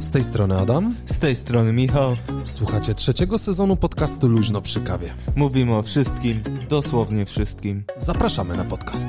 Z 0.00 0.10
tej 0.10 0.24
strony 0.24 0.56
Adam. 0.58 0.94
Z 1.06 1.18
tej 1.18 1.36
strony 1.36 1.72
Michał. 1.72 2.16
Słuchacie 2.44 2.94
trzeciego 2.94 3.38
sezonu 3.38 3.76
podcastu 3.76 4.28
Luźno 4.28 4.62
przy 4.62 4.80
kawie. 4.80 5.14
Mówimy 5.36 5.76
o 5.76 5.82
wszystkim, 5.82 6.42
dosłownie 6.68 7.26
wszystkim. 7.26 7.84
Zapraszamy 7.98 8.56
na 8.56 8.64
podcast. 8.64 9.08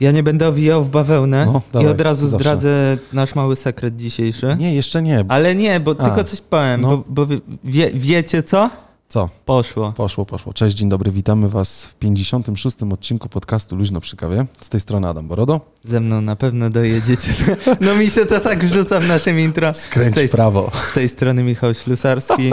Ja 0.00 0.12
nie 0.12 0.22
będę 0.22 0.48
owijał 0.48 0.84
w 0.84 0.90
bawełnę 0.90 1.46
No, 1.46 1.62
i 1.68 1.72
dawaj, 1.72 1.88
od 1.88 2.00
razu 2.00 2.28
zawsze. 2.28 2.42
zdradzę 2.44 2.98
nasz 3.12 3.34
mały 3.34 3.56
sekret 3.56 3.96
dzisiejszy. 3.96 4.56
Nie, 4.58 4.74
jeszcze 4.74 5.02
nie. 5.02 5.24
Ale 5.28 5.54
nie, 5.54 5.80
bo 5.80 5.94
A, 5.98 6.04
tylko 6.04 6.24
coś 6.24 6.40
powiem, 6.40 6.80
no. 6.80 6.88
bo, 7.08 7.26
bo 7.26 7.34
wie, 7.64 7.90
wiecie 7.94 8.42
co? 8.42 8.70
Co? 9.14 9.28
Poszło. 9.44 9.92
Poszło, 9.92 10.26
poszło. 10.26 10.52
Cześć, 10.52 10.76
dzień 10.76 10.88
dobry. 10.88 11.10
Witamy 11.10 11.48
Was 11.48 11.86
w 11.86 11.94
56. 11.94 12.76
odcinku 12.92 13.28
podcastu 13.28 13.76
Luźno 13.76 14.00
przy 14.00 14.16
kawie. 14.16 14.46
Z 14.60 14.68
tej 14.68 14.80
strony 14.80 15.08
Adam 15.08 15.28
Borodo. 15.28 15.60
Ze 15.84 16.00
mną 16.00 16.20
na 16.20 16.36
pewno 16.36 16.70
dojedziecie. 16.70 17.34
No 17.80 17.94
mi 17.94 18.10
się 18.10 18.26
to 18.26 18.40
tak 18.40 18.64
rzuca 18.64 19.00
w 19.00 19.08
naszym 19.08 19.40
intro. 19.40 19.74
Skręć 19.74 20.12
z, 20.12 20.14
tej, 20.14 20.28
w 20.28 20.30
prawo. 20.30 20.70
z 20.90 20.94
tej 20.94 21.08
strony 21.08 21.42
Michał 21.42 21.74
Ślusarski. 21.74 22.50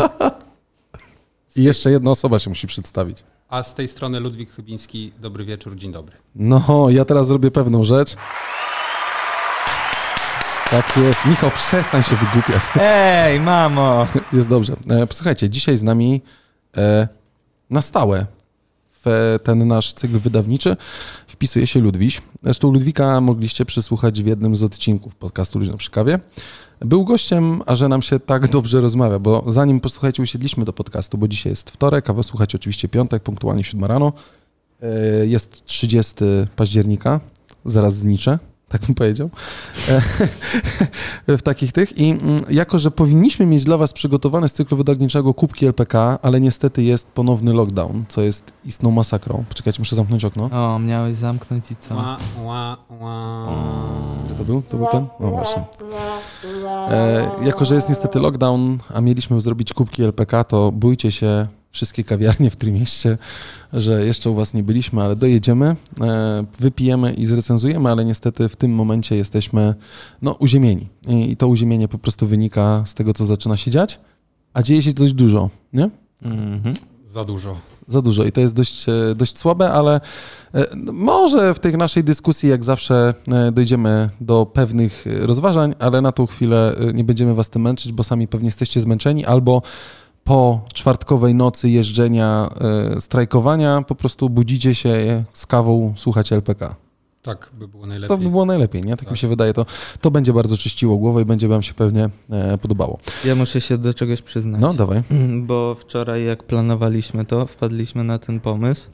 I 1.55 1.63
jeszcze 1.63 1.91
jedna 1.91 2.11
osoba 2.11 2.39
się 2.39 2.49
musi 2.49 2.67
przedstawić. 2.67 3.23
A 3.49 3.63
z 3.63 3.73
tej 3.75 3.87
strony 3.87 4.19
Ludwik 4.19 4.51
Chybiński, 4.51 5.11
dobry 5.19 5.45
wieczór, 5.45 5.75
dzień 5.75 5.91
dobry. 5.91 6.15
No, 6.35 6.87
ja 6.89 7.05
teraz 7.05 7.27
zrobię 7.27 7.51
pewną 7.51 7.83
rzecz. 7.83 8.15
Tak 10.71 10.97
jest. 10.97 11.25
Michał, 11.25 11.51
przestań 11.51 12.03
się 12.03 12.15
wygłupiać. 12.15 12.63
Ej, 12.81 13.39
mamo! 13.39 14.07
Jest 14.33 14.49
dobrze. 14.49 14.75
E, 14.89 15.07
Posłuchajcie, 15.07 15.49
dzisiaj 15.49 15.77
z 15.77 15.83
nami 15.83 16.21
e, 16.25 16.40
na 17.69 17.81
stałe 17.81 18.25
w 19.05 19.37
ten 19.43 19.67
nasz 19.67 19.93
cykl 19.93 20.19
wydawniczy 20.19 20.75
wpisuje 21.27 21.67
się 21.67 21.79
Ludwiś. 21.79 22.21
Zresztą 22.43 22.71
Ludwika 22.71 23.21
mogliście 23.21 23.65
przysłuchać 23.65 24.23
w 24.23 24.25
jednym 24.27 24.55
z 24.55 24.63
odcinków 24.63 25.15
podcastu 25.15 25.59
Luźno 25.59 25.77
przy 25.77 25.91
kawie. 25.91 26.19
Był 26.79 27.03
gościem, 27.03 27.61
a 27.65 27.75
że 27.75 27.87
nam 27.87 28.01
się 28.01 28.19
tak 28.19 28.47
dobrze 28.47 28.81
rozmawia, 28.81 29.19
bo 29.19 29.43
zanim, 29.47 29.79
posłuchajcie, 29.79 30.23
usiedliśmy 30.23 30.65
do 30.65 30.73
podcastu, 30.73 31.17
bo 31.17 31.27
dzisiaj 31.27 31.51
jest 31.51 31.69
wtorek, 31.69 32.09
a 32.09 32.13
wy 32.13 32.23
słuchacie 32.23 32.57
oczywiście 32.57 32.87
piątek, 32.89 33.23
punktualnie 33.23 33.63
7 33.63 33.85
rano. 33.85 34.13
E, 34.81 35.27
Jest 35.27 35.65
30 35.65 36.15
października, 36.55 37.19
zaraz 37.65 37.95
zniczę, 37.95 38.39
tak 38.71 38.81
bym 38.81 38.95
powiedział. 38.95 39.29
E, 41.27 41.37
w 41.37 41.41
takich 41.41 41.71
tych. 41.71 41.97
I 41.97 42.09
mm, 42.09 42.43
jako, 42.49 42.79
że 42.79 42.91
powinniśmy 42.91 43.45
mieć 43.45 43.63
dla 43.63 43.77
Was 43.77 43.93
przygotowane 43.93 44.49
z 44.49 44.53
cyklu 44.53 44.77
wydawniczego 44.77 45.33
kubki 45.33 45.65
LPK, 45.65 46.19
ale 46.21 46.41
niestety 46.41 46.83
jest 46.83 47.07
ponowny 47.07 47.53
lockdown, 47.53 48.03
co 48.07 48.21
jest 48.21 48.43
istną 48.65 48.91
masakrą. 48.91 49.43
Poczekajcie, 49.49 49.79
muszę 49.79 49.95
zamknąć 49.95 50.25
okno. 50.25 50.45
O, 50.45 50.79
miałeś 50.79 51.15
zamknąć 51.15 51.71
i 51.71 51.75
co? 51.75 51.95
Ła, 51.95 52.17
ła, 52.43 52.77
ła. 52.99 53.47
To 54.37 54.43
był? 54.43 54.61
To 54.61 54.77
był 54.77 54.87
ten? 54.91 55.07
No 55.19 55.29
właśnie. 55.29 55.63
E, 56.89 57.29
jako, 57.43 57.65
że 57.65 57.75
jest 57.75 57.89
niestety 57.89 58.19
lockdown, 58.19 58.77
a 58.93 59.01
mieliśmy 59.01 59.41
zrobić 59.41 59.73
kubki 59.73 60.03
LPK, 60.03 60.43
to 60.43 60.71
bójcie 60.71 61.11
się 61.11 61.47
wszystkie 61.71 62.03
kawiarnie 62.03 62.49
w 62.49 62.55
Trójmieście, 62.55 63.17
że 63.73 64.05
jeszcze 64.05 64.29
u 64.29 64.35
Was 64.35 64.53
nie 64.53 64.63
byliśmy, 64.63 65.01
ale 65.01 65.15
dojedziemy, 65.15 65.75
e, 66.01 66.45
wypijemy 66.59 67.13
i 67.13 67.25
zrecenzujemy, 67.25 67.89
ale 67.89 68.05
niestety 68.05 68.49
w 68.49 68.55
tym 68.55 68.71
momencie 68.71 69.15
jesteśmy 69.15 69.75
no, 70.21 70.31
uziemieni. 70.31 70.89
I, 71.07 71.37
to 71.37 71.47
uziemienie 71.47 71.87
po 71.87 71.97
prostu 71.97 72.27
wynika 72.27 72.83
z 72.85 72.93
tego, 72.93 73.13
co 73.13 73.25
zaczyna 73.25 73.57
się 73.57 73.71
dziać, 73.71 73.99
a 74.53 74.61
dzieje 74.61 74.81
się 74.81 74.93
dość 74.93 75.13
dużo, 75.13 75.49
nie? 75.73 75.89
Mhm. 76.21 76.75
Za 77.05 77.25
dużo. 77.25 77.55
za 77.87 78.01
dużo 78.01 78.23
i 78.23 78.31
to 78.31 78.41
jest 78.41 78.55
dość, 78.55 78.89
e, 78.89 79.15
dość 79.15 79.37
słabe, 79.37 79.71
ale 79.71 80.01
e, 80.53 80.65
no, 80.75 80.93
może 80.93 81.53
w 81.53 81.59
tej 81.59 81.77
naszej 81.77 82.03
dyskusji, 82.03 82.49
jak 82.49 82.63
zawsze, 82.63 83.13
dojdziemy 83.51 84.09
do 84.21 84.45
pewnych 84.45 85.05
rozważań, 85.19 85.75
ale 85.79 86.01
na 86.01 86.11
tą 86.11 86.25
chwilę 86.25 86.75
nie 86.93 87.03
będziemy 87.03 87.35
was 87.35 87.49
tym 87.49 87.61
męczyć, 87.61 87.91
bo 87.91 88.03
sami 88.03 88.27
pewnie 88.27 88.47
jesteście 88.47 88.81
zmęczeni 88.81 89.25
albo 89.25 89.61
po 90.23 90.61
czwartkowej 90.81 91.35
nocy 91.35 91.69
jeżdżenia, 91.69 92.49
e, 92.95 93.01
strajkowania, 93.01 93.81
po 93.87 93.95
prostu 93.95 94.29
budzicie 94.29 94.75
się 94.75 95.23
z 95.33 95.45
kawą, 95.45 95.93
słuchacie 95.97 96.35
LPK. 96.35 96.75
Tak 97.21 97.49
by 97.53 97.67
było 97.67 97.83
To 97.83 97.87
najlepiej. 97.89 98.17
by 98.17 98.29
było 98.29 98.45
najlepiej, 98.45 98.81
nie? 98.81 98.91
Tak, 98.91 99.01
mi 99.01 99.07
Tak. 99.07 99.17
się 99.17 99.27
wydaje. 99.27 99.53
To, 99.53 99.65
to 100.01 100.11
będzie 100.11 100.33
bardzo 100.33 100.57
czyściło 100.57 100.97
głowę 100.97 101.21
i 101.21 101.25
będzie 101.25 101.47
wam 101.47 101.63
się 101.63 101.73
pewnie 101.73 102.09
e, 102.29 102.57
podobało. 102.57 102.99
Ja 103.25 103.35
muszę 103.35 103.61
się 103.61 103.77
do 103.77 103.93
czegoś 103.93 104.21
przyznać. 104.21 104.61
No, 104.61 104.73
dawaj. 104.73 105.03
Bo 105.49 105.75
wczoraj, 105.75 106.25
jak 106.25 106.43
planowaliśmy 106.43 107.25
to, 107.25 107.45
wpadliśmy 107.45 108.03
na 108.03 108.17
ten 108.19 108.39
pomysł. 108.39 108.89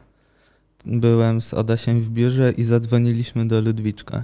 Byłem 0.86 1.42
z 1.42 1.54
Adasiem 1.54 2.02
w 2.02 2.10
biurze 2.10 2.52
i 2.52 2.64
zadzwoniliśmy 2.64 3.48
do 3.48 3.62
Ludwiczka. 3.62 4.24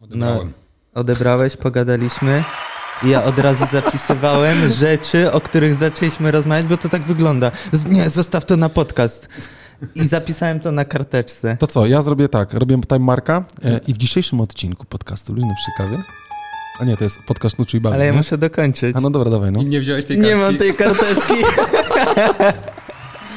Odebrałem. 0.00 0.52
Odebrałeś, 0.94 1.56
pogadaliśmy. 1.56 2.44
Ja 3.02 3.24
od 3.24 3.38
razu 3.38 3.64
zapisywałem 3.72 4.70
rzeczy, 4.70 5.32
o 5.32 5.40
których 5.40 5.74
zaczęliśmy 5.74 6.30
rozmawiać, 6.30 6.66
bo 6.66 6.76
to 6.76 6.88
tak 6.88 7.02
wygląda. 7.02 7.50
Nie, 7.88 8.10
zostaw 8.10 8.44
to 8.44 8.56
na 8.56 8.68
podcast. 8.68 9.28
I 9.94 10.02
zapisałem 10.02 10.60
to 10.60 10.72
na 10.72 10.84
karteczce. 10.84 11.56
To 11.56 11.66
co, 11.66 11.86
ja 11.86 12.02
zrobię 12.02 12.28
tak, 12.28 12.54
robię 12.54 12.80
time 12.88 12.98
marka 12.98 13.44
e, 13.64 13.80
i 13.86 13.94
w 13.94 13.96
dzisiejszym 13.96 14.40
odcinku 14.40 14.84
podcastu 14.86 15.32
Luźno 15.32 15.54
przy 15.56 15.70
kawie, 15.76 16.02
a 16.80 16.84
nie, 16.84 16.96
to 16.96 17.04
jest 17.04 17.22
podcast 17.26 17.58
Nuczu 17.58 17.76
i 17.76 17.80
Bawi, 17.80 17.94
Ale 17.94 18.06
ja 18.06 18.12
nie? 18.12 18.16
muszę 18.16 18.38
dokończyć. 18.38 18.96
A 18.96 19.00
no 19.00 19.10
dobra, 19.10 19.30
dawaj, 19.30 19.52
no. 19.52 19.60
I 19.60 19.64
nie 19.64 19.80
wziąłeś 19.80 20.06
tej 20.06 20.16
kartki? 20.16 20.34
Nie 20.34 20.36
mam 20.36 20.56
tej 20.56 20.74
karteczki. 20.74 21.34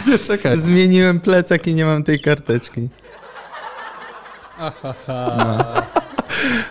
Nie, 0.08 0.20
czekaj. 0.20 0.58
Zmieniłem 0.58 1.20
plecak 1.20 1.68
i 1.68 1.74
nie 1.74 1.86
mam 1.86 2.04
tej 2.04 2.20
karteczki. 2.20 2.90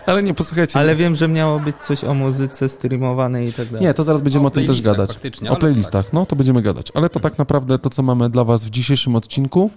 Ale 0.05 0.23
nie, 0.23 0.33
posłuchajcie. 0.33 0.79
Ale 0.79 0.95
wiem, 0.95 1.15
że 1.15 1.27
miało 1.27 1.59
być 1.59 1.75
coś 1.81 2.03
o 2.03 2.13
muzyce 2.13 2.69
streamowanej 2.69 3.49
i 3.49 3.53
tak 3.53 3.67
dalej. 3.67 3.81
Nie, 3.81 3.93
to 3.93 4.03
zaraz 4.03 4.21
będziemy 4.21 4.45
o, 4.45 4.47
O 4.47 4.51
tym 4.51 4.67
też 4.67 4.81
gadać. 4.81 5.19
O 5.49 5.55
playlistach, 5.55 6.13
no 6.13 6.25
to 6.25 6.35
będziemy 6.35 6.61
gadać. 6.61 6.91
Ale 6.93 7.09
to 7.09 7.19
tak 7.19 7.37
naprawdę 7.37 7.79
to, 7.79 7.89
co 7.89 8.03
mamy 8.03 8.29
dla 8.29 8.43
was 8.43 8.65
w 8.65 8.69
dzisiejszym 8.69 9.15
odcinku, 9.15 9.69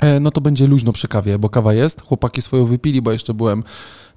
e, 0.00 0.20
no 0.20 0.30
to 0.30 0.40
będzie 0.40 0.66
luźno 0.66 0.92
przy 0.92 1.08
kawie, 1.08 1.38
bo 1.38 1.48
kawa 1.48 1.74
jest. 1.74 2.02
Chłopaki 2.02 2.42
swoją 2.42 2.66
wypili, 2.66 3.02
bo 3.02 3.12
jeszcze 3.12 3.34
byłem 3.34 3.64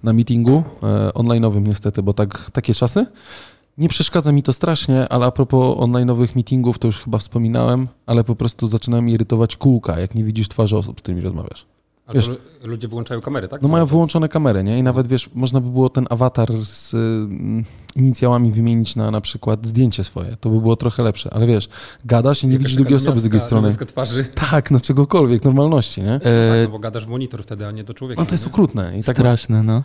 na 0.03 0.13
meetingu 0.13 0.63
e, 0.83 1.09
online'owym 1.09 1.67
niestety, 1.67 2.03
bo 2.03 2.13
tak, 2.13 2.51
takie 2.51 2.73
czasy. 2.73 3.05
Nie 3.77 3.89
przeszkadza 3.89 4.31
mi 4.31 4.43
to 4.43 4.53
strasznie, 4.53 5.09
ale 5.09 5.25
a 5.25 5.31
propos 5.31 5.77
online'owych 5.77 6.35
meetingów, 6.35 6.79
to 6.79 6.87
już 6.87 6.99
chyba 6.99 7.17
wspominałem, 7.17 7.87
ale 8.05 8.23
po 8.23 8.35
prostu 8.35 8.67
zaczyna 8.67 9.01
mi 9.01 9.13
irytować 9.13 9.57
kółka, 9.57 9.99
jak 9.99 10.15
nie 10.15 10.23
widzisz 10.23 10.47
twarzy 10.47 10.77
osób, 10.77 10.99
z 10.99 11.01
którymi 11.01 11.21
rozmawiasz. 11.21 11.65
Wiesz- 12.13 12.27
lu- 12.27 12.37
ludzie 12.63 12.87
wyłączają 12.87 13.21
kamerę, 13.21 13.47
tak? 13.47 13.61
No 13.61 13.67
mają 13.69 13.85
wyłączone 13.85 14.29
kamery, 14.29 14.63
nie? 14.63 14.77
I 14.79 14.83
nawet, 14.83 15.07
wiesz, 15.07 15.29
można 15.33 15.61
by 15.61 15.69
było 15.69 15.89
ten 15.89 16.05
awatar 16.09 16.49
z 16.65 16.93
y, 16.93 16.97
inicjałami 17.95 18.51
wymienić 18.51 18.95
na 18.95 19.11
na 19.11 19.21
przykład 19.21 19.65
zdjęcie 19.67 20.03
swoje. 20.03 20.37
To 20.39 20.49
by 20.49 20.61
było 20.61 20.75
trochę 20.75 21.03
lepsze. 21.03 21.33
Ale 21.33 21.47
wiesz, 21.47 21.69
gadasz 22.05 22.43
i 22.43 22.47
nie 22.47 22.57
widzisz 22.57 22.75
drugiej 22.75 22.95
osoby 22.95 23.19
z 23.19 23.21
drugiej 23.21 23.39
strony. 23.41 23.75
twarzy. 23.87 24.25
Tak, 24.51 24.71
no 24.71 24.79
czegokolwiek, 24.79 25.43
normalności, 25.43 26.01
nie? 26.01 26.19
Tak, 26.19 26.27
E, 26.27 26.63
no 26.63 26.69
bo 26.69 26.79
gadasz 26.79 27.05
w 27.05 27.09
monitor 27.09 27.43
wtedy, 27.43 27.67
a 27.67 27.71
nie 27.71 27.83
do 27.83 27.93
człowieka. 27.93 28.21
No 28.21 28.25
to 28.25 28.33
jest 28.33 28.45
nie? 28.45 28.51
okrutne. 28.51 28.97
I 28.99 29.03
tak 29.03 29.15
Straszne, 29.15 29.63
no. 29.63 29.83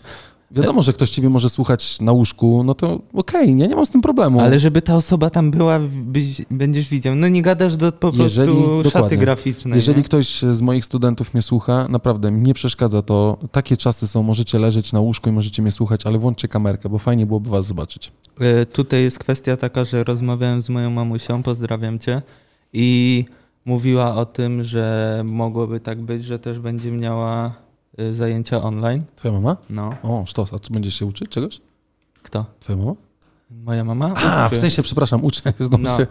Wiadomo, 0.50 0.82
że 0.82 0.92
ktoś 0.92 1.10
ciebie 1.10 1.28
może 1.28 1.50
słuchać 1.50 2.00
na 2.00 2.12
łóżku, 2.12 2.62
no 2.64 2.74
to 2.74 3.00
okej, 3.14 3.54
nie, 3.54 3.68
nie 3.68 3.76
mam 3.76 3.86
z 3.86 3.90
tym 3.90 4.00
problemu. 4.00 4.40
Ale 4.40 4.60
żeby 4.60 4.82
ta 4.82 4.94
osoba 4.94 5.30
tam 5.30 5.50
była, 5.50 5.78
byś, 6.02 6.42
będziesz 6.50 6.88
widział. 6.88 7.14
No 7.14 7.28
nie 7.28 7.42
gadasz 7.42 7.76
do 7.76 7.92
po 7.92 8.12
prostu 8.12 8.22
Jeżeli- 8.22 8.52
szaty 8.60 8.82
dokładnie. 8.82 9.18
graficznej. 9.18 9.74
Jeżeli 9.74 9.98
nie? 9.98 10.04
ktoś 10.04 10.42
z 10.42 10.60
moich 10.60 10.84
studentów 10.84 11.34
mnie 11.34 11.42
słucha, 11.42 11.86
naprawdę 11.88 12.30
nie 12.32 12.54
przeszkadza 12.54 13.02
to. 13.02 13.38
Takie 13.52 13.76
czasy 13.76 14.08
są, 14.08 14.22
możecie 14.22 14.58
leżeć 14.58 14.92
na 14.92 15.00
łóżku 15.00 15.28
i 15.28 15.32
możecie 15.32 15.62
mnie 15.62 15.72
słuchać, 15.72 16.06
ale 16.06 16.18
włączcie 16.18 16.48
kamerkę, 16.48 16.88
bo 16.88 16.98
fajnie 16.98 17.26
byłoby 17.26 17.50
was 17.50 17.66
zobaczyć. 17.66 18.12
E, 18.40 18.66
Tutaj 18.66 19.02
jest 19.02 19.18
kwestia 19.18 19.56
taka, 19.56 19.84
że 19.84 20.04
rozmawiałem 20.04 20.62
z 20.62 20.68
moją 20.68 20.90
mamusią, 20.90 21.42
pozdrawiam 21.42 21.98
cię, 21.98 22.22
i 22.72 23.24
mówiła 23.64 24.14
o 24.14 24.26
tym, 24.26 24.64
że 24.64 25.20
mogłoby 25.24 25.80
tak 25.80 26.00
być, 26.02 26.24
że 26.24 26.38
też 26.38 26.58
będzie 26.58 26.92
miała 26.92 27.52
zajęcia 28.10 28.62
online. 28.62 29.02
Twoja 29.16 29.34
mama? 29.34 29.56
No, 29.70 29.94
O, 30.02 30.24
sztos, 30.26 30.52
a 30.52 30.58
czy 30.58 30.72
będziesz 30.72 30.94
się 30.98 31.06
uczyć 31.06 31.28
czegoś? 31.30 31.60
kto? 32.22 32.44
Twoja 32.60 32.78
mama? 32.78 32.92
Moja 33.64 33.84
mama? 33.84 34.14
A, 34.16 34.48
w 34.48 34.56
sensie, 34.56 34.82
przepraszam, 34.82 35.24
uczę. 35.24 35.52
Znowu 35.60 35.82
No. 35.84 35.96
się... 35.98 36.06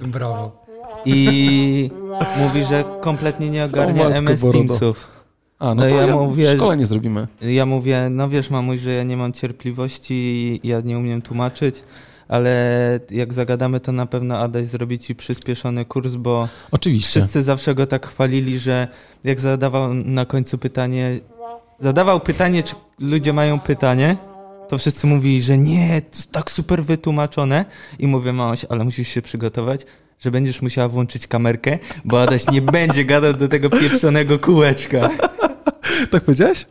Brawo. 0.12 0.64
I 1.06 1.90
mówi, 2.38 2.64
że 2.64 2.84
kompletnie 3.00 3.50
nie 3.50 3.62
O, 3.62 3.66
ogarnia 3.66 4.02
matko 4.04 4.18
MS 4.18 4.40
Borodo. 4.40 4.58
Teamsów. 4.68 5.08
A, 5.58 5.64
no 5.66 5.74
No 5.74 5.82
to 5.82 5.88
ja 5.88 6.06
ja 6.06 6.16
mówię- 6.16 6.56
szkolenie 6.56 6.86
zrobimy. 6.86 7.26
Ja 7.42 7.66
mówię, 7.66 8.08
no 8.10 8.28
wiesz 8.28 8.50
mamuś, 8.50 8.80
że 8.80 8.90
ja 8.90 9.02
nie 9.02 9.16
mam 9.16 9.32
cierpliwości 9.32 10.14
i 10.14 10.68
ja 10.68 10.80
nie 10.80 10.98
umiem 10.98 11.22
tłumaczyć, 11.22 11.82
ale 12.28 13.00
jak 13.10 13.32
zagadamy, 13.32 13.80
to 13.80 13.92
na 13.92 14.06
pewno 14.06 14.38
Adaś 14.38 14.66
zrobi 14.66 14.98
ci 14.98 15.14
przyspieszony 15.14 15.84
kurs, 15.84 16.14
bo 16.14 16.48
Oczywiście. 16.70 17.20
wszyscy 17.20 17.42
zawsze 17.42 17.74
go 17.74 17.86
tak 17.86 18.06
chwalili, 18.06 18.58
że 18.58 18.88
jak 19.24 19.40
zadawał 19.40 19.94
na 19.94 20.24
końcu 20.24 20.58
pytanie, 20.58 21.18
zadawał 21.78 22.20
pytanie, 22.20 22.62
czy 22.62 22.74
ludzie 23.00 23.32
mają 23.32 23.60
pytanie, 23.60 24.16
to 24.68 24.78
wszyscy 24.78 25.06
mówili, 25.06 25.42
że 25.42 25.58
nie, 25.58 26.00
to 26.00 26.08
jest 26.16 26.32
tak 26.32 26.50
super 26.50 26.84
wytłumaczone 26.84 27.64
i 27.98 28.06
mówię, 28.06 28.32
mamuś, 28.32 28.64
ale 28.68 28.84
musisz 28.84 29.08
się 29.08 29.22
przygotować, 29.22 29.86
że 30.20 30.30
będziesz 30.30 30.62
musiała 30.62 30.88
włączyć 30.88 31.26
kamerkę, 31.26 31.78
bo 32.04 32.22
Adaś 32.22 32.50
nie 32.52 32.62
będzie 32.78 33.04
gadał 33.04 33.32
do 33.32 33.48
tego 33.48 33.70
pieprzonego 33.70 34.38
kółeczka. 34.38 35.08
Tak 36.10 36.24
powiedziałeś? 36.24 36.66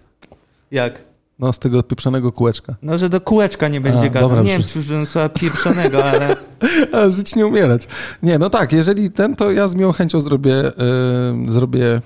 Jak? 0.71 1.03
No, 1.39 1.53
z 1.53 1.59
tego 1.59 1.83
pieprzonego 1.83 2.31
kółeczka. 2.31 2.75
No, 2.81 2.97
że 2.97 3.09
do 3.09 3.21
kółeczka 3.21 3.67
nie 3.67 3.81
będzie 3.81 4.09
gadał. 4.09 4.29
dobra, 4.29 4.43
nie 4.43 4.51
wiem, 4.51 4.61
już- 4.61 4.71
czy 4.71 5.05
słowa 5.05 5.29
pieprzonego, 5.29 6.05
ale... 6.05 6.35
A, 6.93 7.09
żyć 7.09 7.35
nie 7.35 7.47
umierać. 7.47 7.87
Nie, 8.23 8.39
no 8.39 8.49
tak, 8.49 8.71
jeżeli 8.71 9.11
ten, 9.11 9.35
to 9.35 9.51
ja 9.51 9.67
z 9.67 9.75
miłą 9.75 9.91
chęcią 9.91 10.19
zrobię, 10.19 10.67
y, 10.67 10.71
zrobię 11.51 12.01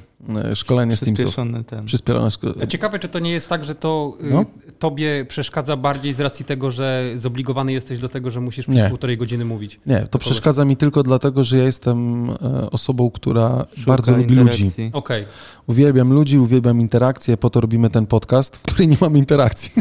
szkolenie 0.55 0.95
z 0.95 0.99
Teamsów. 0.99 1.15
Przyspieszony 1.25 1.63
ten. 1.63 1.85
Przyspieszone 1.85 2.29
Ciekawe, 2.67 2.99
czy 2.99 3.09
to 3.09 3.19
nie 3.19 3.31
jest 3.31 3.49
tak, 3.49 3.63
że 3.63 3.75
to 3.75 4.13
y, 4.23 4.29
No. 4.33 4.45
tobie 4.79 5.25
przeszkadza 5.25 5.77
bardziej 5.77 6.13
z 6.13 6.19
racji 6.19 6.45
tego, 6.45 6.71
że 6.71 7.05
zobligowany 7.15 7.73
jesteś 7.73 7.99
do 7.99 8.09
tego, 8.09 8.31
że 8.31 8.41
musisz 8.41 8.65
przez 8.65 8.83
Nie. 8.83 8.89
półtorej 8.89 9.17
godziny 9.17 9.45
mówić. 9.45 9.79
Nie, 9.85 10.07
to 10.11 10.19
przeszkadza 10.19 10.65
mi 10.65 10.77
tylko 10.77 11.03
dlatego, 11.03 11.43
że 11.43 11.57
ja 11.57 11.63
jestem 11.63 12.29
e, 12.29 12.35
osobą, 12.71 13.11
która 13.11 13.65
Szuka 13.77 13.91
bardzo 13.91 14.17
lubi 14.17 14.35
ludzi. 14.35 14.71
Okej. 14.93 15.25
Uwielbiam 15.67 16.13
ludzi, 16.13 16.39
uwielbiam 16.39 16.81
interakcje, 16.81 17.37
po 17.37 17.49
to 17.49 17.61
robimy 17.61 17.89
ten 17.89 18.05
podcast, 18.05 18.55
w 18.55 18.61
której 18.61 18.87
nie 18.87 18.97
mamy 19.01 19.17
interakcji. 19.19 19.71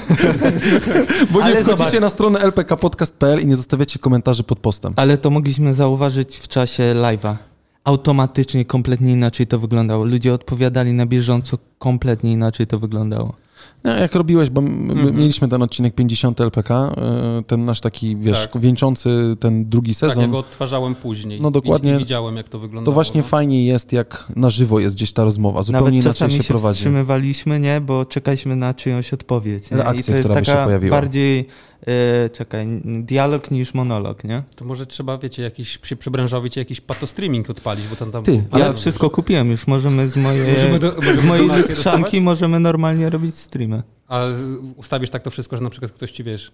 Bo 1.30 1.38
nie 1.38 1.44
Ale 1.44 1.56
wchodzicie 1.62 1.84
zobacz. 1.90 2.00
na 2.00 2.08
stronę 2.08 2.40
lpkpodcast.pl 2.46 3.40
i 3.40 3.46
nie 3.46 3.56
zostawiacie 3.56 3.98
komentarzy 3.98 4.42
pod 4.42 4.58
postem. 4.58 4.92
Ale 4.96 5.18
to 5.18 5.30
mogliśmy 5.30 5.74
zauważyć 5.74 6.36
w 6.38 6.48
czasie 6.48 6.82
live'a. 6.82 7.34
Automatycznie 7.90 8.64
kompletnie 8.64 9.12
inaczej 9.12 9.46
to 9.46 9.58
wyglądało. 9.58 10.04
Ludzie 10.04 10.34
odpowiadali 10.34 10.92
na 10.92 11.06
bieżąco, 11.06 11.58
kompletnie 11.78 12.32
inaczej 12.32 12.66
to 12.66 12.78
wyglądało. 12.78 13.32
No, 13.84 13.96
jak 13.96 14.14
robiłeś, 14.14 14.50
bo 14.50 14.60
Mhm. 14.60 15.16
mieliśmy 15.16 15.48
ten 15.48 15.62
odcinek 15.62 15.94
50 15.94 16.40
LPK, 16.40 16.70
e, 16.96 17.42
ten 17.46 17.64
nasz 17.64 17.80
taki, 17.80 18.16
wiesz, 18.16 18.42
Tak. 18.52 18.60
wieńczący 18.62 19.36
ten 19.40 19.68
drugi 19.68 19.94
Tak, 19.94 20.02
ja 20.02 20.08
sezon. 20.14 20.30
go 20.30 20.38
odtwarzałem 20.38 20.94
później. 20.94 21.40
No 21.40 21.50
dokładnie. 21.50 21.96
Widziałem, 21.98 22.36
jak 22.36 22.48
to 22.48 22.58
wyglądało. 22.58 22.84
to 22.86 22.92
właśnie 22.92 23.20
no. 23.20 23.26
fajnie 23.26 23.66
jest, 23.66 23.92
jak 23.92 24.26
na 24.36 24.50
żywo 24.50 24.80
jest 24.80 24.96
gdzieś 24.96 25.12
ta 25.12 25.24
rozmowa. 25.24 25.62
Zupełnie 25.62 25.84
Nawet 25.84 25.94
inaczej 25.94 26.12
czasami 26.12 26.32
się, 26.32 26.42
się, 26.42 26.48
prowadzi. 26.48 26.74
wstrzymywaliśmy, 26.76 27.60
nie? 27.60 27.80
Bo 27.80 28.04
czekaliśmy 28.04 28.56
na 28.56 28.74
czyjąś 28.74 29.12
odpowiedź. 29.12 29.70
Nie? 29.70 29.76
Reakcję, 29.76 30.00
I 30.00 30.04
to 30.04 30.12
jest 30.12 30.24
która 30.24 30.40
by 30.40 30.46
się 30.46 30.52
taka 30.52 30.64
pojawiła. 30.64 30.90
bardziej, 31.00 31.46
e, 31.86 32.28
czekaj, 32.30 32.66
dialog 32.84 33.50
niż 33.50 33.74
monolog, 33.74 34.24
nie? 34.24 34.42
To 34.56 34.64
może 34.64 34.86
trzeba, 34.86 35.18
wiecie, 35.18 35.42
jakiś, 35.42 35.78
przy, 35.78 35.96
przybranżowić 35.96 36.56
jakiś 36.56 36.80
patostreaming 36.80 37.50
odpalić, 37.50 37.86
bo 37.86 37.96
tam 37.96 38.10
tam... 38.12 38.24
Ty, 38.24 38.44
Ja 38.58 38.72
wszystko 38.72 39.10
kupiłem 39.10 39.50
już, 39.50 39.66
możemy 39.66 40.08
z 40.08 40.16
mojej, 40.16 40.54
Możemy 40.54 40.78
do- 40.78 40.92
z 41.20 41.24
mojej 41.24 41.48
lustrzanki 41.48 42.20
możemy 42.20 42.60
normalnie 42.60 43.10
robić 43.10 43.34
streamy. 43.36 43.82
A 44.08 44.24
ustawisz 44.76 45.10
tak 45.10 45.22
to 45.22 45.30
wszystko, 45.30 45.56
że 45.56 45.62
na 45.62 45.70
przykład 45.70 45.92
ktoś 45.92 46.10
ci, 46.10 46.24
wiesz, 46.24 46.52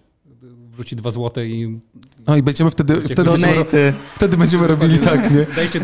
wrzuci 0.83 0.97
dwa 0.97 1.11
złote 1.11 1.47
i 1.47 1.81
No 2.27 2.37
i 2.37 2.43
będziemy 2.43 2.71
wtedy, 2.71 2.97
wtedy, 3.01 3.25
będziemy, 3.25 3.55
ro- 3.55 3.65
wtedy 4.15 4.37
będziemy 4.37 4.67
robili 4.67 4.99
tak, 4.99 5.31
nie? 5.31 5.47
dajcie 5.57 5.81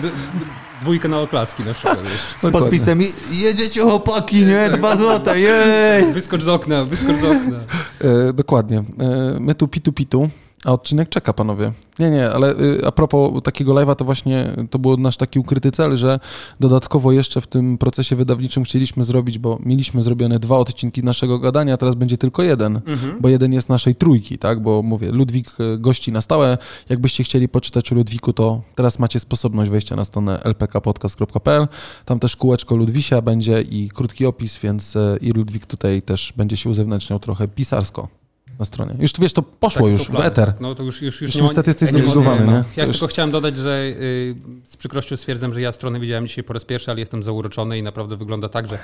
dwójkę 0.80 1.08
na 1.08 1.20
oklaski 1.20 1.62
na 1.64 1.74
przykład, 1.74 1.98
z 2.38 2.42
Dokładnie. 2.42 2.60
podpisem 2.60 3.02
i 3.02 3.38
jedziecie 3.38 3.80
chłopaki, 3.80 4.36
nie? 4.44 4.70
Dwa 4.70 4.96
złote, 4.96 5.40
jej! 5.40 6.12
Wyskocz 6.12 6.42
z 6.42 6.48
okna, 6.48 6.84
wyskocz 6.84 7.16
z 7.16 7.24
okna. 7.24 7.60
E, 8.00 8.32
dokładnie. 8.32 8.78
E, 8.78 9.36
my 9.40 9.54
tu 9.54 9.68
pitu 9.68 9.92
pitu, 9.92 10.28
a 10.64 10.72
odcinek 10.72 11.08
czeka, 11.08 11.32
panowie. 11.32 11.72
Nie, 11.99 12.10
nie, 12.10 12.31
ale 12.31 12.60
y, 12.60 12.87
a 12.87 12.93
propos 12.93 13.43
takiego 13.43 13.75
live'a, 13.75 13.96
to 13.96 14.05
właśnie 14.05 14.56
to 14.70 14.78
był 14.78 14.96
nasz 14.96 15.16
taki 15.16 15.38
ukryty 15.38 15.72
cel, 15.72 15.96
że 15.96 16.20
dodatkowo 16.60 17.12
jeszcze 17.12 17.40
w 17.40 17.46
tym 17.46 17.78
procesie 17.78 18.16
wydawniczym 18.16 18.64
chcieliśmy 18.64 19.05
zrobić, 19.05 19.38
bo 19.38 19.58
mieliśmy 19.64 20.02
zrobione 20.02 20.38
dwa 20.38 20.56
odcinki 20.56 21.05
naszego 21.05 21.38
gadania, 21.38 21.76
teraz 21.76 21.94
będzie 21.94 22.19
tylko 22.19 22.43
jeden, 22.43 22.81
bo 23.20 23.28
jeden 23.28 23.52
jest 23.52 23.69
naszej 23.69 23.94
trójki, 23.94 24.38
tak? 24.38 24.62
Bo 24.62 24.82
mówię, 24.82 25.12
Ludwik 25.12 25.49
y, 25.60 25.78
gości 25.78 26.12
na 26.12 26.20
stałe. 26.20 26.58
Jakbyście 26.88 27.25
chcieli 27.25 27.49
poczytać 27.49 27.93
o 27.93 27.94
Ludwiku, 27.94 28.32
to 28.32 28.60
teraz 28.75 28.99
macie 28.99 29.20
sposobność 29.20 29.70
wejścia 29.70 29.96
na 29.96 30.05
stronę 30.05 30.40
lpkpodcast.pl. 30.44 31.69
Tam 32.05 32.19
też 32.19 32.37
kółeczko 32.37 32.76
Ludwisia 32.76 33.22
będzie 33.22 33.62
i 33.62 33.88
krótki 33.88 34.26
opis, 34.26 34.58
więc 34.58 34.96
y, 34.96 35.19
i 35.20 35.31
Ludwik 35.31 35.66
tutaj 35.66 36.02
też 36.02 36.32
będzie 36.37 36.56
się 36.56 36.70
uzewnętrzniał 36.70 37.19
trochę 37.19 37.49
pisarsko 37.49 38.18
na 38.58 38.64
stronie. 38.64 38.94
Już 38.99 39.12
wiesz, 39.19 39.32
to 39.32 39.43
poszło 39.43 39.82
Tak, 39.88 39.93
już 39.99 40.10
w 40.10 40.20
eter. 40.20 40.52
No 40.60 40.75
to 40.75 40.82
już, 40.82 41.02
już, 41.02 41.20
już 41.20 41.28
Już 41.28 41.34
nie 41.34 41.43
ma- 41.43 41.46
niestety 41.49 41.70
jesteś 41.70 41.87
ja 41.88 41.93
zobligowany, 41.93 42.46
no. 42.46 42.64
Ja 42.76 42.84
już- 42.84 42.93
tylko 42.96 43.06
chciałem 43.06 43.31
dodać, 43.31 43.56
że 43.56 43.82
y, 43.87 44.34
z 44.64 44.76
przykrością 44.76 45.16
stwierdzam, 45.16 45.52
że 45.52 45.60
ja 45.60 45.72
stronę 45.72 46.00
widziałem 46.00 46.26
dzisiaj 46.28 46.44
po 46.44 46.52
raz 46.52 46.64
pierwszy, 46.64 46.90
ale 46.90 47.00
jestem 47.00 47.22
zauroczony 47.22 47.78
i 47.78 47.82
naprawdę 47.82 48.16
wygląda 48.16 48.49
tak, 48.49 48.69
że 48.69 48.78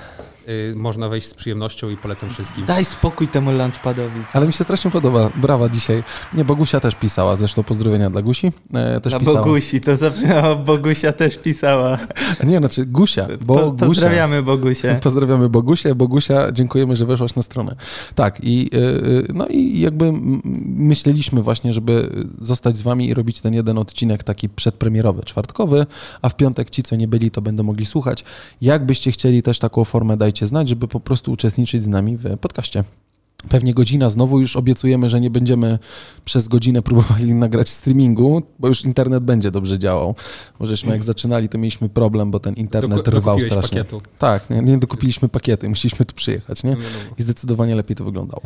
y, 0.48 0.74
można 0.76 1.08
wejść 1.08 1.26
z 1.28 1.34
przyjemnością 1.34 1.90
i 1.90 1.96
polecam 1.96 2.30
wszystkim. 2.30 2.64
Daj 2.66 2.84
spokój 2.84 3.28
temu 3.28 3.52
lunchpadowi. 3.52 4.20
Ale 4.32 4.46
mi 4.46 4.52
się 4.52 4.64
strasznie 4.64 4.90
podoba. 4.90 5.30
Brawa 5.36 5.68
dzisiaj. 5.68 6.02
Nie, 6.34 6.44
Bogusia 6.44 6.80
też 6.80 6.94
pisała, 6.94 7.36
zresztą 7.36 7.62
pozdrowienia 7.62 8.10
dla 8.10 8.22
Gusi. 8.22 8.46
E, 8.74 9.00
też 9.00 9.10
Dla 9.10 9.20
pisała. 9.20 9.38
Bogusi, 9.42 9.80
to 9.80 9.96
zabrzmiało, 9.96 10.56
Bogusia 10.56 11.12
też 11.12 11.38
pisała. 11.38 11.98
Nie, 12.44 12.58
znaczy 12.58 12.86
Gusia. 12.86 13.26
Po, 13.46 13.54
Bogusia. 13.54 13.86
pozdrawiamy 13.86 14.42
Bogusię. 14.42 14.98
Pozdrawiamy 15.02 15.48
Bogusię. 15.48 15.94
Bogusia, 15.94 16.52
dziękujemy, 16.52 16.96
że 16.96 17.06
weszłaś 17.06 17.34
na 17.34 17.42
stronę. 17.42 17.76
Tak, 18.14 18.38
i, 18.42 18.70
y, 18.74 19.26
no 19.34 19.46
i 19.48 19.63
jakby 19.72 20.04
m- 20.04 20.40
myśleliśmy 20.76 21.42
właśnie, 21.42 21.72
żeby 21.72 22.26
zostać 22.40 22.76
z 22.76 22.82
wami 22.82 23.08
i 23.08 23.14
robić 23.14 23.40
ten 23.40 23.54
jeden 23.54 23.78
odcinek 23.78 24.24
taki 24.24 24.48
przedpremierowy, 24.48 25.22
czwartkowy, 25.22 25.86
a 26.22 26.28
w 26.28 26.36
piątek 26.36 26.70
ci, 26.70 26.82
co 26.82 26.96
nie 26.96 27.08
byli, 27.08 27.30
to 27.30 27.42
będą 27.42 27.62
mogli 27.62 27.86
słuchać. 27.86 28.24
Jakbyście 28.60 29.12
chcieli 29.12 29.42
też 29.42 29.58
taką 29.58 29.84
formę, 29.84 30.16
dajcie 30.16 30.46
znać, 30.46 30.68
żeby 30.68 30.88
po 30.88 31.00
prostu 31.00 31.32
uczestniczyć 31.32 31.82
z 31.82 31.88
nami 31.88 32.16
w 32.16 32.36
podcaście. 32.38 32.84
Pewnie 33.48 33.74
godzina, 33.74 34.10
znowu 34.10 34.40
już 34.40 34.56
obiecujemy, 34.56 35.08
że 35.08 35.20
nie 35.20 35.30
będziemy 35.30 35.78
przez 36.24 36.48
godzinę 36.48 36.82
próbowali 36.82 37.34
nagrać 37.44 37.68
streamingu, 37.68 38.42
bo 38.58 38.68
już 38.68 38.84
internet 38.84 39.24
będzie 39.24 39.50
dobrze 39.50 39.78
działał. 39.78 40.14
Bo 40.60 40.66
żeśmy 40.66 40.92
jak 40.92 41.04
zaczynali, 41.04 41.48
to 41.48 41.58
mieliśmy 41.58 41.88
problem, 41.88 42.30
bo 42.30 42.40
ten 42.40 42.54
internet 42.54 42.98
Doku- 42.98 43.10
rwał 43.16 43.40
strasznie. 43.40 43.78
pakietu. 43.78 44.00
Tak, 44.18 44.50
nie, 44.50 44.60
nie 44.62 44.78
dokupiliśmy 44.78 45.28
pakietu, 45.28 45.68
musieliśmy 45.68 46.06
tu 46.06 46.14
przyjechać, 46.14 46.64
nie? 46.64 46.70
No. 46.70 46.76
I 47.18 47.22
zdecydowanie 47.22 47.74
lepiej 47.76 47.96
to 47.96 48.04
wyglądało. 48.04 48.42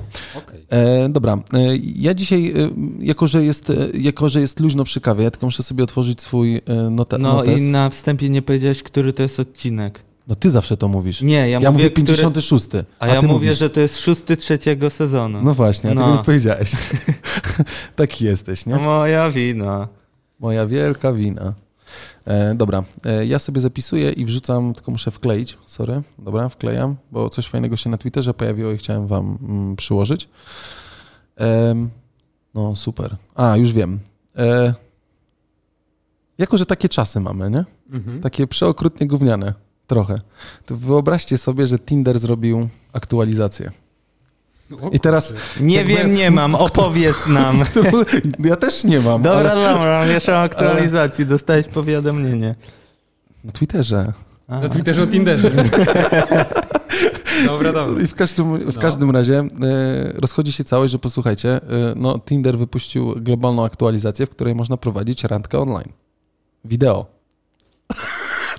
E, 0.71 1.09
dobra, 1.09 1.39
e, 1.53 1.77
ja 1.97 2.15
dzisiaj, 2.15 2.47
e, 2.57 2.71
jako 3.01 3.27
że, 3.27 3.45
jest, 3.45 3.71
e, 3.71 3.75
jako 4.01 4.29
że 4.29 4.41
jest 4.41 4.61
luźno 4.61 4.85
przy 4.85 5.01
kawie, 5.01 5.25
ja 5.25 5.31
tylko 5.31 5.47
muszę 5.47 5.63
sobie 5.63 5.85
otworzyć 5.85 6.23
swój 6.23 6.57
e, 6.57 6.63
note, 6.91 7.19
No 7.19 7.33
notes. 7.35 7.61
i 7.61 7.65
na 7.65 7.91
wstępie 7.91 8.29
nie 8.31 8.43
powiedziałeś, 8.43 8.83
który 8.83 9.13
to 9.13 9.23
jest 9.23 9.41
odcinek. 9.41 10.08
No 10.29 10.37
ty 10.37 10.51
zawsze 10.51 10.77
to 10.77 10.89
mówisz. 10.89 11.23
Nie, 11.23 11.33
ja, 11.35 11.47
ja 11.47 11.59
mówię, 11.59 11.71
mówię 11.71 11.91
który... 11.91 12.07
56, 12.07 12.67
A, 12.99 13.07
ja 13.09 13.15
mówię, 13.23 13.29
mówisz. 13.29 13.59
że 13.59 13.71
to 13.71 13.81
jest 13.81 13.99
szósty 13.99 14.37
trzeciego 14.37 14.91
sezonu. 14.91 15.39
No 15.43 15.55
właśnie, 15.55 15.91
a 15.91 15.95
No. 15.95 16.01
tego 16.05 16.17
nie 16.17 16.25
powiedziałeś. 16.25 16.73
Taki 17.97 18.25
jesteś, 18.25 18.67
nie? 18.67 18.77
Moja 18.77 19.31
wina. 19.31 19.89
Moja 20.41 20.67
wielka 20.67 21.13
wina. 21.13 21.55
E, 22.25 22.55
dobra, 22.55 22.83
e, 23.05 23.27
ja 23.27 23.39
sobie 23.39 23.61
zapisuję 23.61 24.11
i 24.13 24.25
wrzucam, 24.25 24.75
tylko 24.75 24.91
muszę 24.91 25.11
wkleić, 25.11 25.59
sorry, 25.67 26.03
dobra, 26.19 26.49
wklejam, 26.49 26.97
bo 27.13 27.29
coś 27.31 27.47
fajnego 27.49 27.77
się 27.77 27.91
na 27.91 27.99
Twitterze 27.99 28.35
pojawiło 28.35 28.71
i 28.73 28.79
chciałem 28.79 29.07
wam 29.07 29.39
mm, 29.43 29.77
przyłożyć. 29.77 30.29
Em, 31.37 31.91
no 32.55 32.77
super. 32.77 33.17
A, 33.35 33.57
już 33.57 33.73
wiem. 33.73 33.99
E, 34.37 34.75
jako, 36.39 36.59
że 36.59 36.67
takie 36.67 36.89
czasy 36.89 37.21
mamy, 37.21 37.51
nie? 37.51 37.65
Mhm. 37.91 38.21
Takie 38.21 38.47
przeokrutnie 38.47 39.07
gówniane, 39.07 39.55
trochę. 39.89 40.19
To 40.67 40.77
wyobraźcie 40.77 41.37
sobie, 41.39 41.67
że 41.67 41.79
Tinder 41.79 42.19
zrobił 42.19 42.69
aktualizację. 42.93 43.71
O, 44.83 44.89
I 44.91 45.01
teraz, 45.01 45.35
Nie 45.61 45.77
Jakby- 45.77 45.95
wiem, 45.95 46.15
nie 46.15 46.31
mam, 46.31 46.55
opowiedz 46.55 47.27
nam. 47.27 47.61
ja 48.45 48.57
też 48.57 48.85
nie 48.85 49.01
mam, 49.01 49.23
Dobra, 49.23 49.51
ale 49.51 49.73
dobra, 49.75 50.07
mieszam 50.07 50.45
aktualizacji, 50.45 51.27
dostałeś 51.27 51.67
powiadomienie. 51.69 52.55
na 53.45 53.53
Twitterze. 53.53 54.13
Aha. 54.49 54.61
Na 54.61 54.69
Twitterze 54.69 55.03
o 55.03 55.07
Tinderze. 55.07 55.51
dobra, 57.47 57.73
dobra. 57.73 58.03
I 58.03 58.07
w 58.07 58.15
każdym, 58.15 58.59
w 58.59 58.75
No. 58.75 58.81
każdym 58.81 59.11
razie 59.11 59.39
e, 59.39 59.47
rozchodzi 60.15 60.53
się 60.53 60.65
całość, 60.65 60.93
że 60.93 60.99
posłuchajcie, 60.99 61.51
e, 61.55 61.61
no 61.97 62.19
Tinder 62.19 62.59
wypuścił 62.59 63.15
globalną 63.17 63.65
aktualizację, 63.65 64.27
w 64.27 64.31
której 64.31 64.55
można 64.55 64.77
prowadzić 64.77 65.25
randkę 65.25 65.59
online. 65.59 65.93
Wideo. 66.65 67.07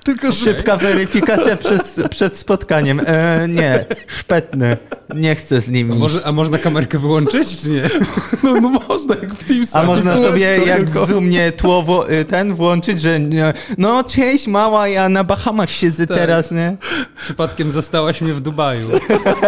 Tylko. 0.10 0.32
Szybka 0.32 0.78
weryfikacja 0.78 1.56
przez, 1.58 2.00
przed 2.10 2.38
spotkaniem. 2.38 3.02
E, 3.06 3.48
nie, 3.48 3.86
szpetny. 4.08 4.78
Nie 5.16 5.36
chcę 5.36 5.62
z 5.62 5.68
A, 5.70 5.72
nimi. 5.72 5.96
może, 5.96 6.20
a 6.26 6.32
można 6.32 6.58
kamerkę 6.58 7.00
wyłączyć, 7.00 7.62
czy 7.62 7.70
nie? 7.70 7.82
No, 8.44 8.62
no 8.62 8.70
można, 8.70 9.16
jak 9.16 9.34
w 9.34 9.48
Teamsach. 9.48 9.84
A 9.84 9.86
można 9.88 10.16
sobie 10.18 10.42
jak 10.66 10.78
tylko. 10.78 11.06
w 11.06 11.10
Zoomie 11.10 11.52
tło 11.52 11.84
wo- 11.84 12.12
y, 12.12 12.26
ten 12.26 12.54
włączyć, 12.54 13.02
że 13.02 13.20
nie, 13.20 13.54
no 13.78 14.04
cześć 14.04 14.48
mała, 14.48 14.88
ja 14.88 15.10
na 15.10 15.24
Bahamach 15.24 15.70
siedzę 15.72 16.08
Tak. 16.08 16.18
teraz, 16.18 16.52
nie? 16.52 16.78
Przypadkiem 17.22 17.72
zastałaś 17.72 18.22
mnie 18.22 18.34
w 18.34 18.42
Dubaju. 18.42 18.90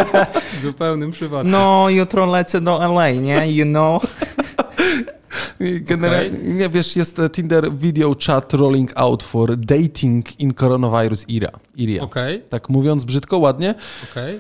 Zupełnym 0.64 1.12
przypadkiem. 1.12 1.52
No 1.52 1.90
jutro 1.90 2.26
lecę 2.26 2.62
do 2.62 2.84
LA, 2.94 3.12
nie? 3.12 3.52
You 3.52 3.66
know? 3.66 4.04
Generalnie, 5.82 6.54
nie 6.54 6.70
wiesz, 6.70 6.96
jest 6.96 7.20
e, 7.20 7.30
Tinder 7.30 7.74
video 7.74 8.16
chat 8.26 8.54
rolling 8.54 8.92
out 8.96 9.24
for 9.24 9.58
dating 9.58 10.40
in 10.40 10.54
coronavirus 10.54 11.26
era. 11.30 11.50
era. 11.80 12.04
Okej, 12.04 12.42
Tak 12.50 12.70
mówiąc 12.70 13.04
brzydko, 13.04 13.38
ładnie. 13.38 13.76
okej. 14.12 14.40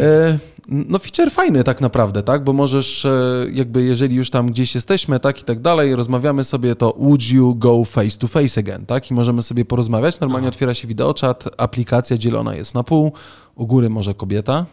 E, 0.00 0.38
no 0.68 0.98
feature 0.98 1.30
fajny 1.30 1.64
tak 1.64 1.80
naprawdę, 1.80 2.22
tak, 2.22 2.44
bo 2.44 2.52
możesz 2.52 3.04
e, 3.04 3.46
jakby 3.52 3.84
jeżeli 3.84 4.16
już 4.16 4.30
tam 4.30 4.46
gdzieś 4.46 4.74
jesteśmy, 4.74 5.20
tak 5.20 5.40
i 5.40 5.44
tak 5.44 5.60
dalej, 5.60 5.96
rozmawiamy 5.96 6.44
sobie, 6.44 6.74
to 6.76 6.94
would 6.98 7.30
you 7.30 7.54
go 7.54 7.84
face 7.84 8.18
to 8.18 8.28
face 8.28 8.60
again, 8.60 8.86
tak, 8.86 9.10
i 9.10 9.14
możemy 9.14 9.42
sobie 9.42 9.64
porozmawiać, 9.64 10.20
normalnie 10.20 10.46
Aha. 10.48 10.54
otwiera 10.54 10.74
się 10.74 10.88
wideoczat, 10.88 11.44
aplikacja 11.56 12.18
dzielona 12.18 12.54
jest 12.54 12.74
na 12.74 12.82
pół, 12.82 13.12
u 13.54 13.66
góry 13.66 13.90
może 13.90 14.14
kobieta, 14.14 14.66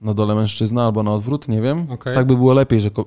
na 0.00 0.14
dole 0.14 0.34
mężczyzna 0.34 0.84
albo 0.84 1.02
na 1.02 1.12
odwrót, 1.12 1.48
nie 1.48 1.60
wiem, 1.62 1.86
Okej. 1.90 2.14
tak 2.14 2.26
by 2.26 2.34
było 2.36 2.54
lepiej, 2.54 2.80
że 2.80 2.90
ko- 2.90 3.04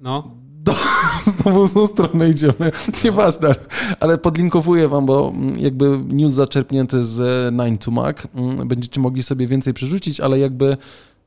No, 0.00 0.28
Znowu 1.38 1.66
z 1.66 1.74
tą 1.74 1.86
stronę 1.86 2.28
idziemy. 2.28 2.72
Nieważne, 3.04 3.54
ale 4.00 4.18
podlinkowuję 4.18 4.88
wam, 4.88 5.06
bo 5.06 5.32
mm, 5.34 5.58
jakby 5.58 5.98
news 6.08 6.32
zaczerpnięty 6.32 7.04
z 7.04 7.20
e, 7.20 7.56
9 7.58 7.80
to 7.84 7.90
Mac. 7.90 8.16
mm, 8.34 8.68
Będziecie 8.68 9.00
mogli 9.00 9.22
sobie 9.22 9.46
więcej 9.46 9.74
przerzucić, 9.74 10.20
ale 10.20 10.38
jakby, 10.38 10.76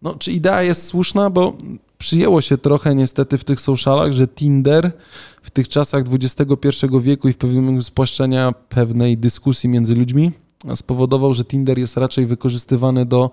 no, 0.01 0.15
czy 0.15 0.31
idea 0.31 0.63
jest 0.63 0.85
słuszna, 0.85 1.29
bo 1.29 1.57
przyjęło 1.97 2.41
się 2.41 2.57
trochę 2.57 2.95
niestety 2.95 3.37
w 3.37 3.43
tych 3.43 3.61
socialach, 3.61 4.11
że 4.11 4.27
Tinder 4.27 4.91
w 5.41 5.49
tych 5.49 5.69
czasach 5.69 6.03
XXI 6.11 6.85
wieku 7.01 7.29
i 7.29 7.33
w 7.33 7.37
pewnym 7.37 7.81
spłaszczenia 7.81 8.51
pewnej 8.69 9.17
dyskusji 9.17 9.69
między 9.69 9.95
ludźmi 9.95 10.31
spowodował, 10.75 11.33
że 11.33 11.45
Tinder 11.45 11.79
jest 11.79 11.97
raczej 11.97 12.25
wykorzystywany 12.25 13.05
do 13.05 13.31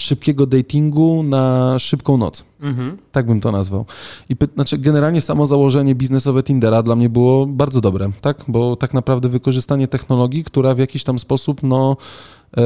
szybkiego 0.00 0.46
datingu 0.46 1.22
na 1.22 1.76
szybką 1.78 2.16
noc. 2.16 2.44
mhm. 2.62 2.96
Tak 3.12 3.26
bym 3.26 3.40
to 3.40 3.52
nazwał. 3.52 3.84
I 4.28 4.36
py- 4.36 4.48
znaczy, 4.54 4.78
generalnie 4.78 5.20
samo 5.20 5.46
założenie 5.46 5.94
biznesowe 5.94 6.42
Tindera 6.42 6.82
dla 6.82 6.96
mnie 6.96 7.08
było 7.08 7.46
bardzo 7.46 7.80
dobre, 7.80 8.10
tak? 8.20 8.44
Bo 8.48 8.76
tak 8.76 8.94
naprawdę 8.94 9.28
wykorzystanie 9.28 9.88
technologii, 9.88 10.44
która 10.44 10.74
w 10.74 10.78
jakiś 10.78 11.04
tam 11.04 11.18
sposób, 11.18 11.62
no, 11.62 11.96
e, 12.56 12.62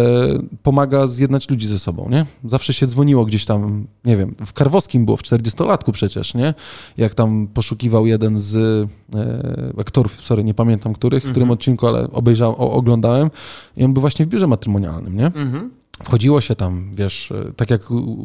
pomaga 0.63 1.07
zjednać 1.07 1.51
ludzi 1.51 1.67
ze 1.67 1.79
sobą, 1.79 2.09
nie? 2.11 2.27
Zawsze 2.45 2.75
się 2.75 2.87
dzwoniło 2.87 3.25
gdzieś 3.25 3.45
tam, 3.45 3.87
nie 4.05 4.17
wiem, 4.17 4.35
w 4.47 4.53
Karwowskim 4.53 5.05
było, 5.05 5.17
w 5.17 5.23
40-latku 5.23 5.93
przecież, 5.93 6.35
nie? 6.35 6.55
Jak 6.97 7.15
tam 7.15 7.47
poszukiwał 7.55 8.07
jeden 8.07 8.39
z 8.39 8.57
e, 8.57 9.81
aktorów, 9.81 10.19
sorry, 10.23 10.45
nie 10.45 10.55
pamiętam 10.55 10.95
których, 10.95 11.23
w 11.23 11.31
którym 11.31 11.43
Mhm. 11.47 11.51
odcinku, 11.51 11.87
ale 11.87 12.11
obejrzałem, 12.11 12.55
oglądałem 12.59 13.31
i 13.77 13.85
on 13.85 13.93
był 13.93 14.01
właśnie 14.01 14.25
w 14.27 14.29
biurze 14.29 14.47
matrymonialnym, 14.47 15.17
nie? 15.17 15.27
Mhm. 15.27 15.71
Wchodziło 16.03 16.41
się 16.41 16.57
tam, 16.57 16.91
wiesz, 16.95 17.33
e, 17.33 17.53
tak 17.57 17.71
jak 17.71 17.83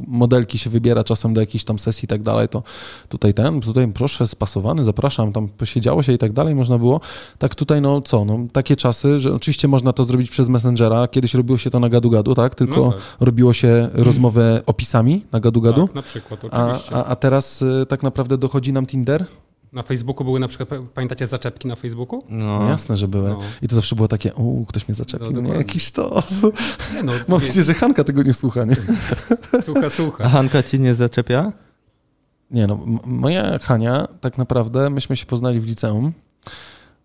modelki 0.08 0.58
się 0.58 0.70
wybiera 0.70 1.04
czasem 1.04 1.34
do 1.34 1.42
jakiejś 1.42 1.64
tam 1.64 1.80
sesji 1.80 2.06
i 2.06 2.08
tak 2.08 2.22
dalej, 2.22 2.50
to 2.50 2.64
tutaj 3.10 3.34
ten, 3.34 3.62
tutaj 3.62 3.92
proszę, 3.94 4.28
spasowany, 4.28 4.84
zapraszam, 4.84 5.34
tam 5.34 5.50
posiedziało 5.50 6.04
się 6.04 6.14
i 6.14 6.18
tak 6.18 6.34
dalej, 6.34 6.56
można 6.56 6.78
było. 6.78 7.02
Tak 7.38 7.56
tutaj, 7.56 7.82
no 7.82 8.02
co, 8.02 8.26
no 8.26 8.40
takie 8.54 8.76
czasy, 8.76 9.20
że 9.20 9.34
oczywiście 9.34 9.68
można 9.68 9.94
to 9.94 10.04
zrobić 10.04 10.30
przez 10.30 10.50
Messengera, 10.50 11.08
kiedyś 11.08 11.34
robiło 11.34 11.58
się 11.58 11.70
to 11.70 11.80
na 11.80 11.90
gadu-gadu, 11.90 12.36
tak, 12.36 12.56
tylko 12.56 12.76
No 12.76 12.92
tak. 12.92 13.02
robiło 13.20 13.54
się 13.54 13.90
rozmowę 13.94 14.62
opisami 14.66 15.26
na 15.32 15.40
gadu-gadu, 15.40 15.86
Tak, 15.88 15.96
na 15.96 16.02
przykład, 16.02 16.46
a, 16.52 16.68
oczywiście. 16.68 16.96
a, 16.96 17.06
a 17.06 17.16
teraz 17.16 17.62
e, 17.62 17.86
tak 17.86 18.04
naprawdę 18.04 18.38
dochodzi 18.38 18.74
nam 18.74 18.86
Tinder. 18.86 19.26
Na 19.74 19.84
Facebooku 19.84 20.26
były 20.26 20.40
na 20.40 20.48
przykład, 20.48 20.70
pa- 20.70 20.76
pamiętacie 20.94 21.28
zaczepki 21.28 21.68
na 21.68 21.76
Facebooku? 21.76 22.24
No, 22.30 22.60
No. 22.60 22.70
jasne, 22.70 22.98
że 22.98 23.08
były. 23.08 23.30
No. 23.30 23.40
I 23.62 23.68
to 23.68 23.76
zawsze 23.76 23.96
było 23.96 24.08
takie, 24.08 24.34
u, 24.34 24.66
ktoś 24.66 24.88
mnie 24.88 24.96
zaczepił, 24.96 25.32
No, 25.32 25.42
nie, 25.42 25.50
jakiś 25.54 25.92
to. 25.92 26.24
Nie 26.94 27.04
no, 27.04 27.12
Mam 27.28 27.42
nadzieję, 27.42 27.64
że 27.64 27.74
Hanka 27.74 28.04
tego 28.04 28.24
nie 28.24 28.34
słucha, 28.34 28.66
nie? 28.66 28.76
słucha, 29.66 29.86
A 29.86 29.90
słucha. 29.90 30.30
Hanka 30.30 30.64
ci 30.64 30.80
nie 30.80 30.96
zaczepia? 30.96 31.52
Nie 32.52 32.68
no, 32.68 32.80
moja 33.06 33.60
Hania, 33.60 34.08
tak 34.22 34.38
naprawdę, 34.38 34.90
myśmy 34.90 35.18
się 35.18 35.26
poznali 35.26 35.60
w 35.60 35.66
liceum 35.66 36.12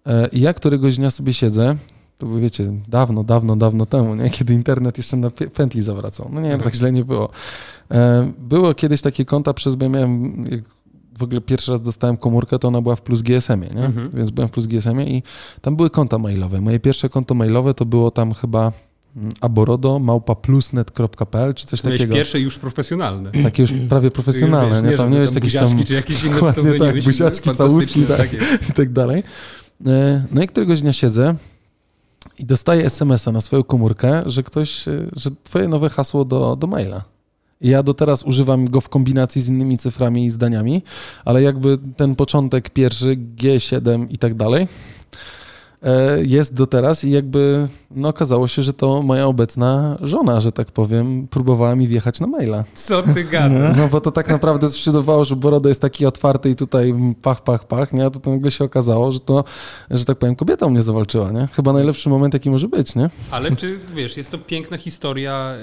e, 0.06 0.28
i 0.28 0.40
ja 0.40 0.54
któregoś 0.54 0.97
dnia 0.97 1.11
sobie 1.11 1.33
siedzę, 1.33 1.76
to 2.18 2.26
by 2.26 2.40
wiecie, 2.40 2.73
dawno, 2.88 3.25
dawno, 3.25 3.56
dawno 3.56 3.87
temu, 3.87 4.14
nie? 4.14 4.30
kiedy 4.30 4.54
internet 4.54 4.97
jeszcze 4.99 5.16
na 5.16 5.30
pętli 5.30 5.83
zawracał. 5.83 6.28
No 6.33 6.40
nie, 6.40 6.59
tak 6.59 6.75
źle 6.75 6.92
nie 6.92 7.04
było. 7.04 7.28
E, 7.90 8.33
Było 8.38 8.75
kiedyś 8.75 9.02
takie 9.02 9.25
konta, 9.25 9.54
przez 9.54 9.76
bo 9.76 9.85
ja 9.85 9.88
miałem, 9.90 10.44
jak 10.50 10.61
w 11.18 11.23
ogóle 11.23 11.40
pierwszy 11.40 11.71
raz 11.71 11.80
dostałem 11.80 12.16
komórkę, 12.16 12.59
to 12.59 12.68
ona 12.68 12.83
była 12.83 12.97
w 12.97 13.02
Plus 13.02 13.23
GSM-ie, 13.23 13.71
nie? 13.75 13.85
Mhm. 13.85 14.11
Więc 14.14 14.30
byłem 14.30 14.49
w 14.49 14.52
Plus 14.52 14.66
GSM-ie 14.66 15.06
i 15.18 15.23
tam 15.61 15.76
były 15.76 15.90
konta 15.90 16.18
mailowe. 16.18 16.61
Moje 16.61 16.80
pierwsze 16.80 17.09
konto 17.09 17.35
mailowe 17.35 17.75
to 17.75 17.85
było 17.85 18.11
tam 18.11 18.33
chyba 18.35 18.73
mm, 19.16 19.28
aborodo 19.40 19.99
małpa 19.99 20.35
plusnet.pl 20.35 21.54
czy 21.54 21.66
coś 21.66 21.85
Miałeś 21.85 21.99
takiego. 21.99 22.14
pierwsze 22.16 22.40
już 22.40 22.59
profesjonalne. 22.59 23.30
Takie 23.42 23.62
już 23.62 23.73
prawie 23.88 24.11
profesjonalne, 24.11 24.90
nie? 24.90 24.97
Tam 24.97 25.11
nie 25.11 25.18
jest 25.18 25.35
jakiś 25.35 25.52
tam 25.54 25.85
czy 25.85 25.92
jakieś 25.94 26.25
inne 26.25 26.78
tak, 26.78 27.02
buziaczki, 27.04 27.50
całuski, 27.50 28.02
tak. 28.02 28.28
i 28.71 28.73
tak 28.73 28.92
dalej. 28.92 29.23
E, 29.87 30.25
No 30.33 30.42
i 30.42 30.47
któregoś 30.47 30.80
dnia 30.83 30.92
siedzę 30.92 31.35
i 32.38 32.47
dostaję 32.47 32.85
SMS-a 32.87 33.33
na 33.33 33.40
swoją 33.40 33.62
komórkę, 33.62 34.23
że 34.26 34.42
ktoś, 34.42 34.88
e, 34.88 35.06
że 35.16 35.30
twoje 35.44 35.68
nowe 35.68 35.90
hasło 35.90 36.25
do, 36.25 36.56
do 36.56 36.66
maila. 36.66 37.13
Ja 37.64 37.83
do 37.83 37.94
teraz 37.94 38.23
używam 38.23 38.64
go 38.64 38.80
w 38.80 38.88
kombinacji 38.88 39.42
z 39.42 39.49
innymi 39.49 39.78
cyframi 39.78 40.26
i 40.26 40.30
zdaniami, 40.30 40.83
ale 41.25 41.42
jakby 41.42 41.78
ten 41.97 42.14
początek 42.14 42.71
pierwszy, 42.71 43.16
G7 43.37 44.06
i 44.11 44.18
tak 44.18 44.35
dalej, 44.35 44.68
jest 46.23 46.55
do 46.55 46.67
teraz 46.67 47.05
i 47.05 47.11
jakby 47.11 47.69
no, 47.91 48.09
okazało 48.09 48.49
się, 48.49 48.62
że 48.62 48.73
to 48.73 49.03
moja 49.03 49.26
obecna 49.26 49.99
żona, 50.03 50.41
że 50.41 50.53
tak 50.53 50.73
powiem, 50.73 51.29
próbowała 51.29 51.76
mi 51.76 51.88
wjechać 51.88 52.21
na 52.21 52.26
maila. 52.26 52.64
Co 52.75 53.03
ty 53.03 53.25
gadasz? 53.25 53.76
No 53.76 53.88
bo 53.88 54.00
to 54.00 54.11
tak 54.11 54.29
naprawdę 54.29 54.67
zdecydowało, 54.69 55.25
że 55.25 55.37
Borodo 55.37 55.69
jest 55.69 55.81
taki 55.81 56.07
otwarty 56.07 56.50
i 56.50 56.55
tutaj 56.55 56.95
pach, 57.23 57.43
pach, 57.43 57.67
pach, 57.67 57.93
nie? 57.93 58.05
A 58.07 58.11
to 58.11 58.31
nagle 58.31 58.50
się 58.50 58.64
okazało, 58.64 59.12
że 59.12 59.21
to, 59.21 59.45
że 59.91 60.05
tak 60.05 60.19
powiem, 60.19 60.37
kobieta 60.37 60.69
mnie 60.69 60.83
zawalczyła, 60.83 61.31
nie? 61.31 61.49
Chyba 61.53 61.73
najlepszy 61.73 62.09
moment, 62.09 62.35
jaki 62.35 62.50
może 62.50 62.69
być, 62.69 62.95
nie? 62.95 63.11
Ale 63.31 63.57
czy, 63.57 63.81
wiesz, 63.95 64.17
jest 64.17 64.31
to 64.31 64.38
piękna 64.38 64.76
historia 64.76 65.55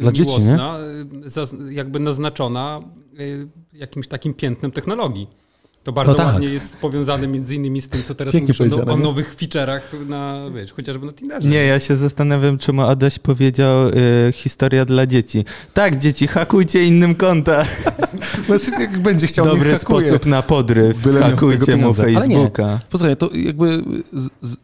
Dla 0.00 0.12
dzieci, 0.12 0.30
miłosna, 0.30 0.78
zaz- 1.26 1.70
jakby 1.70 2.00
naznaczona 2.00 2.80
y, 3.20 3.48
jakimś 3.72 4.08
takim 4.08 4.34
piętnem 4.34 4.70
technologii. 4.70 5.43
To 5.84 5.92
bardzo 5.92 6.12
No 6.12 6.18
tak. 6.18 6.26
ładnie 6.26 6.48
jest 6.48 6.76
powiązane 6.76 7.28
między 7.28 7.54
innymi 7.54 7.80
z 7.80 7.88
tym, 7.88 8.02
co 8.02 8.14
teraz 8.14 8.32
Pięknie 8.32 8.54
mówisz 8.58 8.78
o, 8.78 8.84
no, 8.84 8.92
o 8.92 8.96
nie? 8.96 9.02
nowych 9.02 9.36
feature'ach 9.36 10.06
na, 10.06 10.40
wiesz, 10.54 10.72
chociażby 10.72 11.06
na 11.06 11.12
Tinderze. 11.12 11.48
Nie, 11.48 11.64
ja 11.64 11.80
się 11.80 11.96
zastanawiam, 11.96 12.58
czemu 12.58 12.82
Adaś 12.82 13.18
powiedział 13.18 13.88
y, 13.88 13.92
historia 14.32 14.84
dla 14.84 15.06
dzieci. 15.06 15.44
Tak, 15.74 16.00
dzieci, 16.00 16.26
hakujcie 16.26 16.84
innym 16.84 17.14
konta. 17.14 17.64
Znaczy, 18.46 18.70
jak 18.80 18.98
będzie 18.98 19.26
chciał, 19.26 19.44
Dobry 19.44 19.78
sposób 19.78 20.26
na 20.26 20.42
podryw. 20.42 20.96
Hakujcie 21.20 21.76
mu 21.76 21.94
pieniądze. 21.94 22.02
Ale 22.02 22.28
nie. 22.28 22.36
Facebooka. 22.36 22.80
Posłuchaj, 22.90 23.16
to 23.16 23.30
jakby 23.32 23.84
z, 24.12 24.28
z, 24.42 24.56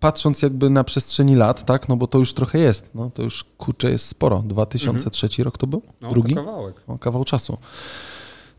patrząc 0.00 0.42
jakby 0.42 0.70
na 0.70 0.84
przestrzeni 0.84 1.36
lat, 1.36 1.64
tak, 1.64 1.88
no 1.88 1.96
bo 1.96 2.06
to 2.06 2.18
już 2.18 2.32
trochę 2.34 2.58
jest, 2.58 2.90
no 2.94 3.10
to 3.14 3.22
już, 3.22 3.44
kurczę, 3.58 3.90
jest 3.90 4.06
sporo. 4.06 4.42
2003 4.46 5.44
rok 5.44 5.58
to 5.58 5.66
był? 5.66 5.82
no, 6.00 6.10
Drugi? 6.10 6.34
To 6.34 6.44
kawałek. 6.44 6.76
O, 6.86 6.98
kawał 6.98 7.24
czasu. 7.24 7.58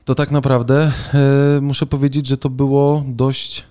To 0.07 0.15
tak 0.15 0.31
naprawdę 0.31 0.91
e, 1.13 1.61
muszę 1.61 1.85
powiedzieć, 1.85 2.27
że 2.27 2.37
to 2.37 2.49
było 2.49 3.03
dość 3.07 3.63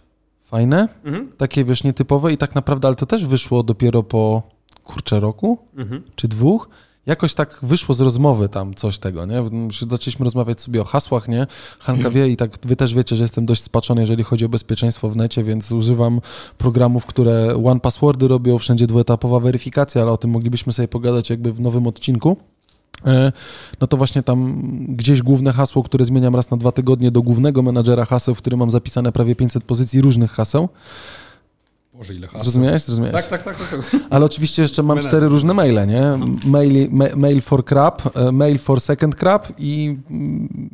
fajne, 0.45 0.88
Mhm. 1.05 1.33
takie 1.37 1.64
wiesz, 1.64 1.85
nietypowe 1.85 2.33
i 2.33 2.37
tak 2.37 2.55
naprawdę, 2.55 2.88
ale 2.88 2.97
to 2.97 3.07
też 3.07 3.26
wyszło 3.26 3.62
dopiero 3.62 4.02
po, 4.02 4.43
kurczę, 4.85 5.21
roku 5.21 5.59
Mhm. 5.76 6.02
czy 6.16 6.28
dwóch. 6.28 6.69
Jakoś 7.07 7.35
tak 7.35 7.59
wyszło 7.62 7.95
z 7.95 8.00
rozmowy 8.00 8.49
tam 8.49 8.75
coś 8.75 8.99
tego, 8.99 9.26
nie? 9.26 9.43
Zaczęliśmy 9.90 10.25
rozmawiać 10.25 10.61
sobie 10.61 10.81
o 10.81 10.85
hasłach, 10.85 11.28
nie? 11.28 11.47
Hanka 11.78 12.11
wie 12.11 12.28
i 12.28 12.37
tak 12.37 12.50
wy 12.64 12.76
też 12.76 12.95
wiecie, 12.95 13.16
że 13.16 13.25
jestem 13.25 13.47
dość 13.47 13.62
spaczony, 13.62 14.00
jeżeli 14.00 14.23
chodzi 14.23 14.45
o 14.45 14.49
bezpieczeństwo 14.49 15.09
w 15.09 15.16
necie, 15.16 15.45
więc 15.45 15.73
używam 15.73 16.21
programów, 16.59 17.07
które 17.07 17.57
one 17.64 17.81
passwordy 17.81 18.28
robią, 18.28 18.59
wszędzie 18.59 18.87
dwuetapowa 18.87 19.40
weryfikacja, 19.40 20.02
ale 20.02 20.12
o 20.12 20.16
tym 20.16 20.31
moglibyśmy 20.31 20.73
sobie 20.73 20.88
pogadać 20.88 21.31
jakby 21.31 21.52
w 21.52 21.61
nowym 21.61 21.87
odcinku. 21.87 22.37
E, 23.05 23.33
No 23.81 23.87
to 23.87 23.97
właśnie 23.97 24.23
tam 24.23 24.62
gdzieś 24.88 25.23
główne 25.23 25.53
hasło, 25.53 25.83
które 25.83 26.05
zmieniam 26.05 26.37
raz 26.37 26.50
na 26.50 26.57
dwa 26.57 26.73
tygodnie 26.73 27.11
do 27.11 27.23
głównego 27.23 27.62
menadżera 27.62 28.05
haseł, 28.05 28.35
w 28.35 28.38
którym 28.38 28.59
mam 28.59 28.71
zapisane 28.71 29.12
prawie 29.12 29.37
500 29.37 29.65
pozycji 29.65 30.00
różnych 30.00 30.31
haseł. 30.33 30.69
Boże, 31.95 32.15
ile 32.15 32.26
haseł. 32.26 32.43
Zrozumiałeś? 32.43 32.83
Zrozumiałeś? 32.83 33.26
Tak, 33.26 33.26
tak, 33.26 33.43
tak. 33.43 33.71
tak, 33.71 33.91
tak. 33.91 34.00
Ale 34.11 34.25
oczywiście 34.25 34.62
jeszcze 34.62 34.83
mam 34.83 34.99
cztery 34.99 35.29
różne 35.29 35.55
maile, 35.55 35.87
nie? 35.87 36.19
Mail, 36.47 36.88
ma, 36.91 37.05
mail 37.17 37.41
for 37.41 37.65
crap, 37.65 38.17
e, 38.17 38.33
mail 38.33 38.59
for 38.59 38.81
second 38.81 39.15
crap 39.17 39.53
i 39.59 39.99
mm, 40.11 40.71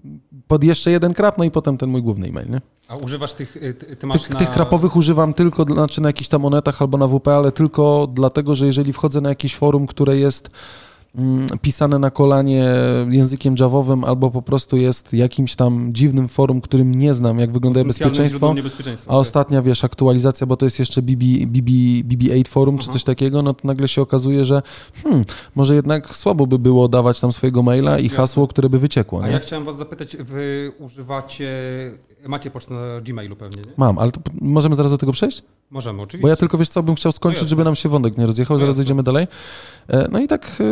pod 0.49 0.65
jeszcze 0.65 0.91
jeden 0.91 1.15
crap, 1.15 1.39
no 1.39 1.45
i 1.45 1.51
potem 1.51 1.79
ten 1.79 1.91
mój 1.91 2.03
główny 2.03 2.29
e-mail, 2.29 2.51
nie? 2.51 2.61
A 2.89 2.97
używasz 2.97 3.35
tych, 3.35 3.57
y, 3.57 3.75
ty, 3.75 3.97
Tych, 3.97 4.31
na... 4.31 4.39
tych 4.39 4.51
krapowych 4.51 4.97
używam 4.97 5.35
tylko, 5.35 5.65
znaczy 5.65 6.01
na 6.01 6.09
jakichś 6.09 6.29
tam 6.29 6.43
monetach 6.43 6.83
albo 6.83 6.99
na 6.99 7.09
WP, 7.09 7.29
ale 7.29 7.53
tylko 7.53 8.09
dlatego, 8.15 8.55
że 8.55 8.67
jeżeli 8.67 8.93
wchodzę 8.93 9.21
na 9.21 9.29
jakieś 9.29 9.57
forum, 9.57 9.87
które 9.87 10.17
jest 10.17 10.51
pisane 11.63 11.99
na 11.99 12.11
kolanie 12.11 12.75
językiem 13.11 13.55
javowym 13.61 14.05
albo 14.05 14.31
po 14.31 14.43
prostu 14.43 14.77
jest 14.77 15.13
jakimś 15.13 15.57
tam 15.57 15.89
dziwnym 15.93 16.29
forum, 16.29 16.61
którym 16.61 16.95
nie 16.95 17.15
znam, 17.15 17.39
jak 17.39 17.53
wygląda 17.53 17.85
bezpieczeństwo, 17.85 18.55
a 19.07 19.17
ostatnia, 19.17 19.63
wiesz, 19.63 19.85
aktualizacja, 19.85 20.47
bo 20.47 20.57
to 20.57 20.67
jest 20.67 20.79
jeszcze 20.79 21.03
BB, 21.03 21.25
BB, 21.47 21.71
BB8 22.05 22.49
forum 22.49 22.79
czy 22.79 22.85
Aha. 22.85 22.93
coś 22.93 23.05
takiego, 23.05 23.43
no 23.43 23.55
to 23.55 23.61
nagle 23.69 23.89
się 23.89 24.03
okazuje, 24.03 24.45
że 24.45 24.63
hmm, 25.03 25.25
może 25.55 25.75
jednak 25.75 26.17
słabo 26.17 26.47
by 26.47 26.59
było 26.59 26.89
dawać 26.89 27.21
tam 27.21 27.33
swojego 27.33 27.63
maila 27.63 27.99
i 27.99 28.03
Jasne. 28.05 28.17
hasło, 28.17 28.49
które 28.49 28.69
by 28.69 28.79
wyciekło, 28.79 29.23
A 29.23 29.27
nie? 29.27 29.33
ja 29.33 29.39
chciałem 29.39 29.65
was 29.65 29.77
zapytać, 29.77 30.17
wy 30.17 30.73
używacie, 30.79 31.51
macie 32.29 32.51
pocztę 32.51 32.75
na 32.75 33.01
Gmailu 33.01 33.37
pewnie, 33.37 33.63
nie? 33.67 33.73
Mam, 33.77 33.99
ale 33.99 34.11
to 34.13 34.21
możemy 34.41 34.75
zaraz 34.75 34.91
do 34.91 34.99
tego 34.99 35.13
przejść? 35.13 35.43
Możemy, 35.73 36.03
oczywiście. 36.03 36.23
Bo 36.23 36.29
ja 36.29 36.37
tylko, 36.37 36.59
wiesz 36.59 36.69
co, 36.69 36.83
bym 36.83 36.95
chciał 36.95 37.13
skończyć, 37.13 37.43
No 37.43 37.49
żeby 37.49 37.65
nam 37.65 37.75
się 37.75 37.89
wątek 37.89 38.19
nie 38.19 38.27
rozjechał, 38.27 38.55
No 38.55 38.59
zaraz 38.59 38.81
idziemy 38.81 39.03
dalej. 39.03 39.27
E, 39.89 40.09
No 40.13 40.21
i 40.21 40.29
tak, 40.29 40.59
e, 40.61 40.65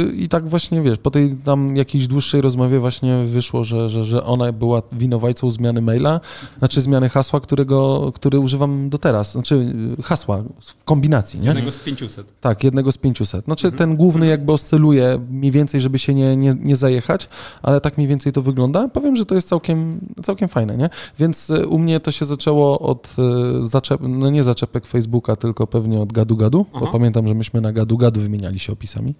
e, 0.00 0.12
i 0.12 0.28
tak 0.28 0.48
właśnie, 0.48 0.82
wiesz, 0.82 0.98
po 0.98 1.10
tej 1.10 1.36
tam 1.44 1.76
jakiejś 1.76 2.06
dłuższej 2.06 2.40
rozmowie 2.40 2.78
właśnie 2.78 3.24
wyszło, 3.24 3.64
że, 3.64 3.88
że, 3.88 4.04
że 4.04 4.24
ona 4.24 4.52
była 4.52 4.82
winowajcą 4.92 5.50
zmiany 5.50 5.82
maila, 5.82 6.20
znaczy 6.58 6.80
zmiany 6.80 7.08
hasła, 7.08 7.40
którego, 7.40 8.12
który 8.14 8.38
używam 8.38 8.90
do 8.90 8.98
teraz, 8.98 9.32
znaczy 9.32 9.74
hasła 10.02 10.42
w 10.60 10.84
kombinacji, 10.84 11.40
nie? 11.40 11.46
Jednego 11.46 11.72
z 11.72 11.80
500. 11.80 12.26
Tak, 12.40 12.64
jednego 12.64 12.92
z 12.92 12.98
500. 12.98 13.44
Znaczy 13.44 13.66
Mhm. 13.66 13.78
ten 13.78 13.96
główny 13.96 14.26
jakby 14.26 14.52
oscyluje 14.52 15.20
mniej 15.30 15.52
więcej, 15.52 15.80
żeby 15.80 15.98
się 15.98 16.14
nie, 16.14 16.36
nie, 16.36 16.52
nie 16.60 16.76
zajechać, 16.76 17.28
ale 17.62 17.80
tak 17.80 17.96
mniej 17.96 18.08
więcej 18.08 18.32
to 18.32 18.42
wygląda. 18.42 18.88
Powiem, 18.88 19.16
że 19.16 19.26
to 19.26 19.34
jest 19.34 19.48
całkiem, 19.48 20.00
całkiem 20.22 20.48
fajne, 20.48 20.76
nie? 20.76 20.90
Więc 21.18 21.52
u 21.68 21.78
mnie 21.78 22.00
to 22.00 22.10
się 22.10 22.24
zaczęło 22.24 22.78
od 22.78 23.16
zaczep, 23.62 24.00
no 24.08 24.27
nie 24.30 24.44
zaczepek 24.44 24.86
Facebooka, 24.86 25.36
tylko 25.36 25.66
pewnie 25.66 26.00
od 26.00 26.12
gadu-gadu, 26.12 26.64
bo 26.72 26.78
Aha. 26.82 26.88
pamiętam, 26.92 27.28
że 27.28 27.34
myśmy 27.34 27.60
na 27.60 27.72
gadu-gadu 27.72 28.20
wymieniali 28.20 28.58
się 28.58 28.72
opisami. 28.72 29.14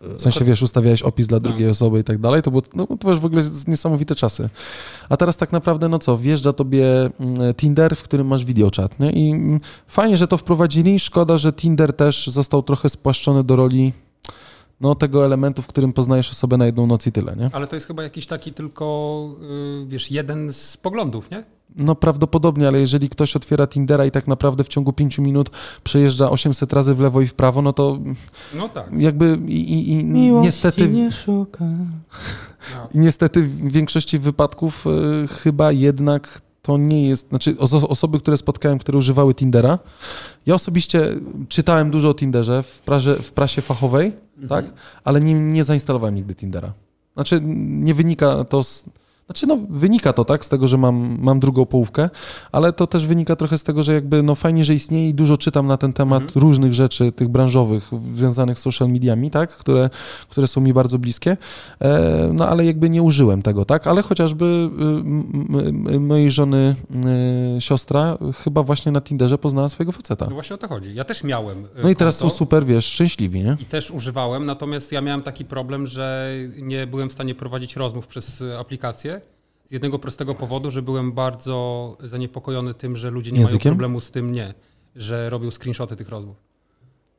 W 0.00 0.22
sensie, 0.22 0.44
wiesz, 0.44 0.62
ustawiałeś 0.62 1.02
opis 1.02 1.26
dla 1.26 1.36
No. 1.36 1.40
drugiej 1.40 1.68
osoby 1.68 2.00
i 2.00 2.04
tak 2.04 2.18
dalej, 2.18 2.42
to 2.42 2.50
było, 2.50 2.62
no, 2.74 2.86
to 3.00 3.10
już 3.10 3.20
w 3.20 3.24
ogóle 3.24 3.42
niesamowite 3.68 4.14
czasy. 4.14 4.48
A 5.08 5.16
teraz 5.16 5.36
tak 5.36 5.52
naprawdę, 5.52 5.88
no 5.88 5.98
co, 5.98 6.18
wjeżdża 6.18 6.52
tobie 6.52 7.10
mm, 7.20 7.54
Tinder, 7.54 7.96
w 7.96 8.02
którym 8.02 8.26
masz 8.26 8.44
videochat, 8.44 9.00
nie? 9.00 9.10
I 9.10 9.30
mm, 9.30 9.60
fajnie, 9.86 10.16
że 10.16 10.28
to 10.28 10.36
wprowadzili, 10.36 11.00
szkoda, 11.00 11.38
że 11.38 11.52
Tinder 11.52 11.92
też 11.92 12.26
został 12.26 12.62
trochę 12.62 12.88
spłaszczony 12.88 13.44
do 13.44 13.56
roli 13.56 13.92
no, 14.80 14.94
tego 14.94 15.24
elementu, 15.24 15.62
w 15.62 15.66
którym 15.66 15.92
poznajesz 15.92 16.30
osobę 16.30 16.56
na 16.56 16.66
jedną 16.66 16.86
noc 16.86 17.06
i 17.06 17.12
tyle, 17.12 17.36
nie? 17.36 17.50
Ale 17.52 17.66
to 17.66 17.76
jest 17.76 17.86
chyba 17.86 18.02
jakiś 18.02 18.26
taki 18.26 18.52
tylko, 18.52 19.28
y, 19.82 19.86
wiesz, 19.86 20.10
jeden 20.10 20.52
z 20.52 20.76
poglądów, 20.76 21.30
nie? 21.30 21.44
No 21.76 21.94
prawdopodobnie, 21.94 22.68
ale 22.68 22.80
jeżeli 22.80 23.08
ktoś 23.08 23.36
otwiera 23.36 23.66
Tindera 23.66 24.04
i 24.06 24.10
tak 24.10 24.26
naprawdę 24.28 24.64
w 24.64 24.68
ciągu 24.68 24.92
5 24.92 25.18
minut 25.18 25.50
przejeżdża 25.84 26.30
800 26.30 26.72
razy 26.72 26.94
w 26.94 27.00
lewo 27.00 27.20
i 27.20 27.26
w 27.26 27.34
prawo, 27.34 27.62
no 27.62 27.72
to 27.72 27.98
No 28.54 28.68
tak. 28.68 28.90
jakby 28.98 29.38
i, 29.46 29.72
i, 29.72 29.90
i 29.92 30.04
niestety... 30.04 30.88
nie 30.88 31.12
szuka. 31.12 31.64
I 32.94 32.98
niestety 33.06 33.42
w 33.42 33.72
większości 33.72 34.18
wypadków 34.18 34.84
e, 34.86 35.26
chyba 35.26 35.72
jednak 35.72 36.40
to 36.66 36.76
nie 36.76 37.08
jest, 37.08 37.28
znaczy 37.28 37.54
oso- 37.54 37.86
osoby, 37.88 38.18
które 38.20 38.36
spotkałem, 38.36 38.78
które 38.78 38.98
używały 38.98 39.34
Tindera, 39.34 39.78
ja 40.46 40.54
osobiście 40.54 41.08
czytałem 41.48 41.90
dużo 41.90 42.08
o 42.08 42.14
Tinderze 42.14 42.62
w, 42.62 42.80
praże, 42.80 43.16
w 43.16 43.32
prasie 43.32 43.62
fachowej, 43.62 44.12
tak, 44.48 44.72
ale 45.04 45.20
nie, 45.20 45.34
nie 45.34 45.64
zainstalowałem 45.64 46.14
nigdy 46.14 46.34
Tindera. 46.34 46.72
Znaczy 47.14 47.40
nie 47.84 47.94
wynika 47.94 48.44
to 48.44 48.62
z, 48.62 48.84
znaczy 49.26 49.46
no 49.46 49.58
wynika 49.70 50.12
to 50.12 50.24
tak, 50.24 50.44
z 50.44 50.48
tego, 50.48 50.68
że 50.68 50.78
mam, 50.78 51.18
mam 51.20 51.40
drugą 51.40 51.66
połówkę, 51.66 52.10
ale 52.52 52.72
to 52.72 52.86
też 52.86 53.06
wynika 53.06 53.36
trochę 53.36 53.58
z 53.58 53.62
tego, 53.62 53.82
że 53.82 53.94
jakby 53.94 54.22
no 54.22 54.34
fajnie, 54.34 54.64
że 54.64 54.74
istnieje 54.74 55.08
i 55.08 55.14
dużo 55.14 55.36
czytam 55.36 55.66
na 55.66 55.76
ten 55.76 55.92
temat 55.92 56.22
różnych 56.34 56.74
rzeczy, 56.74 57.12
tych 57.12 57.28
branżowych, 57.28 57.90
związanych 58.14 58.58
z 58.58 58.62
social 58.62 58.88
mediami, 58.88 59.30
tak, 59.30 59.56
które, 59.56 59.90
które 60.28 60.46
są 60.46 60.60
mi 60.60 60.72
bardzo 60.72 60.98
bliskie, 60.98 61.36
e, 61.80 62.30
no 62.32 62.48
ale 62.48 62.64
jakby 62.64 62.90
nie 62.90 63.02
użyłem 63.02 63.42
tego, 63.42 63.64
tak, 63.64 63.86
ale 63.86 64.02
chociażby 64.02 64.70
y, 65.90 66.00
mojej 66.00 66.30
żony 66.30 66.76
y, 67.56 67.60
siostra 67.60 68.18
chyba 68.44 68.62
właśnie 68.62 68.92
na 68.92 69.00
Tinderze 69.00 69.38
poznała 69.38 69.68
swojego 69.68 69.92
faceta. 69.92 70.26
No 70.28 70.34
właśnie 70.34 70.54
o 70.54 70.58
to 70.58 70.68
chodzi. 70.68 70.94
Ja 70.94 71.04
też 71.04 71.24
miałem. 71.24 71.64
y, 71.64 71.68
No 71.82 71.90
i 71.90 71.96
teraz 71.96 72.16
są 72.16 72.30
super, 72.30 72.64
wiesz, 72.64 72.86
szczęśliwi, 72.86 73.42
nie? 73.42 73.56
I 73.60 73.64
też 73.64 73.90
używałem, 73.90 74.46
natomiast 74.46 74.92
ja 74.92 75.00
miałem 75.00 75.22
taki 75.22 75.44
problem, 75.44 75.86
że 75.86 76.32
nie 76.62 76.86
byłem 76.86 77.08
w 77.08 77.12
stanie 77.12 77.34
prowadzić 77.34 77.76
rozmów 77.76 78.06
przez 78.06 78.44
aplikację. 78.58 79.15
Z 79.66 79.72
jednego 79.72 79.98
prostego 79.98 80.34
powodu, 80.34 80.70
że 80.70 80.82
byłem 80.82 81.12
bardzo 81.12 81.96
zaniepokojony 82.00 82.74
tym, 82.74 82.96
że 82.96 83.10
ludzie 83.10 83.32
nie 83.32 83.40
Językiem? 83.40 83.70
mają 83.70 83.74
problemu 83.76 84.00
z 84.00 84.10
tym, 84.10 84.32
nie, 84.32 84.54
że 84.96 85.30
robią 85.30 85.50
screenshoty 85.50 85.96
tych 85.96 86.08
rozmów. 86.08 86.36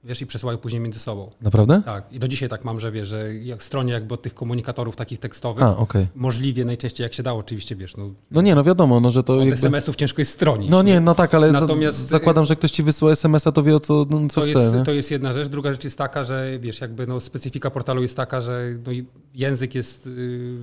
Wiesz, 0.04 0.22
i 0.22 0.25
przesyłają 0.27 0.58
później 0.58 0.80
między 0.82 1.00
sobą. 1.00 1.32
Naprawdę? 1.42 1.82
Tak, 1.86 2.13
i 2.13 2.20
do 2.20 2.27
dzisiaj 2.27 2.50
tak 2.50 2.66
mam, 2.66 2.80
że 2.80 2.92
wiesz, 2.92 3.08
że 3.08 3.36
jak 3.36 3.63
stronie 3.63 3.94
jakby 3.94 4.13
od 4.13 4.22
tych 4.22 4.34
komunikatorów 4.34 4.96
takich 4.96 5.20
tekstowych, 5.20 5.63
A, 5.63 5.77
okej. 5.77 6.08
możliwie 6.16 6.66
najczęściej 6.66 7.04
jak 7.04 7.13
się 7.13 7.24
dało, 7.24 7.39
oczywiście, 7.39 7.75
wiesz, 7.75 7.98
no, 7.98 8.10
No 8.32 8.42
nie, 8.42 8.56
no 8.56 8.63
wiadomo, 8.63 9.00
no 9.00 9.10
że 9.12 9.24
to 9.24 9.34
od 9.34 9.39
jakby... 9.39 9.54
SMS-ów 9.54 9.96
ciężko 9.96 10.22
jest 10.22 10.32
stronić. 10.32 10.70
No 10.72 10.82
nie, 10.84 11.00
no 11.00 11.16
tak, 11.16 11.34
ale 11.34 11.48
Natomiast- 11.51 11.62
Natomiast... 11.62 12.08
zakładam, 12.08 12.46
że 12.46 12.56
ktoś 12.56 12.72
ci 12.72 12.84
wysyła 12.84 13.12
SMS-a, 13.12 13.51
to 13.51 13.63
wie 13.63 13.75
o 13.75 13.80
co, 13.80 14.06
no, 14.10 14.27
co 14.30 14.42
to, 14.42 14.48
chce, 14.48 14.60
jest, 14.60 14.74
nie? 14.75 14.84
to 14.84 14.92
jest 14.92 15.12
jedna 15.12 15.34
rzecz. 15.34 15.48
Druga 15.48 15.72
rzecz 15.72 15.84
jest 15.84 15.98
taka, 15.98 16.24
że 16.24 16.48
wiesz, 16.60 16.82
jakby 16.82 17.08
no, 17.08 17.19
specyfika 17.19 17.71
portalu 17.71 18.02
jest 18.02 18.17
taka, 18.17 18.41
że 18.41 18.65
no, 18.86 18.91
język 19.34 19.76
jest 19.76 20.06
yy, 20.06 20.58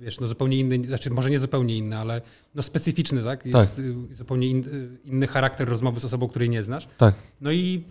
wiesz, 0.00 0.20
no, 0.20 0.26
zupełnie 0.26 0.58
inny, 0.58 0.84
znaczy 0.84 1.10
może 1.10 1.30
nie 1.30 1.38
zupełnie 1.38 1.76
inny, 1.76 1.96
ale 1.96 2.20
no, 2.54 2.62
specyficzny, 2.62 3.22
tak? 3.22 3.46
Jest 3.46 3.78
y, 3.78 3.94
zupełnie 4.14 4.48
in, 4.48 4.58
y, 4.58 5.08
inny 5.08 5.26
charakter 5.26 5.68
rozmowy 5.68 6.00
z 6.00 6.04
osobą, 6.04 6.28
której 6.28 6.50
nie 6.50 6.62
znasz. 6.62 6.88
Tak. 6.98 7.14
No 7.40 7.52
i 7.52 7.84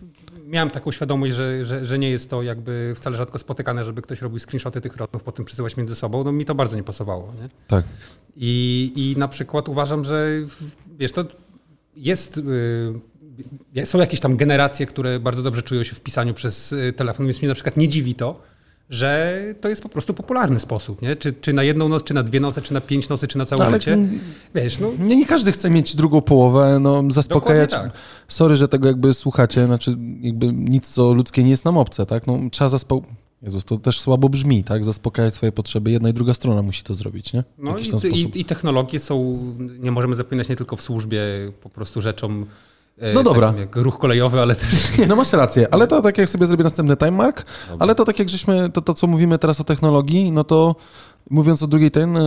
miałem 0.46 0.70
taką 0.70 0.92
świadomość, 0.92 1.34
że, 1.34 1.64
że, 1.64 1.86
że 1.86 1.98
nie 1.98 2.10
jest 2.10 2.30
to 2.30 2.42
jakby 2.42 2.94
wcale 2.96 3.16
rzadko 3.16 3.38
spotykane, 3.38 3.84
żeby 3.84 4.02
ktoś 4.02 4.22
robił 4.22 4.38
screenshoty 4.38 4.80
tych 4.80 4.96
rozmów, 4.96 5.22
potem 5.22 5.44
przesyłać 5.44 5.76
między 5.76 5.94
sobą. 5.94 6.24
No 6.24 6.32
mi 6.32 6.44
to 6.44 6.54
bardzo 6.54 6.76
nie 6.76 6.82
pasowało, 6.82 7.32
nie? 7.42 7.48
Tak. 7.68 7.84
I, 8.36 8.92
I 8.96 9.18
na 9.18 9.28
przykład 9.28 9.68
uważam, 9.68 10.04
że 10.04 10.28
wiesz, 10.98 11.12
to 11.12 11.24
jest. 11.96 12.38
y, 13.76 13.86
są 13.86 13.98
jakieś 13.98 14.20
tam 14.20 14.36
generacje, 14.36 14.86
które 14.86 15.20
bardzo 15.20 15.42
dobrze 15.42 15.62
czują 15.62 15.84
się 15.84 15.94
w 15.94 16.00
pisaniu 16.00 16.34
przez 16.34 16.72
y, 16.72 16.92
telefon, 16.92 17.26
więc 17.26 17.38
mnie 17.38 17.48
na 17.48 17.54
przykład 17.54 17.76
nie 17.76 17.88
dziwi 17.88 18.14
to, 18.14 18.49
że 18.90 19.38
to 19.60 19.68
jest 19.68 19.82
po 19.82 19.88
prostu 19.88 20.14
popularny 20.14 20.60
sposób, 20.60 21.02
nie? 21.02 21.16
Czy, 21.16 21.32
czy 21.32 21.52
na 21.52 21.62
jedną 21.62 21.88
noc, 21.88 22.04
czy 22.04 22.14
na 22.14 22.22
dwie 22.22 22.40
noce, 22.40 22.62
czy 22.62 22.74
na 22.74 22.80
pięć 22.80 23.08
nocy, 23.08 23.28
czy 23.28 23.38
na 23.38 23.46
całe 23.46 23.64
No, 23.64 23.70
życie. 23.70 23.98
Wiesz, 24.54 24.78
no 24.78 24.90
Nie, 24.98 25.16
nie 25.16 25.26
każdy 25.26 25.52
chce 25.52 25.70
mieć 25.70 25.96
drugą 25.96 26.20
połowę, 26.20 26.78
no 26.80 27.02
zaspokajać. 27.10 27.70
Tak. 27.70 27.90
Sorry, 28.28 28.56
że 28.56 28.68
tego 28.68 28.88
jakby 28.88 29.14
słuchacie, 29.14 29.66
znaczy 29.66 29.96
jakby 30.20 30.52
nic 30.52 30.88
co 30.88 31.14
ludzkie 31.14 31.44
nie 31.44 31.50
jest 31.50 31.64
nam 31.64 31.76
obce, 31.76 32.06
tak? 32.06 32.26
No 32.26 32.38
trzeba 32.50 32.68
zaspokojać. 32.68 33.20
Jezus, 33.42 33.64
to 33.64 33.78
też 33.78 34.00
słabo 34.00 34.28
brzmi, 34.28 34.64
tak? 34.64 34.84
Zaspokajać 34.84 35.34
swoje 35.34 35.52
potrzeby. 35.52 35.90
Jedna 35.90 36.08
i 36.08 36.12
druga 36.12 36.34
strona 36.34 36.62
musi 36.62 36.82
to 36.82 36.94
zrobić, 36.94 37.32
nie 37.32 37.40
W 37.42 37.44
No 37.58 37.78
i, 37.78 37.90
i, 38.20 38.40
i 38.40 38.44
technologie 38.44 39.00
są, 39.00 39.38
nie 39.80 39.90
możemy 39.90 40.14
zapominać 40.14 40.48
nie 40.48 40.56
tylko 40.56 40.76
w 40.76 40.82
służbie 40.82 41.20
po 41.62 41.70
prostu 41.70 42.00
rzeczom 42.00 42.46
No 43.14 43.22
dobra. 43.22 43.54
jak 43.58 43.76
ruch 43.76 43.98
kolejowy, 43.98 44.40
ale 44.40 44.54
też 44.54 44.68
Nie, 44.98 45.06
no 45.06 45.16
masz 45.16 45.32
rację, 45.32 45.68
ale 45.70 45.86
to 45.86 46.02
tak 46.02 46.18
jak 46.18 46.28
sobie 46.28 46.46
zrobię 46.46 46.64
następny 46.64 46.96
time 46.96 47.10
mark, 47.10 47.44
ale 47.78 47.94
to 47.94 48.04
tak 48.04 48.18
jak 48.18 48.28
żeśmy, 48.28 48.70
to, 48.70 48.82
to 48.82 48.94
co 48.94 49.06
mówimy 49.06 49.38
teraz 49.38 49.60
o 49.60 49.64
technologii, 49.64 50.32
no 50.32 50.44
to 50.44 50.76
mówiąc 51.30 51.62
o 51.62 51.66
drugiej 51.66 51.90
ten, 51.90 52.18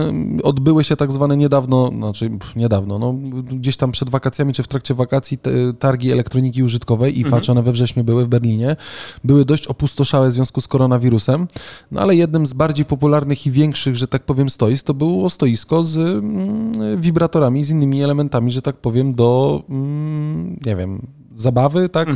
odbyły 0.42 0.84
się 0.84 0.96
tak 0.96 1.12
zwane 1.12 1.36
niedawno, 1.36 1.88
znaczy 1.88 2.30
niedawno, 2.56 2.98
no 2.98 3.14
gdzieś 3.42 3.76
tam 3.76 3.92
przed 3.92 4.08
wakacjami 4.08 4.52
czy 4.52 4.62
w 4.62 4.68
trakcie 4.68 4.94
wakacji 4.94 5.38
te, 5.38 5.50
targi 5.78 6.12
elektroniki 6.12 6.62
użytkowej 6.62 7.20
i 7.20 7.24
facz, 7.24 7.48
one 7.50 7.62
we 7.62 7.72
wrześniu 7.72 8.04
były 8.04 8.24
w 8.24 8.28
Berlinie, 8.28 8.76
były 9.24 9.44
dość 9.44 9.66
opustoszałe 9.66 10.28
w 10.28 10.32
związku 10.32 10.60
z 10.60 10.68
koronawirusem, 10.68 11.46
no 11.90 12.00
ale 12.00 12.16
jednym 12.16 12.46
z 12.46 12.52
bardziej 12.52 12.84
popularnych 12.84 13.46
i 13.46 13.50
większych, 13.50 13.96
że 13.96 14.08
tak 14.08 14.22
powiem, 14.22 14.50
stoisk 14.50 14.86
to 14.86 14.94
było 14.94 15.30
stoisko 15.30 15.82
z 15.82 15.98
mm, 15.98 17.00
wibratorami, 17.00 17.64
z 17.64 17.70
innymi 17.70 18.02
elementami, 18.02 18.50
że 18.50 18.62
tak 18.62 18.76
powiem, 18.76 19.12
do, 19.12 19.62
mm, 19.68 20.60
nie 20.66 20.76
wiem, 20.76 21.06
zabawy, 21.34 21.88
tak? 21.88 22.08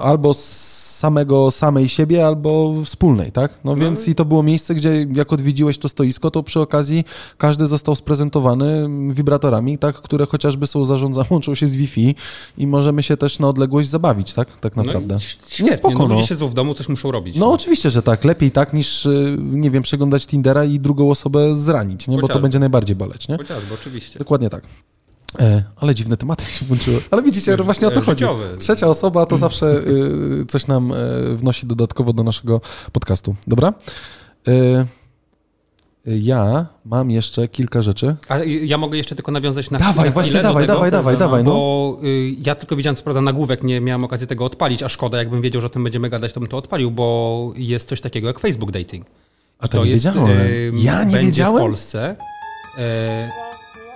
Albo 0.00 0.34
z 0.34 0.83
samego, 0.94 1.50
samej 1.50 1.88
siebie, 1.88 2.26
albo 2.26 2.74
wspólnej, 2.84 3.32
tak? 3.32 3.58
No 3.64 3.76
więc 3.76 4.08
i 4.08 4.14
to 4.14 4.24
było 4.24 4.42
miejsce, 4.42 4.74
gdzie 4.74 5.06
jak 5.14 5.32
odwiedziłeś 5.32 5.78
to 5.78 5.88
stoisko, 5.88 6.30
to 6.30 6.42
przy 6.42 6.60
okazji 6.60 7.04
każdy 7.38 7.66
został 7.66 7.96
sprezentowany 7.96 8.88
wibratorami, 9.10 9.78
tak? 9.78 9.96
Które 9.96 10.26
chociażby 10.26 10.66
są 10.66 10.84
zarządzane, 10.84 11.26
łączą 11.30 11.54
się 11.54 11.66
z 11.66 11.74
Wi-Fi 11.76 12.14
i 12.58 12.66
możemy 12.66 13.02
się 13.02 13.16
też 13.16 13.38
na 13.38 13.48
odległość 13.48 13.88
zabawić, 13.88 14.34
tak? 14.34 14.60
Tak 14.60 14.76
naprawdę. 14.76 15.14
No, 15.14 15.20
i 15.20 15.22
świetnie, 15.48 15.70
Nie, 15.70 15.76
spoko, 15.76 15.98
no, 15.98 16.08
no. 16.08 16.14
ludzie 16.14 16.26
siedzą 16.26 16.48
w 16.48 16.54
domu, 16.54 16.74
coś 16.74 16.88
muszą 16.88 17.10
robić. 17.10 17.36
No 17.36 17.52
oczywiście, 17.52 17.90
że 17.90 18.02
tak. 18.02 18.24
Lepiej 18.24 18.50
tak 18.50 18.72
niż, 18.72 19.06
y, 19.06 19.36
nie 19.40 19.70
wiem, 19.70 19.82
przeglądać 19.82 20.26
Tindera 20.26 20.64
i 20.64 20.80
drugą 20.80 21.10
osobę 21.10 21.56
zranić, 21.56 22.08
nie? 22.08 22.14
Bo 22.16 22.20
to 22.20 22.26
Chociażby. 22.26 22.42
będzie 22.42 22.58
najbardziej 22.58 22.96
boleć, 22.96 23.28
nie? 23.28 23.36
Chociażby, 23.36 23.74
oczywiście. 23.74 24.18
Dokładnie 24.18 24.50
tak. 24.50 24.64
E, 25.40 25.64
ale 25.76 25.94
dziwne 25.94 26.16
tematy 26.16 26.52
się 26.52 26.66
włączyły. 26.66 27.00
Ale 27.10 27.22
widzicie, 27.22 27.50
Wiesz, 27.56 27.62
właśnie 27.62 27.88
o 27.88 27.90
to 27.90 28.00
e, 28.00 28.02
chodzi. 28.02 28.24
Trzecia 28.58 28.86
osoba 28.86 29.26
to 29.26 29.36
zawsze 29.36 29.66
y, 30.42 30.46
coś 30.48 30.66
nam 30.66 30.92
wnosi 31.34 31.66
dodatkowo 31.66 32.12
do 32.12 32.22
naszego 32.22 32.60
podcastu. 32.92 33.34
Dobra? 33.46 33.72
Ja 36.06 36.66
mam 36.84 37.10
jeszcze 37.10 37.48
kilka 37.48 37.82
rzeczy. 37.82 38.16
Ale 38.28 38.46
ja 38.46 38.78
mogę 38.78 38.98
jeszcze 38.98 39.14
tylko 39.14 39.32
nawiązać 39.32 39.70
na 39.70 39.78
Dawaj, 39.78 40.06
na 40.06 40.12
właśnie, 40.12 40.42
dawaj, 40.42 40.62
tego, 40.62 40.74
dawaj, 40.74 40.90
dawaj, 40.90 41.16
dawaj, 41.16 41.44
no. 41.44 41.50
Bo 41.50 41.98
y, 42.04 42.34
ja 42.46 42.54
tylko 42.54 42.76
widziałem 42.76 42.96
co 42.96 43.02
prawda 43.02 43.20
nagłówek, 43.20 43.62
nie 43.62 43.80
miałem 43.80 44.04
okazji 44.04 44.26
tego 44.26 44.44
odpalić, 44.44 44.82
a 44.82 44.88
szkoda, 44.88 45.18
jakbym 45.18 45.42
wiedział, 45.42 45.60
że 45.60 45.66
o 45.66 45.70
tym 45.70 45.84
będziemy 45.84 46.10
gadać, 46.10 46.32
to 46.32 46.40
bym 46.40 46.48
to 46.48 46.56
odpalił, 46.56 46.90
bo 46.90 47.52
jest 47.56 47.88
coś 47.88 48.00
takiego 48.00 48.28
jak 48.28 48.38
Facebook 48.38 48.72
Dating. 48.72 49.06
A 49.58 49.68
to 49.68 49.84
nie 49.84 49.90
wiedziałem. 49.90 50.30
ym, 50.30 50.78
Ja 50.78 51.04
nie 51.04 51.12
będzie 51.12 51.26
wiedziałem? 51.26 51.56
w 51.56 51.60
Polsce. 51.66 52.16
E, 52.78 53.30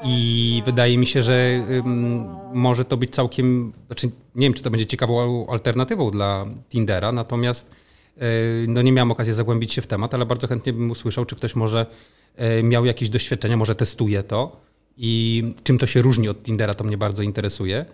I 0.05 0.63
wydaje 0.67 0.99
mi 0.99 1.07
się, 1.07 1.23
że 1.23 1.61
ym, 1.71 2.27
może 2.53 2.85
to 2.85 2.97
być 2.97 3.11
całkiem, 3.11 3.73
znaczy 3.87 4.11
nie 4.35 4.47
wiem, 4.47 4.55
czy 4.55 4.63
to 4.63 4.71
będzie 4.71 4.87
ciekawą 4.87 5.47
alternatywą 5.51 6.11
dla 6.11 6.47
Tindera, 6.69 7.13
natomiast 7.13 7.67
e, 8.19 8.23
no 8.69 8.83
nie 8.83 8.93
miałem 8.93 9.11
okazji 9.13 9.33
zagłębić 9.35 9.73
się 9.75 9.83
w 9.83 9.87
temat, 9.87 10.15
ale 10.15 10.27
bardzo 10.27 10.47
chętnie 10.47 10.73
bym 10.73 10.91
usłyszał, 10.91 11.25
czy 11.25 11.37
ktoś 11.37 11.57
może 11.57 11.87
e, 12.37 12.63
miał 12.63 12.85
jakieś 12.85 13.09
doświadczenia, 13.09 13.57
może 13.57 13.75
testuje 13.75 14.23
to 14.23 14.57
i 14.97 15.45
czym 15.63 15.79
to 15.79 15.87
się 15.87 16.03
różni 16.03 16.29
od 16.29 16.43
Tindera, 16.43 16.75
to 16.75 16.85
mnie 16.85 16.99
bardzo 16.99 17.23
interesuje. 17.23 17.85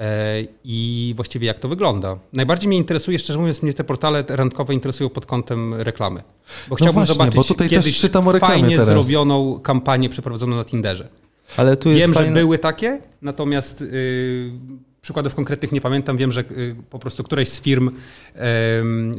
E, 0.00 0.44
I 0.64 1.12
właściwie 1.16 1.46
jak 1.46 1.58
to 1.58 1.68
wygląda. 1.68 2.18
Najbardziej 2.32 2.68
mnie 2.68 2.76
interesuje, 2.76 3.18
szczerze 3.18 3.38
mówiąc, 3.38 3.62
mnie 3.62 3.74
te 3.74 3.84
portale 3.84 4.24
randkowe 4.28 4.74
interesują 4.74 5.10
pod 5.10 5.26
kątem 5.26 5.74
reklamy. 5.74 6.22
Bo 6.68 6.76
chciałbym 6.76 6.94
No 7.00 7.06
właśnie, 7.06 7.14
zobaczyć 7.14 7.36
bo 7.36 7.44
tutaj 7.44 7.68
też 7.68 7.78
kiedyś 7.78 8.00
czytam 8.00 8.28
o 8.28 8.38
fajnie 8.38 8.68
teraz. 8.70 8.86
zrobioną 8.88 9.60
kampanię 9.60 10.08
przeprowadzoną 10.08 10.56
na 10.56 10.64
Tinderze. 10.64 11.08
Ale 11.56 11.76
tu 11.76 11.88
jest 11.88 12.00
Wiem, 12.00 12.14
że 12.14 12.20
fajne... 12.20 12.40
były 12.40 12.58
takie, 12.58 13.00
natomiast 13.22 13.80
y, 13.80 14.50
przykładów 15.00 15.34
konkretnych 15.34 15.72
nie 15.72 15.80
pamiętam. 15.80 16.16
Wiem, 16.16 16.32
że 16.32 16.40
y, 16.40 16.74
po 16.90 16.98
prostu 16.98 17.24
któraś 17.24 17.48
z 17.48 17.60
firm 17.60 17.90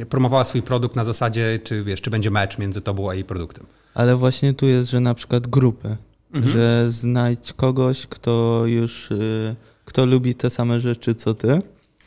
promowała 0.08 0.44
swój 0.44 0.62
produkt 0.62 0.96
na 0.96 1.04
zasadzie, 1.04 1.58
czy 1.64 1.84
wiesz, 1.84 2.00
czy 2.00 2.10
będzie 2.10 2.30
mecz 2.30 2.58
między 2.58 2.80
tobą 2.80 3.10
a 3.10 3.14
jej 3.14 3.24
produktem. 3.24 3.66
Ale 3.94 4.16
właśnie 4.16 4.54
tu 4.54 4.66
jest, 4.66 4.90
że 4.90 5.00
na 5.00 5.14
przykład 5.14 5.46
grupy, 5.46 5.96
Mhm. 6.34 6.52
że 6.52 6.90
znajdź 6.90 7.52
kogoś, 7.52 8.06
kto 8.06 8.62
już, 8.66 9.10
y, 9.10 9.56
kto 9.84 10.06
lubi 10.06 10.34
te 10.34 10.50
same 10.50 10.80
rzeczy 10.80 11.14
co 11.14 11.34
ty, 11.34 11.62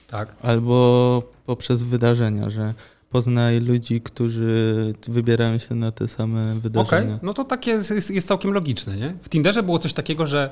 Tak. 0.07 0.35
albo 0.41 1.23
poprzez 1.45 1.83
wydarzenia, 1.83 2.49
że 2.49 2.73
poznaj 3.13 3.59
ludzi, 3.59 4.01
którzy 4.01 4.93
wybierają 5.07 5.59
się 5.59 5.75
na 5.75 5.91
te 5.91 6.07
same 6.07 6.43
Okej, 6.49 6.61
wydarzenia. 6.61 7.19
no 7.23 7.33
to 7.33 7.43
takie 7.43 7.71
jest, 7.71 8.11
jest 8.11 8.27
całkiem 8.27 8.51
logiczne, 8.53 8.95
nie? 8.97 9.13
W 9.21 9.29
Tinderze 9.29 9.63
było 9.63 9.79
coś 9.79 9.93
takiego, 9.93 10.27
że 10.27 10.49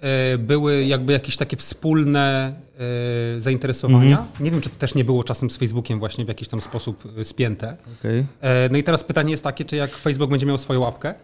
e, 0.00 0.38
były 0.38 0.84
jakby 0.84 1.12
jakieś 1.12 1.36
takie 1.36 1.56
wspólne 1.56 2.54
e, 3.36 3.40
zainteresowania. 3.40 4.18
Mhm. 4.18 4.28
Nie 4.44 4.50
wiem, 4.50 4.60
czy 4.60 4.70
to 4.70 4.76
też 4.78 4.94
nie 4.94 5.04
było 5.04 5.24
czasem 5.24 5.50
z 5.50 5.56
Facebookiem 5.56 5.98
właśnie 5.98 6.24
w 6.24 6.28
jakiś 6.28 6.48
tam 6.48 6.60
sposób 6.60 7.04
e, 7.18 7.24
spięte. 7.24 7.76
Okej. 8.00 8.24
E, 8.40 8.68
No 8.72 8.78
i 8.78 8.82
teraz 8.82 9.04
pytanie 9.04 9.30
jest 9.30 9.44
takie, 9.44 9.64
czy 9.64 9.76
jak 9.76 9.90
Facebook 9.90 10.30
będzie 10.30 10.46
miał 10.46 10.58
swoją 10.58 10.80
łapkę, 10.80 11.14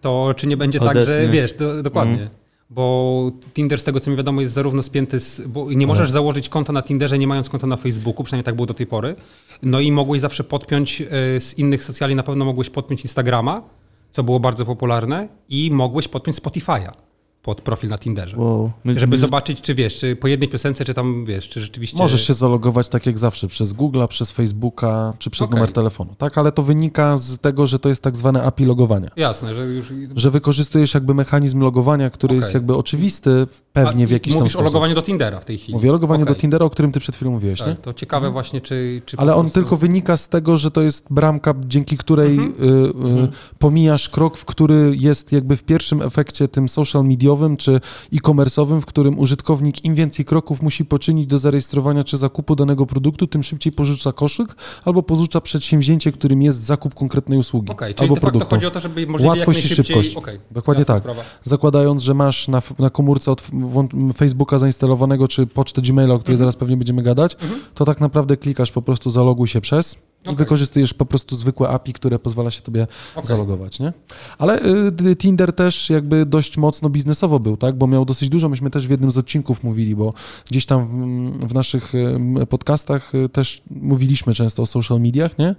to 0.00 0.34
czy 0.36 0.46
nie 0.46 0.56
będzie 0.56 0.78
tak, 0.78 0.88
Odetnie. 0.90 1.14
że 1.14 1.28
wiesz, 1.28 1.52
do, 1.52 1.82
dokładnie. 1.82 2.12
Mhm. 2.12 2.30
Bo 2.74 3.30
Tinder, 3.54 3.80
z 3.80 3.84
tego 3.84 4.00
co 4.00 4.10
mi 4.10 4.16
wiadomo, 4.16 4.40
jest 4.40 4.54
zarówno 4.54 4.82
spięty 4.82 5.20
z. 5.20 5.40
Bo 5.40 5.72
nie 5.72 5.86
możesz 5.86 6.10
założyć 6.10 6.48
konta 6.48 6.72
na 6.72 6.82
Tinderze, 6.82 7.18
nie 7.18 7.26
mając 7.26 7.48
konta 7.48 7.66
na 7.66 7.76
Facebooku, 7.76 8.24
przynajmniej 8.24 8.44
tak 8.44 8.54
było 8.54 8.66
do 8.66 8.74
tej 8.74 8.86
pory. 8.86 9.14
No 9.62 9.80
i 9.80 9.92
mogłeś 9.92 10.20
zawsze 10.20 10.44
podpiąć 10.44 11.00
e, 11.00 11.06
z 11.40 11.58
innych 11.58 11.84
socjali, 11.84 12.14
na 12.14 12.22
pewno 12.22 12.44
mogłeś 12.44 12.70
podpiąć 12.70 13.02
Instagrama, 13.02 13.62
co 14.10 14.22
było 14.22 14.40
bardzo 14.40 14.66
popularne, 14.66 15.28
i 15.48 15.70
mogłeś 15.70 16.08
podpiąć 16.08 16.36
Spotify'a 16.36 16.90
pod 17.42 17.60
profil 17.60 17.90
na 17.90 17.98
Tinderze. 17.98 18.36
Wow. 18.36 18.70
My, 18.84 19.00
Żeby 19.00 19.16
my- 19.16 19.20
zobaczyć, 19.20 19.60
czy 19.60 19.74
wiesz, 19.74 19.96
czy 19.96 20.16
po 20.16 20.28
jednej 20.28 20.48
piosence, 20.48 20.84
czy 20.84 20.94
tam 20.94 21.24
wiesz, 21.24 21.48
czy 21.48 21.60
rzeczywiście. 21.60 21.98
Możesz 21.98 22.26
się 22.26 22.34
zalogować 22.34 22.88
tak 22.88 23.06
jak 23.06 23.18
zawsze, 23.18 23.48
przez 23.48 23.74
Google'a, 23.74 24.06
przez 24.08 24.30
Facebooka, 24.30 25.12
czy 25.18 25.30
przez 25.30 25.46
Okej. 25.46 25.54
numer 25.56 25.72
telefonu, 25.72 26.14
tak? 26.18 26.38
Ale 26.38 26.52
to 26.52 26.62
wynika 26.62 27.16
z 27.16 27.38
tego, 27.38 27.66
że 27.66 27.78
to 27.78 27.88
jest 27.88 28.02
tak 28.02 28.16
zwane 28.16 28.42
API 28.42 28.64
logowania. 28.64 29.08
Jasne, 29.16 29.54
że 29.54 29.64
już. 29.64 29.92
Że 30.16 30.30
wykorzystujesz 30.30 30.94
jakby 30.94 31.14
mechanizm 31.14 31.60
logowania, 31.60 32.10
który 32.10 32.34
jest 32.34 32.48
Okej. 32.48 32.54
jakby 32.58 32.76
oczywisty 32.76 33.46
pewnie 33.72 34.04
A, 34.04 34.06
w 34.06 34.10
jakiś 34.10 34.32
tam 34.32 34.40
Mówisz 34.42 34.56
o 34.56 34.62
logowaniu 34.62 34.94
do 34.94 35.02
Tindera 35.02 35.40
w 35.40 35.44
tej 35.44 35.58
chwili. 35.58 35.74
Mówię 35.74 35.88
o 35.90 35.92
logowaniu 35.92 36.22
Okej. 36.22 36.34
do 36.34 36.40
Tindera, 36.40 36.64
o 36.66 36.70
którym 36.70 36.92
ty 36.92 37.00
przed 37.00 37.16
chwilą 37.16 37.30
mówiłeś, 37.30 37.60
nie? 37.60 37.66
Tak, 37.66 37.78
to 37.80 37.94
ciekawe 37.94 38.30
właśnie, 38.30 38.60
czy... 38.60 39.02
czy 39.06 39.16
Ale 39.16 39.34
on 39.34 39.40
prostu- 39.42 39.60
tylko 39.60 39.76
wynika 39.76 40.16
z 40.16 40.28
tego, 40.28 40.56
że 40.56 40.70
to 40.70 40.80
jest 40.82 41.06
bramka, 41.10 41.54
dzięki 41.66 41.96
której 41.96 42.38
Mhm. 42.38 42.54
y, 42.62 43.24
y, 43.24 43.28
pomijasz 43.58 44.08
krok, 44.08 44.36
w 44.36 44.44
który 44.44 44.94
jest 44.98 45.32
jakby 45.32 45.56
w 45.56 45.62
pierwszym 45.62 46.02
efekcie 46.02 46.48
tym 46.48 46.68
social 46.68 47.04
mediowym 47.32 47.56
czy 47.56 47.80
e-commerce'owym, 48.12 48.80
w 48.80 48.86
którym 48.86 49.18
użytkownik 49.18 49.84
im 49.84 49.94
więcej 49.94 50.24
kroków 50.24 50.62
musi 50.62 50.84
poczynić 50.84 51.26
do 51.26 51.38
zarejestrowania 51.38 52.04
czy 52.04 52.16
zakupu 52.16 52.56
danego 52.56 52.86
produktu, 52.86 53.26
tym 53.26 53.42
szybciej 53.42 53.72
porzuca 53.72 54.12
koszyk 54.12 54.56
albo 54.84 55.02
porzuca 55.02 55.40
przedsięwzięcie, 55.40 56.12
którym 56.12 56.42
jest 56.42 56.64
zakup 56.64 56.94
konkretnej 56.94 57.38
usługi 57.38 57.72
Okej, 57.72 57.94
czyli 57.94 58.08
albo 58.10 58.20
produktu. 58.20 58.48
chodzi 58.50 58.66
o 58.66 58.70
to, 58.70 58.80
żeby 58.80 59.06
możliwie 59.06 59.28
Łatwość 59.28 59.58
jak 59.58 59.64
i 59.64 59.68
najszybciej... 59.68 59.96
szybkość. 59.96 60.16
Okej, 60.16 60.40
Dokładnie 60.50 60.84
tak. 60.84 60.98
Sprawa. 60.98 61.22
Zakładając, 61.44 62.02
że 62.02 62.14
masz 62.14 62.48
na, 62.48 62.62
na 62.78 62.90
komórce 62.90 63.30
od 63.30 63.42
Facebooka 64.16 64.58
zainstalowanego, 64.58 65.28
czy 65.28 65.46
pocztę 65.46 65.82
Gmaila, 65.82 66.14
o 66.14 66.18
której 66.18 66.38
zaraz 66.38 66.56
pewnie 66.56 66.76
będziemy 66.76 67.02
gadać, 67.02 67.36
to 67.74 67.84
tak 67.84 68.00
naprawdę 68.00 68.36
klikasz 68.36 68.72
po 68.72 68.82
prostu 68.82 69.10
zaloguj 69.10 69.48
się 69.48 69.60
przez 69.60 69.96
i 70.24 70.28
Okej. 70.28 70.36
wykorzystujesz 70.36 70.94
po 70.94 71.06
prostu 71.06 71.36
zwykłe 71.36 71.68
API, 71.68 71.92
które 71.92 72.18
pozwala 72.18 72.50
się 72.50 72.62
tobie 72.62 72.86
Okej. 73.14 73.26
zalogować, 73.26 73.78
nie? 73.80 73.92
Ale 74.38 74.60
y, 75.06 75.16
Tinder 75.16 75.52
też 75.52 75.90
jakby 75.90 76.26
dość 76.26 76.56
mocno 76.58 76.90
biznesowo 76.90 77.40
był, 77.40 77.56
tak? 77.56 77.74
Bo 77.76 77.86
miał 77.86 78.04
dosyć 78.04 78.28
dużo, 78.28 78.48
myśmy 78.48 78.70
też 78.70 78.86
w 78.86 78.90
jednym 78.90 79.10
z 79.10 79.18
odcinków 79.18 79.64
mówili, 79.64 79.96
bo 79.96 80.12
gdzieś 80.50 80.66
tam 80.66 80.86
w, 81.40 81.48
w 81.48 81.54
naszych 81.54 81.94
y, 81.94 82.46
podcastach 82.48 83.14
y, 83.14 83.28
też 83.28 83.62
mówiliśmy 83.70 84.34
często 84.34 84.62
o 84.62 84.66
social 84.66 85.00
mediach, 85.00 85.38
nie? 85.38 85.54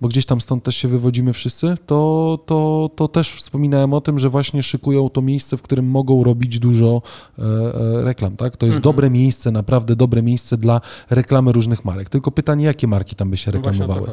Bo 0.00 0.08
gdzieś 0.08 0.26
tam 0.26 0.40
stąd 0.40 0.64
też 0.64 0.76
się 0.76 0.88
wywodzimy 0.88 1.32
wszyscy, 1.32 1.74
to, 1.86 2.38
to, 2.46 2.90
to 2.96 3.08
też 3.08 3.30
wspominałem 3.32 3.92
o 3.94 4.00
tym, 4.00 4.18
że 4.18 4.30
właśnie 4.30 4.62
szykują 4.62 5.08
to 5.10 5.22
miejsce, 5.22 5.56
w 5.56 5.62
którym 5.62 5.86
mogą 5.90 6.24
robić 6.24 6.58
dużo 6.58 7.02
e, 7.38 7.42
e, 7.42 8.04
reklam, 8.04 8.36
tak? 8.36 8.56
To 8.56 8.66
jest 8.66 8.76
Mhm. 8.78 8.82
dobre 8.82 9.10
miejsce, 9.10 9.50
naprawdę 9.50 9.96
dobre 9.96 10.22
miejsce 10.22 10.56
dla 10.56 10.80
reklamy 11.10 11.52
różnych 11.52 11.84
marek. 11.84 12.08
Tylko 12.08 12.30
pytanie, 12.30 12.64
jakie 12.64 12.86
marki 12.86 13.16
tam 13.16 13.30
by 13.30 13.36
się 13.36 13.50
No 13.50 13.56
reklamowały? 13.58 14.05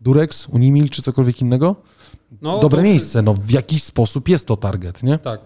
Durex, 0.00 0.48
Unimil 0.48 0.88
czy 0.90 1.02
cokolwiek 1.02 1.40
innego? 1.42 1.76
No, 2.42 2.58
Dobre 2.60 2.78
to- 2.78 2.82
miejsce, 2.84 3.22
no 3.22 3.34
w 3.34 3.50
jakiś 3.50 3.82
sposób 3.82 4.28
jest 4.28 4.46
to 4.46 4.56
target, 4.56 5.02
nie? 5.02 5.18
Tak. 5.18 5.40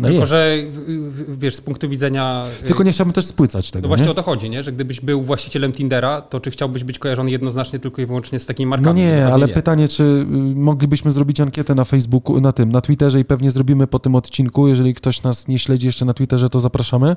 No 0.00 0.08
Tylko, 0.08 0.20
jest. 0.20 0.30
że 0.30 0.54
y, 0.54 0.90
y, 0.92 1.36
wiesz, 1.38 1.54
z 1.56 1.60
punktu 1.60 1.88
widzenia... 1.88 2.44
y, 2.64 2.66
Tylko 2.66 2.82
nie 2.82 2.92
chciałbym 2.92 3.12
też 3.12 3.24
spłycać 3.24 3.70
tego, 3.70 3.82
No 3.82 3.88
właśnie 3.88 4.04
nie? 4.06 4.10
o 4.12 4.14
to 4.14 4.22
chodzi, 4.22 4.50
nie? 4.50 4.62
Że 4.62 4.72
gdybyś 4.72 5.00
był 5.00 5.22
właścicielem 5.22 5.72
Tindera, 5.72 6.20
to 6.20 6.40
czy 6.40 6.50
chciałbyś 6.50 6.84
być 6.84 6.98
kojarzony 6.98 7.30
jednoznacznie 7.30 7.78
tylko 7.78 8.02
i 8.02 8.06
wyłącznie 8.06 8.38
z 8.38 8.46
takimi 8.46 8.70
No 8.70 8.76
markami? 8.76 9.00
nie, 9.00 9.26
ale 9.26 9.48
pytanie, 9.48 9.88
czy 9.88 10.26
moglibyśmy 10.54 11.12
zrobić 11.12 11.40
ankietę 11.40 11.74
na 11.74 11.84
Facebooku, 11.84 12.40
na 12.40 12.52
tym, 12.52 12.72
na 12.72 12.80
Twitterze 12.80 13.20
i 13.20 13.24
pewnie 13.24 13.50
zrobimy 13.50 13.86
po 13.86 13.98
tym 13.98 14.14
odcinku. 14.14 14.68
Jeżeli 14.68 14.94
ktoś 14.94 15.22
nas 15.22 15.48
nie 15.48 15.58
śledzi 15.58 15.86
jeszcze 15.86 16.04
na 16.04 16.14
Twitterze, 16.14 16.48
to 16.48 16.60
zapraszamy. 16.60 17.16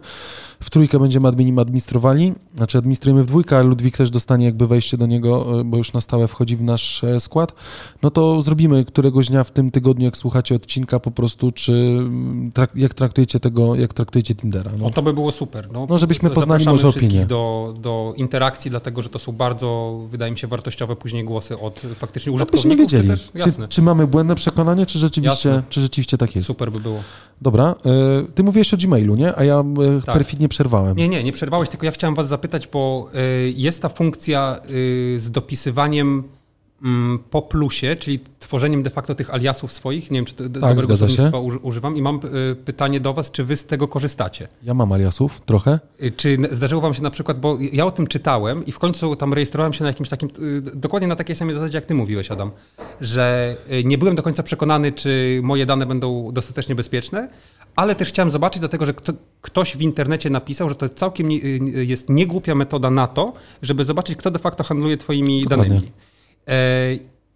W 0.60 0.70
trójkę 0.70 1.00
będziemy 1.00 1.28
adminim 1.28 1.60
administrowali, 1.60 2.34
znaczy 2.58 2.78
administrujemy 2.78 3.24
w 3.24 3.26
dwójkę, 3.28 3.56
ale 3.58 3.66
Ludwik 3.68 3.98
też 3.98 4.12
dostanie 4.12 4.46
jakby 4.46 4.68
wejście 4.68 4.98
do 4.98 5.06
niego, 5.06 5.46
bo 5.66 5.78
już 5.78 5.94
na 5.94 6.02
stałe 6.02 6.28
wchodzi 6.28 6.58
w 6.58 6.62
nasz 6.64 7.04
e, 7.04 7.20
skład. 7.20 7.54
No 8.02 8.12
to 8.12 8.42
zrobimy 8.42 8.86
któregoś 8.86 9.28
dnia 9.30 9.44
w 9.44 9.52
tym 9.52 9.72
tygodniu, 9.72 10.06
jak 10.06 10.18
słuchacie 10.18 10.56
odcinka 10.56 11.00
po 11.00 11.12
prostu, 11.12 11.52
czy 11.52 11.72
mm, 11.74 12.52
trak- 12.52 12.73
jak 12.76 12.94
traktujecie 12.94 13.40
tego, 13.40 13.76
jak 13.76 13.94
traktujecie 13.94 14.36
Tindera. 14.36 14.72
No. 14.78 14.86
O, 14.86 14.90
to 14.90 15.02
by 15.02 15.14
było 15.14 15.32
super. 15.32 15.72
No, 15.72 15.86
No, 15.90 15.98
żebyśmy 15.98 16.30
poznali 16.30 16.66
może 16.66 16.88
opinię. 16.88 17.26
do, 17.26 17.74
do 17.82 18.14
interakcji, 18.18 18.72
dlatego 18.72 19.02
że 19.02 19.10
to 19.10 19.20
są 19.20 19.32
bardzo, 19.32 20.00
wydaje 20.12 20.32
mi 20.32 20.38
się, 20.38 20.48
wartościowe 20.48 20.96
później 20.96 21.24
głosy 21.24 21.60
od 21.60 21.80
faktycznie 21.98 22.38
Żebyśmy 22.38 22.56
użytkowników. 22.70 22.80
wiedzieli, 22.92 23.10
Czy 23.18 23.32
też, 23.44 23.56
czy, 23.56 23.68
czy 23.68 23.82
mamy 23.82 24.08
błędne 24.08 24.36
przekonanie, 24.36 24.86
czy 24.86 25.00
rzeczywiście, 25.00 25.50
Jasne. 25.50 25.64
czy 25.70 25.82
rzeczywiście 25.82 26.18
tak 26.18 26.36
jest. 26.36 26.48
super 26.48 26.72
by 26.72 26.80
było. 26.80 27.00
Dobra, 27.42 27.76
y, 28.26 28.32
ty 28.32 28.44
mówiłeś 28.44 28.74
o 28.74 28.78
Gmailu, 28.78 29.16
nie? 29.16 29.36
A 29.36 29.44
ja 29.44 29.60
y, 30.00 30.02
Tak. 30.06 30.16
perfidnie 30.16 30.50
przerwałem. 30.50 30.98
Nie, 30.98 31.10
nie, 31.10 31.24
nie 31.24 31.32
przerwałeś, 31.32 31.70
tylko 31.70 31.86
ja 31.86 31.92
chciałem 31.92 32.16
was 32.16 32.28
zapytać, 32.28 32.68
bo 32.68 33.08
y, 33.48 33.54
jest 33.58 33.82
ta 33.82 33.90
funkcja 33.90 34.60
z 35.18 35.32
dopisywaniem 35.32 36.24
po 37.30 37.42
plusie, 37.42 37.96
czyli 38.00 38.20
tworzeniem 38.40 38.84
de 38.84 38.90
facto 38.90 39.16
tych 39.16 39.34
aliasów 39.34 39.72
swoich. 39.72 40.12
Nie 40.12 40.18
wiem, 40.18 40.26
czy 40.26 40.34
to 40.34 40.44
tak, 40.44 40.52
dobrego 40.62 40.98
słownictwa 40.98 41.38
uży- 41.40 41.60
używam. 41.62 41.98
I 41.98 42.02
mam 42.02 42.20
y, 42.52 42.56
pytanie 42.56 43.00
do 43.00 43.14
was, 43.14 43.32
czy 43.32 43.44
wy 43.44 43.58
z 43.58 43.66
tego 43.66 43.88
korzystacie? 43.88 44.48
Ja 44.64 44.74
mam 44.74 44.92
aliasów 44.92 45.42
trochę. 45.46 45.80
Y, 46.04 46.12
Czy 46.12 46.38
zdarzyło 46.52 46.82
wam 46.82 46.94
się 46.94 47.04
na 47.04 47.12
przykład, 47.12 47.40
bo 47.40 47.58
ja 47.74 47.86
o 47.86 47.92
tym 47.92 48.08
czytałem 48.08 48.66
i 48.66 48.72
w 48.72 48.80
końcu 48.80 49.16
tam 49.16 49.34
rejestrowałem 49.34 49.74
się 49.74 49.84
na 49.84 49.90
jakimś 49.90 50.10
takim, 50.10 50.30
y, 50.40 50.62
dokładnie 50.62 51.08
na 51.08 51.16
takiej 51.16 51.36
samej 51.36 51.56
zasadzie, 51.56 51.78
jak 51.78 51.86
ty 51.86 51.96
mówiłeś, 51.96 52.32
Adam, 52.32 52.52
że 53.02 53.56
nie 53.86 53.98
byłem 53.98 54.16
do 54.16 54.24
końca 54.24 54.44
przekonany, 54.44 54.92
czy 54.92 55.40
moje 55.44 55.66
dane 55.66 55.86
będą 55.86 56.32
dostatecznie 56.32 56.76
bezpieczne, 56.76 57.28
ale 57.76 57.96
też 57.96 58.10
chciałem 58.10 58.32
zobaczyć, 58.32 58.60
dlatego 58.60 58.86
że 58.86 58.94
kto, 58.94 59.14
ktoś 59.42 59.78
w 59.78 59.82
internecie 59.82 60.30
napisał, 60.30 60.70
że 60.70 60.76
to 60.76 60.90
całkiem 60.90 61.28
nie, 61.30 61.38
jest 61.74 62.10
niegłupia 62.10 62.56
metoda 62.56 62.90
na 62.90 63.08
to, 63.08 63.34
żeby 63.62 63.84
zobaczyć, 63.86 64.16
kto 64.16 64.32
de 64.32 64.40
facto 64.40 64.64
handluje 64.64 64.98
twoimi 64.98 65.44
Dokładnie. 65.44 65.70
danymi. 65.70 65.92
E, 66.48 66.54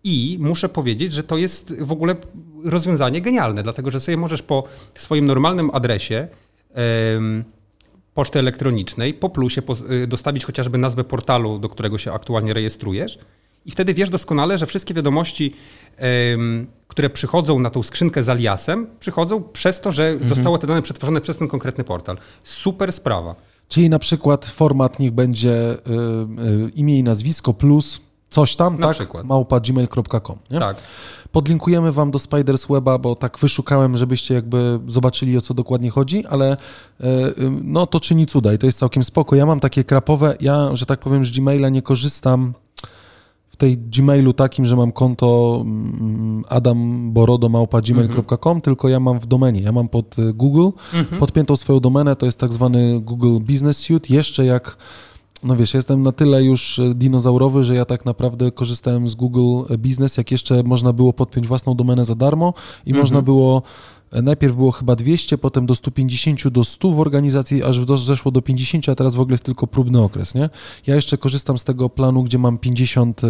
I 0.04 0.38
muszę 0.42 0.70
powiedzieć, 0.70 1.14
że 1.14 1.24
to 1.24 1.38
jest 1.38 1.84
w 1.84 1.92
ogóle 1.92 2.16
rozwiązanie 2.64 3.22
genialne, 3.22 3.64
dlatego 3.64 3.92
że 3.92 4.00
sobie 4.00 4.18
możesz 4.18 4.42
po 4.42 4.64
swoim 4.96 5.26
normalnym 5.26 5.70
adresie 5.74 6.28
poczty 8.14 8.40
elektronicznej 8.40 9.14
po 9.14 9.30
plusie 9.30 9.62
y, 9.92 10.08
dostawić 10.08 10.46
chociażby 10.46 10.78
nazwę 10.78 11.04
portalu, 11.04 11.60
do 11.60 11.70
którego 11.70 11.98
się 11.98 12.12
aktualnie 12.14 12.54
rejestrujesz. 12.54 13.20
I 13.66 13.72
wtedy 13.72 13.94
wiesz 13.94 14.10
doskonale, 14.10 14.58
że 14.58 14.66
wszystkie 14.66 14.94
wiadomości, 14.94 15.54
które 16.88 17.10
przychodzą 17.10 17.60
na 17.60 17.70
tą 17.70 17.84
skrzynkę 17.84 18.24
z 18.24 18.30
aliasem, 18.30 18.88
przychodzą 19.00 19.44
przez 19.44 19.82
to, 19.82 19.92
że 19.92 20.08
Mhm. 20.10 20.30
zostało 20.30 20.58
te 20.58 20.68
dane 20.68 20.82
przetworzone 20.82 21.22
przez 21.22 21.38
ten 21.38 21.48
konkretny 21.48 21.84
portal. 21.84 22.18
Super 22.44 22.94
sprawa. 22.94 23.36
Czyli 23.70 23.90
na 23.90 24.00
przykład 24.00 24.46
format 24.46 25.00
niech 25.00 25.12
będzie 25.12 25.72
y, 25.74 25.76
y, 25.76 26.70
imię 26.76 27.00
i 27.00 27.04
nazwisko 27.04 27.54
plus 27.54 28.02
coś 28.30 28.56
tam, 28.56 28.80
Na 28.80 28.88
tak? 28.88 28.96
przykład. 28.96 29.26
Małpa 29.26 29.60
gmail.com? 29.60 30.38
Tak. 30.60 30.78
Podlinkujemy 31.32 31.92
wam 31.92 32.12
do 32.12 32.20
Spiders 32.20 32.66
Weba, 32.66 32.98
bo 32.98 33.16
tak 33.16 33.40
wyszukałem, 33.40 33.98
żebyście 33.98 34.34
jakby 34.34 34.80
zobaczyli 34.88 35.38
o 35.38 35.42
co 35.42 35.54
dokładnie 35.54 35.90
chodzi, 35.90 36.26
ale 36.26 36.58
y, 37.02 37.06
no 37.64 37.88
to 37.88 38.00
czyni 38.00 38.26
cuda 38.26 38.54
i 38.54 38.58
to 38.58 38.66
jest 38.66 38.80
całkiem 38.80 39.04
spoko. 39.04 39.36
Ja 39.36 39.46
mam 39.46 39.60
takie 39.60 39.84
krapowe, 39.84 40.36
ja, 40.42 40.76
że 40.76 40.86
tak 40.86 41.00
powiem, 41.00 41.26
z 41.26 41.32
Gmaila 41.32 41.70
nie 41.70 41.82
korzystam 41.82 42.54
tej 43.58 43.78
Gmailu 43.78 44.34
takim, 44.34 44.66
że 44.66 44.76
mam 44.76 44.92
konto 44.92 45.58
mm, 45.66 46.44
adamborodo.gmail.com, 46.50 48.62
tylko 48.62 48.90
ja 48.90 49.00
mam 49.00 49.20
w 49.20 49.26
domenie, 49.26 49.62
ja 49.62 49.72
mam 49.72 49.90
pod 49.90 50.20
y, 50.20 50.34
Google 50.34 50.70
Mhm. 50.94 51.20
podpiętą 51.20 51.56
swoją 51.56 51.80
domenę, 51.80 52.16
to 52.16 52.26
jest 52.26 52.40
tak 52.40 52.54
zwany 52.54 53.00
Google 53.02 53.40
Business 53.40 53.78
Suite, 53.78 54.14
jeszcze 54.14 54.46
jak 54.46 54.78
no 55.44 55.56
wiesz, 55.56 55.74
jestem 55.74 56.04
na 56.04 56.12
tyle 56.12 56.44
już 56.44 56.80
e, 56.80 56.94
dinozaurowy, 56.96 57.64
że 57.64 57.76
ja 57.76 57.86
tak 57.86 58.06
naprawdę 58.06 58.52
korzystałem 58.52 59.08
z 59.08 59.16
Google 59.16 59.76
Business, 59.80 60.18
jak 60.18 60.32
jeszcze 60.32 60.64
można 60.64 60.94
było 60.94 61.14
podpiąć 61.14 61.48
własną 61.48 61.76
domenę 61.76 62.06
za 62.06 62.16
darmo 62.16 62.54
i 62.86 62.90
Mhm. 62.90 63.04
można 63.04 63.22
było, 63.22 63.62
e, 64.12 64.22
najpierw 64.22 64.56
było 64.56 64.72
chyba 64.72 64.96
200, 64.96 65.38
potem 65.38 65.66
do 65.66 65.76
150, 65.76 66.48
do 66.50 66.64
100 66.64 66.92
w 66.92 67.00
organizacji, 67.00 67.64
aż 67.64 67.80
zeszło 68.06 68.32
do 68.32 68.42
50, 68.42 68.90
a 68.90 68.96
teraz 68.96 69.16
w 69.16 69.20
ogóle 69.20 69.34
jest 69.34 69.44
tylko 69.44 69.68
próbny 69.68 70.02
okres, 70.02 70.36
nie? 70.36 70.50
Ja 70.88 70.96
jeszcze 70.96 71.18
korzystam 71.18 71.58
z 71.58 71.64
tego 71.64 71.90
planu, 71.90 72.24
gdzie 72.24 72.38
mam 72.38 72.58
50 72.58 73.22
e, 73.24 73.28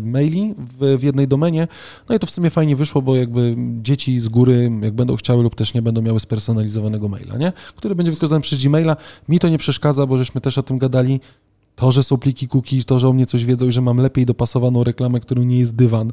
maili 0.00 0.54
w, 0.58 0.98
w 0.98 1.02
jednej 1.02 1.28
domenie, 1.28 1.68
no 2.08 2.14
i 2.14 2.18
to 2.18 2.26
w 2.26 2.30
sumie 2.30 2.50
fajnie 2.50 2.76
wyszło, 2.76 3.02
bo 3.02 3.16
jakby 3.16 3.56
dzieci 3.82 4.20
z 4.20 4.28
góry, 4.28 4.70
jak 4.82 4.94
będą 4.94 5.16
chciały 5.16 5.42
lub 5.42 5.54
też 5.54 5.74
nie 5.74 5.82
będą 5.82 6.02
miały 6.02 6.20
spersonalizowanego 6.20 7.08
maila, 7.08 7.36
nie? 7.36 7.52
Który 7.76 7.94
będzie 7.94 8.12
wykorzystany 8.12 8.40
przez 8.42 8.62
Gmaila. 8.62 8.96
Mi 9.28 9.38
to 9.38 9.48
nie 9.48 9.58
przeszkadza, 9.58 10.06
bo 10.06 10.18
żeśmy 10.18 10.40
też 10.40 10.58
o 10.58 10.62
tym 10.62 10.78
gadali. 10.78 11.20
To, 11.76 11.92
że 11.92 12.02
są 12.02 12.16
pliki 12.18 12.48
cookie, 12.48 12.84
to, 12.84 12.98
że 12.98 13.08
o 13.08 13.12
mnie 13.12 13.26
coś 13.26 13.44
wiedzą 13.44 13.66
i 13.66 13.72
że 13.72 13.80
mam 13.80 13.96
lepiej 13.98 14.26
dopasowaną 14.26 14.84
reklamę, 14.84 15.20
którą 15.20 15.42
nie 15.42 15.58
jest 15.58 15.74
dywan, 15.76 16.12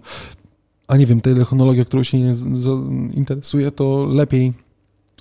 a 0.88 0.98
nie 0.98 1.06
wiem, 1.06 1.22
telefonologia, 1.22 1.86
którą 1.86 2.04
się 2.04 2.20
nie 2.20 2.34
interesuje, 3.14 3.72
to 3.72 4.06
lepiej, 4.10 4.54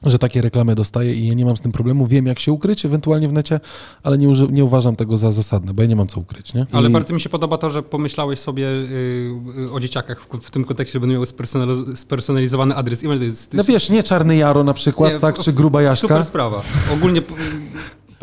że 0.03 0.19
takie 0.19 0.43
reklamy 0.43 0.75
dostaję 0.75 1.15
i 1.15 1.27
ja 1.27 1.35
nie 1.35 1.45
mam 1.45 1.57
z 1.57 1.61
tym 1.61 1.73
problemu. 1.73 2.07
Wiem, 2.07 2.27
jak 2.27 2.39
się 2.39 2.53
ukryć 2.53 2.85
ewentualnie 2.87 3.29
w 3.29 3.33
necie, 3.33 3.61
ale 4.03 4.19
nie, 4.19 4.27
nie 4.51 4.65
uważam 4.65 4.97
tego 4.97 5.17
za 5.17 5.33
zasadne, 5.33 5.75
bo 5.75 5.83
ja 5.83 5.89
nie 5.89 5.97
mam 5.97 6.07
co 6.07 6.21
ukryć, 6.21 6.55
nie? 6.55 6.67
Ale 6.73 6.89
I- 6.89 6.93
bardzo 6.93 7.15
mi 7.15 7.21
się 7.21 7.29
podoba 7.29 7.59
to, 7.59 7.71
że 7.71 7.83
pomyślałeś 7.83 8.39
sobie 8.41 8.67
y, 8.69 9.35
y, 9.59 9.73
o 9.73 9.81
dzieciakach 9.81 10.23
w, 10.23 10.39
w 10.47 10.51
tym 10.51 10.65
kontekście, 10.65 10.93
że 10.93 11.01
będą 11.01 11.13
miały 11.13 11.27
spersonaliz- 11.27 11.97
spersonalizowany 11.97 12.75
adres 12.75 13.05
e-mail. 13.05 13.19
To 13.19 13.25
jest, 13.25 13.51
to 13.51 13.57
No 13.57 13.61
jest 13.61 13.71
wiesz, 13.71 13.91
nie 13.91 14.03
czarny 14.03 14.37
Jaro 14.37 14.65
na 14.65 14.75
przykład, 14.75 15.13
Nie, 15.13 15.21
tak, 15.21 15.39
czy 15.39 15.53
gruba 15.53 15.83
Jaśka. 15.89 16.09
Super 16.09 16.25
sprawa. 16.25 16.63
Ogólnie 16.95 17.23
po- 17.23 17.35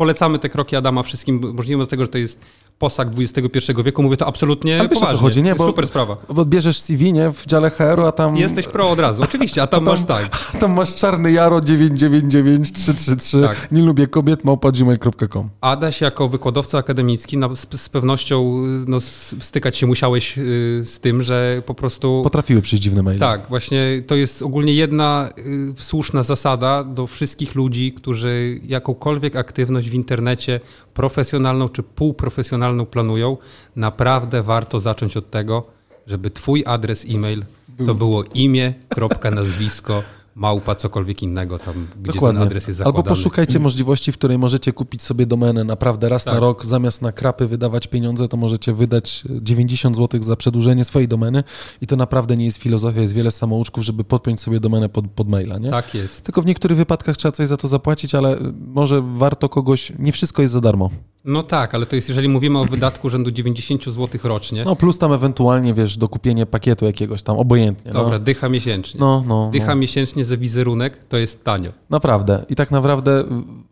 polecamy 0.00 0.38
te 0.38 0.48
kroki 0.48 0.76
Adama 0.76 1.02
wszystkim 1.02 1.40
możliwym, 1.54 1.80
dlatego 1.80 2.04
że 2.04 2.08
to 2.08 2.18
jest 2.18 2.40
posag 2.80 3.08
XXI 3.18 3.72
wieku. 3.84 4.02
Mówię 4.02 4.16
to 4.16 4.26
absolutnie 4.26 4.80
Ale 4.80 4.88
wiesz, 4.88 4.98
o 4.98 5.00
co 5.00 5.06
poważnie. 5.06 5.20
chodzi, 5.22 5.42
nie? 5.42 5.54
Bo- 5.54 5.66
Super 5.66 5.86
sprawa. 5.86 6.16
Bo 6.34 6.44
bierzesz 6.44 6.80
CV, 6.80 7.12
nie, 7.12 7.30
w 7.32 7.46
dziale 7.46 7.70
HR-u, 7.70 8.04
a 8.06 8.12
tam... 8.12 8.36
Jesteś 8.36 8.66
pro 8.66 8.90
od 8.90 8.98
razu, 8.98 9.22
oczywiście, 9.22 9.62
a 9.62 9.66
tam, 9.66 9.80
tam- 9.84 9.94
masz 9.94 10.04
tak. 10.04 10.38
Tam 10.60 10.74
masz 10.74 10.94
czarny 10.94 11.32
Jaro 11.32 11.60
999333, 11.60 13.40
Tak. 13.42 13.68
nie 13.72 13.82
lubię 13.82 14.06
kobiet, 14.06 14.44
małpa 14.44 14.72
gmail.com. 14.72 15.48
Adaś 15.60 16.00
jako 16.00 16.28
wykładowca 16.28 16.78
akademicki 16.78 17.38
na, 17.38 17.54
z, 17.54 17.66
z 17.80 17.88
pewnością 17.88 18.62
no, 18.86 19.00
stykać 19.40 19.76
się 19.76 19.86
musiałeś 19.86 20.38
y, 20.38 20.42
z 20.84 21.00
tym, 21.00 21.22
że 21.22 21.62
po 21.66 21.74
prostu... 21.74 22.20
Potrafiły 22.24 22.62
przyjść 22.62 22.82
dziwne 22.82 23.02
maile. 23.02 23.18
Tak, 23.20 23.48
właśnie 23.48 24.02
to 24.06 24.14
jest 24.14 24.42
ogólnie 24.42 24.72
jedna 24.74 25.28
y, 25.38 25.82
słuszna 25.82 26.22
zasada 26.22 26.84
do 26.84 27.06
wszystkich 27.06 27.54
ludzi, 27.54 27.92
którzy 27.92 28.60
jakąkolwiek 28.66 29.36
aktywność 29.36 29.90
w 29.90 29.94
internecie, 29.94 30.60
profesjonalną 30.94 31.68
czy 31.68 31.82
półprofesjonalną 31.82 32.69
planują. 32.86 33.36
Naprawdę 33.76 34.42
warto 34.42 34.80
zacząć 34.80 35.16
od 35.16 35.30
tego, 35.30 35.62
żeby 36.06 36.30
twój 36.30 36.64
adres 36.66 37.06
e-mail 37.10 37.44
to 37.86 37.94
było 37.94 38.24
imię, 38.34 38.74
kropka, 38.88 39.30
nazwisko, 39.30 40.02
małpa, 40.34 40.74
cokolwiek 40.74 41.22
innego 41.22 41.58
tam, 41.58 41.86
gdzie 42.02 42.12
Dokładnie. 42.12 42.38
ten 42.38 42.46
adres 42.48 42.68
jest 42.68 42.80
Albo 42.80 42.90
zakładany. 42.90 43.16
poszukajcie 43.16 43.58
możliwości, 43.58 44.12
w 44.12 44.18
której 44.18 44.38
możecie 44.38 44.72
kupić 44.72 45.02
sobie 45.02 45.26
domenę 45.26 45.64
naprawdę 45.64 46.08
raz 46.08 46.26
na 46.26 46.32
Tak. 46.32 46.40
rok, 46.40 46.66
zamiast 46.66 47.02
na 47.02 47.12
krapy 47.12 47.46
wydawać 47.46 47.86
pieniądze, 47.86 48.28
to 48.28 48.36
możecie 48.36 48.72
wydać 48.72 49.22
90 49.42 49.96
zł 49.96 50.22
za 50.22 50.36
przedłużenie 50.36 50.84
swojej 50.84 51.08
domeny 51.08 51.44
i 51.80 51.86
to 51.86 51.96
naprawdę 51.96 52.36
nie 52.36 52.44
jest 52.44 52.58
filozofia, 52.58 53.00
jest 53.00 53.14
wiele 53.14 53.30
samouczków, 53.30 53.84
żeby 53.84 54.04
podpiąć 54.04 54.40
sobie 54.40 54.60
domenę 54.60 54.88
pod, 54.88 55.10
pod 55.10 55.28
maila, 55.28 55.58
nie? 55.58 55.70
Tak 55.70 55.94
jest. 55.94 56.24
Tylko 56.24 56.42
w 56.42 56.46
niektórych 56.46 56.78
wypadkach 56.78 57.16
trzeba 57.16 57.32
coś 57.32 57.48
za 57.48 57.56
to 57.56 57.68
zapłacić, 57.68 58.14
ale 58.14 58.36
może 58.66 59.02
warto 59.14 59.48
kogoś, 59.48 59.92
nie 59.98 60.12
wszystko 60.12 60.42
jest 60.42 60.54
za 60.54 60.60
darmo. 60.60 60.90
No 61.24 61.42
tak, 61.42 61.74
ale 61.74 61.86
to 61.86 61.96
jest, 61.96 62.08
jeżeli 62.08 62.28
mówimy 62.28 62.58
o 62.58 62.64
wydatku 62.64 63.10
rzędu 63.10 63.30
90 63.30 63.84
zł 63.84 64.20
rocznie, 64.24 64.64
No 64.64 64.76
plus 64.76 64.98
tam 64.98 65.12
ewentualnie, 65.12 65.74
wiesz, 65.74 65.96
dokupienie 65.96 66.46
pakietu 66.46 66.84
jakiegoś 66.86 67.22
tam, 67.22 67.38
obojętnie. 67.38 67.92
dobra, 67.92 68.18
no. 68.18 68.24
dycha 68.24 68.48
miesięcznie. 68.48 69.00
No, 69.00 69.24
no, 69.26 69.50
Dycha 69.52 69.66
no. 69.66 69.76
miesięcznie 69.76 70.24
za 70.24 70.36
wizerunek 70.36 71.04
to 71.08 71.16
jest 71.16 71.44
tanio. 71.44 71.72
Naprawdę. 71.90 72.44
I 72.48 72.54
tak 72.54 72.70
naprawdę 72.70 73.24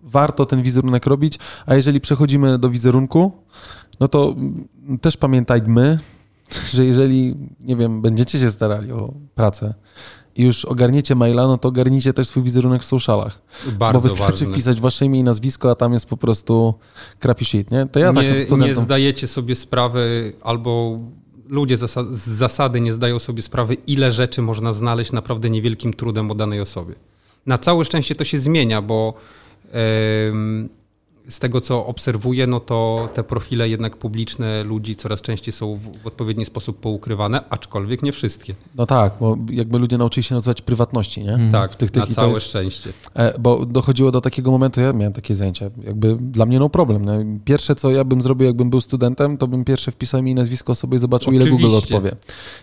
warto 0.03 0.47
ten 0.47 0.63
wizerunek 0.63 1.07
robić, 1.07 1.39
a 1.67 1.75
jeżeli 1.75 2.01
przechodzimy 2.01 2.59
do 2.59 2.71
wizerunku, 2.71 3.33
no 4.01 4.09
to 4.09 4.35
mm, 4.37 4.67
też 5.01 5.17
pamiętajmy, 5.17 5.99
że 6.75 6.85
jeżeli, 6.85 7.35
nie 7.61 7.77
wiem, 7.77 8.03
będziecie 8.03 8.39
się 8.39 8.51
starali 8.51 8.93
o 8.93 9.15
pracę 9.35 9.75
i 10.37 10.43
już 10.43 10.65
ogarniecie 10.65 11.15
maila, 11.15 11.47
no 11.47 11.59
to 11.59 11.69
ogarnijcie 11.69 12.13
też 12.13 12.29
swój 12.29 12.43
wizerunek 12.43 12.83
w 12.83 12.85
socialach. 12.85 13.43
Bardzo 13.79 14.01
bo 14.01 14.09
wystarczy 14.09 14.45
ważne. 14.45 14.55
wpisać 14.55 14.81
wasze 14.81 15.05
imię 15.05 15.21
i 15.21 15.23
nazwisko, 15.23 15.71
a 15.71 15.75
tam 15.75 15.93
jest 15.93 16.07
po 16.07 16.17
prostu 16.17 16.75
crappy 17.19 17.45
shit, 17.45 17.71
nie? 17.71 17.87
To 17.87 17.99
ja 17.99 18.13
tak 18.13 18.25
nie, 18.25 18.33
nie 18.33 18.41
studentom... 18.41 18.85
zdajecie 18.85 19.27
sobie 19.27 19.55
sprawy, 19.55 20.33
albo 20.43 20.99
ludzie 21.49 21.79
z 21.79 22.19
zasady 22.19 22.81
nie 22.81 22.93
zdają 22.93 23.19
sobie 23.19 23.43
sprawy, 23.43 23.77
ile 23.87 24.13
rzeczy 24.13 24.43
można 24.43 24.73
znaleźć 24.73 25.13
naprawdę 25.13 25.51
niewielkim 25.51 25.95
trudem 25.95 26.31
o 26.31 26.35
danej 26.35 26.61
osobie. 26.61 26.95
Na 27.47 27.59
całe 27.59 27.85
szczęście 27.85 28.15
to 28.15 28.25
się 28.25 28.39
zmienia, 28.39 28.83
bo 28.83 29.15
em, 29.73 30.69
z 31.29 31.39
tego, 31.39 31.61
co 31.61 31.87
obserwuję, 31.87 32.47
no 32.47 32.61
to 32.61 33.09
te 33.15 33.25
profile 33.25 33.69
jednak 33.69 33.97
publiczne 33.97 34.65
ludzi 34.65 34.97
coraz 34.97 35.23
częściej 35.23 35.53
są 35.53 35.77
w, 35.77 36.07
odpowiedni 36.07 36.45
sposób 36.45 36.81
poukrywane, 36.81 37.51
aczkolwiek 37.51 38.03
nie 38.03 38.13
wszystkie. 38.13 38.55
No 38.75 38.87
tak, 38.87 39.15
bo 39.21 39.37
jakby 39.51 39.79
ludzie 39.79 39.99
nauczyli 39.99 40.25
się 40.25 40.35
nazywać 40.35 40.63
prywatności, 40.63 41.25
nie? 41.25 41.39
Tak, 41.53 41.73
w 41.73 41.77
tych, 41.77 41.91
tych, 41.91 42.09
na 42.09 42.15
całe 42.15 42.31
jest- 42.31 42.43
szczęście. 42.43 42.91
E, 43.15 43.39
Bo 43.39 43.67
dochodziło 43.67 44.11
do 44.11 44.21
takiego 44.21 44.51
momentu, 44.51 44.81
ja 44.81 44.93
miałem 44.93 45.13
takie 45.13 45.35
zajęcia, 45.35 45.71
jakby 45.85 46.17
dla 46.21 46.47
mnie 46.47 46.59
no 46.59 46.69
problem. 46.69 47.05
Nie? 47.05 47.39
Pierwsze, 47.45 47.75
co 47.75 47.91
ja 47.91 48.05
bym 48.05 48.23
zrobił, 48.23 48.47
jakbym 48.47 48.71
był 48.71 48.81
studentem, 48.81 49.37
to 49.39 49.47
bym 49.49 49.65
pierwsze 49.65 49.91
wpisał 49.93 50.23
mi 50.23 50.35
nazwisko 50.35 50.73
osoby 50.73 50.97
i 50.97 50.99
zobaczył, 50.99 51.33
ile 51.33 51.51
Google 51.51 51.67
Oczywiście. 51.67 51.97
odpowie. 51.97 52.17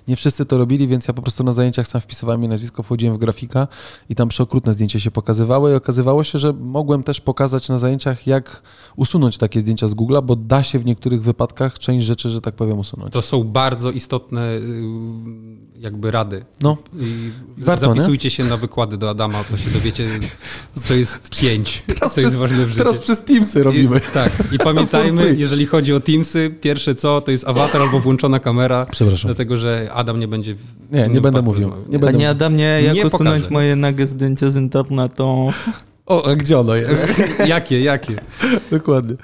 Nie 0.07 0.15
wszyscy 0.15 0.45
to 0.45 0.57
robili, 0.57 0.87
więc 0.87 1.07
ja 1.07 1.13
po 1.13 1.21
prostu 1.21 1.43
na 1.43 1.53
zajęciach 1.53 1.87
sam 1.87 2.01
wpisywałem 2.01 2.41
mi 2.41 2.47
nazwisko, 2.47 2.83
wchodziłem 2.83 3.15
w 3.15 3.19
grafika 3.19 3.67
i 4.09 4.15
tam 4.15 4.27
przeokrutne 4.27 4.73
zdjęcie 4.73 4.99
się 4.99 5.11
pokazywało 5.11 5.69
i 5.69 5.73
okazywało 5.73 6.23
się, 6.23 6.39
że 6.39 6.53
mogłem 6.53 7.03
też 7.03 7.21
pokazać 7.21 7.69
na 7.69 7.77
zajęciach, 7.77 8.27
jak 8.27 8.54
usunąć 8.95 9.37
takie 9.37 9.61
zdjęcia 9.61 9.87
z 9.87 9.95
Google'a, 9.95 10.23
bo 10.23 10.35
da 10.35 10.63
się 10.63 10.79
w 10.79 10.85
niektórych 10.85 11.21
wypadkach 11.23 11.79
część 11.79 12.05
rzeczy, 12.05 12.29
że 12.29 12.41
tak 12.41 12.55
powiem, 12.55 12.79
usunąć. 12.79 13.13
To 13.13 13.21
są 13.21 13.43
bardzo 13.43 13.91
istotne 13.91 14.55
y, 14.55 14.61
jakby 15.79 16.11
rady. 16.11 16.45
No, 16.61 16.77
I 16.99 17.31
Warto, 17.57 17.87
zapisujcie 17.87 18.29
się 18.29 18.43
na 18.43 18.57
wykłady 18.57 18.97
do 18.97 19.09
Adama, 19.09 19.43
to 19.43 19.57
się 19.57 19.69
dowiecie, 19.69 20.07
co 20.83 20.93
jest 20.93 21.29
pięć, 21.41 21.83
co 22.13 22.21
jest 22.21 22.35
ważne 22.35 22.65
w 22.65 22.69
życiu. 22.69 22.77
teraz 22.77 22.97
przez 22.97 23.19
Teamsy 23.23 23.63
robimy. 23.63 23.97
I, 23.97 24.13
tak, 24.13 24.31
i 24.51 24.57
pamiętajmy, 24.69 25.35
jeżeli 25.37 25.65
chodzi 25.65 25.93
o 25.93 25.99
Teamsy, 25.99 26.55
pierwsze 26.61 26.95
co, 26.95 27.21
to 27.21 27.31
jest 27.31 27.47
awatar 27.47 27.81
albo 27.81 27.99
włączona 27.99 28.39
kamera, 28.39 28.85
Przepraszam. 28.91 29.27
dlatego 29.27 29.57
że 29.57 29.89
Adam 29.93 30.19
nie 30.19 30.27
będzie... 30.27 30.55
Nie, 30.91 31.07
nie 31.09 31.21
będę 31.21 31.41
mówił. 31.41 31.61
rozmawiał. 31.63 31.85
Nie 31.91 31.99
będę 31.99 32.11
Panie 32.13 32.29
Adamie, 32.29 32.63
jak 32.63 32.95
Nie 32.95 33.05
usunąć 33.07 33.35
pokażę. 33.35 33.49
moje 33.53 33.75
nagie 33.75 34.07
zdjęcia 34.07 34.49
z 34.49 34.55
internetu? 34.55 35.51
O, 36.05 36.25
a 36.25 36.35
gdzie 36.35 36.59
ono 36.59 36.75
jest? 36.75 37.23
Jakie, 37.47 37.81
jakie? 37.81 38.15
Dokładnie. 38.71 39.15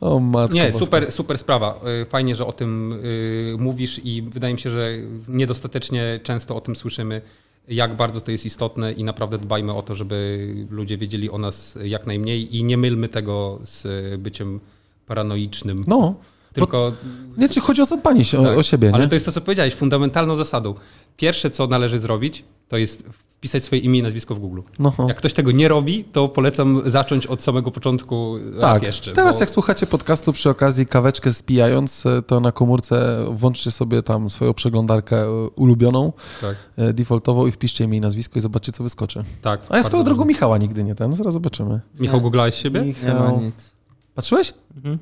O 0.00 0.20
matko 0.20 0.54
Nie, 0.54 0.66
boska. 0.66 0.78
super, 0.84 1.12
super 1.12 1.38
sprawa. 1.38 1.80
Y, 2.02 2.06
Fajnie, 2.06 2.36
że 2.36 2.46
o 2.46 2.52
tym 2.52 2.92
y, 2.92 3.56
mówisz 3.58 4.00
i 4.04 4.22
wydaje 4.22 4.54
mi 4.54 4.60
się, 4.60 4.70
że 4.70 4.92
niedostatecznie 5.28 6.20
często 6.22 6.56
o 6.56 6.60
tym 6.60 6.76
słyszymy, 6.76 7.22
jak 7.68 7.96
bardzo 7.96 8.20
to 8.20 8.30
jest 8.30 8.46
istotne 8.46 8.92
i 8.92 9.04
naprawdę 9.04 9.38
dbajmy 9.38 9.72
o 9.72 9.82
to, 9.82 9.94
żeby 9.94 10.48
ludzie 10.70 10.98
wiedzieli 10.98 11.30
o 11.30 11.38
nas 11.38 11.78
jak 11.84 12.06
najmniej 12.06 12.56
i 12.56 12.64
nie 12.64 12.76
mylmy 12.76 13.08
tego 13.08 13.60
z 13.64 13.86
byciem 14.20 14.60
paranoicznym. 15.06 15.84
No, 15.86 16.14
Tylko 16.52 16.92
nie, 17.36 17.48
czy 17.48 17.60
chodzi 17.60 17.82
o 17.82 17.86
zadbanie 17.86 18.24
się 18.24 18.38
o, 18.38 18.42
Tak, 18.42 18.58
o 18.58 18.62
siebie, 18.62 18.88
nie? 18.88 18.94
Ale 18.94 19.08
to 19.08 19.14
jest 19.14 19.26
to, 19.26 19.32
co 19.32 19.40
powiedziałeś, 19.40 19.74
fundamentalną 19.74 20.36
zasadą. 20.36 20.74
Pierwsze, 21.16 21.50
co 21.50 21.66
należy 21.66 21.98
zrobić, 21.98 22.44
to 22.68 22.76
jest 22.76 23.04
wpisać 23.44 23.64
swoje 23.64 23.80
imię 23.80 23.98
i 23.98 24.02
nazwisko 24.02 24.34
w 24.34 24.38
Google. 24.38 24.60
No. 24.78 24.92
Jak 25.08 25.16
ktoś 25.16 25.32
tego 25.32 25.50
nie 25.52 25.68
robi, 25.68 26.04
to 26.04 26.28
polecam 26.28 26.80
zacząć 26.90 27.26
od 27.26 27.42
samego 27.42 27.70
początku 27.70 28.36
raz 28.52 28.60
Tak, 28.60 28.82
jeszcze. 28.82 29.12
teraz 29.12 29.36
bo- 29.36 29.40
jak 29.40 29.50
słuchacie 29.50 29.86
podcastu 29.86 30.32
przy 30.32 30.50
okazji 30.50 30.86
kaweczkę 30.86 31.32
spijając, 31.32 32.06
e, 32.06 32.22
to 32.22 32.40
na 32.40 32.52
komórce 32.52 33.24
włączcie 33.32 33.70
sobie 33.70 34.02
tam 34.02 34.30
swoją 34.30 34.54
przeglądarkę 34.54 35.16
e, 35.22 35.48
ulubioną, 35.56 36.12
Tak, 36.40 36.56
e, 36.76 36.92
defaultową 36.92 37.46
i 37.46 37.52
wpiszcie 37.52 37.84
imię 37.84 37.98
i 37.98 38.00
nazwisko 38.00 38.38
i 38.38 38.42
zobaczcie, 38.42 38.72
co 38.72 38.82
wyskoczy. 38.82 39.24
tak. 39.42 39.60
A 39.68 39.76
ja 39.76 39.82
swoją 39.82 40.04
drogą. 40.04 40.24
Michała 40.24 40.58
nigdy 40.58 40.84
nie 40.84 40.94
ten, 40.94 41.12
zaraz 41.12 41.34
zobaczymy. 41.34 41.80
Michał, 42.00 42.20
googlałeś 42.20 42.54
siebie? 42.54 42.80
Nie 42.80 42.86
Michał. 42.86 43.36
ma 43.36 43.42
nic. 43.42 43.72
Patrzyłeś? 44.14 44.54
Mhm. 44.76 44.98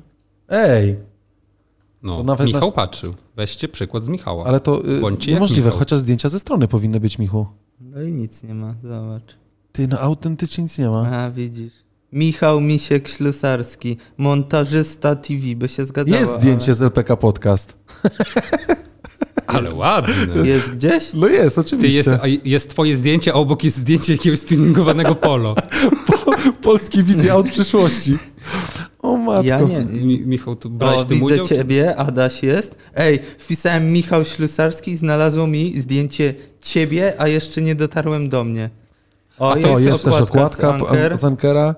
Ej, 0.49 0.95
No, 2.03 2.17
To 2.17 2.23
nawet 2.23 2.47
Michał 2.47 2.61
nasz- 2.61 2.71
patrzył. 2.75 3.13
Weźcie 3.35 3.67
przykład 3.67 4.03
z 4.03 4.07
Michała. 4.09 4.45
ale 4.45 4.59
to 4.59 4.85
y, 4.85 5.01
niemożliwe, 5.27 5.65
Michał. 5.67 5.79
chociaż 5.79 5.99
zdjęcia 5.99 6.29
ze 6.29 6.39
strony 6.39 6.67
powinny 6.67 6.99
być, 6.99 7.19
Michu. 7.19 7.45
No 7.95 8.01
i 8.01 8.13
nic 8.13 8.43
nie 8.43 8.53
ma, 8.53 8.75
zobacz. 8.83 9.37
Ty, 9.71 9.87
no 9.87 9.99
autentycznie 9.99 10.63
nic 10.63 10.77
nie 10.77 10.89
ma. 10.89 11.03
Aha, 11.07 11.31
widzisz. 11.31 11.73
Michał 12.13 12.61
Misiek 12.61 13.07
Ślusarski, 13.07 13.97
montażysta 14.17 15.15
TV, 15.15 15.55
by 15.55 15.67
się 15.67 15.85
zgadzało. 15.85 16.19
Jest 16.19 16.33
zdjęcie 16.33 16.73
z 16.73 16.81
LPK 16.81 17.17
Podcast. 17.17 17.73
Ale 19.47 19.73
ładny. 19.73 20.47
Jest 20.47 20.69
gdzieś? 20.69 21.13
No 21.13 21.27
jest, 21.27 21.55
Ty 21.55 21.61
oczywiście. 21.61 21.97
jest, 21.97 22.09
a 22.09 22.27
jest 22.45 22.69
twoje 22.69 22.97
zdjęcie, 22.97 23.33
a 23.33 23.35
obok 23.35 23.63
jest 23.63 23.77
zdjęcie 23.77 24.13
jakiegoś 24.13 24.41
tuningowanego 24.41 25.15
polo. 25.15 25.55
Polski 26.61 27.03
wizja 27.03 27.35
od 27.35 27.49
przyszłości. 27.49 28.17
O 29.03 29.17
matko. 29.17 29.43
Ja 29.47 29.61
nie. 29.61 29.79
Mi, 29.81 30.19
Michał, 30.27 30.55
tu 30.55 30.69
brałeś 30.69 31.01
O, 31.01 31.05
widzę 31.05 31.25
udział? 31.25 31.45
ciebie, 31.45 31.95
Adaś 31.95 32.43
jest. 32.43 32.75
Ej, 32.95 33.19
wpisałem 33.37 33.91
Michał 33.91 34.25
Ślusarski 34.25 34.91
i 34.91 34.97
znalazło 34.97 35.47
mi 35.47 35.79
zdjęcie 35.81 36.35
ciebie, 36.61 37.13
a 37.17 37.27
jeszcze 37.27 37.61
nie 37.61 37.75
dotarłem 37.75 38.29
do 38.29 38.43
mnie. 38.43 38.69
O, 39.39 39.51
A 39.51 39.55
To 39.55 39.67
jest 39.79 39.81
jest 39.81 40.03
też 40.03 40.13
okładka 40.13 40.61
z 40.61 40.63
Anker. 40.63 41.17
z 41.17 41.23
Ankera. 41.23 41.75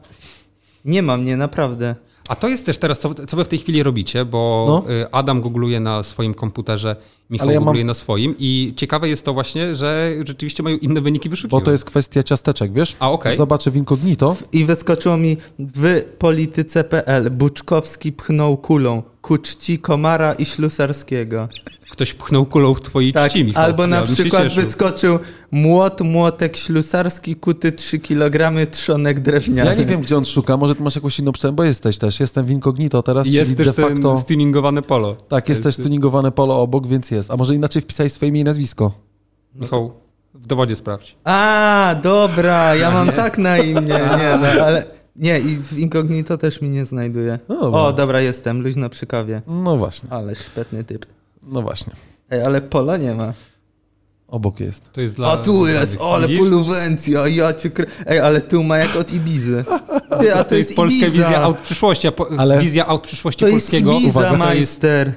Nie 0.86 1.02
ma 1.04 1.18
mnie, 1.18 1.38
naprawdę. 1.38 1.96
A 2.28 2.36
to 2.36 2.48
jest 2.48 2.66
też 2.66 2.78
teraz, 2.78 3.00
co, 3.00 3.14
co 3.14 3.38
wy 3.38 3.46
w 3.46 3.48
tej 3.48 3.60
chwili 3.60 3.84
robicie, 3.84 4.26
bo 4.26 4.66
No. 4.68 4.92
y, 4.94 5.12
Adam 5.12 5.42
googluje 5.42 5.80
na 5.80 6.04
swoim 6.04 6.34
komputerze, 6.34 6.96
Michał 7.30 7.50
ja 7.50 7.56
mam- 7.56 7.64
googluje 7.66 7.86
na 7.86 7.94
swoim 7.94 8.36
i 8.40 8.74
ciekawe 8.76 9.10
jest 9.10 9.26
to 9.26 9.34
właśnie, 9.34 9.76
że 9.76 10.12
rzeczywiście 10.28 10.64
mają 10.64 10.78
inne 10.78 11.02
wyniki 11.02 11.30
Bo 11.30 11.32
wyszukiwania. 11.32 11.66
to 11.66 11.72
jest 11.72 11.86
kwestia 11.86 12.24
ciasteczek, 12.24 12.74
wiesz? 12.74 12.96
A, 13.00 13.12
okej. 13.12 13.36
Zobaczę 13.38 13.72
w 13.72 13.76
incognito. 13.76 14.36
I 14.52 14.66
wyskoczyło 14.66 15.18
mi 15.18 15.38
w 15.60 16.02
polityce.pl. 16.20 17.32
Buczkowski 17.32 18.12
pchnął 18.12 18.58
kulą 18.58 19.04
ku 19.22 19.38
czci 19.38 19.80
Komara 19.80 20.34
i 20.34 20.46
Ślusarskiego. 20.46 21.48
Ktoś 21.96 22.14
pchnął 22.14 22.46
kulą 22.46 22.74
w 22.74 22.82
twojej 22.82 23.14
Tak, 23.14 23.32
czci, 23.32 23.44
Michał. 23.44 23.64
albo 23.64 23.88
na 23.88 23.96
Ja 23.98 24.04
przykład 24.04 24.54
wyskoczył 24.54 25.20
młot, 25.52 26.02
młotek 26.02 26.58
ślusarski, 26.58 27.36
kuty 27.36 27.72
3 27.72 28.00
kg, 28.00 28.66
trzonek 28.72 29.20
drewniany. 29.20 29.70
Ja 29.70 29.76
nie 29.76 29.86
wiem, 29.86 30.02
gdzie 30.02 30.18
on 30.18 30.26
szuka. 30.26 30.58
Może 30.58 30.76
ty 30.76 30.84
masz 30.84 30.96
jakąś 30.96 31.20
inną 31.20 31.32
przyczynę, 31.32 31.54
bo 31.54 31.64
jesteś 31.64 31.98
też. 31.98 32.20
Jestem 32.20 32.46
w 32.46 32.50
incognito 32.50 33.04
teraz, 33.04 33.28
Jest 33.28 33.52
czyli 33.52 33.58
też 33.58 33.68
de 33.68 33.74
facto... 33.74 34.10
ten 34.14 34.18
stuningowane 34.18 34.82
polo. 34.82 35.16
Tak, 35.30 35.50
jest 35.50 35.64
też 35.64 35.78
tuningowane 35.78 36.32
polo 36.32 36.62
obok, 36.62 36.88
więc 36.88 37.12
jest. 37.12 37.32
A 37.32 37.38
może 37.38 37.56
inaczej 37.56 37.82
wpisałeś 37.82 38.12
swoje 38.14 38.30
imię 38.30 38.42
i 38.42 38.44
nazwisko? 38.44 38.92
Michał, 39.56 39.94
w 40.34 40.48
dowodzie 40.48 40.76
sprawdź. 40.76 41.16
A, 41.24 41.96
dobra, 42.04 42.76
ja 42.76 42.92
mam 42.92 43.12
tak 43.12 43.38
na 43.38 43.58
imię, 43.58 43.82
nie 43.82 44.38
no, 44.42 44.48
ale... 44.64 44.86
Nie, 45.16 45.40
i 45.40 45.64
w 45.64 45.78
incognito 45.78 46.38
też 46.38 46.62
mi 46.62 46.70
nie 46.70 46.86
znajduje. 46.86 47.40
No. 47.50 47.86
O, 47.86 47.94
dobra, 47.94 48.22
jestem, 48.22 48.62
luźno 48.62 48.90
przy 48.90 49.06
kawie. 49.06 49.42
No 49.48 49.78
właśnie, 49.78 50.10
Ale 50.12 50.36
szpetny 50.36 50.84
typ. 50.84 51.06
No 51.46 51.62
właśnie. 51.62 51.94
Ej, 52.30 52.42
ale 52.44 52.62
pola 52.62 52.98
nie 52.98 53.14
ma. 53.14 53.34
Obok 54.28 54.60
jest. 54.60 54.84
To 54.94 55.02
jest 55.02 55.16
dla... 55.16 55.32
A 55.32 55.38
tu 55.38 55.68
jest, 55.68 55.98
ale 56.02 56.28
Widzisz? 56.28 56.40
poluwencja, 56.44 57.28
ja 57.28 57.54
cię 57.54 57.70
kry... 57.70 57.86
Ej, 58.08 58.20
ale 58.20 58.42
tu 58.42 58.64
ma 58.64 58.78
jak 58.78 58.96
od 58.96 59.12
Ibizy. 59.12 59.64
Ty, 60.20 60.36
a 60.36 60.44
to, 60.44 60.50
To 60.50 60.56
jest 60.56 60.76
polska 60.76 61.08
Ibiza. 61.08 61.24
wizja 61.24 61.42
aut 61.42 61.58
przyszłości, 61.62 62.08
a 62.08 62.12
po, 62.12 62.28
Ale- 62.38 62.60
wizja 62.60 62.86
aut 62.88 63.04
przyszłości 63.04 63.40
To 63.40 63.48
jest 63.48 63.68
polskiego. 63.70 63.92
Ibiza, 63.94 64.10
uwaga, 64.10 64.28
to 64.30 64.34
jest, 64.36 64.46
majster. 64.46 65.14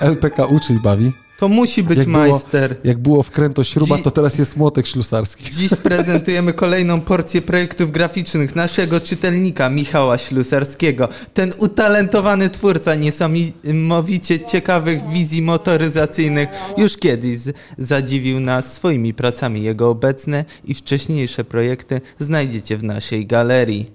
LPK 0.00 0.46
uczy 0.46 0.72
i 0.74 0.78
bawi. 0.78 1.12
To 1.38 1.48
musi 1.48 1.82
być 1.82 1.98
Jak 1.98 2.06
było- 2.08 2.18
majster. 2.18 2.76
Jak 2.84 2.98
było 2.98 3.22
wkręto 3.22 3.64
śruba, 3.64 3.96
Dzi- 3.96 4.02
to 4.02 4.10
teraz 4.10 4.38
jest 4.38 4.56
młotek 4.56 4.86
ślusarski. 4.86 5.50
Dziś 5.50 5.70
prezentujemy 5.82 6.52
kolejną 6.52 7.00
porcję 7.00 7.42
projektów 7.42 7.90
graficznych 7.92 8.56
naszego 8.56 9.00
czytelnika 9.00 9.70
Michała 9.70 10.18
Ślusarskiego. 10.18 11.08
Ten 11.34 11.52
utalentowany 11.58 12.48
twórca 12.50 12.94
niesamowicie 12.94 14.40
ciekawych 14.40 15.08
wizji 15.08 15.42
motoryzacyjnych 15.42 16.48
już 16.76 16.96
kiedyś 16.96 17.38
zadziwił 17.78 18.40
nas 18.40 18.72
swoimi 18.72 19.14
pracami. 19.14 19.62
Jego 19.62 19.90
obecne 19.90 20.44
i 20.64 20.74
wcześniejsze 20.74 21.44
projekty 21.44 22.00
znajdziecie 22.18 22.76
w 22.76 22.84
naszej 22.84 23.26
galerii. 23.26 23.90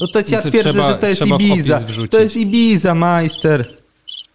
No 0.00 0.06
to 0.12 0.22
ci 0.22 0.32
ja 0.32 0.38
No 0.38 0.42
to 0.42 0.48
twierdzę, 0.48 0.72
trzeba- 0.72 0.88
że 0.92 0.98
to 0.98 1.06
jest 1.06 1.22
Ibiza. 1.26 1.80
To 2.10 2.20
jest 2.20 2.36
Ibiza, 2.36 2.94
majster. 2.94 3.83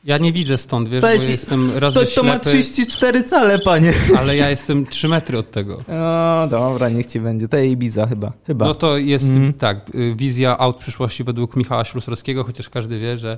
Ja 0.09 0.17
nie 0.17 0.33
widzę 0.33 0.57
stąd, 0.57 0.89
wiesz, 0.89 1.01
To 1.01 1.07
bo 1.07 1.13
jest, 1.13 1.29
jestem 1.29 1.77
raz 1.77 1.93
to, 1.93 2.05
to 2.15 2.23
ma 2.23 2.31
ślepy, 2.31 2.49
34 2.49 3.23
cale, 3.23 3.59
panie. 3.59 3.93
ale 4.17 4.37
ja 4.37 4.49
jestem 4.49 4.85
3 4.87 5.07
metry 5.07 5.37
od 5.37 5.51
tego. 5.51 5.77
No 5.87 6.47
dobra, 6.47 6.89
niech 6.89 7.05
ci 7.07 7.19
będzie. 7.19 7.47
To 7.47 7.57
jest 7.57 7.71
Ibiza 7.71 8.07
chyba. 8.07 8.31
chyba. 8.47 8.65
No 8.65 8.73
to 8.73 8.97
jest 8.97 9.29
Mhm. 9.29 9.53
tak, 9.53 9.95
y, 9.95 10.15
wizja 10.15 10.57
aut 10.57 10.77
przyszłości 10.77 11.23
według 11.23 11.55
Michała 11.55 11.85
Ślusarskiego, 11.85 12.43
chociaż 12.43 12.69
każdy 12.69 12.99
wie, 12.99 13.17
że 13.17 13.37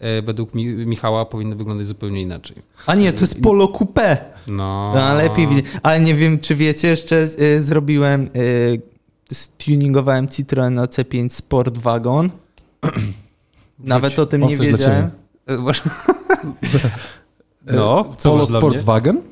e, 0.00 0.22
według 0.22 0.54
Mi 0.54 0.66
Michała 0.66 1.24
powinny 1.24 1.56
wyglądać 1.56 1.86
zupełnie 1.86 2.22
inaczej. 2.22 2.56
A 2.86 2.94
nie, 2.94 3.12
to 3.12 3.20
jest 3.20 3.40
Polo 3.40 3.66
Coupé. 3.66 4.16
No, 4.48 4.92
No, 4.94 5.14
lepiej. 5.14 5.48
Ale 5.82 6.00
nie 6.00 6.14
wiem, 6.14 6.38
czy 6.38 6.54
wiecie, 6.54 6.88
jeszcze 6.88 7.28
y, 7.40 7.62
zrobiłem, 7.62 8.30
y, 8.36 8.80
stuningowałem 9.32 10.28
Citroen 10.28 10.76
C5 10.78 11.30
Sport 11.30 11.78
Wagon. 11.78 12.30
Nawet 13.78 14.18
o 14.18 14.26
tym 14.26 14.42
nie 14.42 14.56
wiedziałem. 14.56 15.10
E, 15.46 15.56
No, 17.76 18.14
co 18.18 18.30
Polo? 18.30 18.46
Sportswagen? 18.46 19.22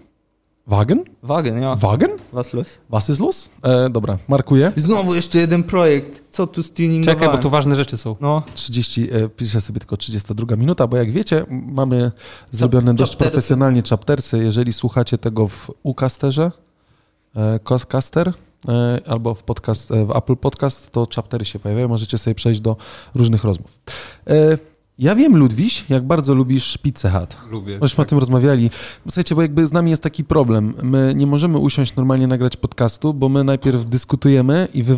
Wagen? 0.66 1.05
Wagen, 1.22 1.59
ja. 1.62 1.77
Wagen? 1.77 2.11
Was 2.33 2.53
los? 2.53 2.79
Was 2.90 3.09
ist 3.11 3.20
los? 3.20 3.48
E, 3.62 3.90
dobra, 3.90 4.18
markuję. 4.29 4.72
Znowu 4.77 5.14
jeszcze 5.14 5.38
jeden 5.38 5.62
projekt. 5.62 6.22
Co 6.31 6.46
tu 6.46 6.62
stuningowałem? 6.62 7.20
Czekaj, 7.20 7.37
bo 7.37 7.42
tu 7.42 7.50
ważne 7.50 7.74
rzeczy 7.77 7.96
są. 7.96 8.16
No, 8.20 8.42
30, 8.55 9.09
e, 9.12 9.29
piszę 9.29 9.61
sobie 9.61 9.81
tylko 9.81 9.96
32 9.96 10.57
minuta, 10.57 10.87
bo 10.87 10.96
jak 10.96 11.11
wiecie, 11.11 11.46
mamy 11.50 12.11
zrobione 12.50 12.94
dość 12.94 13.12
chaptersy. 13.12 13.31
profesjonalnie 13.33 13.83
chaptersy. 13.90 14.38
Jeżeli 14.38 14.72
słuchacie 14.72 15.18
tego 15.18 15.48
w 15.48 15.70
Ucasterze, 15.83 16.53
e, 17.37 17.59
Cos- 17.64 17.87
Caster, 17.87 18.33
e, 18.68 19.00
albo 19.07 19.35
w, 19.35 19.42
podcast, 19.42 19.90
e, 19.90 20.05
w 20.07 20.11
Apple 20.16 20.37
Podcast, 20.37 20.90
to 20.90 21.07
chaptery 21.16 21.44
się 21.44 21.59
pojawiają, 21.59 21.88
możecie 21.88 22.18
sobie 22.18 22.35
przejść 22.35 22.61
do 22.61 22.77
różnych 23.14 23.44
rozmów. 23.44 23.79
E, 24.27 24.59
ja 24.98 25.14
wiem, 25.14 25.37
Ludwiś, 25.37 25.85
jak 25.88 26.07
bardzo 26.07 26.35
lubisz 26.35 26.78
Pizzę 26.78 27.11
Hut. 27.11 27.37
Lubię. 27.50 27.78
Myśmy 27.83 28.02
o 28.02 28.04
tym 28.04 28.18
rozmawiali. 28.18 28.70
Słuchajcie, 29.02 29.35
bo 29.35 29.42
jakby 29.42 29.66
z 29.66 29.72
nami 29.72 29.90
jest 29.90 30.02
taki 30.02 30.24
problem. 30.24 30.74
My 30.83 31.12
nie 31.16 31.26
możemy 31.26 31.59
usiąść 31.59 31.96
normalnie 31.96 32.26
nagrać 32.26 32.57
podcastu, 32.57 33.14
bo 33.14 33.28
my 33.28 33.44
najpierw 33.44 33.85
dyskutujemy 33.87 34.68
i 34.74 34.83
wy, 34.83 34.96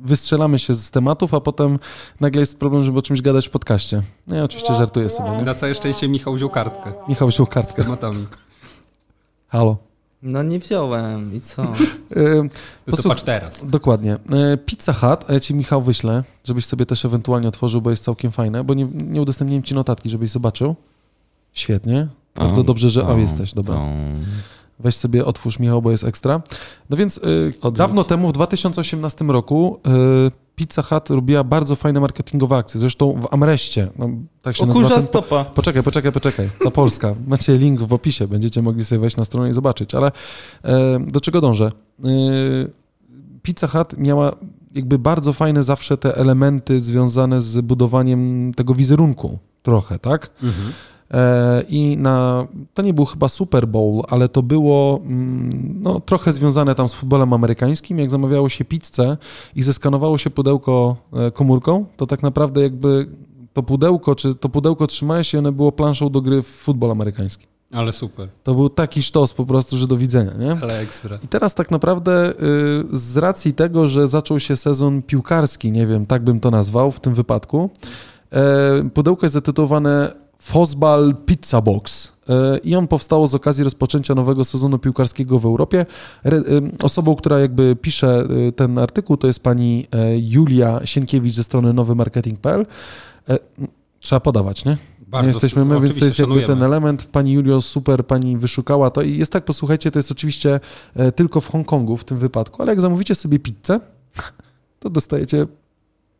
wystrzelamy 0.00 0.58
się 0.58 0.74
z 0.74 0.90
tematów, 0.90 1.34
a 1.34 1.40
potem 1.40 1.78
nagle 2.20 2.40
jest 2.40 2.58
problem, 2.58 2.82
żeby 2.82 2.98
o 2.98 3.02
czymś 3.02 3.22
gadać 3.22 3.46
w 3.48 3.50
podcaście. 3.50 4.02
No 4.26 4.36
ja 4.36 4.44
oczywiście 4.44 4.74
żartuję 4.74 5.10
sobie, 5.10 5.30
nie? 5.30 5.42
Na 5.42 5.54
całe 5.54 5.74
szczęście 5.74 6.08
Michał 6.08 6.34
wziął 6.34 6.50
kartkę 6.50 6.92
Michał 7.08 7.28
wziął 7.28 7.46
z 7.46 7.50
kartkę. 7.50 7.84
tematami. 7.84 8.26
Halo. 9.48 9.76
No 10.24 10.42
nie 10.42 10.58
wziąłem. 10.58 11.34
I 11.34 11.40
co? 11.40 11.62
E, 12.16 12.48
No 12.86 12.96
to 12.96 13.08
patrz 13.08 13.22
teraz. 13.22 13.66
Dokładnie. 13.66 14.12
E, 14.14 14.56
Pizza 14.56 14.92
Hut, 14.92 15.30
a 15.30 15.32
ja 15.32 15.40
ci 15.40 15.54
Michał 15.54 15.82
wyślę, 15.82 16.24
żebyś 16.44 16.66
sobie 16.66 16.86
też 16.86 17.04
ewentualnie 17.04 17.48
otworzył, 17.48 17.82
bo 17.82 17.90
jest 17.90 18.04
całkiem 18.04 18.32
fajne, 18.32 18.64
bo 18.64 18.74
nie, 18.74 18.84
nie 18.94 19.22
udostępniłem 19.22 19.62
ci 19.62 19.74
notatki, 19.74 20.10
żebyś 20.10 20.30
zobaczył. 20.30 20.74
Świetnie. 21.52 22.08
Bardzo 22.34 22.62
dobrze, 22.62 22.90
że... 22.90 23.06
O, 23.06 23.18
jesteś, 23.18 23.54
dobra. 23.54 23.80
Weź 24.78 24.96
sobie, 24.96 25.24
otwórz 25.24 25.58
Michał, 25.58 25.82
bo 25.82 25.90
jest 25.90 26.04
ekstra. 26.04 26.42
No 26.90 26.96
więc 26.96 27.16
y, 27.18 27.52
dawno 27.72 28.04
temu, 28.04 28.28
w 28.28 28.32
2018 28.32 29.24
roku, 29.24 29.80
y, 30.28 30.44
Pizza 30.56 30.82
Hut 30.82 31.10
robiła 31.10 31.44
bardzo 31.44 31.76
fajne 31.76 32.00
marketingowe 32.00 32.56
akcje. 32.56 32.80
Zresztą 32.80 33.20
w 33.20 33.34
Amreście, 33.34 33.88
no, 33.98 34.08
tak 34.42 34.56
się 34.56 34.66
nazywa. 34.66 34.82
kurza 34.84 34.94
ten- 35.00 35.06
stopa. 35.06 35.44
Poczekaj, 35.44 35.82
poczekaj, 35.82 36.12
poczekaj. 36.12 36.48
Ta 36.64 36.70
Polska. 36.70 37.14
Macie 37.26 37.56
link 37.58 37.80
w 37.80 37.92
opisie, 37.92 38.28
będziecie 38.28 38.62
mogli 38.62 38.84
sobie 38.84 38.98
wejść 38.98 39.16
na 39.16 39.24
stronę 39.24 39.50
i 39.50 39.52
zobaczyć. 39.52 39.94
Ale 39.94 40.12
e, 40.64 41.00
do 41.06 41.20
czego 41.20 41.40
dążę? 41.40 41.72
E, 42.04 42.08
Pizza 43.42 43.66
Hut 43.66 43.98
miała 43.98 44.32
jakby 44.74 44.98
bardzo 44.98 45.32
fajne 45.32 45.62
zawsze 45.62 45.96
te 45.96 46.16
elementy 46.16 46.80
związane 46.80 47.40
z 47.40 47.60
budowaniem 47.60 48.52
tego 48.56 48.74
wizerunku 48.74 49.38
trochę, 49.62 49.98
tak? 49.98 50.26
E, 50.26 50.46
I 51.68 51.96
na, 51.98 52.46
to 52.74 52.82
nie 52.82 52.94
był 52.94 53.04
chyba 53.04 53.28
Super 53.28 53.68
Bowl, 53.68 54.02
ale 54.08 54.28
to 54.28 54.42
było 54.42 55.00
mm, 55.04 55.80
no, 55.82 56.00
trochę 56.00 56.32
związane 56.32 56.74
tam 56.74 56.88
z 56.88 56.94
futbolem 56.94 57.32
amerykańskim. 57.32 57.98
Jak 57.98 58.10
zamawiało 58.10 58.48
się 58.48 58.64
pizzę 58.64 59.16
i 59.56 59.62
zeskanowało 59.62 60.18
się 60.18 60.30
pudełko 60.30 60.96
e, 61.12 61.30
komórką, 61.30 61.84
to 61.96 62.06
tak 62.06 62.22
naprawdę 62.22 62.62
jakby 62.62 63.06
to 63.52 63.62
pudełko, 63.62 64.14
czy 64.14 64.34
to 64.34 64.48
pudełko 64.48 64.86
trzymałeś 64.86 65.28
się, 65.28 65.38
ono 65.38 65.52
było 65.52 65.72
planszą 65.72 66.10
do 66.10 66.20
gry 66.20 66.42
w 66.42 66.46
futbol 66.46 66.90
amerykański. 66.90 67.46
Ale 67.72 67.92
super. 67.92 68.28
To 68.42 68.54
był 68.54 68.70
taki 68.70 69.02
sztos 69.02 69.34
po 69.34 69.46
prostu, 69.46 69.76
że 69.76 69.86
do 69.86 69.96
widzenia, 69.96 70.32
nie? 70.38 70.56
Ale 70.62 70.78
ekstra. 70.78 71.18
I 71.24 71.28
teraz 71.28 71.54
tak 71.54 71.70
naprawdę 71.70 72.30
y, 72.30 72.34
z 72.92 73.16
racji 73.16 73.54
tego, 73.54 73.88
że 73.88 74.08
zaczął 74.08 74.40
się 74.40 74.56
sezon 74.56 75.02
piłkarski, 75.02 75.72
nie 75.72 75.86
wiem, 75.86 76.06
tak 76.06 76.24
bym 76.24 76.40
to 76.40 76.50
nazwał 76.50 76.92
w 76.92 77.00
tym 77.00 77.14
wypadku, 77.14 77.70
e, 78.32 78.90
pudełko 78.94 79.26
jest 79.26 79.34
zatytułowane 79.34 80.23
Fosbal 80.38 81.14
Pizza 81.26 81.60
Box 81.60 82.12
e, 82.28 82.58
i 82.58 82.76
on 82.76 82.88
powstało 82.88 83.26
z 83.26 83.34
okazji 83.34 83.64
rozpoczęcia 83.64 84.14
nowego 84.14 84.44
sezonu 84.44 84.78
piłkarskiego 84.78 85.38
w 85.38 85.46
Europie. 85.46 85.86
Osobą, 86.82 87.16
która 87.16 87.38
jakby 87.38 87.76
pisze 87.76 88.26
y, 88.48 88.52
ten 88.52 88.78
artykuł, 88.78 89.16
to 89.16 89.26
jest 89.26 89.42
pani 89.42 89.86
e, 89.92 90.18
Julia 90.18 90.80
Sienkiewicz 90.84 91.34
ze 91.34 91.42
strony 91.42 91.72
nowymarketing.pl. 91.72 92.66
E, 93.28 93.38
Trzeba 94.00 94.20
podawać, 94.20 94.64
nie? 94.64 94.76
Bardzo 95.08 95.26
nie 95.28 95.32
jesteśmy 95.32 95.64
my, 95.64 95.80
więc 95.80 95.98
to 95.98 96.04
jest 96.04 96.18
jakby 96.18 96.34
szanujemy. 96.34 96.54
ten 96.54 96.62
element. 96.62 97.04
Pani 97.04 97.32
Julio, 97.32 97.60
super, 97.60 98.06
pani 98.06 98.36
wyszukała 98.36 98.90
to 98.90 99.02
i 99.02 99.16
jest 99.16 99.32
tak, 99.32 99.44
posłuchajcie, 99.44 99.90
to 99.90 99.98
jest 99.98 100.10
oczywiście 100.10 100.60
e, 100.96 101.12
tylko 101.12 101.40
w 101.40 101.50
Hongkongu 101.50 101.96
w 101.96 102.04
tym 102.04 102.16
wypadku, 102.16 102.62
ale 102.62 102.72
jak 102.72 102.80
zamówicie 102.80 103.14
sobie 103.14 103.38
pizzę, 103.38 103.80
to 104.80 104.90
dostajecie 104.90 105.46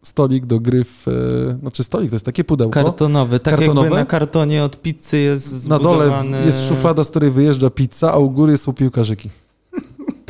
stolik 0.05 0.47
do 0.47 0.61
gry 0.61 0.85
w... 0.85 1.09
e, 1.09 1.59
Znaczy 1.61 1.85
stolik, 1.85 2.11
to 2.11 2.15
jest 2.17 2.27
takie 2.27 2.45
pudełko. 2.45 2.75
Kartonowy, 2.85 3.41
tak 3.41 3.57
Kartonowe? 3.57 3.87
jakby 3.87 4.01
na 4.01 4.07
kartonie 4.07 4.65
od 4.65 4.83
pizzy 4.83 5.19
jest 5.19 5.69
Na 5.69 5.79
dole 5.79 5.97
zbudowany... 6.07 6.47
jest 6.47 6.69
szuflada, 6.69 7.05
z 7.05 7.11
której 7.11 7.31
wyjeżdża 7.31 7.71
pizza, 7.71 8.13
a 8.13 8.17
u 8.17 8.31
góry 8.31 8.57
są 8.59 8.73
piłkarzyki. 8.73 9.31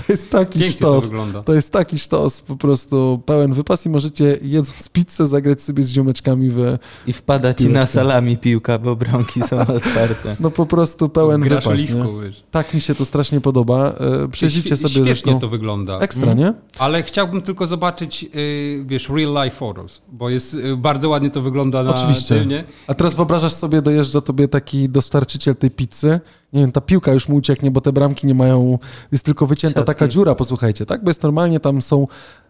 To 0.07 0.13
jest 0.13 0.31
taki 0.31 0.59
Pięknie 0.59 0.79
to 0.81 0.93
sztos. 0.93 1.05
wygląda. 1.05 1.43
To 1.43 1.55
jest 1.55 1.71
taki 1.73 1.99
sztos, 1.99 2.41
po 2.43 2.57
prostu 2.57 3.23
pełen 3.27 3.53
wypas 3.53 3.87
i 3.87 3.89
możecie 3.89 4.39
jedząc 4.43 4.89
pizzę 4.89 5.27
zagrać 5.27 5.63
sobie 5.63 5.83
z 5.83 5.91
ziomeczkami 5.91 6.51
w... 6.51 6.79
I 7.07 7.13
wpada 7.13 7.55
ci 7.55 7.69
na 7.69 7.87
salami 7.87 8.37
piłka, 8.39 8.79
bo 8.79 8.97
bramki 8.97 9.41
są 9.43 9.59
otwarte. 9.77 10.37
No 10.41 10.51
po 10.51 10.67
prostu 10.67 11.09
pełen 11.09 11.41
Grasz 11.41 11.65
wypas, 11.65 11.79
oliwką, 11.79 12.21
wiesz. 12.21 12.43
Tak 12.51 12.75
mi 12.75 12.81
się 12.81 12.95
to 12.95 13.05
strasznie 13.05 13.41
podoba. 13.41 13.89
E, 14.25 14.29
Przejrzyjcie 14.29 14.69
Świe- 14.71 14.77
sobie 14.77 14.91
Świetnie 14.91 15.05
zresztą... 15.11 15.39
to 15.39 15.49
wygląda. 15.49 15.99
Ekstra, 15.99 16.35
nie? 16.35 16.53
Ale 16.79 17.03
chciałbym 17.03 17.43
tylko 17.43 17.67
zobaczyć, 17.67 18.27
y, 18.35 18.85
wiesz, 18.87 19.09
real 19.09 19.45
life 19.45 19.57
photos, 19.57 20.03
bo 20.13 20.31
jest 20.31 20.55
y, 20.55 20.77
bardzo 20.77 21.09
ładnie 21.09 21.31
to 21.31 21.43
wygląda 21.43 21.83
na 21.83 21.95
Oczywiście. 21.95 22.35
tym, 22.35 22.49
nie? 22.49 22.65
A 22.87 22.95
teraz 22.95 23.15
wyobrażasz 23.15 23.53
sobie, 23.53 23.83
dojeżdża 23.83 24.21
tobie 24.21 24.49
taki 24.49 24.89
dostarczyciel 24.89 25.57
tej 25.57 25.71
pizzy. 25.71 26.21
Nie 26.55 26.61
wiem, 26.61 26.73
ta 26.73 26.81
piłka 26.81 27.13
już 27.13 27.29
mu 27.29 27.37
ucieknie, 27.37 27.71
bo 27.71 27.81
te 27.81 27.93
bramki 27.93 28.27
nie 28.27 28.35
mają. 28.35 28.79
Jest 29.13 29.25
tylko 29.25 29.47
wycięta 29.47 29.81
Siatki. 29.81 29.87
taka 29.87 30.09
dziura, 30.09 30.35
posłuchajcie, 30.35 30.87
tak? 30.87 31.05
Bo 31.05 31.11
jest 31.11 31.23
normalnie 31.23 31.61
tam 31.61 31.83
są 31.83 32.07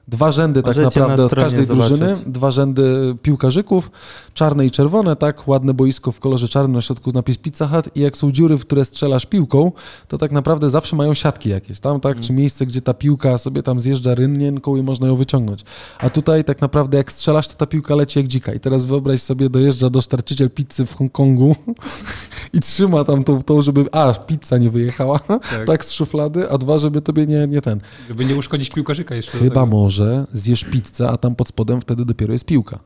dwa 0.09 0.31
rzędy 0.31 0.63
tak 0.63 0.77
Możecie 0.77 1.01
naprawdę 1.01 1.23
na 1.23 1.27
od 1.27 1.35
każdej 1.35 1.67
zobaczyć. 1.67 1.99
drużyny, 1.99 2.17
dwa 2.27 2.51
rzędy 2.51 3.17
piłkarzyków, 3.23 3.91
czarne 4.35 4.67
i 4.67 4.71
czerwone, 4.71 5.17
tak? 5.17 5.49
Ładne 5.49 5.75
boisko 5.75 6.13
w 6.13 6.21
kolorze 6.21 6.49
czarnym, 6.49 6.73
na 6.73 6.81
środku 6.81 7.11
napis 7.13 7.39
Pizza 7.39 7.69
Hut 7.69 7.97
i 7.97 8.01
jak 8.01 8.17
są 8.17 8.33
dziury, 8.33 8.57
w 8.57 8.61
które 8.61 8.85
strzelasz 8.85 9.27
piłką, 9.27 9.73
to 10.09 10.19
tak 10.19 10.33
naprawdę 10.33 10.71
zawsze 10.71 10.97
mają 10.97 11.15
siatki 11.15 11.49
jakieś 11.49 11.81
tam, 11.81 12.01
tak? 12.01 12.21
Czy 12.21 12.33
miejsce, 12.33 12.67
gdzie 12.67 12.83
ta 12.83 12.95
piłka 12.95 13.39
sobie 13.39 13.63
tam 13.63 13.81
zjeżdża 13.81 14.15
rynnienką 14.15 14.77
i 14.77 14.83
można 14.83 15.07
ją 15.07 15.17
wyciągnąć. 15.17 15.65
A 15.99 16.11
tutaj 16.11 16.45
tak 16.45 16.61
naprawdę 16.61 16.99
jak 16.99 17.13
strzelasz, 17.13 17.49
to 17.49 17.55
ta 17.55 17.67
piłka 17.67 17.95
leci 17.95 18.19
jak 18.19 18.29
dzika. 18.29 18.53
I 18.53 18.61
teraz 18.61 18.85
wyobraź 18.85 19.23
sobie, 19.23 19.51
dojeżdża 19.51 19.91
dostarczyciel 19.91 20.51
pizzy 20.51 20.87
w 20.87 20.95
Hongkongu 20.97 21.57
i 22.55 22.61
trzyma 22.61 23.05
tam 23.05 23.25
tą, 23.25 23.43
tą 23.43 23.63
żeby, 23.63 23.85
a, 23.93 24.13
pizza 24.13 24.59
nie 24.59 24.71
wyjechała, 24.71 25.21
tak. 25.67 25.85
z 25.85 25.93
szuflady, 25.93 26.51
a 26.51 26.59
dwa, 26.59 26.79
żeby 26.79 27.01
tobie 27.01 27.27
nie, 27.27 27.47
nie 27.47 27.61
ten. 27.61 27.81
Żeby 28.09 28.25
nie 28.25 28.37
uszkodzić 28.37 28.71
piłkarzyka 28.71 29.15
jeszcze. 29.15 29.39
Chyba 29.39 29.67
może 29.67 30.27
zjesz 30.33 30.65
pizzę, 30.65 31.09
a 31.11 31.17
tam 31.17 31.35
pod 31.37 31.49
spodem 31.49 31.81
wtedy 31.81 32.05
dopiero 32.05 32.33
jest 32.33 32.45
piłka. 32.45 32.79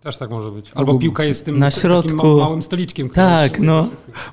Też 0.00 0.16
tak 0.16 0.30
może 0.30 0.50
być. 0.50 0.70
Albo 0.74 0.98
piłka 0.98 1.24
jest 1.24 1.44
tym 1.44 1.58
na 1.58 1.70
środku. 1.70 2.16
ma- 2.36 2.44
małym 2.44 2.62
stoliczkiem. 2.62 3.10
Tak, 3.10 3.60
no. 3.60 3.88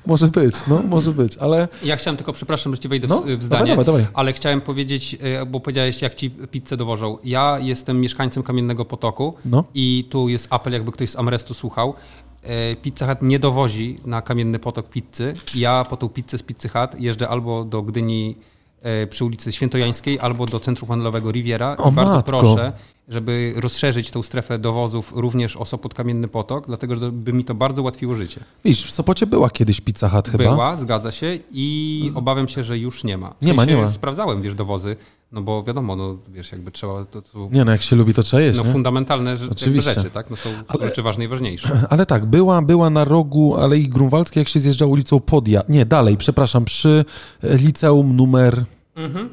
Może 0.06 0.28
być, 0.28 0.54
no, 0.68 0.82
może 0.82 1.12
być, 1.12 1.36
ale 1.36 1.68
Ja 1.84 1.96
chciałem 1.96 2.16
tylko, 2.16 2.32
przepraszam, 2.32 2.74
że 2.74 2.78
ci 2.78 2.88
wejdę 2.88 3.06
w, 3.06 3.10
No, 3.10 3.22
w 3.38 3.42
zdanie, 3.42 3.48
dawaj, 3.48 3.66
dawaj, 3.68 3.84
dawaj. 3.84 4.06
ale 4.14 4.32
chciałem 4.32 4.60
powiedzieć, 4.60 5.16
e, 5.20 5.46
bo 5.46 5.60
powiedziałeś, 5.60 6.02
jak 6.02 6.14
ci 6.14 6.30
pizzę 6.30 6.76
dowożą. 6.76 7.18
Ja 7.24 7.58
jestem 7.58 8.00
mieszkańcem 8.00 8.42
Kamiennego 8.42 8.84
Potoku 8.84 9.34
No. 9.44 9.64
i 9.74 10.06
tu 10.10 10.28
jest 10.28 10.46
apel, 10.50 10.72
jakby 10.72 10.92
ktoś 10.92 11.10
z 11.10 11.16
Amrestu 11.16 11.54
słuchał. 11.54 11.94
E, 12.42 12.76
Pizza 12.76 13.06
Hut 13.06 13.22
nie 13.22 13.38
dowozi 13.38 14.00
na 14.04 14.22
Kamienny 14.22 14.58
Potok 14.58 14.88
pizzy. 14.88 15.34
Ja 15.54 15.84
po 15.84 15.96
tą 15.96 16.08
pizzę 16.08 16.38
z 16.38 16.42
Pizzy 16.42 16.68
Hut 16.68 17.00
jeżdżę 17.00 17.28
albo 17.28 17.64
do 17.64 17.82
Gdyni 17.82 18.36
e, 18.82 19.06
przy 19.06 19.24
ulicy 19.24 19.52
Świętojańskiej, 19.52 20.20
albo 20.20 20.46
do 20.46 20.60
centrum 20.60 20.88
handlowego 20.88 21.30
Riviera. 21.30 21.76
O 21.76 21.90
I 21.90 21.92
bardzo 21.92 22.14
matko. 22.14 22.30
proszę, 22.30 22.72
żeby 23.10 23.52
rozszerzyć 23.56 24.10
tą 24.10 24.22
strefę 24.22 24.58
dowozów 24.58 25.12
również 25.16 25.56
o 25.56 25.64
Sopot 25.64 25.94
Kamienny 25.94 26.28
Potok, 26.28 26.66
dlatego 26.66 26.96
że 26.96 27.12
by 27.12 27.32
mi 27.32 27.44
to 27.44 27.54
bardzo 27.54 27.82
ułatwiło 27.82 28.14
życie. 28.14 28.40
widzisz, 28.64 28.86
w 28.86 28.90
Sopocie 28.90 29.26
była 29.26 29.50
kiedyś 29.50 29.80
Pizza 29.80 30.08
Hut 30.08 30.28
chyba. 30.28 30.44
Była, 30.44 30.76
zgadza 30.76 31.12
się 31.12 31.38
i 31.52 32.10
obawiam 32.14 32.48
się, 32.48 32.64
że 32.64 32.78
już 32.78 33.04
nie 33.04 33.18
ma. 33.18 33.34
W 33.40 33.46
Nie 33.46 33.54
ma, 33.54 33.62
sensie 33.62 33.76
nie 33.76 33.82
ma. 33.82 33.88
Sprawdzałem, 33.88 34.42
wiesz, 34.42 34.54
dowozy, 34.54 34.96
no 35.32 35.42
bo 35.42 35.62
wiadomo, 35.62 35.96
no 35.96 36.16
wiesz, 36.28 36.52
jakby 36.52 36.70
trzeba, 36.70 37.04
to, 37.04 37.22
to 37.22 37.48
Nie 37.52 37.64
no, 37.64 37.72
jak 37.72 37.82
się 37.82 37.96
lubi, 37.96 38.14
to 38.14 38.22
trzeba 38.22 38.42
jeść, 38.42 38.58
no, 38.58 38.64
nie? 38.64 38.72
fundamentalne 38.72 39.36
Oczywiście. 39.52 39.94
rzeczy, 39.94 40.10
tak? 40.10 40.30
No 40.30 40.36
są 40.36 40.50
Ale- 40.68 40.84
rzeczy 40.88 41.02
ważne 41.02 41.24
i 41.24 41.28
ważniejsze. 41.28 41.80
Ale 41.90 42.06
tak, 42.06 42.26
była, 42.26 42.62
była 42.62 42.90
na 42.90 43.04
rogu 43.04 43.56
Alei 43.56 43.88
Grunwaldzkiej, 43.88 44.40
jak 44.40 44.48
się 44.48 44.60
zjeżdża 44.60 44.86
ulicą 44.86 45.20
Podia. 45.20 45.62
Nie, 45.68 45.86
dalej, 45.86 46.16
przepraszam, 46.16 46.64
przy 46.64 47.04
e, 47.44 47.56
liceum 47.56 48.16
numer 48.16 48.64
Mhm. 48.96 49.28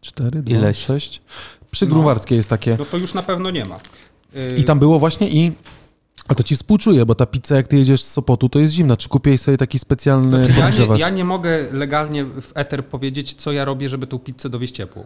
4, 0.00 0.42
2, 0.42 0.56
Ileś. 0.58 0.76
6. 0.78 1.22
Przy 1.76 1.86
No. 1.86 2.14
Jest 2.30 2.48
takie. 2.48 2.76
No 2.78 2.84
to 2.84 2.96
już 2.96 3.14
na 3.14 3.22
pewno 3.22 3.50
nie 3.50 3.64
ma. 3.64 3.76
Y, 4.36 4.56
I 4.58 4.64
tam 4.64 4.78
było 4.78 4.98
właśnie 4.98 5.28
i... 5.28 5.52
A 6.28 6.34
to 6.34 6.42
ci 6.42 6.56
współczuję, 6.56 7.06
bo 7.06 7.14
ta 7.14 7.26
pizza, 7.26 7.56
jak 7.56 7.66
ty 7.66 7.76
jedziesz 7.76 8.02
z 8.02 8.10
Sopotu, 8.10 8.48
to 8.48 8.58
jest 8.58 8.74
zimna. 8.74 8.96
Czy 8.96 9.08
kupiłeś 9.08 9.40
sobie 9.40 9.58
taki 9.58 9.78
specjalny 9.78 10.44
Znaczy, 10.44 10.60
ja, 10.60 10.86
nie, 10.94 10.98
ja 10.98 11.10
nie 11.10 11.24
mogę 11.24 11.72
legalnie 11.72 12.24
w 12.24 12.52
eter 12.54 12.86
powiedzieć, 12.86 13.34
co 13.34 13.52
ja 13.52 13.64
robię, 13.64 13.88
żeby 13.88 14.06
tą 14.06 14.18
pizzę 14.18 14.48
dowieść 14.48 14.74
ciepłą. 14.74 15.04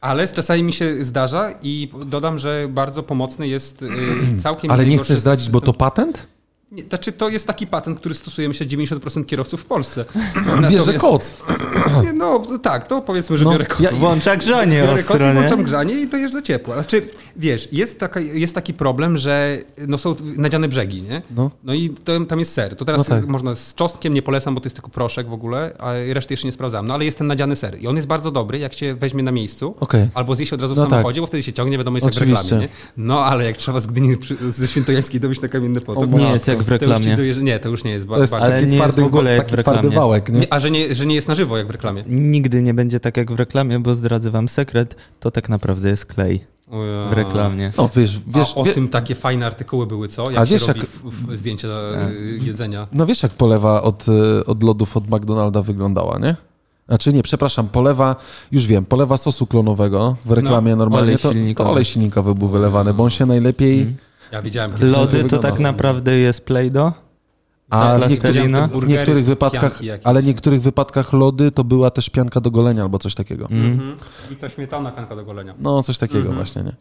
Ale 0.00 0.28
czasami 0.28 0.62
mi 0.62 0.72
się 0.72 1.04
zdarza 1.04 1.50
i 1.62 1.90
dodam, 2.06 2.38
że 2.38 2.66
bardzo 2.70 3.02
pomocny 3.02 3.48
jest 3.48 3.82
y, 3.82 3.88
całkiem 4.38 4.70
Ale 4.70 4.86
nie 4.86 4.98
chcesz 4.98 5.18
zdradzić, 5.18 5.50
bo 5.50 5.60
to 5.60 5.72
system- 5.72 5.78
patent? 5.78 6.26
Nie, 6.72 6.82
Znaczy, 6.82 7.12
to 7.12 7.28
jest 7.28 7.46
taki 7.46 7.66
patent, 7.66 7.98
który 8.00 8.14
stosuje 8.14 8.48
myślę 8.48 8.66
90% 8.66 9.26
kierowców 9.26 9.60
w 9.60 9.64
Polsce. 9.66 10.04
Bierze 10.14 10.60
Natomiast- 10.60 10.98
koc. 10.98 11.32
Nie, 12.04 12.12
No 12.12 12.42
tak, 12.62 12.86
to 12.86 13.00
powiedzmy, 13.00 13.38
że 13.38 13.44
No, 13.44 13.50
biorę 13.50 13.66
koc. 13.66 13.80
ja- 13.80 13.90
Włącza 13.90 14.36
grzanie 14.36 14.82
Biorę 14.86 15.02
koc 15.02 15.20
i 15.20 15.32
włączam 15.34 15.62
grzanie 15.64 16.00
i 16.00 16.08
to 16.08 16.16
jeżdżę 16.16 16.42
ciepło. 16.42 16.74
Znaczy, 16.74 17.08
wiesz, 17.36 17.68
jest, 17.72 17.98
taka, 17.98 18.20
jest 18.20 18.54
taki 18.54 18.74
problem, 18.74 19.18
że 19.18 19.58
no, 19.88 19.98
są 19.98 20.14
nadziane 20.36 20.68
brzegi, 20.68 21.02
nie? 21.02 21.22
No. 21.36 21.50
No 21.64 21.74
i 21.74 21.90
to, 21.90 22.20
tam 22.24 22.38
jest 22.38 22.52
ser. 22.52 22.76
To 22.76 22.84
teraz 22.84 23.08
No 23.08 23.16
tak. 23.16 23.26
można 23.26 23.54
z 23.54 23.74
czosnkiem, 23.74 24.14
nie 24.14 24.22
polecam, 24.22 24.54
bo 24.54 24.60
to 24.60 24.66
jest 24.66 24.76
tylko 24.76 24.90
proszek 24.90 25.28
w 25.28 25.32
ogóle, 25.32 25.76
a 25.78 25.92
reszty 26.12 26.32
jeszcze 26.34 26.48
nie 26.48 26.52
sprawdzam. 26.52 26.86
No 26.86 26.94
ale 26.94 27.04
jest 27.04 27.18
ten 27.18 27.26
nadziany 27.26 27.56
ser 27.56 27.78
i 27.80 27.86
on 27.86 27.96
jest 27.96 28.08
bardzo 28.08 28.30
dobry, 28.30 28.58
jak 28.58 28.72
się 28.74 28.94
weźmie 28.94 29.22
na 29.22 29.32
miejscu. 29.32 29.74
Okej. 29.80 30.08
Albo 30.14 30.34
zje 30.36 30.46
się 30.46 30.54
od 30.56 30.62
razu 30.62 30.74
w 30.74 30.76
No 30.76 30.82
tak. 30.82 30.90
samochodzie, 30.90 31.20
bo 31.20 31.26
wtedy 31.26 31.42
się 31.42 31.52
ciągnie, 31.52 31.78
wiadomo, 31.78 31.96
jest 31.96 32.04
jak 32.06 32.14
w 32.14 32.16
Oczywiście. 32.16 32.42
reklamie, 32.42 32.62
nie? 32.62 33.04
No 33.04 33.24
ale 33.24 33.44
jak 33.44 33.56
trzeba 33.56 33.80
z 33.80 33.86
Gdyni 33.86 34.16
przy- 34.16 34.52
ze 34.52 34.68
Świętojańskiej 34.68 35.20
dobić 35.20 35.40
na 35.40 35.48
kamienny 35.48 35.80
potok, 35.80 36.04
O, 36.04 36.06
to 36.06 36.18
Nie 36.18 36.30
jest 36.32 36.48
jak 36.56 36.64
w 36.66 36.70
już 36.70 36.80
reklamie. 36.80 37.16
dojeżdża- 37.16 37.42
nie, 37.42 37.58
to 37.58 37.68
już 37.68 37.84
nie 37.84 37.90
jest. 37.90 38.06
Ba- 38.06 38.14
To 38.16 38.20
jest 38.22 38.34
Ale 38.34 38.42
taki 38.50 38.54
nie 38.66 38.76
jest 38.76 38.76
twardy, 38.76 39.02
w 39.02 39.04
ogóle 39.04 39.30
jak 39.36 39.40
taki 39.42 39.52
w 39.52 39.54
reklamie. 39.54 39.90
wałek, 39.90 40.28
nie? 40.28 40.40
Nie, 40.40 40.52
a 40.52 40.60
że 40.60 40.70
nie, 40.70 40.94
że 40.94 41.06
nie 41.06 41.14
jest 41.14 41.28
na 41.28 41.34
żywo, 41.34 41.56
jak 41.58 41.66
w 41.66 41.70
reklamie. 41.70 42.04
Nigdy 42.06 42.62
nie 42.62 42.74
będzie 42.74 43.00
tak 43.00 43.16
jak 43.16 43.32
w 43.32 43.36
reklamie, 43.36 43.78
bo 43.78 43.94
zdradzę 43.94 44.30
wam 44.30 44.48
sekret, 44.48 44.94
to 45.20 45.30
tak 45.30 45.48
naprawdę 45.48 45.88
jest 45.88 46.06
klej 46.06 46.44
w 47.10 47.12
reklamie. 47.12 47.72
No 47.78 47.90
wiesz, 47.96 48.20
wiesz, 48.26 48.52
a 48.56 48.60
o 48.60 48.64
wie, 48.64 48.72
tym 48.72 48.88
takie 48.88 49.14
fajne 49.14 49.46
artykuły 49.46 49.86
były, 49.86 50.08
co? 50.08 50.30
Jak 50.30 50.40
A 50.40 50.46
się 50.46 50.52
wiesz, 50.52 50.66
robi 50.68 50.80
jak- 50.80 50.88
w, 50.88 51.26
w 51.32 51.36
zdjęcia 51.36 51.68
y, 51.68 52.38
jedzenia. 52.46 52.86
no 52.92 53.06
wiesz 53.06 53.22
jak 53.22 53.32
polewa 53.32 53.82
od, 53.82 54.06
y, 54.08 54.44
od 54.46 54.62
lodów 54.62 54.96
od 54.96 55.10
McDonalda 55.10 55.62
wyglądała, 55.62 56.18
nie? 56.18 56.36
Znaczy 56.88 57.12
nie, 57.12 57.22
przepraszam, 57.22 57.68
polewa, 57.68 58.16
już 58.52 58.66
wiem, 58.66 58.84
polewa 58.84 59.16
sosu 59.16 59.46
klonowego 59.46 60.16
w 60.24 60.30
reklamie 60.32 60.70
No, 60.70 60.76
normalnie, 60.76 61.06
olej 61.08 61.16
to, 61.16 61.28
to 61.28 61.34
silnikowy. 61.34 61.70
olej 61.70 61.84
silnikowy 61.84 62.34
był 62.34 62.48
wylewany, 62.48 62.94
bo 62.94 63.04
on 63.04 63.10
się 63.10 63.26
najlepiej... 63.26 63.96
Ja 64.32 64.42
widziałem 64.42 64.72
kiedyś. 64.72 64.92
Lody 64.92 65.16
to 65.16 65.22
wygląda. 65.22 65.50
tak 65.50 65.60
naprawdę 65.60 66.18
jest 66.18 66.46
Play-Doh? 66.46 66.92
A 67.70 67.98
w 67.98 68.10
niektórych, 68.10 68.44
w 68.44 68.68
Burgery 68.68 68.92
niektórych 68.98 69.24
wypadkach, 69.24 69.80
ale 70.04 70.22
w 70.22 70.26
niektórych 70.26 70.62
wypadkach 70.62 71.12
lody 71.12 71.50
to 71.50 71.64
była 71.64 71.90
też 71.90 72.10
pianka 72.10 72.40
do 72.40 72.50
golenia 72.50 72.82
albo 72.82 72.98
coś 72.98 73.14
takiego. 73.14 73.48
Mhm. 73.50 73.96
I 74.30 74.36
to 74.36 74.48
śmietana 74.48 74.92
kanka 74.92 75.16
do 75.16 75.24
golenia. 75.24 75.54
No, 75.58 75.82
coś 75.82 75.98
takiego 75.98 76.32
właśnie, 76.32 76.62
nie? 76.62 76.72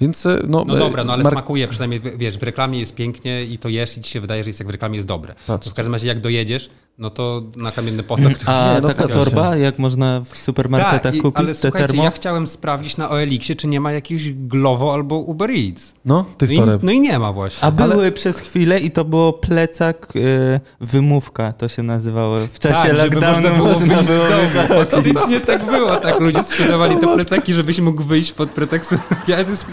Więc, 0.00 0.26
y, 0.26 0.42
no... 0.48 0.64
No 0.66 0.76
y, 0.76 0.78
dobra, 0.78 1.04
no 1.04 1.12
ale 1.12 1.24
Mark- 1.24 1.32
smakuje, 1.32 1.68
przynajmniej 1.68 2.00
wiesz, 2.18 2.38
w 2.38 2.42
reklamie 2.42 2.80
jest 2.80 2.94
pięknie 2.94 3.44
i 3.44 3.58
to 3.58 3.68
jesz 3.68 3.98
i 3.98 4.00
ci 4.00 4.10
się 4.10 4.20
wydaje, 4.20 4.44
że 4.44 4.48
jest 4.48 4.60
jak 4.60 4.68
w 4.68 4.70
reklamie 4.70 4.96
jest 4.96 5.08
dobre. 5.08 5.34
Patrz. 5.46 5.68
W 5.68 5.72
każdym 5.74 5.92
razie 5.92 6.08
jak 6.08 6.20
dojedziesz, 6.20 6.70
no 6.98 7.10
to 7.10 7.42
na 7.56 7.72
kamienny 7.72 8.02
potok. 8.02 8.38
To... 8.38 8.52
A 8.52 8.74
Nie, 8.74 8.80
no 8.80 8.88
taka 8.88 9.02
się. 9.02 9.08
torba, 9.14 9.56
jak 9.56 9.78
można 9.78 10.20
w 10.30 10.38
supermarketach 10.38 11.02
Tak, 11.02 11.14
i- 11.14 11.20
kupić, 11.20 11.38
ale 11.38 11.48
te 11.48 11.54
słuchajcie, 11.54 11.86
termo? 11.88 12.04
ja 12.04 12.10
chciałem 12.10 12.46
sprawdzić 12.46 12.96
na 12.96 13.10
OLX-ie, 13.10 13.56
czy 13.56 13.66
nie 13.68 13.80
ma 13.80 13.92
jakiegoś 13.92 14.32
Glovo 14.32 14.94
albo 14.94 15.16
Uber 15.18 15.50
Eats. 15.50 15.94
No, 16.04 16.24
tych 16.38 16.50
No 16.50 16.74
i, 16.74 16.78
no 16.82 16.92
i 16.92 17.00
nie 17.00 17.18
ma 17.18 17.32
właśnie. 17.32 17.64
A 17.64 17.70
były 17.70 18.12
przez 18.12 18.40
chwilę 18.40 18.80
i 18.80 18.90
to 18.90 19.04
było 19.04 19.32
plecak, 19.32 20.12
y, 20.16 20.60
wymówka 20.80 21.52
to 21.52 21.68
się 21.68 21.82
nazywało. 21.82 22.36
W 22.52 22.58
czasie 22.58 22.88
Tak, 22.88 22.96
lockdownu 22.98 23.64
można 23.64 23.86
wyjść 23.96 24.04
z 24.04 24.06
było 24.10 24.28
domu. 24.28 24.48
wychodzić. 24.52 25.14
Faktycznie 25.14 25.40
tak 25.40 25.66
było, 25.72 25.96
tak 25.96 26.20
ludzie 26.20 26.44
sprzedawali 26.44 26.96
te 26.96 27.14
plecaki, 27.14 27.52
żebyś 27.54 27.80
mógł 27.80 28.02
wyjść 28.04 28.32
pod 28.32 28.50
pretekstem. 28.50 28.98
Ja 29.28 29.44
to 29.44 29.50
jest, 29.50 29.66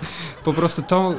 po 0.44 0.54
prostu 0.54 0.82
to 0.82 1.14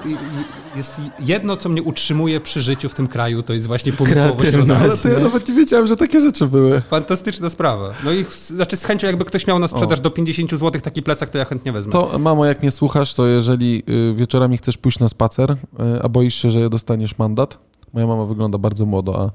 jest 0.76 1.00
jedno, 1.20 1.56
co 1.56 1.68
mnie 1.68 1.82
utrzymuje 1.82 2.40
przy 2.40 2.62
życiu 2.62 2.88
w 2.88 2.94
tym 2.94 3.06
kraju, 3.06 3.42
to 3.42 3.52
jest 3.52 3.66
właśnie 3.66 3.92
pomysłowość. 3.92 4.50
Ale 4.80 4.96
to 4.96 5.08
ja 5.08 5.18
nawet 5.18 5.48
nie 5.48 5.54
wiedziałem, 5.54 5.86
że 5.86 5.93
takie 5.96 6.20
rzeczy 6.20 6.46
były. 6.46 6.82
Fantastyczna 6.90 7.50
sprawa. 7.50 7.92
No 8.04 8.12
i 8.12 8.24
znaczy 8.46 8.76
z 8.76 8.84
chęcią, 8.84 9.06
jakby 9.06 9.24
ktoś 9.24 9.46
miał 9.46 9.58
na 9.58 9.68
sprzedaż 9.68 10.00
do 10.00 10.10
50 10.10 10.50
zł 10.50 10.80
taki 10.80 11.02
plecak, 11.02 11.30
to 11.30 11.38
ja 11.38 11.44
chętnie 11.44 11.72
wezmę. 11.72 11.92
To, 11.92 12.18
mamo, 12.18 12.46
jak 12.46 12.62
nie 12.62 12.70
słuchasz, 12.70 13.14
to 13.14 13.26
jeżeli 13.26 13.82
y, 13.88 14.14
wieczorami 14.14 14.58
chcesz 14.58 14.76
pójść 14.76 14.98
na 14.98 15.08
spacer, 15.08 15.50
y, 15.50 15.56
a 16.02 16.08
boisz 16.08 16.34
się, 16.34 16.50
że 16.50 16.70
dostaniesz 16.70 17.18
mandat, 17.18 17.58
moja 17.94 18.06
mama 18.06 18.24
wygląda 18.24 18.58
bardzo 18.58 18.86
młodo, 18.86 19.30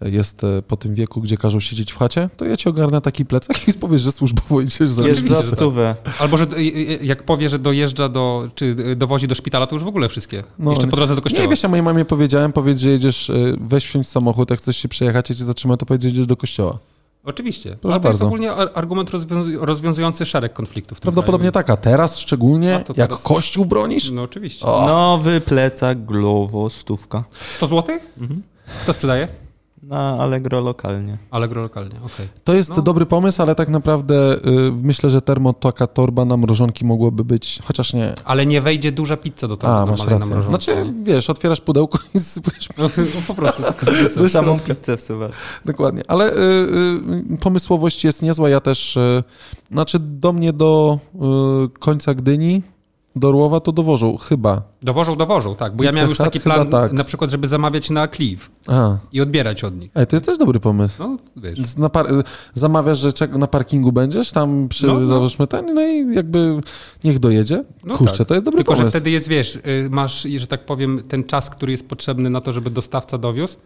a 0.00 0.08
jest 0.08 0.44
y, 0.44 0.62
po 0.68 0.76
tym 0.76 0.94
wieku, 0.94 1.20
gdzie 1.20 1.36
każą 1.36 1.60
siedzieć 1.60 1.92
w 1.92 1.96
chacie, 1.96 2.30
to 2.36 2.44
ja 2.44 2.56
ci 2.56 2.68
ogarnę 2.68 3.00
taki 3.00 3.24
plecak 3.24 3.68
i 3.68 3.72
powiesz, 3.72 4.02
że 4.02 4.12
służbowo 4.12 4.60
idziesz 4.60 4.90
za 4.90 5.08
Jest 5.08 5.28
za 5.28 5.42
stówę. 5.42 5.96
Albo, 6.18 6.36
że 6.36 6.44
y, 6.44 6.56
y, 6.56 6.98
jak 7.02 7.22
powie, 7.22 7.48
że 7.48 7.58
dojeżdża 7.58 8.08
do, 8.08 8.48
czy 8.54 8.74
dowozi 8.96 9.28
do 9.28 9.34
szpitala, 9.34 9.66
to 9.66 9.76
już 9.76 9.84
w 9.84 9.88
ogóle 9.88 10.08
wszystkie. 10.08 10.42
No, 10.58 10.70
Jeszcze 10.70 10.86
po 10.86 10.96
drodze 10.96 11.16
do 11.16 11.22
kościoła. 11.22 11.44
Nie, 11.44 11.50
wiesz, 11.50 11.62
ja 11.62 11.68
mojej 11.68 11.82
mamie 11.82 12.04
powiedziałem, 12.04 12.52
powiedz, 12.52 12.78
że 12.78 12.88
jedziesz, 12.88 13.30
weź 13.60 13.86
wsiąść 13.86 14.10
samochód, 14.10 14.50
jak 14.50 14.58
chcesz 14.58 14.76
się 14.76 14.88
przejechać, 14.88 15.30
ja 15.30 15.36
cię 15.36 15.44
zatrzymam, 15.44 15.78
to 15.78 15.86
powiedz, 15.86 16.02
że 16.02 16.08
jedziesz 16.08 16.26
do 16.26 16.36
kościoła. 16.36 16.78
Oczywiście. 17.24 17.76
Proszę 17.80 17.96
A 17.96 18.00
to 18.00 18.08
jest 18.08 18.20
bardzo. 18.20 18.26
ogólnie 18.26 18.52
ar- 18.52 18.70
argument 18.74 19.10
rozwiązu- 19.10 19.58
rozwiązujący 19.60 20.26
szereg 20.26 20.52
konfliktów. 20.52 21.00
Prawdopodobnie 21.00 21.50
kraju. 21.50 21.66
tak, 21.66 21.70
a 21.70 21.76
teraz 21.76 22.18
szczególnie, 22.18 22.76
A 22.76 22.80
to 22.80 22.94
jak 22.96 23.08
teraz- 23.10 23.22
kościół 23.22 23.66
bronisz? 23.66 24.10
No 24.10 24.22
oczywiście. 24.22 24.66
O. 24.66 24.86
Nowy 24.86 25.40
plecak 25.40 26.04
Glovo, 26.04 26.70
stówka. 26.70 27.24
100 27.56 27.66
zł? 27.66 27.96
Mhm. 28.20 28.42
Kto 28.82 28.92
sprzedaje? 28.92 29.28
Na 29.82 30.18
Allegro 30.18 30.60
lokalnie. 30.60 31.18
Allegro 31.30 31.62
lokalnie, 31.62 31.94
okej. 32.04 32.28
To 32.44 32.54
jest 32.54 32.70
No. 32.76 32.82
dobry 32.82 33.06
pomysł, 33.06 33.42
ale 33.42 33.54
tak 33.54 33.68
naprawdę 33.68 34.34
y, 34.34 34.72
myślę, 34.82 35.10
że 35.10 35.22
termo 35.22 35.52
taka 35.52 35.86
torba 35.86 36.24
na 36.24 36.36
mrożonki 36.36 36.84
mogłoby 36.84 37.24
być, 37.24 37.58
chociaż 37.64 37.92
nie. 37.92 38.14
Ale 38.24 38.46
nie 38.46 38.60
wejdzie 38.60 38.92
duża 38.92 39.16
pizza 39.16 39.48
do 39.48 39.56
tego 39.56 39.72
A, 39.78 39.86
masz 39.86 39.98
normalnej 39.98 40.18
rację. 40.18 40.30
namrożonki. 40.36 40.64
Znaczy, 40.64 40.92
wiesz, 41.02 41.30
otwierasz 41.30 41.60
pudełko 41.60 41.98
i 42.14 42.20
sypujesz 42.20 42.68
No, 42.78 42.84
no 43.14 43.20
po 43.26 43.34
prostu 43.34 43.62
tylko 43.62 43.86
zrzucasz. 43.86 44.14
To 44.14 44.28
samą 44.40 44.58
pizzę 44.58 44.96
wsuwasz. 44.96 45.32
Dokładnie, 45.64 46.02
ale 46.08 46.32
y, 46.32 46.36
y, 47.34 47.38
pomysłowość 47.40 48.04
jest 48.04 48.22
niezła. 48.22 48.48
Ja 48.48 48.60
też, 48.60 48.96
y, 48.96 49.24
znaczy 49.70 49.98
do 49.98 50.32
mnie 50.32 50.52
do 50.52 50.98
y, 51.14 51.78
końca 51.78 52.14
Gdyni, 52.14 52.62
do 53.16 53.28
Orłowa 53.28 53.60
to 53.60 53.72
dowożą, 53.72 54.16
chyba. 54.16 54.62
Dowożą, 54.82 55.16
dowożą, 55.16 55.54
tak. 55.54 55.76
Bo 55.76 55.84
ja 55.84 55.90
Pizza 55.90 55.96
miałem 55.96 56.10
już 56.10 56.18
taki 56.18 56.40
plan, 56.40 56.68
tak. 56.68 56.92
na 56.92 57.04
przykład, 57.04 57.30
żeby 57.30 57.48
zamawiać 57.48 57.90
na 57.90 58.08
Clive 58.08 58.50
A, 58.66 58.96
i 59.12 59.20
odbierać 59.20 59.64
od 59.64 59.80
nich. 59.80 59.90
Ej, 59.94 60.06
to 60.06 60.16
jest 60.16 60.26
też 60.26 60.38
dobry 60.38 60.60
pomysł. 60.60 61.02
No, 61.02 61.18
wiesz. 61.36 61.58
Zamawiasz, 62.54 62.98
że 62.98 63.12
na 63.38 63.46
parkingu 63.46 63.92
będziesz, 63.92 64.32
tam 64.32 64.68
przy, 64.68 64.86
No, 64.86 65.00
no. 65.00 65.06
załóżmy 65.06 65.46
ten, 65.46 65.74
no 65.74 65.82
i 65.86 66.14
jakby 66.14 66.60
niech 67.04 67.18
dojedzie. 67.18 67.64
No 67.84 67.96
Kurczę, 67.98 68.18
tak. 68.18 68.26
to 68.28 68.34
jest 68.34 68.44
dobry 68.44 68.58
Tylko, 68.58 68.72
że 68.72 68.78
pomysł. 68.78 68.90
wtedy 68.96 69.10
jest, 69.10 69.28
wiesz, 69.28 69.56
y, 69.56 69.88
masz, 69.90 70.22
że 70.36 70.46
tak 70.46 70.66
powiem, 70.66 71.02
ten 71.08 71.24
czas, 71.24 71.50
który 71.50 71.72
jest 71.72 71.88
potrzebny 71.88 72.30
na 72.30 72.40
to, 72.40 72.52
żeby 72.52 72.70
dostawca 72.70 73.18
dowiózł. 73.18 73.56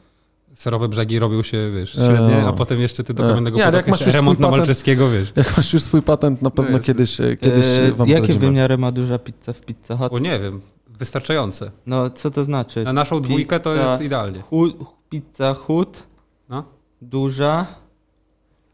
Serowe 0.55 0.89
brzegi 0.89 1.19
robią 1.19 1.43
się, 1.43 1.71
wiesz, 1.75 1.93
średnie, 1.93 2.37
E, 2.37 2.47
a 2.47 2.53
potem 2.53 2.81
jeszcze 2.81 3.05
ty 3.05 3.15
do 3.15 3.25
e. 3.25 3.29
Kamiennego 3.29 3.57
Nie, 3.57 3.63
jak 3.63 3.89
masz 3.89 4.07
remont 4.07 4.37
swój 4.39 4.43
na 4.43 4.49
patent- 4.49 4.59
Malczewskiego, 4.59 5.11
wiesz. 5.11 5.33
Jak 5.37 5.57
masz 5.57 5.73
już 5.73 5.83
swój 5.83 6.03
patent, 6.03 6.43
na 6.43 6.51
pewno 6.51 6.77
jest- 6.77 6.87
kiedyś, 6.87 7.21
e, 7.21 7.37
kiedyś 7.37 7.65
E, 7.65 7.93
wam 7.93 8.09
jakie 8.09 8.35
wymiary 8.35 8.79
ma 8.79 8.93
duża 8.93 9.19
pizza 9.19 9.53
w 9.53 9.61
Pizza 9.63 9.97
Hut? 9.97 10.13
O 10.13 10.19
nie 10.19 10.41
wiem, 10.41 10.61
wystarczające. 10.99 11.71
No, 11.87 12.11
co 12.11 12.31
to 12.31 12.45
znaczy? 12.45 12.85
Na 12.85 12.93
naszą 12.93 13.21
dwójkę 13.21 13.61
to 13.61 13.73
Pizza 13.75 13.91
jest 13.91 14.03
idealnie. 14.03 14.41
Hu- 14.41 14.87
pizza 15.11 15.55
Hut, 15.55 16.03
No. 16.49 16.65
duża, 17.03 17.67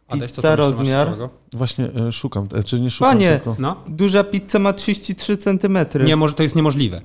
Adaś, 0.09 0.33
co 0.33 0.43
Pizza 0.43 0.51
masz 0.51 0.59
rozmiar. 0.59 1.09
Właśnie 1.53 1.85
e, 2.09 2.13
szukam, 2.13 2.49
e, 2.55 2.63
czy 2.65 2.81
nie 2.81 2.91
szukam, 2.91 3.13
Panie! 3.13 3.31
tylko... 3.31 3.57
No. 3.59 3.77
duża 3.89 4.25
pizza 4.25 4.59
ma 4.59 4.73
33 4.73 5.37
cm. 5.37 5.79
Nie, 6.05 6.17
może 6.17 6.35
to 6.35 6.43
jest 6.43 6.57
niemożliwe, 6.57 7.01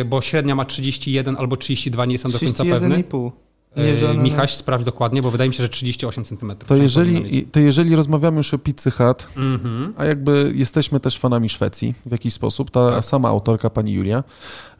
y, 0.00 0.04
bo 0.04 0.20
średnia 0.20 0.54
ma 0.54 0.64
31 0.64 1.36
albo 1.36 1.56
32, 1.56 2.04
nie 2.04 2.12
jestem 2.12 2.32
do 2.32 2.38
końca 2.38 2.64
pewny. 2.64 2.96
31,5. 2.96 3.30
Mierzone 3.76 4.14
na- 4.14 4.22
Michaś, 4.22 4.54
sprawdź 4.54 4.84
dokładnie, 4.84 5.22
bo 5.22 5.30
wydaje 5.30 5.48
mi 5.50 5.54
się, 5.54 5.62
że 5.62 5.68
38 5.68 6.24
cm. 6.24 6.52
To 6.66 6.76
jeżeli, 6.76 7.42
to 7.46 7.60
jeżeli 7.60 7.96
rozmawiamy 7.96 8.36
już 8.36 8.54
o 8.54 8.58
Pizzy 8.58 8.90
Hut, 8.90 9.26
Mhm. 9.36 9.94
a 9.96 10.04
jakby 10.04 10.52
jesteśmy 10.54 11.00
też 11.00 11.18
fanami 11.18 11.48
Szwecji 11.48 11.94
w 12.06 12.12
jakiś 12.12 12.34
sposób, 12.34 12.70
ta 12.70 12.90
Tak. 12.90 13.04
sama 13.04 13.28
autorka, 13.28 13.70
pani 13.70 13.92
Julia, 13.92 14.24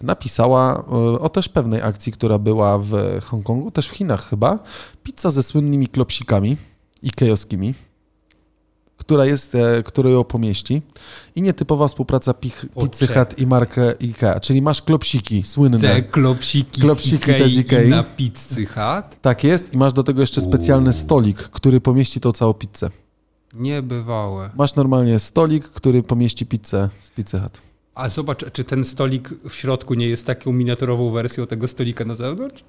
napisała 0.02 0.78
e, 0.88 1.20
o 1.20 1.28
też 1.28 1.48
pewnej 1.48 1.82
akcji, 1.82 2.12
która 2.12 2.38
była 2.38 2.78
w 2.78 2.92
Hongkongu, 3.24 3.70
też 3.70 3.88
w 3.88 3.90
Chinach 3.92 4.28
chyba, 4.28 4.58
pizza 5.02 5.30
ze 5.30 5.42
słynnymi 5.42 5.88
klopsikami 5.88 6.56
ikejowskimi, 7.02 7.74
która 9.06 9.26
jest, 9.26 9.54
e, 9.54 9.82
która 9.82 10.10
ją 10.10 10.24
pomieści 10.24 10.82
i 11.34 11.42
nietypowa 11.42 11.88
współpraca 11.88 12.34
pich, 12.34 12.66
Pizzy. 12.90 13.06
Hut 13.06 13.38
i 13.38 13.46
markę 13.46 13.92
Ikea, 14.00 14.40
czyli 14.40 14.62
masz 14.62 14.82
klopsiki 14.82 15.42
słynne. 15.42 15.78
Te 15.78 16.02
klopsiki, 16.02 16.80
Klopsiki 16.80 17.16
z 17.16 17.28
Ikei 17.28 17.38
te 17.42 17.48
z 17.48 17.56
Ikei. 17.56 17.88
na 17.88 18.02
pizzy 18.02 18.66
Hut? 18.66 19.20
Tak 19.22 19.44
jest 19.44 19.74
i 19.74 19.76
masz 19.76 19.92
do 19.92 20.02
tego 20.02 20.20
jeszcze 20.20 20.40
specjalny 20.40 20.90
Uuu. 20.90 20.98
stolik, 20.98 21.38
który 21.38 21.80
pomieści 21.80 22.20
tą 22.20 22.32
całą 22.32 22.54
pizzę. 22.54 22.90
Niebywałe. 23.54 24.50
Masz 24.56 24.74
normalnie 24.74 25.18
stolik, 25.18 25.64
który 25.64 26.02
pomieści 26.02 26.46
pizzę 26.46 26.88
z 27.00 27.10
Pizzy 27.10 27.40
Hut. 27.40 27.52
A 27.94 28.08
zobacz, 28.08 28.44
czy 28.52 28.64
ten 28.64 28.84
stolik 28.84 29.28
w 29.48 29.54
środku 29.54 29.94
nie 29.94 30.08
jest 30.08 30.26
taką 30.26 30.52
miniaturową 30.52 31.10
wersją 31.10 31.46
tego 31.46 31.68
stolika 31.68 32.04
na 32.04 32.14
zewnątrz? 32.14 32.64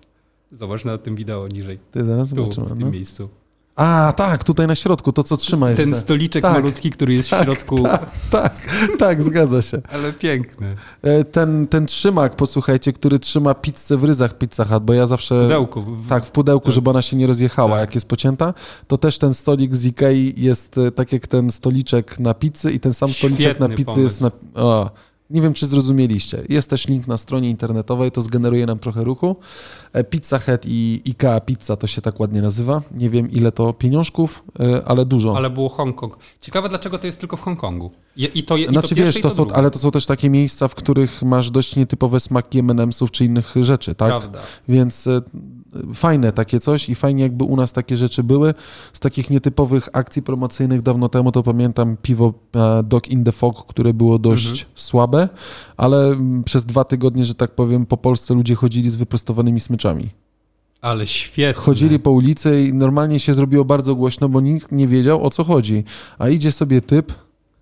Zobacz 0.51 0.85
na 0.85 0.97
tym 0.97 1.15
wideo 1.15 1.47
niżej. 1.47 1.79
Ty 1.91 2.05
zaraz 2.05 2.29
Tu, 2.29 2.35
zobaczymy. 2.35 2.65
w 2.65 2.69
tym 2.69 2.79
No. 2.79 2.91
miejscu. 2.91 3.29
A, 3.75 4.13
tak, 4.17 4.43
tutaj 4.43 4.67
na 4.67 4.75
środku, 4.75 5.11
to 5.11 5.23
co 5.23 5.37
trzyma 5.37 5.69
jeszcze. 5.69 5.85
Ten 5.85 5.95
stoliczek 5.95 6.41
Tak. 6.41 6.53
malutki, 6.53 6.89
który 6.89 7.13
jest 7.13 7.27
w 7.27 7.31
Tak, 7.31 7.43
środku, 7.43 7.83
Tak, 7.83 8.05
tak, 8.31 8.53
tak, 8.99 9.23
zgadza 9.23 9.61
się. 9.61 9.81
ale 9.93 10.13
piękny. 10.13 10.75
E, 11.01 11.23
Ten, 11.23 11.67
ten 11.67 11.85
trzymak, 11.85 12.35
posłuchajcie, 12.35 12.93
który 12.93 13.19
trzyma 13.19 13.53
pizzę 13.53 13.97
w 13.97 14.03
ryzach 14.03 14.37
Pizza 14.37 14.65
Hut, 14.65 14.83
bo 14.83 14.93
ja 14.93 15.07
zawsze... 15.07 15.39
W 15.39 15.43
pudełku. 15.43 15.81
w- 15.81 16.07
Tak, 16.09 16.25
w 16.25 16.31
pudełku, 16.31 16.65
Tak. 16.65 16.73
żeby 16.73 16.89
ona 16.89 17.01
się 17.01 17.17
nie 17.17 17.27
rozjechała, 17.27 17.71
Tak. 17.71 17.79
jak 17.81 17.95
jest 17.95 18.07
pocięta, 18.07 18.53
to 18.87 18.97
też 18.97 19.17
ten 19.19 19.33
stolik 19.33 19.75
z 19.75 19.85
Ikei 19.85 20.33
jest 20.37 20.77
e, 20.77 20.91
tak 20.91 21.11
jak 21.13 21.27
ten 21.27 21.51
stoliczek 21.51 22.19
na 22.19 22.33
pizzy 22.33 22.71
i 22.71 22.79
ten 22.79 22.93
sam 22.93 23.09
stoliczek 23.09 23.59
na 23.59 23.67
Świetny 23.67 23.85
pizzy 23.85 24.01
jest 24.01 24.21
na... 24.21 24.31
O, 24.55 24.89
nie 25.29 25.41
wiem, 25.41 25.53
czy 25.53 25.67
zrozumieliście. 25.67 26.43
Jest 26.49 26.69
też 26.69 26.87
link 26.87 27.07
na 27.07 27.17
stronie 27.17 27.49
internetowej, 27.49 28.11
to 28.11 28.21
zgeneruje 28.21 28.65
nam 28.65 28.79
trochę 28.79 29.03
ruchu. 29.03 29.35
E, 29.93 30.03
Pizza 30.03 30.39
Hut 30.39 30.61
i 30.65 31.01
Ikea 31.05 31.39
Pizza 31.39 31.75
to 31.75 31.87
się 31.87 32.01
tak 32.01 32.19
ładnie 32.19 32.41
nazywa. 32.41 32.81
Nie 32.91 33.09
wiem, 33.09 33.31
ile 33.31 33.51
to 33.51 33.73
pieniążków, 33.73 34.43
e, 34.59 34.81
ale 34.85 35.05
dużo. 35.05 35.37
Ale 35.37 35.49
było 35.49 35.69
Hongkong. 35.69 36.17
Ciekawe, 36.41 36.69
dlaczego 36.69 36.97
to 36.97 37.05
jest 37.05 37.19
tylko 37.19 37.37
w 37.37 37.41
Hongkongu. 37.41 37.91
I, 38.17 38.43
to, 38.43 38.57
i 38.57 38.65
Znaczy 38.65 38.95
to 38.95 38.95
wiesz, 38.95 39.21
to 39.21 39.29
to 39.29 39.35
są, 39.35 39.51
ale 39.51 39.71
to 39.71 39.79
są 39.79 39.91
też 39.91 40.05
takie 40.05 40.29
miejsca, 40.29 40.67
w 40.67 40.75
których 40.75 41.23
masz 41.23 41.51
dość 41.51 41.75
nietypowe 41.75 42.19
smaki 42.19 42.59
M&M'sów 42.59 43.11
czy 43.11 43.25
innych 43.25 43.53
rzeczy, 43.61 43.95
tak? 43.95 44.09
Prawda. 44.09 44.39
Więc 44.67 45.07
e, 45.07 45.21
fajne 45.93 46.31
takie 46.31 46.59
coś 46.59 46.89
i 46.89 46.95
fajnie 46.95 47.23
jakby 47.23 47.43
u 47.43 47.55
nas 47.55 47.73
takie 47.73 47.97
rzeczy 47.97 48.23
były. 48.23 48.53
Z 48.93 48.99
takich 48.99 49.29
nietypowych 49.29 49.89
akcji 49.93 50.21
promocyjnych 50.21 50.81
dawno 50.81 51.09
temu 51.09 51.31
to 51.31 51.43
pamiętam 51.43 51.97
piwo 52.01 52.33
e, 52.55 52.83
Dog 52.83 53.07
in 53.07 53.23
the 53.23 53.31
Fog, 53.31 53.65
które 53.65 53.93
było 53.93 54.19
dość 54.19 54.45
Mhm. 54.47 54.65
słabe, 54.75 55.29
ale 55.77 56.07
mm, 56.07 56.43
przez 56.43 56.65
dwa 56.65 56.83
tygodnie, 56.83 57.25
że 57.25 57.35
tak 57.35 57.51
powiem, 57.55 57.85
po 57.85 57.97
Polsce 57.97 58.33
ludzie 58.33 58.55
chodzili 58.55 58.89
z 58.89 58.95
wyprostowanymi 58.95 59.59
smyczami. 59.59 60.09
Ale 60.81 61.07
świetnie. 61.07 61.53
Chodzili 61.61 61.99
po 61.99 62.11
ulicy 62.11 62.61
i 62.63 62.73
normalnie 62.73 63.19
się 63.19 63.33
zrobiło 63.33 63.65
bardzo 63.65 63.95
głośno, 63.95 64.29
bo 64.29 64.41
nikt 64.41 64.71
nie 64.71 64.87
wiedział 64.87 65.25
o 65.25 65.29
co 65.29 65.43
chodzi. 65.43 65.83
A 66.19 66.29
idzie 66.29 66.51
sobie 66.51 66.81
typ, 66.81 67.13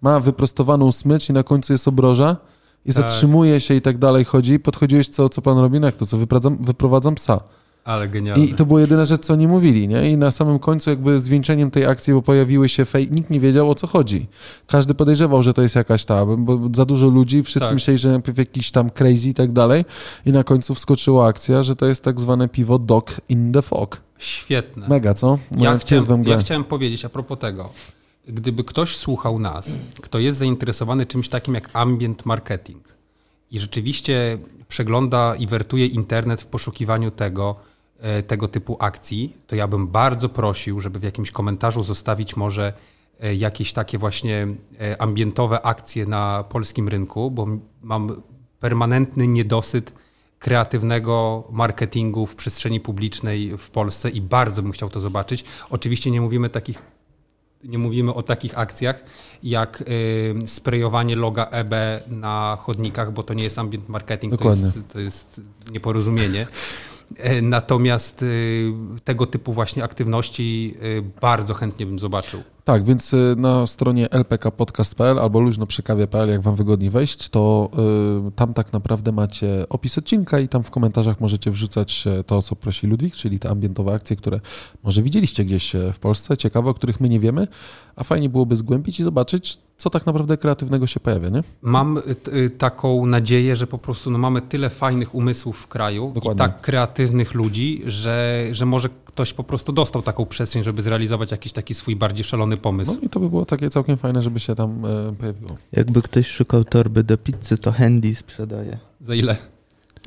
ma 0.02 0.20
wyprostowaną 0.20 0.92
smycz 0.92 1.30
i 1.30 1.34
na 1.34 1.44
końcu 1.44 1.74
jest 1.74 1.88
obroża 1.88 2.38
i 2.86 2.94
Tak. 2.94 3.02
zatrzymuje 3.04 3.60
się 3.62 3.74
i 3.76 3.82
tak 3.82 3.98
dalej 3.98 4.26
chodzi. 4.26 4.60
Podchodziłeś, 4.60 5.10
co, 5.10 5.30
co 5.30 5.42
pan 5.42 5.58
robi? 5.58 5.80
No 5.80 5.86
jak 5.88 5.96
to, 5.96 6.06
co 6.06 6.18
wyprowadzam, 6.18 6.58
wyprowadzam 6.62 7.16
psa. 7.16 7.40
Ale 7.86 8.10
genialne. 8.10 8.46
I 8.46 8.54
to 8.54 8.66
była 8.66 8.82
jedyna 8.82 9.06
rzecz, 9.06 9.22
co 9.26 9.36
nie 9.36 9.48
mówili, 9.48 9.88
nie? 9.88 10.10
I 10.12 10.18
na 10.18 10.32
samym 10.32 10.60
końcu 10.60 10.90
jakby 10.90 11.20
zwieńczeniem 11.20 11.72
tej 11.72 11.86
akcji, 11.86 12.14
bo 12.14 12.22
pojawiły 12.22 12.70
się 12.70 12.86
fej, 12.86 13.12
nikt 13.12 13.30
nie 13.30 13.40
wiedział 13.40 13.70
o 13.70 13.76
co 13.76 13.88
chodzi. 13.88 14.28
Każdy 14.68 14.94
podejrzewał, 14.94 15.44
że 15.44 15.54
to 15.54 15.62
jest 15.62 15.76
jakaś 15.76 16.06
ta, 16.06 16.26
bo- 16.26 16.60
za 16.74 16.86
dużo 16.86 17.08
ludzi, 17.08 17.44
wszyscy 17.44 17.60
Tak. 17.68 17.74
myśleli, 17.74 17.98
że 17.98 18.12
najpierw 18.12 18.38
jakiś 18.38 18.72
tam 18.72 18.90
crazy 18.90 19.30
i 19.30 19.34
tak 19.34 19.52
dalej 19.52 19.86
i 20.26 20.32
na 20.32 20.44
końcu 20.44 20.76
wskoczyła 20.76 21.28
akcja, 21.28 21.64
że 21.64 21.76
to 21.76 21.86
jest 21.86 22.04
tak 22.04 22.20
zwane 22.20 22.48
piwo 22.50 22.80
Dog 22.80 23.12
in 23.30 23.52
the 23.52 23.62
Fog. 23.62 24.02
Świetne. 24.18 24.88
Mega, 24.88 25.14
co? 25.14 25.38
No, 25.52 25.64
Ja 25.64 25.78
chciałem, 25.78 26.24
ja 26.24 26.38
chciałem 26.38 26.64
powiedzieć 26.64 27.06
a 27.06 27.10
propos 27.10 27.40
tego, 27.40 27.70
gdyby 28.28 28.64
ktoś 28.64 28.96
słuchał 28.98 29.40
nas, 29.40 29.78
kto 30.02 30.20
jest 30.20 30.40
zainteresowany 30.40 31.06
czymś 31.06 31.30
takim 31.30 31.54
jak 31.56 31.70
ambient 31.74 32.26
marketing 32.26 32.84
i 33.52 33.60
rzeczywiście 33.60 34.38
przegląda 34.68 35.36
i 35.36 35.48
wertuje 35.48 35.86
internet 35.88 36.42
w 36.42 36.46
poszukiwaniu 36.48 37.12
tego, 37.12 37.56
tego 38.28 38.48
typu 38.48 38.78
akcji, 38.80 39.38
to 39.48 39.56
ja 39.56 39.68
bym 39.68 39.88
bardzo 39.88 40.30
prosił, 40.30 40.82
żeby 40.82 41.00
w 41.00 41.04
jakimś 41.04 41.32
komentarzu 41.32 41.84
zostawić 41.84 42.36
może 42.36 42.74
e, 43.20 43.36
jakieś 43.36 43.74
takie 43.74 43.98
właśnie 43.98 44.48
e, 44.82 45.02
ambientowe 45.02 45.62
akcje 45.62 46.06
na 46.06 46.44
polskim 46.50 46.88
rynku, 46.88 47.32
bo 47.32 47.48
mam 47.82 48.22
permanentny 48.60 49.28
niedosyt 49.28 49.94
kreatywnego 50.40 51.44
marketingu 51.52 52.26
w 52.26 52.36
przestrzeni 52.36 52.80
publicznej 52.80 53.58
w 53.58 53.70
Polsce 53.70 54.10
i 54.10 54.22
bardzo 54.22 54.62
bym 54.62 54.72
chciał 54.72 54.90
to 54.90 55.00
zobaczyć. 55.00 55.44
Oczywiście 55.70 56.12
nie 56.12 56.22
mówimy 56.22 56.50
takich 56.50 56.82
nie 57.64 57.78
mówimy 57.78 58.14
o 58.14 58.24
takich 58.24 58.60
akcjach 58.60 59.04
jak 59.44 59.82
y, 59.82 60.36
sprejowanie 60.46 61.16
loga 61.16 61.46
EB 61.46 61.74
na 62.08 62.58
chodnikach, 62.62 63.14
bo 63.14 63.24
to 63.24 63.34
nie 63.34 63.44
jest 63.44 63.60
ambient 63.60 63.90
marketing, 63.90 64.38
to 64.38 64.50
jest, 64.50 64.80
to 64.94 65.00
jest 65.00 65.42
nieporozumienie. 65.72 66.48
E, 67.18 67.42
Natomiast 67.42 68.24
y, 68.24 68.74
tego 69.04 69.26
typu 69.26 69.54
właśnie 69.54 69.84
aktywności 69.84 70.74
y, 70.84 71.04
bardzo 71.22 71.54
chętnie 71.54 71.86
bym 71.86 72.00
zobaczył. 72.00 72.44
Tak, 72.64 72.84
więc 72.84 73.14
y, 73.14 73.36
na 73.38 73.68
stronie 73.68 74.08
lpkpodcast.pl 74.12 75.20
albo 75.20 75.40
luźnoprzekawie.pl, 75.40 76.30
jak 76.30 76.42
wam 76.42 76.56
wygodniej 76.56 76.90
wejść, 76.90 77.30
to 77.30 77.70
tam 78.36 78.54
tak 78.54 78.74
naprawdę 78.74 79.12
macie 79.12 79.66
opis 79.70 79.98
odcinka 79.98 80.40
i 80.40 80.48
tam 80.48 80.64
w 80.64 80.72
komentarzach 80.72 81.22
możecie 81.22 81.52
wrzucać 81.52 82.08
e, 82.08 82.24
to, 82.24 82.42
co 82.42 82.56
prosi 82.56 82.88
Ludwik, 82.88 83.16
czyli 83.16 83.40
te 83.40 83.50
ambientowe 83.50 83.94
akcje, 83.94 84.16
które 84.16 84.40
może 84.84 85.02
widzieliście 85.02 85.46
gdzieś 85.46 85.76
e, 85.76 85.94
w 85.94 86.00
Polsce, 86.00 86.38
ciekawe, 86.38 86.70
o 86.70 86.74
których 86.74 87.00
my 87.00 87.10
nie 87.10 87.20
wiemy, 87.20 87.48
a 87.96 88.04
fajnie 88.04 88.30
byłoby 88.30 88.56
zgłębić 88.56 89.00
i 89.00 89.04
zobaczyć, 89.04 89.60
co 89.84 89.90
tak 89.90 90.06
naprawdę 90.06 90.38
kreatywnego 90.38 90.88
się 90.88 91.00
pojawia, 91.00 91.30
nie? 91.30 91.44
Mam 91.62 91.98
y, 91.98 92.02
y, 92.34 92.50
taką 92.50 93.06
nadzieję, 93.06 93.56
że 93.56 93.68
po 93.68 93.78
prostu 93.78 94.12
no, 94.12 94.18
mamy 94.18 94.42
tyle 94.42 94.70
fajnych 94.70 95.16
umysłów 95.16 95.58
w 95.58 95.68
kraju 95.68 96.12
Dokładnie. 96.16 96.46
i 96.46 96.48
tak 96.48 96.62
kreatywnych 96.62 97.34
ludzi, 97.34 97.82
że, 97.86 98.46
że 98.52 98.66
może 98.66 98.90
ktoś 99.06 99.34
po 99.34 99.44
prostu 99.44 99.74
dostał 99.74 100.02
taką 100.02 100.26
przestrzeń, 100.26 100.64
żeby 100.64 100.82
zrealizować 100.82 101.32
jakiś 101.32 101.52
taki 101.52 101.74
swój 101.74 101.96
bardziej 101.96 102.24
szalony 102.24 102.58
pomysł. 102.58 102.94
No 102.94 103.00
i 103.02 103.10
to 103.10 103.20
by 103.20 103.30
było 103.30 103.46
takie 103.46 103.70
całkiem 103.70 103.98
fajne, 103.98 104.22
żeby 104.22 104.40
się 104.40 104.56
tam 104.56 104.86
e, 104.86 105.16
pojawiło. 105.16 105.56
Jakby 105.72 106.02
ktoś 106.02 106.28
szukał 106.28 106.64
torby 106.64 107.04
do 107.04 107.18
pizzy, 107.18 107.58
to 107.58 107.72
Handy 107.72 108.16
sprzedaje. 108.16 108.78
Za 109.02 109.16
ile? 109.16 109.38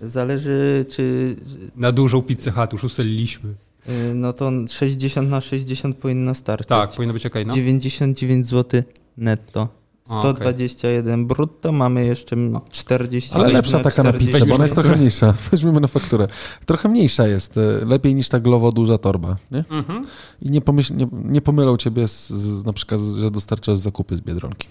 Zależy, 0.03 0.85
czy 0.89 1.37
Na 1.77 1.93
dużą 1.93 2.23
pizzę 2.23 2.51
chat 2.51 2.73
już 2.73 2.85
ustaliliśmy. 2.85 3.51
y, 3.89 4.15
no 4.15 4.33
to 4.33 4.51
60 4.69 5.31
na 5.31 5.41
60 5.41 5.97
powinno 5.97 6.35
starczyć. 6.35 6.69
Tak, 6.69 6.93
powinno 6.93 7.13
być 7.13 7.27
okej, 7.27 7.47
no. 7.47 7.55
99 7.55 8.47
zł 8.47 8.83
netto. 9.17 9.69
A, 10.09 10.19
121 10.19 11.27
brutto, 11.27 11.73
mamy 11.73 12.07
jeszcze 12.07 12.37
40 12.71 13.35
Ale 13.35 13.45
Ale 13.45 13.53
lepsza 13.53 13.81
taka 13.81 14.03
na 14.03 14.13
pizzę, 14.13 14.47
bo 14.47 14.55
ona 14.55 14.65
jest 14.65 14.75
trochę 14.75 14.97
mniejsza. 14.97 15.35
Weźmiemy 15.51 15.81
na 15.81 15.89
fakturę. 15.89 16.29
Trochę 16.67 16.89
mniejsza 16.89 17.27
jest, 17.27 17.57
e, 17.57 17.61
lepiej 17.85 18.15
niż 18.15 18.29
ta 18.29 18.41
glowo 18.41 18.73
duża 18.73 18.99
torba, 18.99 19.37
nie? 19.51 19.65
Mhm. 19.71 20.07
I 20.43 20.51
nie, 20.51 20.61
pomyśl, 20.61 20.97
nie, 20.97 21.07
nie 21.13 21.41
pomylą 21.41 21.77
ciebie 21.77 22.09
z, 22.09 22.31
z, 22.31 22.65
na 22.65 22.73
przykład, 22.73 23.01
że 23.01 23.31
dostarczasz 23.31 23.79
zakupy 23.79 24.17
z 24.17 24.21
Biedronki. 24.21 24.69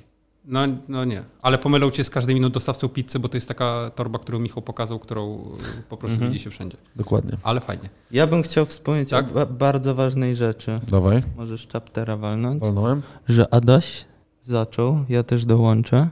No, 0.47 0.59
no 0.87 1.05
nie, 1.05 1.23
ale 1.41 1.57
pomylą 1.57 1.91
cię 1.91 2.03
z 2.03 2.09
każdym 2.09 2.37
innym 2.37 2.51
dostawcą 2.51 2.89
pizzy, 2.89 3.19
bo 3.19 3.29
to 3.29 3.37
jest 3.37 3.47
taka 3.47 3.89
torba, 3.95 4.19
którą 4.19 4.39
Michał 4.39 4.63
pokazał, 4.63 4.99
którą 4.99 5.35
y, 5.79 5.83
po 5.89 5.97
prostu 5.97 6.13
Mhm. 6.15 6.31
widzi 6.31 6.43
się 6.43 6.49
wszędzie. 6.49 6.77
Dokładnie. 6.95 7.37
Ale 7.43 7.61
fajnie. 7.61 7.89
Ja 8.11 8.27
bym 8.27 8.43
chciał 8.43 8.65
wspomnieć 8.65 9.09
Tak? 9.09 9.31
o 9.31 9.33
ba- 9.33 9.45
bardzo 9.45 9.95
ważnej 9.95 10.35
rzeczy. 10.35 10.79
Dawaj, 10.91 11.23
Możesz 11.37 11.67
chaptera 11.67 12.17
walnąć. 12.17 12.61
walnąłem. 12.61 13.01
Że 13.27 13.53
Adaś 13.53 14.05
zaczął, 14.45 15.05
ja 15.09 15.23
też 15.23 15.45
dołączę, 15.45 16.09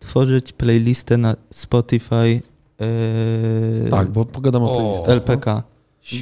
tworzyć 0.00 0.52
playlistę 0.52 1.16
na 1.16 1.36
Spotify 1.50 2.40
yy, 3.84 3.90
Tak, 3.90 4.10
bo 4.10 4.24
pogadam 4.24 4.62
o 4.62 4.72
O. 4.72 4.76
playlistach. 4.80 5.08
LPK. 5.14 5.62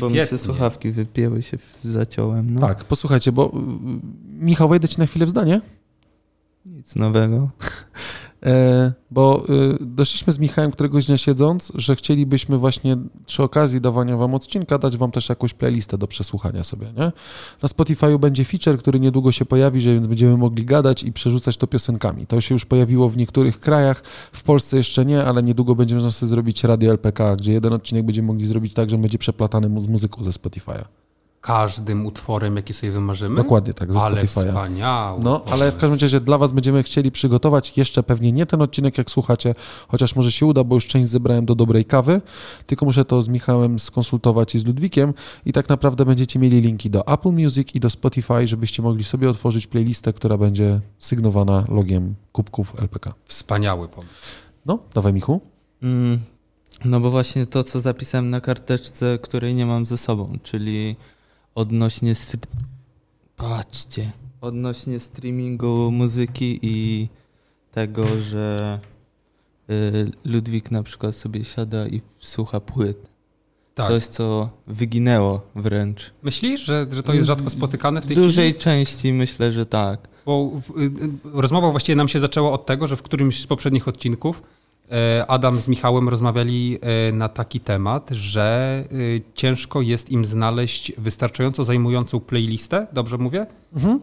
Bo 0.00 0.11
mi 0.11 0.16
się 0.16 0.20
Świetnie. 0.26 0.38
słuchawki 0.38 0.90
wypięły 0.90 1.42
się, 1.42 1.58
zaciąłem. 1.84 2.54
No. 2.54 2.61
Tak, 2.61 2.84
posłuchajcie, 2.84 3.32
bo 3.32 3.46
y, 3.46 3.50
Michał, 4.38 4.68
wejdę 4.68 4.88
ci 4.88 4.98
na 5.00 5.06
chwilę 5.06 5.26
w 5.26 5.30
zdanie, 5.30 5.61
Nic 6.66 6.96
nowego. 6.96 7.50
E, 8.43 8.93
bo 9.11 9.45
y, 9.49 9.78
doszliśmy 9.80 10.32
z 10.32 10.38
Michałem 10.38 10.70
któregoś 10.70 11.07
dnia 11.07 11.18
siedząc, 11.18 11.72
że 11.74 11.97
chcielibyśmy 11.97 12.59
właśnie 12.59 12.97
przy 13.26 13.43
okazji 13.43 13.80
dawania 13.80 14.16
wam 14.16 14.34
odcinka 14.34 14.78
dać 14.78 14.97
wam 14.97 15.11
też 15.11 15.28
jakąś 15.28 15.55
playlistę 15.55 15.99
do 15.99 16.07
przesłuchania 16.07 16.64
sobie, 16.64 16.86
nie? 16.86 17.12
Na 17.62 17.68
Spotify'u 17.68 18.18
będzie 18.18 18.45
feature, 18.45 18.78
który 18.78 19.01
niedługo 19.01 19.32
się 19.32 19.45
pojawi, 19.45 19.80
że 19.80 19.95
więc 19.95 20.07
będziemy 20.07 20.36
mogli 20.36 20.64
gadać 20.64 21.03
i 21.03 21.12
przerzucać 21.12 21.57
to 21.57 21.66
piosenkami. 21.66 22.26
To 22.26 22.41
się 22.41 22.55
już 22.55 22.64
pojawiło 22.64 23.09
w 23.09 23.16
niektórych 23.16 23.61
krajach, 23.61 24.03
w 24.32 24.43
Polsce 24.43 24.76
jeszcze 24.76 25.05
nie, 25.05 25.24
ale 25.24 25.43
niedługo 25.43 25.74
będziemy 25.74 26.01
można 26.01 26.11
sobie 26.11 26.30
zrobić 26.30 26.64
radio 26.64 26.91
LPK, 26.91 27.36
gdzie 27.36 27.53
jeden 27.53 27.72
odcinek 27.72 28.05
będziemy 28.05 28.26
mogli 28.26 28.47
zrobić 28.47 28.74
tak, 28.74 28.91
że 28.91 28.99
będzie 28.99 29.18
przeplatany 29.18 29.80
z 29.80 29.86
muzyką 29.86 30.24
ze 30.24 30.30
Spotify'a. 30.30 30.99
Każdym 31.41 32.07
utworem, 32.07 32.57
jaki 32.57 32.74
sobie 32.74 32.93
wymarzymy? 32.93 33.36
Dokładnie 33.36 33.74
tak, 33.74 33.93
ze 33.93 34.01
Ale 34.01 34.26
wspaniałe. 34.26 35.20
No, 35.22 35.45
ale 35.51 35.72
w 35.72 35.76
każdym 35.76 35.99
razie 36.01 36.20
dla 36.20 36.38
Was 36.38 36.53
będziemy 36.53 36.82
chcieli 36.82 37.12
przygotować 37.12 37.76
jeszcze 37.76 38.03
pewnie 38.03 38.32
nie 38.32 38.47
ten 38.47 38.62
odcinek, 38.62 38.99
jak 38.99 39.11
słuchacie, 39.11 39.55
chociaż 39.88 40.16
może 40.16 40.32
się 40.32 40.47
uda, 40.47 40.64
bo 40.64 40.74
już 40.74 40.86
część 40.86 41.09
zebrałem 41.09 41.47
do 41.47 41.55
dobrej 41.55 41.84
kawy, 41.84 42.20
tylko 42.66 42.84
muszę 42.86 43.05
to 43.05 43.22
z 43.22 43.28
Michałem 43.28 43.78
skonsultować 43.78 44.55
i 44.55 44.59
z 44.59 44.66
Ludwikiem 44.66 45.14
i 45.45 45.53
tak 45.53 45.68
naprawdę 45.68 46.05
będziecie 46.05 46.38
mieli 46.38 46.61
linki 46.61 46.91
do 46.91 47.07
Apple 47.07 47.32
Music 47.32 47.74
i 47.74 47.80
do 47.80 47.91
Spotify, 47.91 48.49
żebyście 48.49 48.82
mogli 48.82 49.05
sobie 49.05 49.30
otworzyć 49.30 49.66
playlistę, 49.66 50.12
która 50.12 50.38
będzie 50.38 50.80
sygnowana 50.99 51.64
logiem 51.68 52.14
kubków 52.32 52.80
LPK. 52.80 53.14
Wspaniały 53.24 53.88
pomysł. 53.88 54.14
No, 54.66 54.78
dawaj 54.95 55.12
Michu. 55.12 55.41
Mm, 55.82 56.18
no 56.84 57.01
bo 57.01 57.11
właśnie 57.11 57.47
to, 57.47 57.64
co 57.64 57.80
zapisałem 57.80 58.30
na 58.30 58.41
karteczce, 58.41 59.18
której 59.22 59.55
nie 59.55 59.66
mam 59.66 59.86
ze 59.86 59.99
sobą, 59.99 60.32
czyli 60.43 60.97
odnośnie... 61.55 62.14
Str- 62.14 62.46
Patrzcie. 63.36 64.12
Odnośnie 64.40 65.01
streamingu 65.01 65.90
muzyki 65.90 66.59
i 66.62 67.09
tego, 67.72 68.20
że 68.20 68.78
y, 69.70 70.11
Ludwik 70.24 70.70
na 70.70 70.82
przykład 70.82 71.16
sobie 71.16 71.44
siada 71.44 71.86
i 71.86 72.01
słucha 72.18 72.61
płyt. 72.61 73.11
Tak. 73.74 73.88
Coś, 73.88 74.07
co 74.07 74.51
wyginęło 74.66 75.40
wręcz. 75.55 76.11
Myślisz, 76.22 76.61
że, 76.61 76.86
że 76.90 77.03
to 77.03 77.14
jest 77.14 77.26
rzadko 77.26 77.51
spotykane 77.51 78.01
w 78.01 78.05
W 78.05 78.07
tej 78.07 78.16
dużej 78.16 78.48
chwili? 78.48 78.61
części 78.64 79.12
myślę, 79.12 79.53
że 79.53 79.66
tak. 79.66 80.09
Bo 80.26 80.51
y, 80.78 80.82
y, 80.82 80.90
rozmowa 81.24 81.70
właściwie 81.70 81.96
nam 81.96 82.09
się 82.09 82.20
zaczęła 82.20 82.53
od 82.53 82.66
tego, 82.66 82.86
że 82.86 82.96
w 82.96 83.03
którymś 83.03 83.42
z 83.42 83.46
poprzednich 83.46 83.88
odcinków 83.88 84.42
Adam 85.28 85.61
z 85.61 85.68
Michałem 85.68 86.09
rozmawiali 86.09 86.78
e, 86.80 87.12
na 87.12 87.28
taki 87.28 87.61
temat, 87.61 88.11
że 88.11 88.84
y, 88.93 89.22
ciężko 89.34 89.80
jest 89.80 90.11
im 90.11 90.24
znaleźć 90.24 90.93
wystarczająco 90.99 91.64
zajmującą 91.64 92.20
playlistę, 92.20 92.86
dobrze 92.93 93.18
mówię? 93.18 93.47
Hmm? 93.74 94.01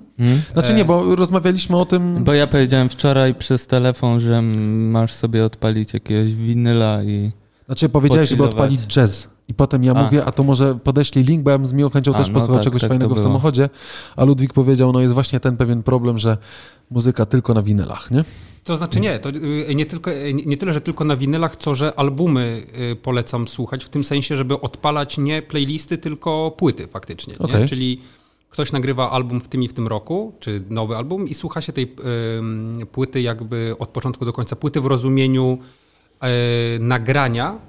Znaczy 0.54 0.74
nie, 0.74 0.86
bo 0.86 1.16
rozmawialiśmy 1.16 1.78
o 1.78 1.86
tym... 1.86 2.24
Bo 2.24 2.34
ja 2.34 2.48
powiedziałem 2.48 2.90
wczoraj 2.90 3.36
przez 3.36 3.68
telefon, 3.68 4.20
że 4.20 4.42
masz 4.42 5.14
sobie 5.14 5.46
odpalić 5.46 5.94
jakiegoś 5.94 6.34
winyla 6.34 7.04
i... 7.04 7.32
Znaczy 7.66 7.90
powiedziałeś, 7.90 8.30
żeby 8.30 8.44
odpalić 8.44 8.82
jazz. 8.82 9.30
I 9.48 9.54
potem 9.54 9.84
ja 9.84 9.94
A. 9.94 10.04
mówię, 10.04 10.26
a 10.26 10.32
to 10.32 10.44
może 10.44 10.76
podeślij 10.76 11.26
link, 11.26 11.44
bo 11.44 11.52
ja 11.52 11.58
bym 11.58 11.66
z 11.66 11.74
miłą 11.74 11.90
chęcią 11.90 12.14
A, 12.14 12.18
też 12.18 12.28
no 12.28 12.34
posłuchał 12.34 12.56
tak, 12.56 12.64
czegoś 12.64 12.82
tak 12.82 12.90
fajnego 12.90 13.16
w 13.16 13.20
samochodzie. 13.20 13.70
A 14.16 14.24
Ludwik 14.24 14.54
powiedział, 14.54 14.92
no 14.92 15.02
jest 15.02 15.14
właśnie 15.14 15.40
ten 15.40 15.58
pewien 15.58 15.84
problem, 15.84 16.18
że 16.18 16.38
muzyka 16.92 17.26
tylko 17.26 17.54
na 17.54 17.62
winylach, 17.62 18.12
nie? 18.12 18.24
To 18.68 18.78
znaczy 18.78 19.00
nie, 19.00 19.20
to 19.20 19.30
y, 19.30 19.76
nie, 19.76 19.86
tylko, 19.86 20.12
y, 20.12 20.34
nie 20.34 20.58
tyle, 20.58 20.74
że 20.74 20.82
tylko 20.82 21.04
na 21.04 21.18
winylach, 21.18 21.56
co 21.58 21.76
że 21.76 22.00
albumy 22.00 22.64
y, 22.92 22.96
polecam 22.96 23.48
słuchać, 23.48 23.86
w 23.86 23.90
tym 23.90 24.04
sensie, 24.04 24.38
żeby 24.38 24.62
odpalać 24.62 25.18
nie 25.18 25.42
playlisty, 25.42 25.98
tylko 25.98 26.52
płyty 26.52 26.88
faktycznie. 26.88 27.34
Nie? 27.40 27.46
Okej. 27.46 27.68
Czyli 27.68 28.02
ktoś 28.50 28.72
nagrywa 28.72 29.12
album 29.12 29.42
w 29.42 29.50
tym 29.50 29.64
i 29.64 29.68
w 29.68 29.74
tym 29.74 29.88
roku, 29.88 30.34
czy 30.40 30.64
nowy 30.70 30.96
album 30.96 31.28
i 31.28 31.34
słucha 31.34 31.62
się 31.62 31.74
tej 31.74 31.96
ym, 32.38 32.88
płyty 32.92 33.22
jakby 33.22 33.76
od 33.80 33.90
początku 33.90 34.26
do 34.26 34.34
końca. 34.34 34.56
Płyty 34.56 34.82
w 34.82 34.86
rozumieniu 34.86 35.58
y, 36.24 36.80
nagrania 36.80 37.60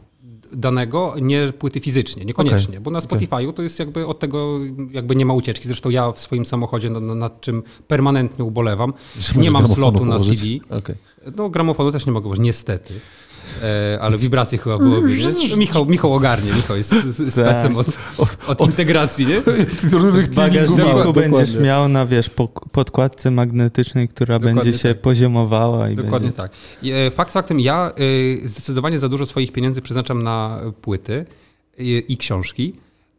danego, 0.53 1.15
nie 1.21 1.53
płyty 1.53 1.81
fizycznie, 1.81 2.25
niekoniecznie, 2.25 2.81
bo 2.81 2.91
na. 2.91 3.01
Spotify'u 3.01 3.53
to 3.53 3.63
jest 3.63 3.79
jakby 3.79 4.07
od 4.07 4.19
tego 4.19 4.59
jakby 4.91 5.17
nie 5.17 5.27
ma 5.27 5.35
ucieczki. 5.35 5.69
Zresztą 5.69 5.91
ja 5.91 6.13
w 6.13 6.21
swoim 6.21 6.47
samochodzie 6.47 6.91
no, 6.91 7.01
no, 7.01 7.15
nad 7.15 7.41
czym 7.41 7.63
permanentnie 7.89 8.45
ubolewam. 8.45 8.93
Że 9.19 9.41
Nie 9.41 9.51
mam 9.51 9.69
slotu 9.69 10.05
na 10.05 10.17
położyć. 10.17 10.41
CD. 10.41 10.79
Okej. 10.79 10.97
No 11.37 11.51
gramofonu 11.51 11.93
też 11.93 12.07
nie 12.07 12.13
mogę 12.13 12.29
użyć, 12.29 12.45
niestety. 12.45 13.01
E, 13.63 13.99
ale 14.01 14.19
wibracje 14.19 14.59
chyba 14.59 14.79
byłoby, 14.79 15.17
nie? 15.17 15.57
Michał, 15.57 15.87
Michał 15.87 16.15
ogarnie, 16.15 16.53
Michał 16.53 16.77
jest 16.77 16.93
s- 16.93 17.35
specem 17.35 17.77
od, 17.77 17.87
od 18.47 18.61
integracji, 18.61 19.27
nie? 19.27 19.41
W 19.41 20.35
bagażniku 20.35 21.13
będziesz 21.13 21.57
miał 21.57 21.89
na, 21.89 22.07
wiesz, 22.07 22.31
podkładce 22.73 23.31
magnetycznej, 23.31 24.09
która 24.09 24.39
Dokładnie 24.39 24.63
będzie 24.63 24.79
się 24.79 24.89
tak. 24.89 25.01
poziomowała 25.03 25.91
i 25.91 25.97
Dokładnie 25.97 26.19
będzie... 26.33 26.37
tak. 26.37 26.53
E, 26.85 27.11
Fakt 27.11 27.33
faktem, 27.33 27.61
ja 27.61 27.93
e, 28.45 28.49
zdecydowanie 28.49 28.99
za 28.99 29.09
dużo 29.09 29.27
swoich 29.27 29.53
pieniędzy 29.53 29.83
przeznaczam 29.83 30.23
na 30.23 30.61
płyty 30.83 31.25
i, 31.79 32.05
i 32.09 32.17
książki. 32.17 32.73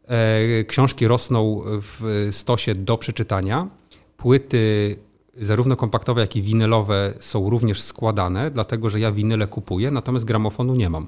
E, 0.08 0.64
Książki 0.64 1.06
rosną 1.06 1.62
w 1.64 2.28
stosie 2.32 2.74
do 2.74 2.98
przeczytania. 2.98 3.68
Płyty 4.16 4.96
zarówno 5.36 5.76
kompaktowe, 5.76 6.20
jak 6.20 6.36
i 6.36 6.42
winylowe 6.42 7.12
są 7.20 7.50
również 7.50 7.82
składane, 7.82 8.50
dlatego 8.50 8.90
że 8.90 9.00
ja 9.00 9.12
winyle 9.12 9.46
kupuję, 9.46 9.90
natomiast 9.90 10.24
gramofonu 10.24 10.74
nie 10.74 10.90
mam. 10.90 11.06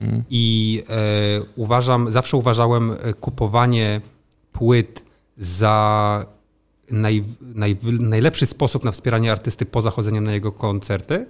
Mm. 0.00 0.22
I 0.30 0.82
e, 0.90 1.40
uważam, 1.56 2.12
zawsze 2.12 2.36
uważałem 2.36 2.90
e, 2.90 3.14
kupowanie 3.14 4.00
płyt 4.52 5.04
za 5.38 6.26
naj, 6.90 7.24
naj, 7.40 7.76
najlepszy 8.00 8.46
sposób 8.46 8.84
na 8.84 8.92
wspieranie 8.92 9.32
artysty 9.32 9.66
poza 9.66 9.90
chodzeniem 9.90 10.24
na 10.24 10.32
jego 10.32 10.52
koncerty. 10.52 11.26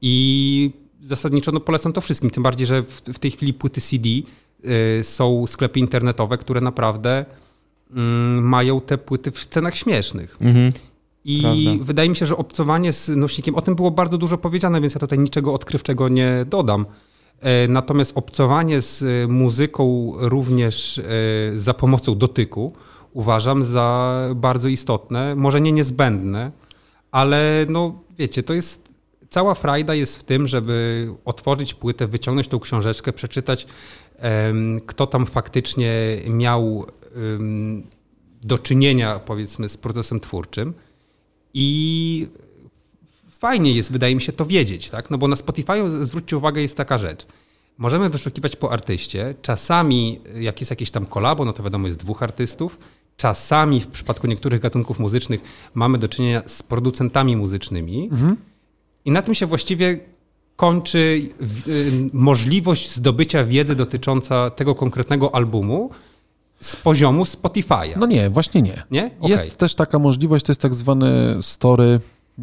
I 0.00 0.70
zasadniczo 1.02 1.52
no, 1.52 1.60
polecam 1.60 1.92
to 1.92 2.00
wszystkim. 2.00 2.30
Tym 2.30 2.42
bardziej, 2.42 2.66
że 2.66 2.82
w, 2.82 3.00
w 3.00 3.18
tej 3.18 3.30
chwili 3.30 3.54
płyty 3.54 3.80
CD 3.80 4.08
y, 4.08 5.04
są 5.04 5.46
sklepy 5.46 5.80
internetowe, 5.80 6.38
które 6.38 6.60
naprawdę 6.60 7.24
mm, 7.90 8.48
mają 8.48 8.80
te 8.80 8.98
płyty 8.98 9.30
w 9.30 9.46
cenach 9.46 9.76
śmiesznych. 9.76 10.36
Mhm. 10.40 10.72
I 11.24 11.40
Prawda. 11.40 11.84
wydaje 11.84 12.08
mi 12.08 12.16
się, 12.16 12.26
że 12.26 12.36
obcowanie 12.36 12.92
z 12.92 13.08
nośnikiem, 13.08 13.54
o 13.54 13.60
tym 13.60 13.74
było 13.74 13.90
bardzo 13.90 14.18
dużo 14.18 14.38
powiedziane, 14.38 14.80
więc 14.80 14.94
ja 14.94 15.00
tutaj 15.00 15.18
niczego 15.18 15.54
odkrywczego 15.54 16.08
nie 16.08 16.44
dodam. 16.46 16.86
E, 17.40 17.68
Natomiast 17.68 18.12
obcowanie 18.14 18.80
z 18.80 19.02
e, 19.02 19.28
muzyką 19.28 20.12
również 20.18 20.98
e, 20.98 21.02
za 21.58 21.74
pomocą 21.74 22.18
dotyku 22.18 22.72
uważam 23.12 23.64
za 23.64 24.18
bardzo 24.36 24.68
istotne, 24.68 25.34
może 25.36 25.60
nie 25.60 25.72
niezbędne, 25.72 26.52
ale 27.12 27.66
no 27.68 28.00
wiecie, 28.18 28.42
to 28.42 28.54
jest 28.54 28.88
cała 29.30 29.54
frajda 29.54 29.94
jest 29.94 30.16
w 30.16 30.22
tym, 30.22 30.46
żeby 30.46 31.08
otworzyć 31.24 31.74
płytę, 31.74 32.06
wyciągnąć 32.06 32.48
tą 32.48 32.60
książeczkę, 32.60 33.12
przeczytać, 33.12 33.66
kto 34.86 35.06
tam 35.06 35.26
faktycznie 35.26 35.92
miał 36.28 36.86
do 38.42 38.58
czynienia, 38.58 39.18
powiedzmy, 39.18 39.68
z 39.68 39.76
procesem 39.76 40.20
twórczym. 40.20 40.74
I 41.54 42.26
fajnie 43.38 43.72
jest, 43.72 43.92
wydaje 43.92 44.14
mi 44.14 44.20
się, 44.20 44.32
to 44.32 44.46
wiedzieć, 44.46 44.90
tak? 44.90 45.10
No 45.10 45.18
bo 45.18 45.28
na 45.28 45.36
Spotify, 45.36 46.06
zwróćcie 46.06 46.36
uwagę, 46.36 46.62
jest 46.62 46.76
taka 46.76 46.98
rzecz. 46.98 47.26
Możemy 47.78 48.10
wyszukiwać 48.10 48.56
po 48.56 48.72
artyście. 48.72 49.34
Czasami, 49.42 50.20
jak 50.40 50.60
jest 50.60 50.70
jakieś 50.70 50.90
tam 50.90 51.06
kolabo, 51.06 51.44
no 51.44 51.52
to 51.52 51.62
wiadomo, 51.62 51.86
jest 51.86 51.98
dwóch 51.98 52.22
artystów. 52.22 52.78
Czasami, 53.16 53.80
w 53.80 53.86
przypadku 53.86 54.26
niektórych 54.26 54.60
gatunków 54.60 54.98
muzycznych, 54.98 55.40
mamy 55.74 55.98
do 55.98 56.08
czynienia 56.08 56.42
z 56.46 56.62
producentami 56.62 57.36
muzycznymi. 57.36 58.08
Mhm. 58.12 58.36
I 59.04 59.10
na 59.10 59.22
tym 59.22 59.34
się 59.34 59.46
właściwie 59.46 59.98
kończy 60.56 61.28
y, 61.68 62.10
możliwość 62.12 62.90
zdobycia 62.90 63.44
wiedzy 63.44 63.74
dotycząca 63.74 64.50
tego 64.50 64.74
konkretnego 64.74 65.34
albumu 65.34 65.90
z 66.64 66.76
poziomu 66.76 67.24
Spotify'a. 67.24 67.96
No 67.96 68.06
nie, 68.06 68.30
właśnie 68.30 68.62
nie. 68.62 68.82
Nie? 68.90 69.10
Okay. 69.20 69.30
Jest 69.30 69.56
też 69.56 69.74
taka 69.74 69.98
możliwość, 69.98 70.44
to 70.44 70.52
jest 70.52 70.60
tak 70.60 70.74
zwany 70.74 71.38
story 71.40 72.00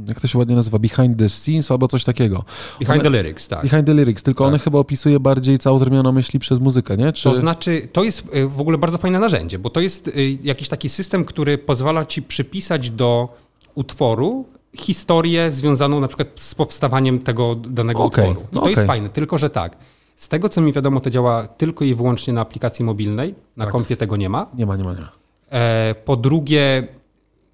jak 0.08 0.20
to 0.20 0.28
się 0.28 0.38
ładnie 0.38 0.56
nazywa, 0.56 0.80
behind 0.80 1.20
the 1.20 1.30
scenes 1.30 1.72
albo 1.72 1.88
coś 1.88 2.04
takiego. 2.04 2.44
Behind 2.80 3.02
one, 3.02 3.04
the 3.04 3.10
lyrics, 3.10 3.48
tak. 3.48 3.62
Behind 3.62 3.86
the 3.86 3.94
lyrics, 3.94 4.24
tylko 4.24 4.44
tak. 4.44 4.48
one 4.48 4.60
chyba 4.60 4.80
opisuje 4.80 5.20
bardziej 5.20 5.60
całą 5.60 5.80
na 5.80 6.12
myśli 6.12 6.40
przez 6.40 6.60
muzykę, 6.60 6.98
nie? 6.98 7.14
Czy... 7.14 7.24
To 7.24 7.36
znaczy, 7.36 7.88
to 7.94 8.04
jest 8.04 8.36
y, 8.36 8.48
w 8.48 8.62
ogóle 8.62 8.78
bardzo 8.78 8.98
fajne 8.98 9.20
narzędzie, 9.20 9.60
bo 9.60 9.70
to 9.70 9.80
jest 9.80 10.08
y, 10.08 10.38
jakiś 10.44 10.68
taki 10.68 10.90
system, 10.90 11.26
który 11.26 11.58
pozwala 11.58 12.06
ci 12.06 12.22
przypisać 12.22 12.90
do 12.90 13.30
utworu 13.76 14.46
historię 14.76 15.52
związaną 15.52 16.00
na 16.00 16.08
przykład 16.08 16.28
z 16.36 16.56
powstawaniem 16.56 17.20
tego 17.20 17.56
danego 17.56 18.04
okay. 18.04 18.30
utworu. 18.30 18.48
I 18.52 18.54
to 18.54 18.60
okay. 18.60 18.72
jest 18.72 18.88
fajne, 18.88 19.10
tylko 19.10 19.38
że 19.38 19.50
tak. 19.50 19.78
Z 20.16 20.28
tego, 20.28 20.50
co 20.50 20.62
mi 20.62 20.74
wiadomo, 20.74 21.00
to 21.00 21.10
działa 21.10 21.48
tylko 21.48 21.86
i 21.86 21.96
wyłącznie 21.96 22.34
na 22.34 22.42
aplikacji 22.42 22.86
mobilnej. 22.86 23.36
Na 23.58 23.66
tak. 23.66 23.72
kompie 23.72 23.98
tego 23.98 24.18
nie 24.18 24.30
ma. 24.30 24.48
Nie 24.58 24.66
ma, 24.66 24.76
nie 24.76 24.84
ma, 24.84 24.94
nie. 24.94 25.06
E, 25.52 25.96
po 26.06 26.16
drugie, 26.16 26.88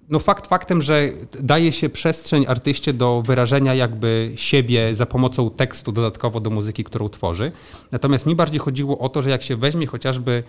no 0.08 0.18
fakt 0.18 0.46
faktem, 0.46 0.82
że 0.82 1.08
daje 1.40 1.72
się 1.72 1.88
przestrzeń 1.88 2.44
artyście 2.48 2.92
do 2.92 3.22
wyrażenia 3.26 3.74
jakby 3.74 4.32
siebie 4.34 4.94
za 4.94 5.06
pomocą 5.06 5.50
tekstu 5.50 5.92
dodatkowo 5.92 6.40
do 6.40 6.50
muzyki, 6.50 6.84
którą 6.84 7.08
tworzy. 7.08 7.52
Natomiast 7.92 8.26
mi 8.26 8.36
bardziej 8.36 8.58
chodziło 8.58 8.98
o 8.98 9.08
to, 9.08 9.22
że 9.22 9.30
jak 9.30 9.42
się 9.42 9.56
weźmie 9.56 9.86
chociażby 9.86 10.42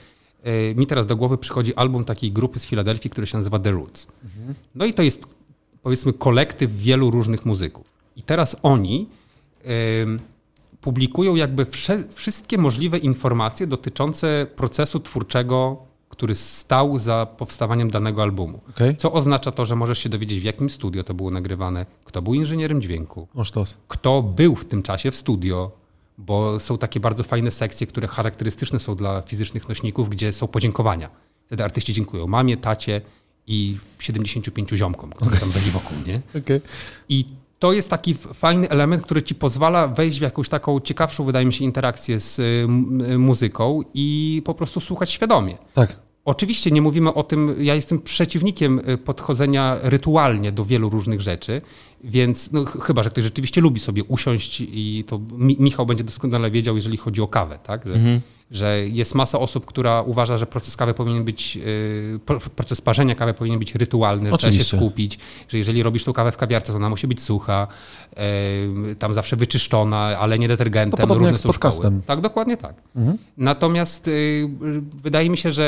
e, 0.44 0.76
mi 0.76 0.88
teraz 0.88 1.06
do 1.06 1.16
głowy 1.16 1.38
przychodzi 1.38 1.76
album 1.76 2.06
takiej 2.06 2.32
grupy 2.32 2.60
z 2.60 2.66
Filadelfii, 2.66 3.10
który 3.10 3.28
się 3.28 3.38
nazywa 3.38 3.60
The 3.60 3.72
Roots. 3.72 4.08
Mhm. 4.24 4.56
No 4.76 4.86
i 4.86 4.94
to 4.94 5.04
jest 5.04 5.28
powiedzmy 5.84 6.14
kolektyw 6.14 6.72
wielu 6.72 7.12
różnych 7.12 7.46
muzyków. 7.46 7.86
I 8.16 8.24
teraz 8.24 8.56
oni 8.64 9.08
publikują 10.82 11.36
jakby 11.36 11.66
wsze, 11.66 12.04
wszystkie 12.14 12.58
możliwe 12.58 12.98
informacje 12.98 13.68
dotyczące 13.68 14.48
procesu 14.56 15.00
twórczego, 15.00 15.78
który 16.10 16.36
stał 16.36 17.00
za 17.00 17.26
powstawaniem 17.38 17.90
danego 17.90 18.22
albumu. 18.24 18.60
Okay. 18.70 18.96
Co 18.96 19.14
oznacza 19.14 19.52
to, 19.52 19.66
że 19.66 19.76
możesz 19.76 20.00
się 20.00 20.10
dowiedzieć, 20.10 20.40
w 20.40 20.44
jakim 20.44 20.70
studio 20.70 21.04
to 21.04 21.14
było 21.14 21.32
nagrywane, 21.32 21.86
kto 22.06 22.22
był 22.22 22.34
inżynierem 22.34 22.82
dźwięku, 22.82 23.28
kto 23.88 24.24
był 24.24 24.56
w 24.56 24.66
tym 24.66 24.84
czasie 24.84 25.12
w 25.12 25.16
studio, 25.16 25.72
bo 26.18 26.60
są 26.60 26.78
takie 26.78 27.00
bardzo 27.00 27.24
fajne 27.24 27.52
sekcje, 27.52 27.88
które 27.88 28.08
charakterystyczne 28.08 28.80
są 28.80 28.96
dla 28.96 29.22
fizycznych 29.22 29.70
nośników, 29.70 30.10
gdzie 30.10 30.34
są 30.34 30.48
podziękowania. 30.48 31.10
Wtedy 31.46 31.64
artyści 31.64 31.94
dziękują 31.94 32.28
mamie, 32.28 32.58
tacie, 32.58 33.02
i 33.50 33.78
75 34.00 34.70
ziomkom, 34.70 35.10
którzy 35.10 35.30
okay. 35.30 35.40
tam 35.40 35.52
byli 35.52 35.72
wokół, 35.72 35.98
nie? 36.08 36.22
Okay. 36.44 36.62
I 37.10 37.26
to 37.60 37.74
jest 37.74 37.90
taki 37.90 38.14
fajny 38.14 38.70
element, 38.70 39.04
który 39.04 39.24
ci 39.24 39.36
pozwala 39.36 39.88
wejść 39.88 40.20
w 40.20 40.22
jakąś 40.22 40.50
taką 40.50 40.80
ciekawszą, 40.80 41.26
wydaje 41.26 41.46
mi 41.46 41.54
się, 41.54 41.66
interakcję 41.66 42.20
z 42.20 42.40
y, 42.40 43.18
muzyką 43.18 43.82
i 43.94 44.42
po 44.46 44.54
prostu 44.54 44.80
słuchać 44.80 45.12
świadomie. 45.12 45.58
Tak. 45.74 46.00
Oczywiście 46.26 46.72
nie 46.72 46.82
mówimy 46.82 47.14
o 47.14 47.24
tym, 47.24 47.56
ja 47.60 47.76
jestem 47.76 48.02
przeciwnikiem 48.02 48.82
y, 48.90 48.98
podchodzenia 48.98 49.78
rytualnie 49.82 50.52
do 50.52 50.66
wielu 50.66 50.90
różnych 50.90 51.22
rzeczy, 51.22 51.62
więc 52.04 52.52
no, 52.52 52.66
chyba, 52.66 53.04
że 53.04 53.10
ktoś 53.10 53.24
rzeczywiście 53.24 53.62
lubi 53.62 53.80
sobie 53.80 54.04
usiąść 54.04 54.62
i 54.62 55.04
to 55.08 55.20
Michał 55.38 55.86
będzie 55.86 56.04
doskonale 56.04 56.52
wiedział, 56.52 56.76
jeżeli 56.76 56.98
chodzi 56.98 57.22
o 57.22 57.28
kawę, 57.28 57.60
tak? 57.64 57.86
Że, 57.86 57.94
mhm 57.94 58.22
że 58.52 58.80
jest 58.88 59.16
masa 59.16 59.40
osób, 59.40 59.66
która 59.66 60.02
uważa, 60.02 60.38
że 60.38 60.46
proces 60.46 60.78
kawy 60.78 60.94
powinien 60.94 61.24
być, 61.24 61.58
y, 61.58 62.20
proces 62.56 62.82
parzenia 62.82 63.16
kawy 63.16 63.34
powinien 63.34 63.60
być 63.60 63.76
rytualny, 63.76 64.32
że 64.32 64.38
trzeba 64.38 64.54
się 64.54 64.64
skupić, 64.64 65.20
że 65.50 65.58
jeżeli 65.58 65.84
robisz 65.84 66.04
tą 66.04 66.14
kawę 66.14 66.32
w 66.32 66.38
kawiarce, 66.38 66.72
to 66.72 66.78
ona 66.78 66.90
musi 66.90 67.08
być 67.08 67.22
sucha, 67.22 67.68
tam 69.00 69.14
zawsze 69.14 69.36
wyczyszczona, 69.36 69.98
ale 69.98 70.40
nie 70.40 70.48
detergentem. 70.48 71.08
To 71.08 71.14
różne 71.14 71.32
jak 71.32 71.38
z 71.38 71.44
podcastem. 71.44 72.02
Tak, 72.06 72.22
dokładnie 72.22 72.58
tak. 72.58 72.76
Mhm. 72.96 73.18
Natomiast 73.38 74.08
y, 74.08 74.50
wydaje 74.94 75.30
mi 75.30 75.38
się, 75.38 75.52
że 75.52 75.64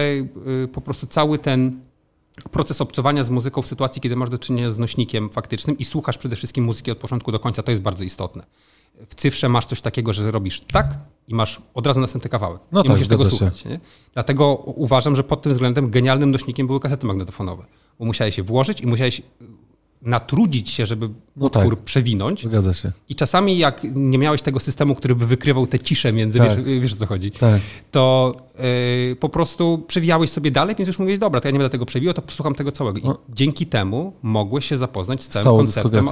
y, 0.64 0.68
po 0.68 0.82
prostu 0.82 1.08
cały 1.08 1.40
ten 1.40 1.80
proces 2.52 2.82
obcowania 2.82 3.24
z 3.24 3.30
muzyką 3.30 3.62
w 3.62 3.68
sytuacji, 3.68 4.02
kiedy 4.02 4.16
masz 4.16 4.30
do 4.30 4.40
czynienia 4.40 4.72
z 4.72 4.78
nośnikiem 4.78 5.30
faktycznym 5.30 5.78
i 5.78 5.86
słuchasz 5.86 6.18
przede 6.18 6.36
wszystkim 6.36 6.64
muzyki 6.64 6.92
od 6.92 6.98
początku 6.98 7.32
do 7.32 7.40
końca, 7.40 7.64
to 7.64 7.72
jest 7.72 7.84
bardzo 7.84 8.04
istotne 8.04 8.44
w 9.10 9.16
cyfrze 9.16 9.49
masz 9.49 9.66
coś 9.66 9.82
takiego, 9.82 10.14
że 10.14 10.32
robisz 10.32 10.62
tak 10.62 10.97
i 11.28 11.36
masz 11.36 11.62
od 11.74 11.88
razu 11.88 11.99
następny 11.99 12.30
kawałek. 12.30 12.62
No 12.72 12.82
nie 12.82 12.88
tak, 12.88 12.91
musisz 12.91 13.08
tego 13.08 13.26
słuchać. 13.26 13.66
Nie? 13.66 13.80
Dlatego 14.14 14.56
uważam, 14.56 15.16
że 15.16 15.24
pod 15.24 15.41
tym 15.41 15.52
względem 15.52 15.89
genialnym 15.89 16.32
nośnikiem 16.32 16.68
były 16.68 16.80
kasety 16.80 17.08
magnetofonowe, 17.08 17.66
bo 17.99 18.06
musiałeś 18.06 18.36
się 18.36 18.43
włożyć 18.43 18.82
i 18.82 18.88
musiałeś 18.88 19.22
natrudzić 20.02 20.72
się, 20.72 20.86
żeby 20.86 21.10
no 21.36 21.45
utwór 21.45 21.76
tak. 21.76 21.86
przewinąć. 21.86 22.45
Zgadza 22.45 22.74
się. 22.74 22.91
I 23.10 23.16
czasami 23.16 23.58
jak 23.58 23.82
nie 23.95 24.18
miałeś 24.18 24.41
tego 24.41 24.60
systemu, 24.60 24.95
który 24.95 25.16
by 25.16 25.26
wykrywał 25.26 25.68
te 25.68 25.80
cisze 25.80 26.14
między, 26.14 26.39
tak. 26.39 26.64
wiesz, 26.64 26.80
wiesz 26.80 26.93
o 26.93 26.95
co 26.95 27.06
chodzi, 27.06 27.32
tak. 27.32 27.62
to 27.91 28.36
yy, 29.07 29.16
po 29.16 29.30
prostu 29.30 29.84
przewijałeś 29.88 30.30
sobie 30.30 30.51
dalej, 30.51 30.76
więc 30.76 30.88
już 30.88 30.99
mówiłeś, 30.99 31.20
dobra, 31.20 31.41
to 31.41 31.47
ja 31.47 31.51
nie 31.51 31.59
będę 31.59 31.70
tego 31.70 31.86
przewijał, 31.86 32.14
to 32.14 32.22
posłucham 32.22 32.55
tego 32.55 32.72
całego. 32.72 32.99
I 32.99 33.03
no. 33.03 33.18
dzięki 33.30 33.68
temu 33.68 34.14
mogłeś 34.22 34.66
się 34.66 34.78
zapoznać 34.78 35.22
z 35.22 35.28
całym 35.28 35.43
Całą 35.43 35.57
konceptem. 35.57 36.09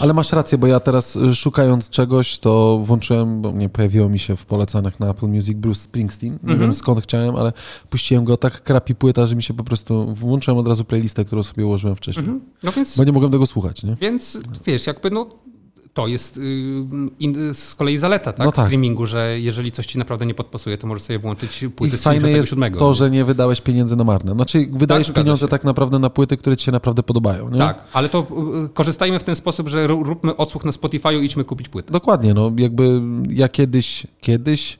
Ale 0.00 0.14
masz 0.14 0.32
rację, 0.32 0.58
bo 0.58 0.66
ja 0.66 0.80
teraz 0.80 1.16
y, 1.16 1.34
szukając 1.34 1.90
czegoś, 1.90 2.38
to 2.38 2.82
włączyłem, 2.84 3.42
bo 3.42 3.52
nie 3.52 3.68
pojawiło 3.68 4.08
mi 4.08 4.18
się 4.18 4.36
w 4.36 4.46
polecanych 4.46 5.00
na 5.00 5.10
Apple 5.10 5.26
Music 5.26 5.54
Bruce 5.54 5.80
Springsteen. 5.80 6.38
Nie 6.42 6.56
wiem 6.56 6.72
skąd 6.72 7.02
chciałem, 7.02 7.36
ale 7.36 7.52
puściłem 7.90 8.24
go 8.24 8.36
tak 8.36 8.62
krapi 8.62 8.94
płyta, 8.94 9.26
że 9.26 9.36
mi 9.36 9.42
się 9.42 9.54
po 9.54 9.64
prostu 9.64 10.14
włączyłem 10.14 10.58
od 10.58 10.68
razu 10.68 10.84
playlistę, 10.84 11.24
którą 11.24 11.42
sobie 11.42 11.66
ułożyłem 11.66 11.96
wcześniej. 11.96 12.26
-hmm. 12.26 12.38
No 12.62 12.72
więc... 12.72 12.96
Bo 12.96 13.04
nie 13.04 13.12
mogłem 13.12 13.32
tego 13.32 13.46
słuchać, 13.46 13.82
nie? 13.82 13.96
Więc 14.00 14.40
wiesz, 14.66 14.86
jakby 14.86 15.10
no 15.10 15.26
to 15.94 16.06
jest 16.06 16.36
y, 16.36 17.54
z 17.54 17.74
kolei 17.74 17.98
zaleta 17.98 18.32
tak? 18.32 18.46
No 18.46 18.52
tak. 18.52 18.66
streamingu, 18.66 19.06
że 19.06 19.40
jeżeli 19.40 19.72
coś 19.72 19.86
ci 19.86 19.98
naprawdę 19.98 20.26
nie 20.26 20.34
podpasuje, 20.34 20.78
to 20.78 20.86
możesz 20.86 21.02
sobie 21.02 21.18
włączyć 21.18 21.64
płytę 21.76 21.94
I 21.96 21.98
z 21.98 22.02
fajne 22.02 22.30
jest 22.30 22.54
to, 22.78 22.94
że 22.94 23.10
nie 23.10 23.24
wydałeś 23.24 23.60
pieniędzy 23.60 23.96
na 23.96 24.04
marne. 24.04 24.32
Znaczy 24.32 24.68
wydajesz 24.72 25.06
tak, 25.06 25.16
pieniądze 25.16 25.48
tak 25.48 25.64
naprawdę 25.64 25.98
na 25.98 26.10
płyty, 26.10 26.36
które 26.36 26.56
ci 26.56 26.64
się 26.66 26.72
naprawdę 26.72 27.02
podobają. 27.02 27.50
Nie? 27.50 27.58
Tak, 27.58 27.84
ale 27.92 28.08
to 28.08 28.26
y, 28.66 28.68
korzystajmy 28.68 29.18
w 29.18 29.24
ten 29.24 29.36
sposób, 29.36 29.68
że 29.68 29.86
róbmy 29.86 30.36
odsłuch 30.36 30.64
na 30.64 30.72
Spotify 30.72 31.14
i 31.14 31.24
idźmy 31.24 31.44
kupić 31.44 31.68
płytę. 31.68 31.92
Dokładnie, 31.92 32.34
no 32.34 32.52
jakby 32.56 33.02
ja 33.30 33.48
kiedyś, 33.48 34.06
kiedyś 34.20 34.78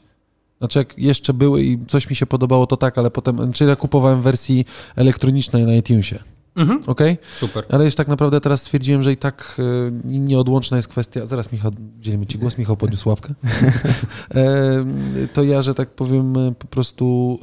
znaczy 0.58 0.78
jak 0.78 0.98
jeszcze 0.98 1.34
były 1.34 1.62
i 1.62 1.78
coś 1.88 2.10
mi 2.10 2.16
się 2.16 2.26
podobało, 2.26 2.66
to 2.66 2.76
tak, 2.76 2.98
ale 2.98 3.10
potem, 3.10 3.36
czyli 3.36 3.46
znaczy 3.46 3.64
ja 3.64 3.76
kupowałem 3.76 4.20
wersji 4.20 4.64
elektronicznej 4.96 5.64
na 5.64 5.74
iTunesie. 5.74 6.18
Mhm. 6.56 6.82
Okay? 6.86 7.16
Super. 7.36 7.64
Ale 7.68 7.84
już 7.84 7.94
tak 7.94 8.08
naprawdę 8.08 8.40
teraz 8.40 8.60
stwierdziłem, 8.60 9.02
że 9.02 9.12
i 9.12 9.16
tak 9.16 9.56
y, 9.58 9.92
nieodłączna 10.04 10.76
jest 10.76 10.88
kwestia. 10.88 11.26
Zaraz, 11.26 11.52
Michał, 11.52 11.72
dzielimy 12.00 12.26
ci 12.26 12.38
głos. 12.38 12.58
Michał 12.58 12.76
podniósł 12.76 13.08
ławkę. 13.08 13.34
e, 14.34 14.84
to 15.32 15.42
ja, 15.42 15.62
że 15.62 15.74
tak 15.74 15.90
powiem, 15.90 16.34
po 16.58 16.66
prostu 16.66 17.38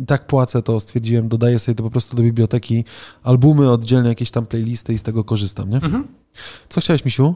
y, 0.00 0.04
tak 0.06 0.26
płacę, 0.26 0.62
to 0.62 0.80
stwierdziłem, 0.80 1.28
dodaję 1.28 1.58
sobie 1.58 1.74
to 1.76 1.82
po 1.82 1.90
prostu 1.90 2.16
do 2.16 2.22
biblioteki 2.22 2.84
albumy, 3.22 3.70
oddzielnie 3.70 4.08
jakieś 4.08 4.30
tam 4.30 4.46
playlisty 4.46 4.92
i 4.92 4.98
z 4.98 5.02
tego 5.02 5.24
korzystam. 5.24 5.70
Nie? 5.70 5.76
Mhm. 5.76 6.08
Co 6.68 6.80
chciałeś, 6.80 7.04
Misiu? 7.04 7.34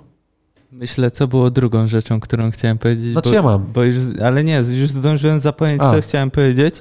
Myślę, 0.73 1.11
co 1.11 1.29
było 1.29 1.51
drugą 1.51 1.89
rzeczą, 1.89 2.21
którą 2.21 2.51
chciałem 2.51 2.79
powiedzieć. 2.79 3.13
Znaczy 3.13 3.29
bo, 3.29 3.35
ja 3.35 3.43
mam. 3.43 3.73
Bo 3.73 3.85
już, 3.85 3.97
ale 4.25 4.45
nie, 4.45 4.57
już 4.57 4.91
zdążyłem 4.91 5.41
zapomnieć, 5.41 5.81
A. 5.81 5.95
co 5.95 6.01
chciałem 6.01 6.31
powiedzieć. 6.31 6.75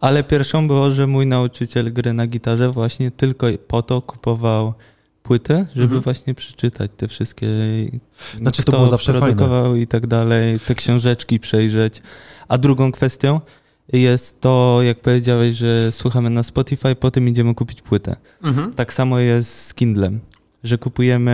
Ale 0.00 0.24
pierwszą 0.24 0.68
było, 0.68 0.90
że 0.90 1.06
mój 1.06 1.26
nauczyciel 1.26 1.92
gry 1.92 2.12
na 2.12 2.26
gitarze 2.26 2.70
właśnie 2.70 3.10
tylko 3.10 3.46
po 3.68 3.82
to 3.82 4.02
kupował 4.02 4.74
płytę, 5.22 5.66
żeby 5.74 5.84
mhm. 5.84 6.02
właśnie 6.02 6.34
przeczytać 6.34 6.90
te 6.96 7.08
wszystkie. 7.08 7.46
Znaczy 8.38 8.62
to 8.64 8.72
było 8.72 8.88
zawsze 8.88 9.20
fajne. 9.20 9.80
i 9.80 9.86
tak 9.86 10.06
dalej, 10.06 10.60
te 10.60 10.74
książeczki 10.74 11.40
przejrzeć. 11.40 12.02
A 12.48 12.58
drugą 12.58 12.92
kwestią 12.92 13.40
jest 13.92 14.40
to, 14.40 14.78
jak 14.82 15.00
powiedziałeś, 15.00 15.56
że 15.56 15.92
słuchamy 15.92 16.30
na 16.30 16.42
Spotify, 16.42 16.94
potem 16.94 17.28
idziemy 17.28 17.54
kupić 17.54 17.82
płytę. 17.82 18.16
Mhm. 18.42 18.74
Tak 18.74 18.92
samo 18.92 19.18
jest 19.18 19.66
z 19.66 19.74
Kindlem. 19.74 20.20
Że 20.64 20.78
kupujemy 20.78 21.30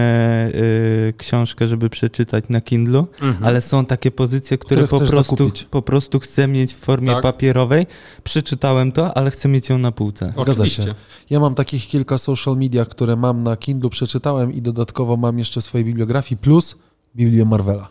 y, 1.08 1.12
książkę, 1.18 1.68
żeby 1.68 1.90
przeczytać 1.90 2.44
na 2.48 2.60
Kindlu, 2.60 3.06
Mhm. 3.22 3.44
ale 3.44 3.60
są 3.60 3.84
takie 3.86 4.10
pozycje, 4.10 4.58
które, 4.58 4.84
Które 4.86 5.00
po, 5.00 5.06
prostu, 5.12 5.36
zakupić. 5.36 5.64
po 5.64 5.82
prostu 5.82 6.20
chcę 6.20 6.48
mieć 6.48 6.72
w 6.74 6.78
formie 6.78 7.12
Tak. 7.12 7.22
papierowej. 7.22 7.86
Przeczytałem 8.24 8.92
to, 8.92 9.16
ale 9.16 9.30
chcę 9.30 9.48
mieć 9.48 9.68
ją 9.68 9.78
na 9.78 9.92
półce. 9.92 10.32
Zgadza 10.36 10.52
Oczywiście. 10.52 10.82
się. 10.82 10.94
Ja 11.30 11.40
mam 11.40 11.54
takich 11.54 11.88
kilka 11.88 12.18
social 12.18 12.56
media, 12.56 12.84
które 12.84 13.16
mam 13.16 13.42
na 13.42 13.56
Kindle, 13.56 13.90
przeczytałem 13.90 14.52
i 14.52 14.62
dodatkowo 14.62 15.16
mam 15.16 15.38
jeszcze 15.38 15.60
w 15.60 15.64
swojej 15.64 15.84
bibliografii, 15.84 16.38
plus 16.38 16.76
Biblię 17.16 17.44
Marvela. 17.44 17.88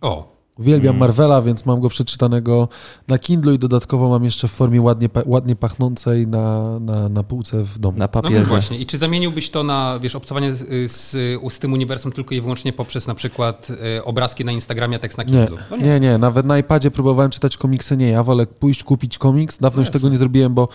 O, 0.00 0.41
Uwielbiam 0.58 0.90
Mm. 0.96 1.00
Marvela, 1.00 1.42
więc 1.42 1.66
mam 1.66 1.80
go 1.80 1.88
przeczytanego 1.88 2.68
na 3.08 3.18
Kindle 3.18 3.54
i 3.54 3.58
dodatkowo 3.58 4.08
mam 4.08 4.24
jeszcze 4.24 4.48
w 4.48 4.50
formie 4.50 4.82
ładnie, 4.82 5.08
ładnie 5.26 5.56
pachnącej 5.56 6.26
na, 6.26 6.78
na, 6.80 7.08
na 7.08 7.22
półce 7.22 7.64
w 7.64 7.78
domu. 7.78 7.98
Na 7.98 8.04
no 8.04 8.08
papierze. 8.08 8.34
więc 8.34 8.46
właśnie. 8.46 8.78
I 8.78 8.86
czy 8.86 8.98
zamieniłbyś 8.98 9.50
to 9.50 9.62
na, 9.62 9.98
wiesz, 10.02 10.16
obcowanie 10.16 10.54
z, 10.54 10.92
z, 10.92 11.10
z 11.52 11.58
tym 11.58 11.72
uniwersum 11.72 12.12
tylko 12.12 12.34
i 12.34 12.40
wyłącznie 12.40 12.72
poprzez 12.72 13.06
na 13.06 13.14
przykład 13.14 13.68
e, 13.96 14.04
obrazki 14.04 14.44
na 14.44 14.52
Instagramie, 14.52 14.96
a 14.96 14.98
tekst 14.98 15.18
na 15.18 15.24
Nie, 15.24 15.46
Kindle? 15.46 15.64
No 15.70 15.76
nie, 15.76 16.00
nie, 16.00 16.18
nawet 16.18 16.46
na 16.46 16.58
iPadzie 16.58 16.90
próbowałem 16.90 17.30
czytać 17.30 17.56
komiksy, 17.56 17.96
nie, 17.96 18.10
ja 18.10 18.22
wolę 18.22 18.46
pójść 18.46 18.84
kupić 18.84 19.18
komiks, 19.18 19.58
dawno 19.58 19.80
już 19.80 19.88
Jasne. 19.88 20.00
tego 20.00 20.12
nie 20.12 20.18
zrobiłem, 20.18 20.54
bo 20.54 20.68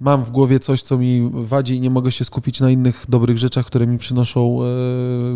mam 0.00 0.24
w 0.24 0.30
głowie 0.30 0.60
coś, 0.60 0.82
co 0.82 0.98
mi 0.98 1.30
wadzi 1.32 1.74
i 1.76 1.80
nie 1.80 1.90
mogę 1.90 2.12
się 2.12 2.24
skupić 2.24 2.60
na 2.60 2.70
innych 2.70 3.04
dobrych 3.08 3.38
rzeczach, 3.38 3.66
które 3.66 3.86
mi 3.86 3.98
przynoszą, 3.98 4.58
e, 4.62 4.66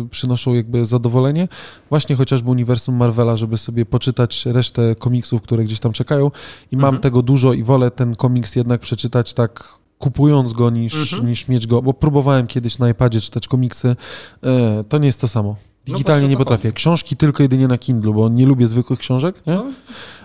przynoszą 0.09 0.53
jakby 0.53 0.85
zadowolenie. 0.85 1.47
Właśnie 1.89 2.15
chociażby 2.15 2.49
uniwersum 2.49 2.95
Marvela, 2.95 3.37
żeby 3.37 3.57
sobie 3.57 3.85
poczytać 3.85 4.45
resztę 4.45 4.95
komiksów, 4.95 5.41
które 5.41 5.63
gdzieś 5.63 5.79
tam 5.79 5.93
czekają 5.93 6.31
i 6.71 6.75
mam 6.77 6.85
Mhm. 6.85 7.01
tego 7.01 7.21
dużo 7.21 7.53
i 7.53 7.63
wolę 7.63 7.91
ten 7.91 8.15
komiks 8.15 8.55
jednak 8.55 8.81
przeczytać 8.81 9.33
tak 9.33 9.73
kupując 9.99 10.53
go 10.53 10.69
niż, 10.69 10.93
Mhm. 11.13 11.29
niż 11.29 11.47
mieć 11.47 11.67
go, 11.67 11.81
bo 11.81 11.93
próbowałem 11.93 12.47
kiedyś 12.47 12.77
na 12.77 12.89
iPadzie 12.89 13.21
czytać 13.21 13.47
komiksy, 13.47 13.95
e, 14.43 14.83
to 14.89 14.97
nie 14.97 15.05
jest 15.05 15.21
to 15.21 15.27
samo. 15.27 15.55
No 15.87 15.93
Digitalnie 15.93 16.19
właśnie 16.19 16.27
o 16.27 16.29
nie 16.29 16.37
potrafię. 16.37 16.71
Książki 16.71 17.15
tylko 17.17 17.43
jedynie 17.43 17.67
na 17.67 17.77
Kindle, 17.77 18.13
bo 18.13 18.29
nie 18.29 18.45
lubię 18.45 18.67
zwykłych 18.67 18.99
książek, 18.99 19.41
nie? 19.47 19.53
No, 19.55 19.65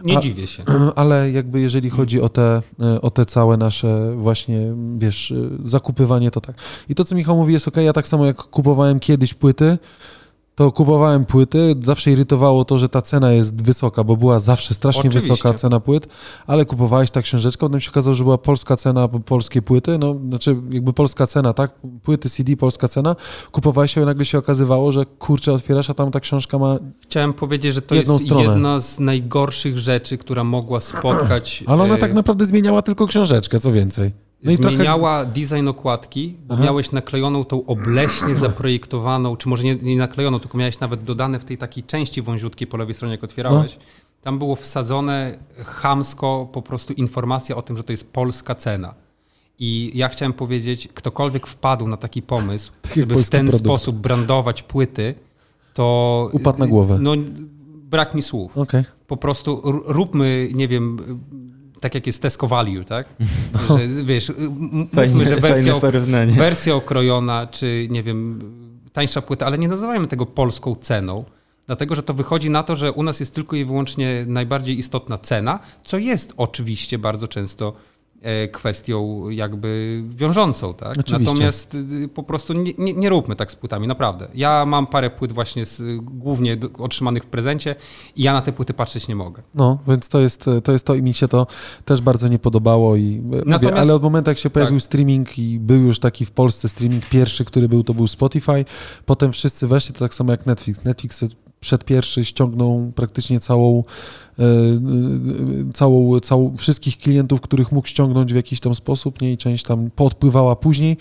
nie 0.04 0.18
A- 0.18 0.20
dziwię 0.20 0.46
się. 0.46 0.64
ale 0.96 1.30
jakby 1.30 1.60
jeżeli 1.60 1.90
chodzi 1.90 2.20
o 2.20 2.28
te, 2.28 2.62
e, 2.80 3.00
o 3.00 3.10
te 3.10 3.26
całe 3.26 3.56
nasze 3.56 4.12
właśnie, 4.16 4.74
wiesz, 4.98 5.34
zakupywanie, 5.62 6.30
to 6.30 6.40
tak. 6.40 6.56
I 6.88 6.94
to, 6.94 7.04
co 7.04 7.14
Michał 7.14 7.36
mówi, 7.36 7.52
jest 7.52 7.68
ok. 7.68 7.76
Ja 7.76 7.92
tak 7.92 8.08
samo 8.08 8.26
jak 8.26 8.36
kupowałem 8.36 9.00
kiedyś 9.00 9.34
płyty, 9.34 9.78
to 10.56 10.72
kupowałem 10.72 11.24
płyty, 11.24 11.74
zawsze 11.82 12.10
irytowało 12.10 12.64
to, 12.64 12.78
że 12.78 12.88
ta 12.88 13.02
cena 13.02 13.32
jest 13.32 13.62
wysoka, 13.62 14.04
bo 14.04 14.16
była 14.16 14.40
zawsze 14.40 14.74
strasznie 14.74 15.00
Oczywiście. 15.00 15.30
wysoka 15.30 15.54
cena 15.54 15.80
płyt, 15.80 16.06
ale 16.46 16.64
kupowałeś 16.64 17.10
tak 17.10 17.24
książeczkę, 17.24 17.60
potem 17.60 17.80
się 17.80 17.90
okazało, 17.90 18.14
że 18.14 18.24
była 18.24 18.38
polska 18.38 18.76
cena, 18.76 19.08
po- 19.08 19.20
polskie 19.20 19.62
płyty, 19.62 19.98
no, 19.98 20.16
znaczy 20.28 20.56
jakby 20.70 20.92
polska 20.92 21.26
cena, 21.26 21.52
tak, 21.52 21.74
płyty 22.02 22.30
CD, 22.30 22.56
polska 22.56 22.88
cena, 22.88 23.16
kupowałeś 23.52 23.96
ją 23.96 24.02
i 24.02 24.06
nagle 24.06 24.24
się 24.24 24.38
okazywało, 24.38 24.92
że 24.92 25.04
kurczę, 25.06 25.52
otwierasz, 25.52 25.90
a 25.90 25.94
tam 25.94 26.10
ta 26.10 26.20
książka 26.20 26.58
ma 26.58 26.78
Chciałem 27.02 27.32
powiedzieć, 27.32 27.74
że 27.74 27.82
to 27.82 27.94
jest 27.94 28.24
stronę. 28.24 28.42
jedna 28.42 28.80
z 28.80 28.98
najgorszych 28.98 29.78
rzeczy, 29.78 30.18
która 30.18 30.44
mogła 30.44 30.80
spotkać. 30.80 31.64
Ale 31.66 31.82
ona 31.82 31.94
e, 31.94 31.98
tak 31.98 32.14
naprawdę 32.14 32.46
zmieniała 32.46 32.82
tylko 32.82 33.06
książeczkę, 33.06 33.60
co 33.60 33.72
więcej. 33.72 34.25
No 34.42 34.52
i 34.52 34.58
trochę- 34.58 34.76
Zmieniała 34.76 35.24
design 35.24 35.68
okładki, 35.68 36.36
bo 36.46 36.54
Aha. 36.54 36.64
miałeś 36.64 36.92
naklejoną 36.92 37.44
tą 37.44 37.66
obleśnie 37.66 38.34
zaprojektowaną, 38.46 39.36
czy 39.36 39.48
może 39.48 39.62
nie, 39.64 39.74
nie 39.74 39.96
naklejoną, 39.96 40.40
tylko 40.40 40.58
miałeś 40.58 40.80
nawet 40.80 41.04
dodane 41.04 41.38
w 41.38 41.44
tej 41.44 41.58
takiej 41.58 41.84
części 41.84 42.22
wąziutkiej 42.22 42.66
po 42.66 42.76
lewej 42.76 42.94
stronie, 42.94 43.12
jak 43.14 43.24
otwierałeś. 43.24 43.76
No. 43.76 43.82
Tam 44.22 44.38
było 44.38 44.56
wsadzone 44.56 45.38
chamsko 45.64 46.48
po 46.52 46.62
prostu 46.62 46.92
informacja 46.92 47.56
o 47.56 47.62
tym, 47.62 47.76
że 47.76 47.84
to 47.84 47.92
jest 47.92 48.12
polska 48.12 48.54
cena. 48.54 48.94
I 49.58 49.92
ja 49.94 50.08
chciałem 50.08 50.32
powiedzieć, 50.32 50.88
ktokolwiek 50.94 51.46
wpadł 51.46 51.88
na 51.88 51.96
taki 51.96 52.22
pomysł, 52.22 52.72
Tak 52.82 52.96
jak 52.96 53.08
żeby 53.10 53.22
w 53.24 53.30
ten 53.30 53.46
produkt. 53.46 53.64
sposób 53.64 53.96
brandować 53.96 54.62
płyty, 54.62 55.14
to... 55.74 56.28
Upadł 56.32 56.58
na 56.58 56.66
głowę. 56.66 56.98
No, 57.02 57.12
brak 57.66 58.14
mi 58.14 58.22
słów 58.22 58.58
Okej. 58.58 58.84
po 59.06 59.16
prostu 59.16 59.60
róbmy, 59.86 60.48
nie 60.54 60.68
wiem, 60.68 60.96
tak 61.80 61.94
jak 61.94 62.06
jest 62.06 62.22
Tesco 62.22 62.46
Value, 62.48 62.84
tak? 62.84 63.06
Że, 63.68 64.04
wiesz, 64.04 64.32
mówmy, 64.58 65.24
że 65.24 65.40
fajne 65.40 65.80
wersja, 65.80 65.80
wersja 66.36 66.74
okrojona, 66.74 67.46
czy 67.46 67.86
nie 67.90 68.02
wiem, 68.02 68.38
tańsza 68.92 69.22
płyta, 69.22 69.46
ale 69.46 69.58
nie 69.58 69.68
nazywajmy 69.68 70.08
tego 70.08 70.26
polską 70.26 70.74
ceną, 70.74 71.24
dlatego 71.66 71.94
że 71.94 72.02
to 72.02 72.14
wychodzi 72.14 72.50
na 72.50 72.62
to, 72.62 72.76
że 72.76 72.92
u 72.92 73.02
nas 73.02 73.20
jest 73.20 73.34
tylko 73.34 73.56
i 73.56 73.64
wyłącznie 73.64 74.24
najbardziej 74.26 74.78
istotna 74.78 75.18
cena, 75.18 75.60
co 75.84 75.98
jest 75.98 76.34
oczywiście 76.36 76.98
bardzo 76.98 77.28
często 77.28 77.72
kwestią 78.52 79.28
jakby 79.30 80.02
wiążącą, 80.08 80.74
tak? 80.74 80.98
Oczywiście. 80.98 81.18
Natomiast 81.18 81.74
y, 81.74 82.08
po 82.08 82.22
prostu 82.22 82.52
nie, 82.52 82.72
nie, 82.78 82.92
nie 82.92 83.08
róbmy 83.08 83.36
tak 83.36 83.52
z 83.52 83.56
płytami, 83.56 83.86
naprawdę. 83.86 84.28
Ja 84.34 84.64
mam 84.66 84.86
parę 84.86 85.10
płyt 85.10 85.32
właśnie 85.32 85.66
z, 85.66 85.82
głównie 86.02 86.56
otrzymanych 86.78 87.22
w 87.22 87.26
prezencie 87.26 87.74
i 88.16 88.22
ja 88.22 88.32
na 88.32 88.42
te 88.42 88.52
płyty 88.52 88.74
patrzeć 88.74 89.08
nie 89.08 89.16
mogę. 89.16 89.42
No, 89.54 89.78
więc 89.88 90.08
to 90.08 90.20
jest, 90.20 90.44
to 90.64 90.72
jest 90.72 90.86
to 90.86 90.94
i 90.94 91.02
mi 91.02 91.14
się 91.14 91.28
to 91.28 91.46
też 91.84 92.00
bardzo 92.00 92.28
nie 92.28 92.38
podobało 92.38 92.96
i 92.96 93.20
mówię, 93.24 93.42
Natomiast- 93.46 93.78
ale 93.78 93.94
od 93.94 94.02
momentu 94.02 94.30
jak 94.30 94.38
się 94.38 94.50
pojawił 94.50 94.78
tak. 94.78 94.84
streaming 94.84 95.38
i 95.38 95.58
był 95.58 95.80
już 95.80 95.98
taki 95.98 96.26
w 96.26 96.30
Polsce 96.30 96.68
streaming 96.68 97.08
pierwszy, 97.08 97.44
który 97.44 97.68
był, 97.68 97.84
to 97.84 97.94
był 97.94 98.06
Spotify, 98.06 98.64
potem 99.06 99.32
wszyscy 99.32 99.66
weszli, 99.66 99.94
to 99.94 100.00
tak 100.00 100.14
samo 100.14 100.32
jak 100.32 100.46
Netflix. 100.46 100.84
Netflix 100.84 101.24
przed 101.66 101.84
pierwszy 101.84 102.24
ściągnął 102.24 102.92
praktycznie 102.94 103.40
całą, 103.40 103.84
e, 104.38 104.42
e, 104.44 105.72
całą, 105.74 106.20
całą 106.20 106.56
wszystkich 106.56 106.98
klientów, 106.98 107.40
których 107.40 107.72
mógł 107.72 107.88
ściągnąć 107.88 108.32
w 108.32 108.36
jakiś 108.36 108.60
tam 108.60 108.74
sposób, 108.74 109.20
nie 109.20 109.32
i 109.32 109.36
część 109.36 109.64
tam 109.64 109.90
podpływała 109.96 110.56
później, 110.56 110.96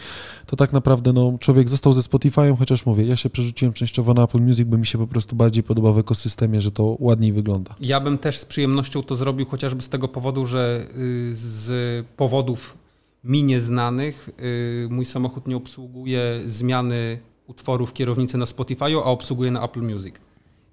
to 0.46 0.56
tak 0.56 0.74
naprawdę 0.74 1.14
no, 1.14 1.38
człowiek 1.40 1.70
został 1.70 1.94
ze 1.94 2.02
Spotify'em, 2.02 2.58
chociaż 2.58 2.86
mówię, 2.86 3.06
ja 3.06 3.16
się 3.16 3.30
przerzuciłem 3.30 3.74
częściowo 3.74 4.14
na 4.14 4.24
Apple 4.24 4.42
Music, 4.42 4.68
bo 4.68 4.78
mi 4.78 4.86
się 4.86 4.98
po 4.98 5.08
prostu 5.08 5.36
bardziej 5.36 5.64
podoba 5.64 5.92
w 5.92 5.98
ekosystemie, 5.98 6.62
że 6.62 6.72
to 6.72 6.98
ładniej 7.00 7.34
wygląda. 7.34 7.76
Ja 7.82 8.00
bym 8.00 8.18
też 8.18 8.38
z 8.38 8.46
przyjemnością 8.46 9.04
to 9.04 9.16
zrobił, 9.16 9.46
chociażby 9.46 9.82
z 9.82 9.90
tego 9.90 10.08
powodu, 10.08 10.46
że 10.46 10.86
y, 10.98 11.36
z 11.36 12.06
powodów 12.18 12.78
mi 13.24 13.44
nieznanych 13.44 14.30
y, 14.40 14.88
mój 14.90 15.06
samochód 15.06 15.48
nie 15.48 15.58
obsługuje 15.58 16.40
zmiany 16.46 17.20
utworów 17.48 17.94
kierownicy 17.94 18.38
na 18.38 18.46
Spotify'u, 18.46 19.00
a 19.00 19.04
obsługuje 19.04 19.52
na 19.52 19.64
Apple 19.64 19.82
Music. 19.82 20.16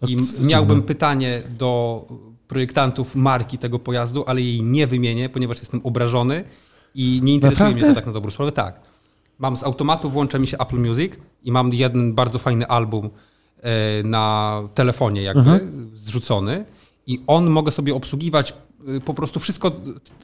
I 0.08 0.16
co 0.26 0.42
miałbym 0.42 0.82
pytanie 0.82 1.42
do 1.58 2.04
projektantów 2.48 3.14
marki 3.14 3.58
tego 3.58 3.78
pojazdu, 3.78 4.24
ale 4.26 4.40
jej 4.40 4.62
nie 4.62 4.86
wymienię, 4.86 5.28
ponieważ 5.28 5.58
jestem 5.58 5.80
obrażony 5.84 6.44
i 6.94 7.20
nie 7.22 7.34
interesuje 7.34 7.66
mnie 7.68 7.74
Naprawdę? 7.74 7.94
to 7.94 8.00
tak 8.00 8.06
na 8.06 8.12
dobrą 8.12 8.30
sprawę. 8.30 8.52
Tak. 8.52 8.80
Mam 9.38 9.56
z 9.56 9.64
automatu, 9.64 10.10
włącza 10.10 10.38
mi 10.38 10.46
się 10.46 10.58
Apple 10.58 10.76
Music 10.78 11.12
i 11.44 11.52
mam 11.52 11.72
jeden 11.72 12.14
bardzo 12.14 12.38
fajny 12.38 12.66
album 12.66 13.10
e, 13.62 14.02
na 14.02 14.62
telefonie 14.74 15.22
jakby 15.22 15.40
Mhm. 15.50 15.90
zrzucony 15.94 16.64
i 17.06 17.20
on 17.26 17.50
mogę 17.50 17.72
sobie 17.72 17.94
obsługiwać 17.94 18.54
e, 18.96 19.00
po 19.00 19.14
prostu 19.14 19.40
wszystko 19.40 19.70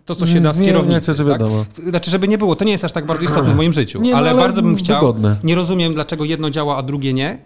to, 0.05 0.16
co 0.16 0.26
się 0.26 0.41
da 0.41 0.53
z 0.53 0.61
kierownicy. 0.62 1.01
czy 1.14 1.18
tak? 1.18 1.26
wiadomo. 1.26 1.64
Znaczy, 1.89 2.11
żeby 2.11 2.29
nie 2.29 2.39
było, 2.39 2.57
to 2.57 2.64
nie 2.64 2.72
jest 2.72 2.85
aż 2.85 2.93
tak 2.93 3.07
bardzo 3.07 3.24
istotne 3.24 3.53
w 3.53 3.57
moim 3.57 3.72
życiu, 3.72 4.01
Nie, 4.01 4.11
no, 4.12 4.16
ale, 4.18 4.31
ale 4.31 4.41
bardzo 4.41 4.62
bym 4.62 4.76
chciał. 4.76 5.01
wygodne. 5.01 5.37
Nie 5.45 5.55
rozumiem, 5.55 5.95
dlaczego 5.95 6.24
jedno 6.24 6.51
działa, 6.51 6.76
a 6.76 6.83
drugie 6.83 7.12
nie. 7.12 7.39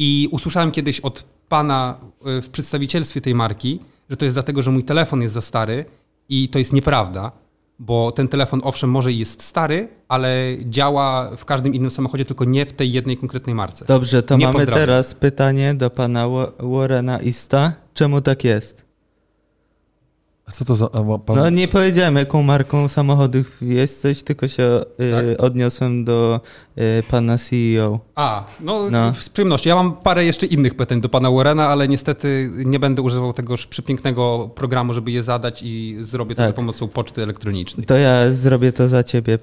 I 0.00 0.28
usłyszałem 0.32 0.70
kiedyś 0.70 1.00
od 1.00 1.24
pana 1.48 1.98
y, 2.38 2.42
w 2.42 2.48
przedstawicielstwie 2.48 3.20
tej 3.20 3.34
marki, 3.34 3.80
że 4.10 4.16
to 4.16 4.24
jest 4.24 4.34
dlatego, 4.34 4.62
że 4.62 4.70
mój 4.70 4.84
telefon 4.84 5.22
jest 5.22 5.34
za 5.34 5.40
stary 5.40 5.84
i 6.28 6.48
to 6.48 6.58
jest 6.58 6.72
nieprawda, 6.72 7.32
bo 7.78 8.12
ten 8.12 8.28
telefon 8.28 8.60
owszem 8.64 8.90
może 8.90 9.12
jest 9.12 9.42
stary, 9.42 9.88
ale 10.08 10.36
działa 10.64 11.30
w 11.36 11.44
każdym 11.44 11.74
innym 11.74 11.90
samochodzie, 11.90 12.24
tylko 12.24 12.44
nie 12.44 12.66
w 12.66 12.72
tej 12.72 12.92
jednej 12.92 13.16
konkretnej 13.16 13.54
marce. 13.54 13.84
Dobrze, 13.84 14.22
to 14.22 14.36
Nie 14.36 14.46
mamy 14.46 14.58
pozdrawiam. 14.58 14.82
teraz 14.86 15.14
pytanie 15.14 15.74
do 15.74 15.90
pana 15.90 16.28
Wa- 16.28 16.52
Warrena 16.58 17.20
Ista. 17.20 17.72
Czemu 17.94 18.20
tak 18.20 18.44
jest? 18.44 18.87
A 20.48 20.52
co 20.52 20.64
to 20.64 20.76
za... 20.76 20.88
Pan... 21.26 21.36
No 21.36 21.50
nie 21.50 21.68
powiedziałem, 21.68 22.16
jaką 22.16 22.42
marką 22.42 22.88
samochodów 22.88 23.56
jest 23.62 24.02
coś, 24.02 24.22
tylko 24.22 24.48
się 24.48 24.62
y, 25.00 25.34
Tak? 25.36 25.44
odniosłem 25.44 26.04
do 26.04 26.40
y, 26.78 27.02
pana 27.10 27.38
CEO. 27.38 28.00
A, 28.14 28.44
no, 28.60 28.90
No. 28.90 29.14
z 29.20 29.28
przyjemnością. 29.28 29.68
Ja 29.70 29.74
mam 29.76 29.92
parę 29.96 30.24
jeszcze 30.24 30.46
innych 30.46 30.74
pytań 30.74 31.00
do 31.00 31.08
pana 31.08 31.30
Warrena, 31.30 31.68
ale 31.68 31.88
niestety 31.88 32.50
nie 32.64 32.78
będę 32.78 33.02
używał 33.02 33.32
tegoż 33.32 33.66
przepięknego 33.66 34.50
programu, 34.54 34.92
żeby 34.92 35.10
je 35.10 35.22
zadać 35.22 35.60
i 35.62 35.96
zrobię 36.00 36.34
to 36.34 36.42
Tak. 36.42 36.48
za 36.50 36.52
pomocą 36.54 36.88
poczty 36.88 37.22
elektronicznej. 37.22 37.86
To 37.86 37.96
ja 37.96 38.32
zrobię 38.32 38.72
to 38.72 38.88
za 38.88 39.02
ciebie. 39.02 39.34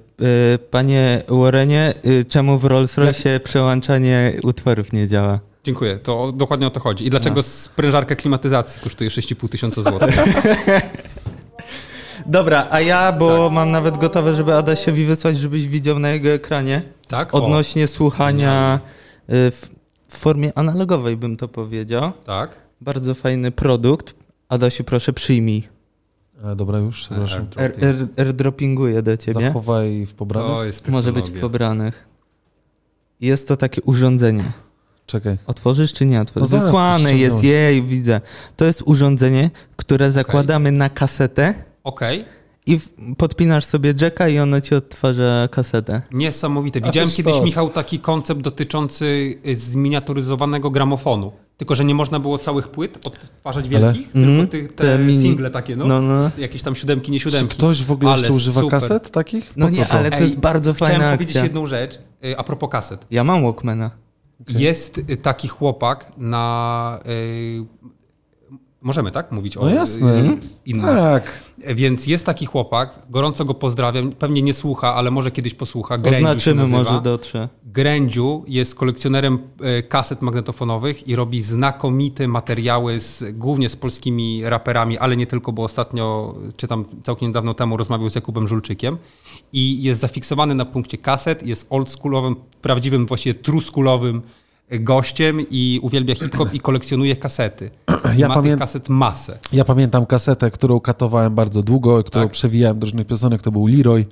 Y, 0.56 0.58
Panie 0.72 1.22
Warrenie, 1.30 1.94
y, 2.08 2.26
czemu 2.26 2.58
w 2.58 2.64
Rolls-Royce 2.64 3.40
przełączanie 3.40 4.34
utworów 4.44 4.94
nie 4.94 5.08
działa? 5.08 5.40
Dziękuję, 5.66 5.98
to 6.00 6.32
dokładnie 6.32 6.68
o 6.68 6.70
to 6.70 6.80
chodzi. 6.80 7.06
I 7.06 7.10
dlaczego 7.10 7.36
No. 7.36 7.44
sprężarka 7.44 8.16
klimatyzacji 8.16 8.82
kosztuje 8.82 9.10
6,5 9.10 9.50
tysiąca 9.50 9.82
złotych? 9.82 10.16
Dobra, 12.26 12.68
a 12.72 12.82
ja, 12.82 13.12
bo 13.12 13.50
mam 13.50 13.72
nawet 13.72 13.98
gotowe, 13.98 14.36
żeby 14.36 14.56
Adasiowi 14.56 15.06
wysłać, 15.06 15.38
żebyś 15.38 15.68
widział 15.68 16.00
na 16.00 16.10
jego 16.10 16.30
ekranie, 16.30 16.82
Tak? 17.08 17.34
O, 17.34 17.44
odnośnie 17.46 17.88
słuchania 17.88 18.80
y, 19.30 19.52
w, 19.52 19.70
w 20.08 20.18
formie 20.18 20.58
analogowej, 20.58 21.18
bym 21.18 21.36
to 21.36 21.48
powiedział. 21.48 22.12
tak. 22.26 22.66
Bardzo 22.82 23.16
fajny 23.16 23.52
produkt. 23.52 24.16
Adasiu, 24.50 24.84
proszę 24.84 25.14
przyjmij. 25.14 25.68
A, 26.46 26.56
dobra, 26.56 26.80
już, 26.80 27.10
air, 27.58 27.74
airdroppinguję 28.18 29.02
do 29.02 29.18
ciebie. 29.18 29.42
Zachowaj 29.46 30.06
w 30.06 30.14
pobranych. 30.14 30.52
To 30.52 30.64
jest 30.64 30.88
Może 30.90 31.14
być 31.14 31.30
w 31.30 31.40
pobranych. 31.40 32.08
Jest 33.22 33.48
to 33.48 33.58
takie 33.58 33.82
urządzenie. 33.82 34.52
Czekaj. 35.06 35.38
Otworzysz 35.48 35.94
czy 35.94 36.06
nie 36.06 36.22
otworzysz? 36.22 36.62
No 37.04 37.10
jest, 37.10 37.44
jej, 37.44 37.84
widzę. 37.84 38.22
To 38.56 38.66
jest 38.66 38.82
urządzenie, 38.86 39.50
które 39.76 40.12
zakładamy 40.12 40.72
na 40.72 40.90
kasetę 40.90 41.54
Okej. 41.84 42.26
i 42.66 42.80
w- 42.80 42.90
podpinasz 43.18 43.66
sobie 43.66 43.94
jacka 44.02 44.28
i 44.28 44.40
ono 44.40 44.62
ci 44.62 44.76
odtwarza 44.76 45.48
kasetę. 45.52 46.02
Niesamowite. 46.12 46.82
Widziałem 46.82 47.10
kiedyś. 47.10 47.42
Michał, 47.42 47.70
taki 47.70 48.00
koncept 48.00 48.42
dotyczący 48.42 49.36
y, 49.48 49.56
zminiaturyzowanego 49.56 50.70
gramofonu. 50.72 51.32
Tylko, 51.58 51.76
że 51.76 51.86
nie 51.86 51.96
można 51.96 52.20
było 52.20 52.38
całych 52.38 52.68
płyt 52.68 53.08
odtwarzać 53.08 53.70
wielkich, 53.70 54.12
tylko 54.12 54.28
Mhm. 54.30 54.48
ty, 54.48 54.68
Te 54.68 54.84
te 54.84 55.00
mini- 55.00 55.22
single 55.22 55.52
takie, 55.52 55.76
no. 55.76 55.86
No, 55.86 56.02
no. 56.02 56.32
Jakieś 56.38 56.62
tam 56.62 56.76
siódemki, 56.76 57.12
nie 57.12 57.20
Czy 57.20 57.24
siódemki. 57.24 57.56
ktoś 57.58 57.84
w 57.84 57.92
ogóle 57.92 58.12
Ale 58.12 58.20
jeszcze 58.22 58.34
używa 58.34 58.62
super. 58.62 58.80
kaset 58.82 59.12
takich? 59.12 59.54
No 59.58 59.66
Po 59.66 59.72
co 59.72 59.78
nie, 59.78 59.86
to? 59.86 59.92
ale 59.94 60.12
to 60.12 60.20
jest 60.20 60.40
bardzo 60.40 60.74
fajna 60.74 60.96
Chciałem 60.96 61.18
powiedzieć 61.18 61.36
akcja. 61.36 61.44
jedną 61.44 61.66
rzecz 61.66 62.00
y, 62.26 62.38
a 62.38 62.44
propos 62.44 62.70
kaset. 62.70 63.06
Ja 63.12 63.24
mam 63.24 63.44
Walkmana. 63.44 63.92
Jest 64.50 64.98
y, 64.98 65.18
taki 65.18 65.48
chłopak 65.48 66.12
na... 66.18 67.00
Możemy, 68.86 69.12
tak? 69.12 69.32
Mówić 69.32 69.58
o 69.58 69.62
No 69.62 69.70
jasne. 69.70 70.38
innym. 70.66 70.86
Tak. 70.86 71.40
Więc 71.76 72.08
jest 72.08 72.26
taki 72.26 72.46
chłopak, 72.46 73.00
gorąco 73.10 73.46
go 73.46 73.54
pozdrawiam, 73.54 74.12
pewnie 74.12 74.42
nie 74.42 74.54
słucha, 74.54 74.96
ale 74.96 75.12
może 75.12 75.32
kiedyś 75.32 75.54
posłucha. 75.54 75.98
Grędziu 75.98 76.18
Oznaczymy, 76.18 76.68
może 76.68 77.02
dotrze. 77.02 77.50
Grędziu 77.66 78.44
jest 78.48 78.76
kolekcjonerem 78.76 79.40
e, 79.62 79.84
kaset 79.84 80.22
magnetofonowych 80.22 81.08
i 81.08 81.16
robi 81.16 81.42
znakomite 81.42 82.28
materiały 82.28 83.02
z, 83.02 83.24
głównie 83.34 83.70
z 83.70 83.76
polskimi 83.76 84.44
raperami, 84.44 84.98
ale 84.98 85.18
nie 85.18 85.28
tylko, 85.28 85.52
bo 85.52 85.64
ostatnio, 85.64 86.36
czy 86.58 86.68
tam 86.68 86.86
całkiem 87.04 87.28
niedawno 87.28 87.54
temu 87.54 87.78
rozmawiał 87.78 88.10
z 88.10 88.16
Jakubem 88.16 88.48
Żulczykiem 88.48 88.98
i 89.54 89.84
jest 89.84 90.02
zafiksowany 90.02 90.56
na 90.56 90.66
punkcie 90.66 90.98
kaset, 90.98 91.48
jest 91.48 91.68
oldschoolowym, 91.70 92.36
prawdziwym, 92.62 93.06
właściwie 93.06 93.34
truskulowym 93.36 94.22
gościem 94.72 95.42
i 95.52 95.80
uwielbia 95.84 96.16
hip-hop 96.16 96.54
i 96.54 96.60
kolekcjonuje 96.60 97.16
kasety. 97.16 97.70
Ja 98.18 98.28
ma 98.28 98.36
pamię- 98.36 98.50
tych 98.50 98.60
kaset 98.60 98.90
masę. 98.90 99.38
Ja 99.52 99.66
pamiętam 99.66 100.06
kasetę, 100.06 100.52
którą 100.52 100.80
katowałem 100.80 101.36
bardzo 101.36 101.64
długo, 101.64 102.04
którą 102.04 102.24
Tak. 102.26 102.32
przewijałem 102.32 102.80
do 102.80 102.86
różnych 102.86 103.08
piosenek, 103.08 103.42
to 103.42 103.52
był 103.52 103.68
Leroy. 103.68 104.06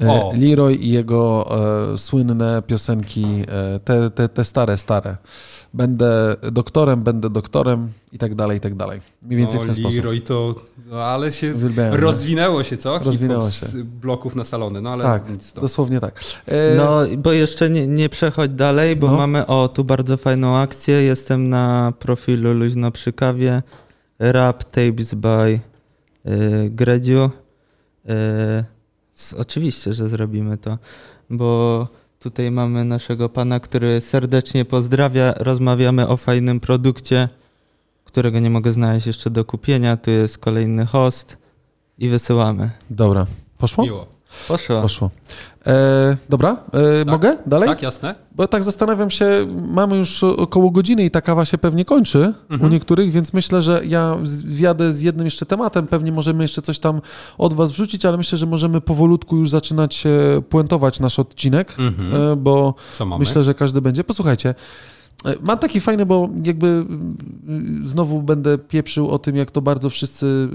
E, 0.00 0.08
O. 0.10 0.32
Leroy 0.40 0.74
i 0.74 0.90
jego 0.90 1.48
e, 1.94 1.98
słynne 1.98 2.62
piosenki, 2.66 3.24
e, 3.48 3.78
te, 3.80 4.10
te, 4.10 4.28
te 4.28 4.44
stare, 4.44 4.78
stare. 4.78 5.16
Będę 5.74 6.36
doktorem, 6.52 7.02
będę 7.02 7.30
doktorem 7.30 7.88
i 8.12 8.18
tak 8.18 8.34
dalej, 8.34 8.58
i 8.58 8.60
tak 8.60 8.74
dalej. 8.74 9.00
Mniej 9.22 9.38
więcej 9.38 9.60
w 9.60 9.66
ten 9.66 9.74
sposób. 9.74 9.96
Leroy 9.96 10.20
to, 10.20 10.54
no, 10.86 11.02
ale 11.04 11.32
się 11.32 11.54
Uwielbiałem, 11.54 11.90
no. 11.92 11.96
rozwinęło 12.00 12.64
się, 12.64 12.76
co? 12.76 12.98
Rozwinęło 12.98 13.42
Hip-hop 13.42 13.70
z 13.70 13.82
bloków 13.82 14.36
na 14.36 14.44
salony, 14.44 14.80
no 14.80 14.90
ale 14.90 15.04
Tak, 15.04 15.30
nic 15.30 15.52
to. 15.52 15.60
dosłownie 15.60 16.00
tak. 16.00 16.20
E, 16.46 16.74
No, 16.76 17.00
bo 17.18 17.32
jeszcze 17.32 17.70
nie, 17.70 17.86
nie 17.88 18.08
przechodź 18.08 18.50
dalej, 18.50 18.96
bo 18.96 19.06
No. 19.10 19.16
mamy, 19.16 19.46
o, 19.46 19.68
tu 19.68 19.84
bardzo 19.84 20.16
fajną 20.16 20.56
akcję. 20.56 20.94
Jestem 21.02 21.48
na 21.48 21.92
profilu 21.98 22.52
Luźno 22.52 22.90
przy 22.90 23.12
kawie. 23.12 23.62
Rap 24.18 24.64
Tapes 24.64 25.14
by 25.14 25.60
y, 26.28 26.70
Gredziu. 26.70 27.30
Y, 28.10 28.64
oczywiście, 29.38 29.92
że 29.92 30.08
zrobimy 30.08 30.56
to, 30.58 30.78
bo 31.30 31.88
tutaj 32.20 32.50
mamy 32.50 32.84
naszego 32.84 33.28
pana, 33.28 33.60
który 33.60 34.00
serdecznie 34.00 34.64
pozdrawia. 34.64 35.34
Rozmawiamy 35.36 36.08
o 36.08 36.16
fajnym 36.16 36.60
produkcie, 36.60 37.28
którego 38.04 38.38
nie 38.38 38.50
mogę 38.50 38.72
znaleźć 38.72 39.06
jeszcze 39.06 39.30
do 39.30 39.44
kupienia. 39.44 39.96
Tu 39.96 40.10
jest 40.10 40.38
kolejny 40.38 40.86
host 40.86 41.38
i 41.98 42.08
wysyłamy. 42.08 42.70
Dobra, 42.90 43.26
poszło? 43.58 43.84
Miło. 43.84 44.06
Poszło. 44.48 44.82
Poszło. 44.82 45.10
E, 45.68 46.16
dobra, 46.28 46.56
e, 47.00 47.04
mogę 47.04 47.36
dalej? 47.46 47.68
Tak, 47.68 47.82
jasne. 47.82 48.14
Bo 48.32 48.46
tak 48.48 48.64
zastanawiam 48.64 49.10
się, 49.10 49.46
mamy 49.68 49.96
już 49.96 50.24
około 50.24 50.70
godziny 50.70 51.04
i 51.04 51.10
ta 51.10 51.20
kawa 51.20 51.44
się 51.44 51.58
pewnie 51.58 51.84
kończy 51.84 52.32
Mhm. 52.50 52.70
u 52.70 52.72
niektórych, 52.74 53.12
więc 53.12 53.32
myślę, 53.32 53.62
że 53.62 53.80
ja 53.86 54.16
wjadę 54.44 54.92
z 54.92 55.00
jednym 55.00 55.24
jeszcze 55.24 55.46
tematem. 55.46 55.86
Pewnie 55.86 56.12
możemy 56.12 56.44
jeszcze 56.44 56.62
coś 56.62 56.78
tam 56.78 57.00
od 57.38 57.54
was 57.54 57.70
wrzucić, 57.70 58.04
ale 58.04 58.16
myślę, 58.16 58.38
że 58.38 58.46
możemy 58.46 58.80
powolutku 58.80 59.36
już 59.36 59.50
zaczynać 59.50 60.06
e, 60.06 60.42
puentować 60.42 61.00
nasz 61.00 61.18
odcinek, 61.18 61.74
Mhm. 61.78 62.32
e, 62.32 62.36
bo 62.36 62.74
myślę, 63.18 63.44
że 63.44 63.54
każdy 63.54 63.80
będzie. 63.80 64.04
Posłuchajcie. 64.04 64.54
E, 65.24 65.34
Mam 65.42 65.58
taki 65.58 65.80
fajny, 65.80 66.06
bo 66.06 66.28
jakby 66.44 66.66
y, 67.84 67.88
znowu 67.88 68.22
będę 68.22 68.58
pieprzył 68.58 69.10
o 69.10 69.18
tym, 69.18 69.36
jak 69.36 69.50
to 69.50 69.62
bardzo 69.62 69.90
wszyscy 69.90 70.26
y, 70.26 70.48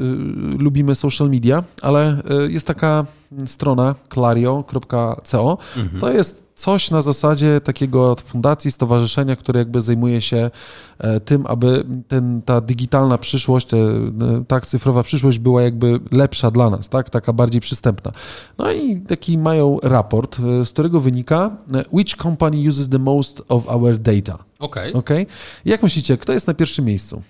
lubimy 0.57 0.95
social 0.95 1.29
media, 1.29 1.63
ale 1.81 2.21
y, 2.47 2.51
jest 2.51 2.67
taka 2.67 3.05
strona 3.45 3.95
clario.co. 4.13 5.57
Mhm. 5.77 5.99
To 6.01 6.11
jest 6.11 6.43
coś 6.63 6.91
na 6.91 7.01
zasadzie 7.01 7.61
takiego 7.61 8.15
fundacji, 8.15 8.71
stowarzyszenia, 8.71 9.35
które 9.35 9.59
jakby 9.59 9.81
zajmuje 9.81 10.21
się 10.21 10.51
e, 10.97 11.19
tym, 11.19 11.45
aby 11.47 11.85
ten, 12.07 12.41
ta 12.41 12.61
digitalna 12.61 13.17
przyszłość, 13.17 13.67
te, 13.67 13.77
e, 13.77 14.43
tak, 14.47 14.67
cyfrowa 14.67 15.03
przyszłość 15.03 15.39
była 15.39 15.61
jakby 15.61 15.99
lepsza 16.11 16.51
dla 16.51 16.69
nas, 16.69 16.89
tak, 16.89 17.09
taka 17.09 17.33
bardziej 17.33 17.61
przystępna. 17.61 18.11
No 18.57 18.71
i 18.71 19.01
taki 19.01 19.37
mają 19.37 19.77
raport, 19.83 20.37
e, 20.39 20.65
z 20.65 20.69
którego 20.69 21.01
wynika, 21.01 21.57
which 21.91 22.15
company 22.15 22.69
uses 22.69 22.89
the 22.89 22.99
most 22.99 23.41
of 23.49 23.67
our 23.67 23.97
data, 23.97 24.37
Okej. 24.59 24.93
ok? 24.93 25.09
Jak 25.65 25.83
myślicie, 25.83 26.17
kto 26.17 26.33
jest 26.33 26.47
na 26.47 26.53
pierwszym 26.53 26.85
miejscu? 26.85 27.21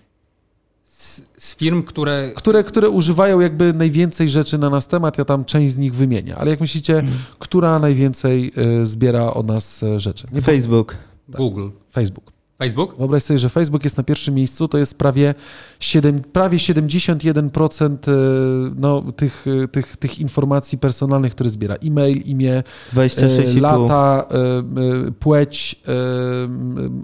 Z, 1.13 1.21
z 1.37 1.55
firm, 1.55 1.83
które... 1.83 2.31
Które, 2.35 2.63
które 2.63 2.89
używają 2.89 3.39
jakby 3.39 3.73
najwięcej 3.73 4.29
rzeczy 4.29 4.57
na 4.57 4.69
nas 4.69 4.87
temat, 4.87 5.17
ja 5.17 5.25
tam 5.25 5.45
część 5.45 5.73
z 5.73 5.77
nich 5.77 5.95
wymienię, 5.95 6.35
ale 6.35 6.51
jak 6.51 6.61
myślicie, 6.61 7.03
która 7.39 7.79
najwięcej 7.79 8.51
e, 8.81 8.85
zbiera 8.85 9.33
o 9.33 9.43
nas 9.43 9.83
e, 9.83 9.99
rzeczy? 9.99 10.27
Nie 10.31 10.41
Facebook. 10.41 10.97
Google. 11.29 11.67
Facebook. 11.91 12.31
Facebook? 12.59 12.97
Wyobraź 12.97 13.23
sobie, 13.23 13.39
że 13.39 13.49
Facebook 13.49 13.83
jest 13.83 13.97
na 13.97 14.03
pierwszym 14.03 14.35
miejscu, 14.35 14.67
to 14.67 14.77
jest 14.77 14.97
prawie, 14.97 15.35
7, 15.79 16.21
prawie 16.21 16.57
71% 16.57 17.89
e, 17.91 18.11
no, 18.75 19.03
tych, 19.15 19.45
tych, 19.71 19.97
tych 19.97 20.19
informacji 20.19 20.77
personalnych, 20.77 21.31
które 21.31 21.49
zbiera. 21.49 21.75
E-mail, 21.75 22.17
imię, 22.17 22.63
e, 22.93 22.95
26,5. 22.95 23.61
lata, 23.61 24.27
płeć, 25.19 25.81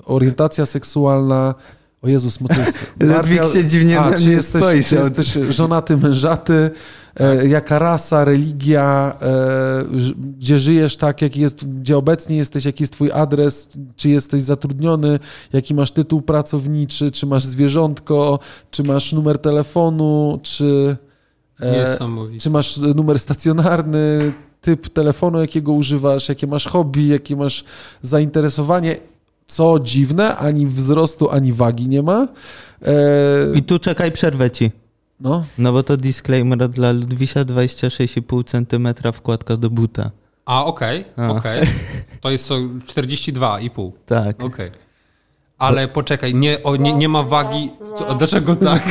orientacja 0.05 0.65
seksualna. 0.65 1.55
O 2.01 2.07
Jezus, 2.07 2.37
to 2.37 2.59
jest... 2.59 2.93
Ludwik 2.99 3.45
się 3.53 3.65
dziwnie 3.65 3.99
A, 3.99 4.09
na 4.09 4.17
czy 4.17 4.23
mnie 4.23 4.31
jesteś, 4.31 4.61
czy 4.61 4.83
spojrzał. 4.83 5.03
jesteś 5.03 5.55
żonaty, 5.55 5.97
mężaty, 5.97 6.71
e, 7.19 7.47
jaka 7.47 7.79
rasa, 7.79 8.25
religia, 8.25 9.17
e, 9.21 9.85
gdzie 10.39 10.59
żyjesz, 10.59 10.97
tak, 10.97 11.21
jak 11.21 11.37
jest, 11.37 11.67
gdzie 11.79 11.97
obecnie 11.97 12.37
jesteś, 12.37 12.65
jaki 12.65 12.83
jest 12.83 12.93
twój 12.93 13.11
adres, 13.11 13.69
czy 13.95 14.09
jesteś 14.09 14.41
zatrudniony, 14.43 15.19
jaki 15.53 15.75
masz 15.75 15.91
tytuł 15.91 16.21
pracowniczy, 16.21 17.11
czy 17.11 17.25
masz 17.25 17.43
zwierzątko, 17.43 18.39
czy 18.71 18.83
masz 18.83 19.13
numer 19.13 19.37
telefonu, 19.37 20.39
czy, 20.43 20.97
e, 21.61 21.97
czy 22.39 22.49
masz 22.49 22.77
numer 22.77 23.19
stacjonarny, 23.19 24.33
typ 24.61 24.89
telefonu, 24.89 25.39
jakiego 25.39 25.71
używasz, 25.71 26.29
jakie 26.29 26.47
masz 26.47 26.67
hobby, 26.67 27.07
jakie 27.07 27.35
masz 27.35 27.63
zainteresowanie. 28.01 28.95
Co 29.49 29.79
dziwne, 29.79 30.37
ani 30.37 30.67
wzrostu, 30.67 31.29
ani 31.31 31.53
wagi 31.53 31.87
nie 31.89 32.01
ma. 32.03 32.27
E, 32.81 32.91
I 33.55 33.63
tu 33.63 33.79
czekaj, 33.79 34.11
przerwę 34.11 34.49
ci. 34.51 34.71
no, 35.19 35.43
No 35.57 35.73
bo 35.73 35.83
to 35.83 35.97
disclaimer 35.97 36.69
dla 36.69 36.91
Ludwisia 36.91 37.45
26,5 37.45 38.43
cm 38.43 39.11
wkładka 39.13 39.57
do 39.57 39.69
buta. 39.69 40.11
A, 40.45 40.65
okej, 40.65 41.05
A. 41.17 41.29
okej. 41.29 41.61
To 42.21 42.31
jest 42.31 42.45
co, 42.47 42.55
42,5. 42.55 43.91
Tak. 44.05 44.43
Okej. 44.43 44.71
Ale 45.57 45.87
poczekaj, 45.87 46.35
nie, 46.35 46.63
o, 46.63 46.75
nie, 46.75 46.93
nie 46.93 47.09
ma 47.09 47.23
wagi... 47.23 47.69
Co, 47.97 48.15
dlaczego 48.15 48.55
tak? 48.55 48.83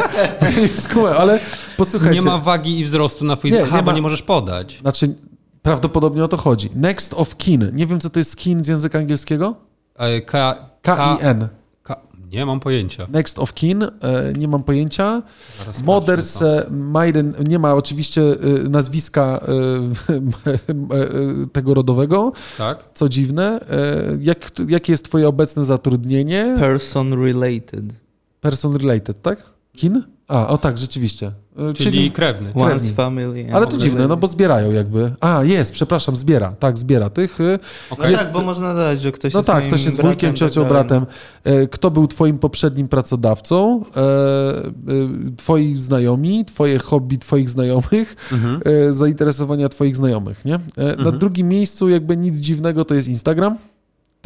Skumę, 0.84 1.10
ale 1.16 1.40
posłuchajcie. 1.76 2.14
Nie 2.20 2.22
ma 2.26 2.38
wagi 2.38 2.78
i 2.80 2.84
wzrostu 2.84 3.24
na 3.24 3.34
Nie, 3.34 3.40
Facebooku, 3.40 3.76
nie 3.76 3.82
bo 3.82 3.90
ma- 3.90 3.96
nie 3.96 4.02
możesz 4.02 4.22
podać. 4.22 4.78
Znaczy, 4.80 5.14
prawdopodobnie 5.62 6.24
o 6.24 6.28
to 6.28 6.36
chodzi. 6.36 6.70
Next 6.74 7.14
of 7.14 7.36
kin. 7.36 7.70
Nie 7.72 7.86
wiem, 7.86 8.00
co 8.00 8.10
to 8.10 8.18
jest 8.18 8.36
kin 8.36 8.64
z 8.64 8.68
języka 8.68 8.98
angielskiego? 8.98 9.54
E, 9.98 10.20
K, 10.20 10.54
K-I-N. 10.82 11.48
K, 11.82 11.96
nie 12.32 12.46
mam 12.46 12.60
pojęcia. 12.60 13.06
Next 13.12 13.38
of 13.38 13.54
kin. 13.54 13.82
E, 13.82 13.88
nie 14.38 14.48
mam 14.48 14.62
pojęcia. 14.62 15.22
Zaraz 15.58 15.82
Moders 15.82 16.38
Maiden. 16.70 17.34
Nie 17.48 17.58
ma 17.58 17.74
oczywiście 17.74 18.22
e, 18.22 18.68
nazwiska 18.68 19.40
tego 21.52 21.74
rodowego. 21.74 22.32
Tak? 22.58 22.84
Co 22.94 23.08
dziwne. 23.08 23.60
Jak, 24.20 24.50
jakie 24.68 24.92
jest 24.92 25.04
twoje 25.04 25.28
obecne 25.28 25.64
zatrudnienie? 25.64 26.56
Person 26.58 27.24
related. 27.24 27.84
Person 28.40 28.76
related, 28.76 29.22
tak? 29.22 29.42
Kin? 29.76 30.02
A, 30.28 30.48
o 30.48 30.58
tak, 30.58 30.78
rzeczywiście. 30.78 31.32
E, 31.70 31.72
Czyli, 31.74 32.10
krewny. 32.10 32.50
Once 32.54 32.70
Krewni. 32.70 32.90
family. 32.92 33.46
Ale 33.52 33.66
to 33.66 33.76
dziwne, 33.76 34.08
no 34.08 34.16
bo 34.16 34.26
zbierają 34.26 34.72
jakby. 34.72 35.12
A, 35.20 35.44
jest, 35.44 35.72
przepraszam, 35.72 36.16
zbiera. 36.16 36.52
Tak, 36.58 36.78
zbiera 36.78 37.10
tych. 37.10 37.40
y, 37.40 37.58
No 37.90 37.96
Okej. 37.96 38.14
tak, 38.16 38.32
bo 38.32 38.42
można 38.42 38.68
dodać, 38.74 39.00
że 39.00 39.12
ktoś 39.12 39.32
No 39.34 39.38
jest 39.40 39.46
tak, 39.46 39.56
moim 39.56 39.68
ktoś 39.68 39.84
jest 39.84 39.96
bratem, 39.96 40.10
wujkiem, 40.12 40.30
tak 40.30 40.38
ciocią, 40.38 40.60
dalej. 40.60 40.68
bratem. 40.72 41.06
E, 41.44 41.66
Kto 41.66 41.90
był 41.90 42.06
twoim 42.06 42.38
poprzednim 42.38 42.88
pracodawcą? 42.88 43.82
E, 43.96 44.02
Twoi 45.36 45.76
znajomi, 45.76 46.44
twoje 46.44 46.78
hobby 46.78 47.18
twoich 47.18 47.50
znajomych, 47.50 48.16
Mhm. 48.32 48.60
zainteresowania 48.94 49.68
twoich 49.68 49.96
znajomych, 49.96 50.44
nie? 50.44 50.58
Na 51.04 51.12
drugim 51.12 51.48
miejscu 51.48 51.88
jakby 51.88 52.16
nic 52.16 52.36
dziwnego 52.36 52.84
to 52.84 52.94
jest 52.94 53.08
Instagram. 53.08 53.56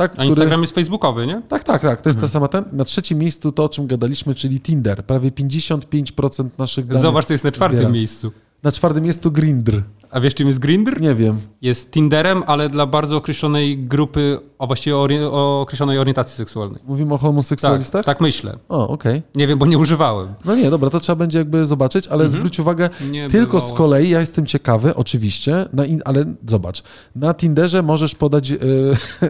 Tak, 0.08 0.12
A 0.18 0.24
Instagram 0.24 0.60
jest 0.60 0.74
facebookowy, 0.74 1.26
nie? 1.26 1.42
Tak, 1.48 1.64
tak, 1.64 1.82
tak, 1.82 2.00
to 2.02 2.08
jest 2.08 2.16
Mhm. 2.16 2.20
ta 2.20 2.28
sama 2.32 2.48
ten. 2.48 2.64
Na 2.72 2.84
trzecim 2.84 3.18
miejscu 3.18 3.52
to, 3.52 3.64
o 3.64 3.68
czym 3.68 3.86
gadaliśmy, 3.86 4.34
czyli 4.34 4.60
Tinder. 4.60 5.04
Prawie 5.04 5.30
55% 5.30 6.48
naszych 6.58 6.86
danych. 6.86 7.02
Zobacz, 7.02 7.26
to 7.26 7.32
jest 7.34 7.44
na 7.44 7.52
czwartym 7.52 7.78
zbiera. 7.78 7.92
miejscu. 7.92 8.32
Na 8.62 8.72
czwartym 8.72 9.04
miejscu 9.04 9.30
Grindr. 9.30 9.82
A 10.10 10.20
wiesz, 10.20 10.34
czym 10.34 10.46
jest 10.46 10.58
Grindr? 10.58 11.00
Nie 11.00 11.14
wiem. 11.14 11.40
Jest 11.62 11.90
Tinderem, 11.90 12.42
ale 12.46 12.68
dla 12.68 12.86
bardzo 12.86 13.16
określonej 13.16 13.78
grupy, 13.78 14.38
a 14.58 14.66
właściwie 14.66 14.96
o 14.96 15.60
określonej 15.60 15.98
orientacji 15.98 16.36
seksualnej. 16.36 16.80
Mówimy 16.86 17.14
o 17.14 17.16
Tak, 17.16 17.22
homoseksualistach? 17.22 18.04
tak 18.04 18.20
myślę. 18.20 18.56
O, 18.68 18.88
okej. 18.88 19.22
Nie 19.34 19.46
wiem, 19.46 19.58
bo 19.58 19.66
nie 19.66 19.78
używałem. 19.78 20.28
No 20.44 20.56
nie, 20.56 20.70
dobra, 20.70 20.90
to 20.90 21.00
trzeba 21.00 21.16
będzie 21.16 21.38
jakby 21.38 21.66
zobaczyć, 21.66 22.08
ale 22.08 22.28
zwróć 22.28 22.58
uwagę, 22.60 22.90
Nie 23.10 23.28
tylko 23.28 23.56
bywało. 23.56 23.74
z 23.74 23.76
kolei, 23.76 24.08
ja 24.10 24.20
jestem 24.20 24.46
ciekawy, 24.46 24.94
oczywiście, 24.94 25.66
na 25.72 25.84
in, 25.86 26.02
ale 26.04 26.24
zobacz, 26.48 26.82
na 27.16 27.34
Tinderze 27.34 27.82
możesz 27.82 28.14
podać, 28.14 28.50
e, 28.52 28.56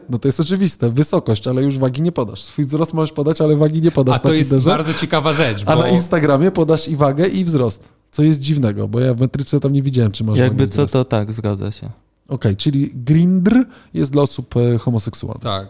no 0.10 0.18
to 0.18 0.28
jest 0.28 0.40
oczywiste, 0.40 0.90
wysokość, 0.90 1.48
ale 1.48 1.62
już 1.62 1.78
wagi 1.78 2.02
nie 2.02 2.12
podasz. 2.12 2.42
Swój 2.42 2.64
wzrost 2.64 2.94
możesz 2.94 3.12
podać, 3.12 3.40
ale 3.40 3.56
wagi 3.56 3.82
nie 3.82 3.90
podasz 3.90 4.16
A 4.16 4.18
to 4.18 4.32
jest 4.32 4.50
Tinderze. 4.50 4.70
bardzo 4.70 4.94
ciekawa 4.94 5.32
rzecz, 5.32 5.62
A 5.66 5.76
bo 5.76 5.82
na 5.82 5.88
Instagramie 5.88 6.50
podasz 6.50 6.88
i 6.88 6.96
wagę, 6.96 7.26
i 7.26 7.44
wzrost. 7.44 7.88
Co 8.12 8.22
jest 8.22 8.40
dziwnego, 8.40 8.88
bo 8.88 9.00
ja 9.00 9.14
w 9.14 9.20
metryczce 9.20 9.60
tam 9.60 9.72
nie 9.72 9.82
widziałem, 9.82 10.12
czy 10.12 10.24
masz 10.24 10.38
Jakby 10.38 10.68
co, 10.68 10.86
to 10.86 11.04
tak, 11.04 11.32
zgadza 11.32 11.72
się. 11.72 11.90
Okej, 12.28 12.56
czyli 12.56 12.90
Grindr 12.94 13.54
jest 13.94 14.12
dla 14.12 14.22
osób 14.22 14.54
e, 14.56 14.78
homoseksualnych. 14.78 15.42
tak. 15.42 15.68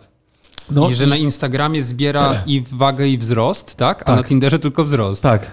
No, 0.70 0.90
I 0.90 0.94
że 0.94 1.06
na 1.06 1.16
Instagramie 1.16 1.82
zbiera 1.82 2.42
i 2.46 2.62
wagę, 2.72 3.08
i 3.08 3.18
wzrost, 3.18 3.74
tak? 3.74 4.02
A 4.02 4.04
Tak. 4.04 4.16
na 4.16 4.24
Tinderze 4.24 4.58
tylko 4.58 4.84
wzrost. 4.84 5.22
tak. 5.22 5.50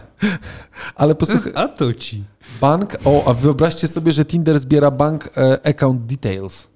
Ale 0.95 1.15
posłuchaj, 1.15 1.51
A 1.55 1.67
to 1.67 1.93
ci. 1.93 2.23
bank, 2.61 2.97
o, 3.05 3.25
a 3.27 3.33
wyobraźcie 3.33 3.87
sobie, 3.87 4.11
że 4.13 4.25
Tinder 4.25 4.59
zbiera 4.59 4.91
bank 4.91 5.29
e, 5.37 5.67
account 5.67 6.05
details. 6.05 6.67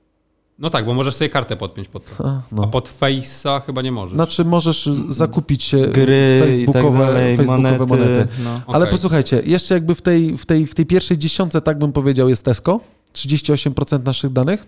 No 0.61 0.69
tak, 0.69 0.85
bo 0.85 0.93
możesz 0.93 1.15
sobie 1.15 1.29
kartę 1.29 1.57
podpiąć 1.57 1.87
pod 1.87 2.17
to. 2.17 2.25
A, 2.27 2.41
no. 2.51 2.63
A 2.63 2.67
pod 2.67 2.89
Face'a 3.01 3.61
chyba 3.61 3.81
nie 3.81 3.91
możesz. 3.91 4.13
Znaczy 4.15 4.45
możesz 4.45 4.85
zakupić 5.09 5.73
e, 5.73 5.87
Gry 5.87 6.37
i 6.37 6.65
tak 6.65 6.73
facebookowe, 6.73 6.97
dalej, 7.05 7.37
facebookowe 7.37 7.61
monety. 7.77 7.85
monety. 7.85 8.27
No. 8.43 8.61
Ale 8.67 8.87
posłuchajcie, 8.87 9.41
jeszcze 9.45 9.73
jakby 9.73 9.95
w 9.95 10.01
tej, 10.01 10.37
w, 10.37 10.45
tej, 10.45 10.65
w 10.65 10.75
tej 10.75 10.85
pierwszej 10.85 11.17
dziesiątce, 11.17 11.61
tak 11.61 11.79
bym 11.79 11.91
powiedział, 11.91 12.29
jest 12.29 12.45
Tesco. 12.45 12.79
38% 13.13 14.03
naszych 14.05 14.33
danych. 14.33 14.67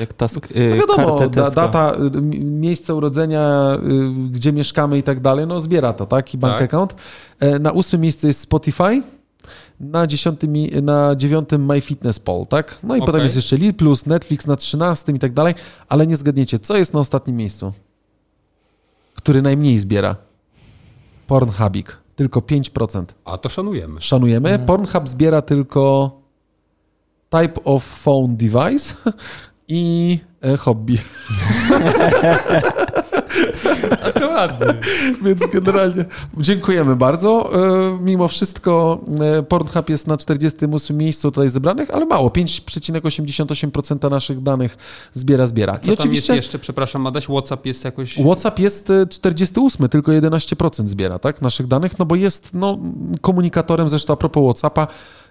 Jak 0.00 0.12
task, 0.12 0.48
No 0.54 0.60
y, 0.60 0.74
wiadomo, 0.78 1.18
kartę 1.18 1.28
da, 1.36 1.44
Tesco. 1.44 1.60
data, 1.60 1.92
y, 2.16 2.20
miejsce 2.40 2.94
urodzenia, 2.94 3.72
y, 3.82 4.30
gdzie 4.30 4.52
mieszkamy 4.52 4.98
i 4.98 5.02
tak 5.02 5.20
dalej, 5.20 5.46
no 5.46 5.60
zbiera 5.60 5.92
to, 5.92 6.06
tak? 6.06 6.34
I 6.34 6.38
bank 6.38 6.54
Tak. 6.54 6.62
account. 6.62 6.94
E, 7.40 7.58
Na 7.58 7.70
ósmym 7.72 8.02
miejscu 8.02 8.26
jest 8.26 8.40
Spotify. 8.40 9.02
Na, 9.80 10.06
dziesiątym, 10.06 10.52
mi- 10.52 10.70
na 10.82 11.16
dziewiątym 11.16 11.66
MyFitnessPal, 11.66 12.46
tak? 12.46 12.78
No 12.82 12.96
i 12.96 13.00
potem 13.00 13.14
Okej. 13.14 13.24
jest 13.24 13.36
jeszcze 13.36 13.56
Li 13.56 13.74
Plus, 13.74 14.06
Netflix 14.06 14.46
na 14.46 14.56
trzynastym 14.56 15.16
i 15.16 15.18
tak 15.18 15.32
dalej, 15.32 15.54
ale 15.88 16.06
nie 16.06 16.16
zgadniecie, 16.16 16.58
co 16.58 16.76
jest 16.76 16.94
na 16.94 17.00
ostatnim 17.00 17.36
miejscu? 17.36 17.72
Który 19.14 19.42
najmniej 19.42 19.78
zbiera? 19.78 20.16
Pornhubik. 21.26 21.96
Tylko 22.16 22.40
5%. 22.40 23.04
A 23.24 23.38
to 23.38 23.48
szanujemy. 23.48 24.00
Szanujemy. 24.00 24.58
Pornhub 24.58 25.08
zbiera 25.08 25.42
tylko 25.42 26.10
type 27.30 27.64
of 27.64 27.84
phone 27.84 28.36
device 28.36 28.94
i 29.68 30.18
e, 30.40 30.56
hobby. 30.56 30.98
A 33.90 34.12
to 34.20 34.28
ładnie. 34.28 34.66
Więc 35.22 35.40
generalnie 35.52 36.04
dziękujemy 36.36 36.96
bardzo. 36.96 37.50
E, 37.54 37.98
Mimo 38.00 38.28
wszystko 38.28 39.00
e, 39.38 39.42
Pornhub 39.42 39.88
jest 39.88 40.06
na 40.06 40.16
48 40.16 40.96
miejscu 40.96 41.30
tutaj 41.30 41.50
zebranych, 41.50 41.90
ale 41.90 42.06
mało. 42.06 42.28
5,88% 42.28 44.10
naszych 44.10 44.42
danych 44.42 44.76
zbiera, 45.12 45.46
zbiera. 45.46 45.78
Co 45.78 45.96
tam 45.96 46.14
jest 46.14 46.28
jeszcze, 46.28 46.58
przepraszam, 46.58 47.06
Adaś? 47.06 47.24
WhatsApp 47.24 47.66
jest 47.66 47.84
jakoś... 47.84 48.14
WhatsApp 48.14 48.58
jest 48.58 48.90
e, 48.90 49.06
48, 49.06 49.88
tylko 49.88 50.12
11% 50.12 50.88
zbiera, 50.88 51.18
tak, 51.18 51.42
naszych 51.42 51.66
danych, 51.66 51.98
no 51.98 52.04
bo 52.06 52.14
jest 52.14 52.54
no, 52.54 52.78
komunikatorem, 53.20 53.88
zresztą 53.88 54.12
a 54.12 54.16
propos 54.16 54.44
WhatsAppa, 54.44 54.86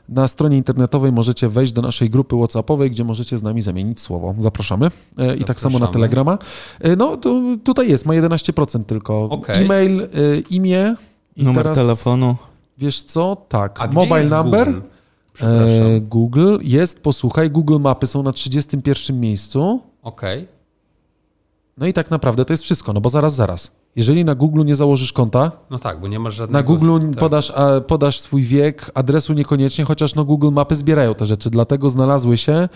na 0.09 0.27
stronie 0.27 0.57
internetowej 0.57 1.11
możecie 1.11 1.49
wejść 1.49 1.73
do 1.73 1.81
naszej 1.81 2.09
grupy 2.09 2.35
WhatsAppowej, 2.37 2.91
gdzie 2.91 3.03
możecie 3.03 3.37
z 3.37 3.43
nami 3.43 3.61
zamienić 3.61 4.01
słowo. 4.01 4.35
Zapraszamy. 4.39 4.87
E, 5.17 5.35
I 5.35 5.43
tak 5.43 5.59
samo 5.59 5.79
na. 5.79 5.87
Telegrama. 5.87 6.37
E, 6.79 6.95
No, 6.95 7.17
to, 7.17 7.41
tutaj 7.63 7.89
jest, 7.89 8.05
ma 8.05 8.13
11% 8.13 8.83
tylko. 8.83 9.23
Okej. 9.23 9.65
E-mail, 9.65 10.01
e, 10.01 10.07
imię. 10.49 10.95
I 11.35 11.43
Numer 11.43 11.63
teraz, 11.63 11.77
telefonu. 11.77 12.35
Wiesz 12.77 13.03
co? 13.03 13.37
Tak. 13.49 13.81
A 13.81 13.87
gdzie 13.87 13.95
Mobile 13.95 14.19
jest 14.19 14.31
number. 14.31 14.73
Google? 14.73 16.01
Google 16.01 16.57
jest, 16.61 17.03
posłuchaj, 17.03 17.51
Google 17.51 17.79
Mapy 17.79 18.07
są 18.07 18.23
na 18.23 18.31
31 18.31 19.19
miejscu. 19.19 19.81
Okej. 20.01 20.47
No 21.77 21.87
i 21.87 21.93
tak 21.93 22.11
naprawdę 22.11 22.45
to 22.45 22.53
jest 22.53 22.63
wszystko, 22.63 22.93
no 22.93 23.01
bo 23.01 23.09
zaraz, 23.09 23.35
zaraz. 23.35 23.71
Jeżeli 23.97 24.25
na 24.25 24.35
Google 24.35 24.65
nie 24.65 24.75
założysz 24.75 25.13
konta, 25.13 25.51
No 25.69 25.79
tak, 25.79 25.99
bo 25.99 26.07
nie 26.07 26.19
masz 26.19 26.35
żadnego... 26.35 26.73
na 26.73 26.79
Google 26.79 27.07
tak. 27.09 27.19
podasz, 27.19 27.51
a, 27.51 27.81
podasz 27.81 28.19
swój 28.19 28.43
wiek, 28.43 28.91
adresu 28.93 29.33
niekoniecznie, 29.33 29.85
chociaż 29.85 30.15
no 30.15 30.25
Google 30.25 30.51
Mapy 30.51 30.75
zbierają 30.75 31.15
te 31.15 31.25
rzeczy, 31.25 31.49
dlatego 31.49 31.89
znalazły 31.89 32.37
się 32.37 32.69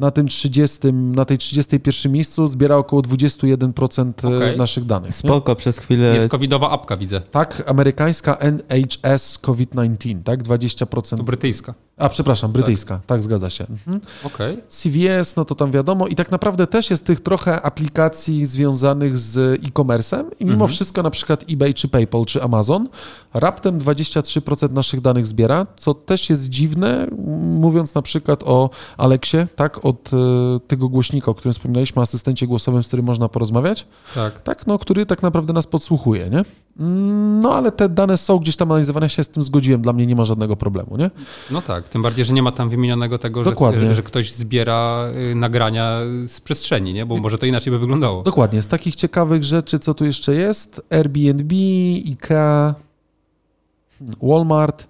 na 0.00 0.10
tym 0.10 0.28
30, 0.28 0.92
na 0.92 1.24
tej 1.24 1.38
31 1.38 2.12
miejscu, 2.12 2.46
zbiera 2.46 2.76
około 2.76 3.02
21% 3.02 4.12
e, 4.32 4.36
Okej. 4.36 4.58
naszych 4.58 4.84
danych. 4.84 5.08
Nie? 5.08 5.12
Spoko, 5.12 5.56
przez 5.56 5.78
chwilę 5.78 6.14
Jest 6.14 6.28
covidowa 6.28 6.70
apka, 6.70 6.96
widzę. 6.96 7.20
Tak, 7.20 7.62
amerykańska 7.66 8.36
NHS 8.36 9.38
COVID-19, 9.38 10.22
tak, 10.24 10.42
20%. 10.42 11.16
To 11.16 11.22
brytyjska. 11.22 11.74
A, 11.98 12.08
przepraszam, 12.08 12.52
brytyjska, 12.52 13.00
tak, 13.06 13.22
zgadza 13.22 13.50
się. 13.50 13.66
Mhm. 13.70 14.00
Okej. 14.24 14.58
CVS, 14.68 15.36
no 15.36 15.44
to 15.44 15.54
tam 15.54 15.70
wiadomo. 15.70 16.06
I 16.06 16.14
tak 16.14 16.30
naprawdę 16.30 16.66
też 16.66 16.90
jest 16.90 17.04
tych 17.04 17.20
trochę 17.22 17.62
aplikacji 17.62 18.46
związanych 18.46 19.18
z 19.18 19.36
e-commerce'em 19.64 20.24
i 20.40 20.44
mimo 20.44 20.52
Mhm. 20.54 20.70
wszystko 20.70 21.02
na 21.02 21.10
przykład 21.10 21.44
eBay 21.50 21.74
czy 21.74 21.88
PayPal 21.88 22.24
czy 22.24 22.42
Amazon 22.42 22.88
raptem 23.34 23.78
23% 23.78 24.72
naszych 24.72 25.00
danych 25.00 25.26
zbiera, 25.26 25.66
co 25.76 25.94
też 25.94 26.30
jest 26.30 26.48
dziwne, 26.48 27.06
mówiąc 27.42 27.94
na 27.94 28.02
przykład 28.02 28.42
o 28.42 28.70
Aleksie, 28.96 29.36
tak, 29.56 29.84
od 29.84 30.10
e, 30.12 30.16
tego 30.68 30.88
głośnika, 30.88 31.30
o 31.30 31.34
którym 31.34 31.52
wspominaliśmy, 31.52 32.02
asystencie 32.02 32.46
głosowym, 32.46 32.84
z 32.84 32.86
którym 32.86 33.06
można 33.06 33.28
porozmawiać, 33.28 33.86
Tak. 34.14 34.42
tak, 34.42 34.66
no, 34.66 34.78
który 34.78 35.06
tak 35.06 35.22
naprawdę 35.22 35.52
nas 35.52 35.66
podsłuchuje, 35.66 36.30
nie? 36.30 36.44
Mm, 36.80 37.26
No, 37.40 37.54
ale 37.54 37.72
te 37.72 37.88
dane 37.88 38.16
są 38.16 38.38
gdzieś 38.38 38.56
tam 38.56 38.70
analizowane, 38.72 39.04
ja 39.06 39.08
się 39.08 39.24
z 39.24 39.28
tym 39.28 39.42
zgodziłem, 39.42 39.82
dla 39.82 39.92
mnie 39.92 40.06
nie 40.06 40.16
ma 40.16 40.24
żadnego 40.24 40.56
problemu, 40.56 40.96
nie? 40.96 41.10
No 41.50 41.62
tak, 41.62 41.85
tym 41.88 42.02
bardziej, 42.02 42.24
że 42.24 42.32
nie 42.32 42.42
ma 42.42 42.52
tam 42.52 42.68
wymienionego 42.68 43.18
tego, 43.18 43.44
że, 43.44 43.94
że, 43.94 44.02
ktoś 44.02 44.32
zbiera 44.32 45.08
y, 45.30 45.34
nagrania 45.34 46.00
z 46.26 46.40
przestrzeni, 46.40 46.94
nie? 46.94 47.06
Bo 47.06 47.16
może 47.16 47.38
to 47.38 47.46
inaczej 47.46 47.70
by 47.70 47.78
wyglądało. 47.78 48.22
Dokładnie, 48.22 48.62
z 48.62 48.68
takich 48.68 48.94
ciekawych 48.94 49.44
rzeczy, 49.44 49.78
co 49.78 49.94
tu 49.94 50.04
jeszcze 50.04 50.34
jest? 50.34 50.82
Airbnb, 50.90 51.54
IKEA, 52.06 52.74
Walmart. 54.22 54.86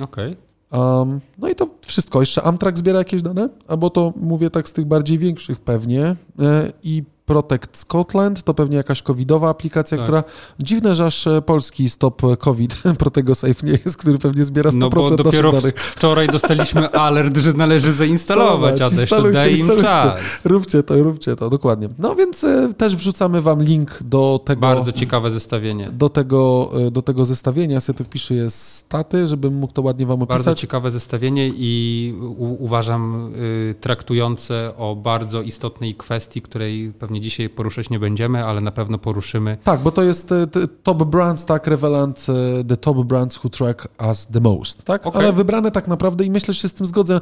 Okej. 0.00 0.36
Um, 0.72 1.20
no 1.38 1.48
i 1.48 1.54
to 1.54 1.68
wszystko. 1.86 2.20
Jeszcze 2.20 2.42
Amtrak 2.42 2.78
zbiera 2.78 2.98
jakieś 2.98 3.22
dane? 3.22 3.48
Albo 3.68 3.90
to 3.90 4.12
mówię 4.16 4.50
tak 4.50 4.68
z 4.68 4.72
tych 4.72 4.84
bardziej 4.84 5.18
większych 5.18 5.60
pewnie. 5.60 6.16
E, 6.40 6.72
I 6.82 7.02
Protect 7.26 7.76
Scotland 7.78 8.42
to 8.42 8.54
pewnie 8.54 8.76
jakaś 8.76 9.02
covidowa 9.02 9.48
aplikacja, 9.50 9.96
Tak. 9.96 10.06
która... 10.06 10.24
Dziwne, 10.60 10.94
że 10.94 11.06
aż 11.06 11.26
e, 11.26 11.42
polski 11.42 11.90
stop 11.90 12.22
COVID 12.38 12.76
Protego 12.98 13.34
Safe 13.34 13.66
nie 13.66 13.72
jest, 13.72 13.96
który 13.96 14.18
pewnie 14.18 14.44
zbiera 14.44 14.70
100% 14.70 14.78
No 14.78 14.90
bo 14.90 15.16
dopiero 15.16 15.52
danych. 15.52 15.74
wczoraj 15.74 16.26
dostaliśmy 16.28 16.90
alert, 17.06 17.36
że 17.36 17.52
należy 17.52 17.92
zainstalować, 17.92 18.78
to 18.78 18.90
instalujcie, 18.90 19.38
daj 19.38 19.58
im 19.58 19.70
czas. 19.82 20.16
Róbcie 20.44 20.82
to, 20.82 21.02
róbcie 21.02 21.36
to, 21.36 21.50
dokładnie. 21.50 21.88
No 21.98 22.14
więc 22.14 22.44
e, 22.44 22.74
też 22.76 22.96
wrzucamy 22.96 23.40
wam 23.42 23.62
link 23.62 23.98
do 24.02 24.40
tego... 24.44 24.60
Bardzo 24.60 24.92
ciekawe 24.92 25.30
zestawienie. 25.30 25.90
do 25.92 26.08
tego, 26.08 26.70
e, 26.86 26.90
do 26.90 27.02
tego 27.02 27.24
zestawienia. 27.24 27.74
Ja 27.74 27.80
sobie 27.80 27.96
tu 27.98 28.04
wpisuję 28.04 28.50
staty, 28.50 29.28
żebym 29.28 29.54
mógł 29.54 29.72
to 29.72 29.82
ładnie 29.82 30.06
wam 30.06 30.18
Bardzo 30.18 30.34
opisać. 30.34 30.60
ciekawe 30.60 30.90
zestawienie 30.90 31.50
i 31.56 32.14
u, 32.20 32.64
uważam 32.64 33.32
y, 33.36 33.74
traktujące 33.80 34.72
o 34.76 34.96
bardzo 34.96 35.42
istotnej 35.42 35.94
kwestii, 35.94 36.42
której 36.42 36.92
pewnie 36.98 37.15
dzisiaj 37.20 37.48
poruszać 37.48 37.90
nie 37.90 37.98
będziemy, 37.98 38.44
ale 38.44 38.60
na 38.60 38.72
pewno 38.72 38.98
poruszymy. 38.98 39.56
Tak, 39.64 39.80
bo 39.80 39.92
to 39.92 40.02
jest 40.02 40.32
e, 40.32 40.46
top 40.82 41.04
brands, 41.04 41.44
tak, 41.44 41.66
Revelant, 41.66 42.26
e, 42.60 42.64
the 42.64 42.76
top 42.76 42.96
brands 43.04 43.44
who 43.44 43.50
track 43.50 43.88
us 44.08 44.26
the 44.26 44.40
most, 44.40 44.84
tak? 44.84 45.06
Okej. 45.06 45.22
Ale 45.22 45.32
wybrane 45.32 45.70
tak 45.70 45.88
naprawdę 45.88 46.24
i 46.24 46.30
myślę, 46.30 46.54
że 46.54 46.60
się 46.60 46.68
z 46.68 46.74
tym 46.74 46.86
zgodzę. 46.86 47.20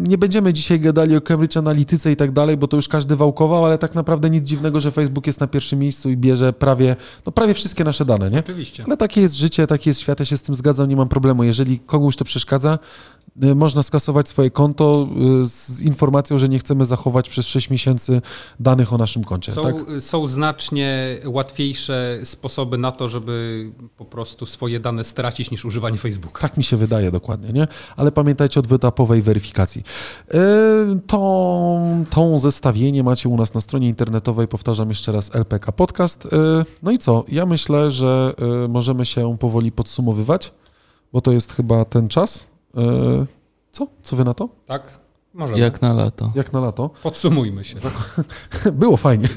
Nie 0.00 0.18
będziemy 0.18 0.52
dzisiaj 0.52 0.80
gadali 0.80 1.16
o 1.16 1.20
Cambridge 1.20 1.56
Analytyce 1.56 2.12
i 2.12 2.16
tak 2.16 2.32
dalej, 2.32 2.56
bo 2.56 2.68
to 2.68 2.76
już 2.76 2.88
każdy 2.88 3.16
wałkował, 3.16 3.64
ale 3.64 3.78
tak 3.78 3.94
naprawdę 3.94 4.30
nic 4.30 4.44
dziwnego, 4.44 4.80
że 4.80 4.92
Facebook 4.92 5.26
jest 5.26 5.40
na 5.40 5.46
pierwszym 5.46 5.78
miejscu 5.78 6.10
i 6.10 6.16
bierze 6.16 6.52
prawie, 6.52 6.96
no 7.26 7.32
prawie 7.32 7.54
wszystkie 7.54 7.84
nasze 7.84 8.04
dane, 8.04 8.30
nie? 8.30 8.38
Oczywiście. 8.38 8.84
Ale 8.86 8.96
takie 8.96 9.20
jest 9.20 9.34
życie, 9.34 9.66
taki 9.66 9.90
jest 9.90 10.00
świat, 10.00 10.20
ja 10.20 10.26
się 10.26 10.36
z 10.36 10.42
tym 10.42 10.54
zgadzam, 10.54 10.88
nie 10.88 10.96
mam 10.96 11.08
problemu. 11.08 11.44
Jeżeli 11.44 11.78
komuś 11.78 12.16
to 12.16 12.24
przeszkadza, 12.24 12.78
można 13.54 13.82
skasować 13.82 14.28
swoje 14.28 14.50
konto 14.50 15.08
y, 15.42 15.48
z 15.48 15.82
informacją, 15.82 16.38
że 16.38 16.48
nie 16.48 16.58
chcemy 16.58 16.84
zachować 16.84 17.28
przez 17.28 17.46
6 17.46 17.70
miesięcy 17.70 18.22
danych 18.60 18.92
o 18.92 18.98
naszym 18.98 19.24
koncie. 19.24 19.52
Są, 19.52 19.62
tak? 19.62 19.74
są 20.00 20.26
znacznie 20.26 21.18
łatwiejsze 21.26 22.18
sposoby 22.24 22.78
na 22.78 22.92
to, 22.92 23.08
żeby 23.08 23.66
po 23.96 24.04
prostu 24.04 24.46
swoje 24.46 24.80
dane 24.80 25.04
stracić 25.04 25.50
niż 25.50 25.64
używanie 25.64 25.98
Facebooka. 25.98 26.40
Tak 26.40 26.56
mi 26.56 26.64
się 26.64 26.76
wydaje 26.76 27.10
dokładnie, 27.10 27.52
nie? 27.52 27.66
Ale 27.96 28.12
pamiętajcie 28.12 28.60
o 28.60 28.62
dwuetapowej 28.62 29.22
weryfikacji. 29.22 29.82
Yy, 30.34 30.40
to, 31.06 31.78
tą 32.10 32.38
zestawienie 32.38 33.02
macie 33.02 33.28
u 33.28 33.36
nas 33.36 33.54
na 33.54 33.60
stronie 33.60 33.88
internetowej, 33.88 34.48
powtarzam 34.48 34.88
jeszcze 34.88 35.12
raz, 35.12 35.34
LPK 35.34 35.72
Podcast. 35.72 36.24
Yy, 36.24 36.64
no 36.82 36.90
i 36.90 36.98
co? 36.98 37.24
Ja 37.28 37.46
myślę, 37.46 37.90
że 37.90 38.34
yy, 38.38 38.68
możemy 38.68 39.06
się 39.06 39.36
powoli 39.38 39.72
podsumowywać, 39.72 40.52
bo 41.12 41.20
to 41.20 41.32
jest 41.32 41.52
chyba 41.52 41.84
ten 41.84 42.08
czas. 42.08 42.55
Yy, 42.76 43.26
co? 43.72 43.86
Co 44.02 44.16
wy 44.16 44.24
na 44.24 44.34
to? 44.34 44.48
Tak? 44.66 44.98
Może. 45.34 45.58
Jak 45.58 45.82
na 45.82 45.92
lato. 45.92 46.32
Jak 46.34 46.52
na 46.52 46.60
lato? 46.60 46.90
Podsumujmy 47.02 47.64
się. 47.64 47.76
Było 48.72 48.96
fajnie. 48.96 49.28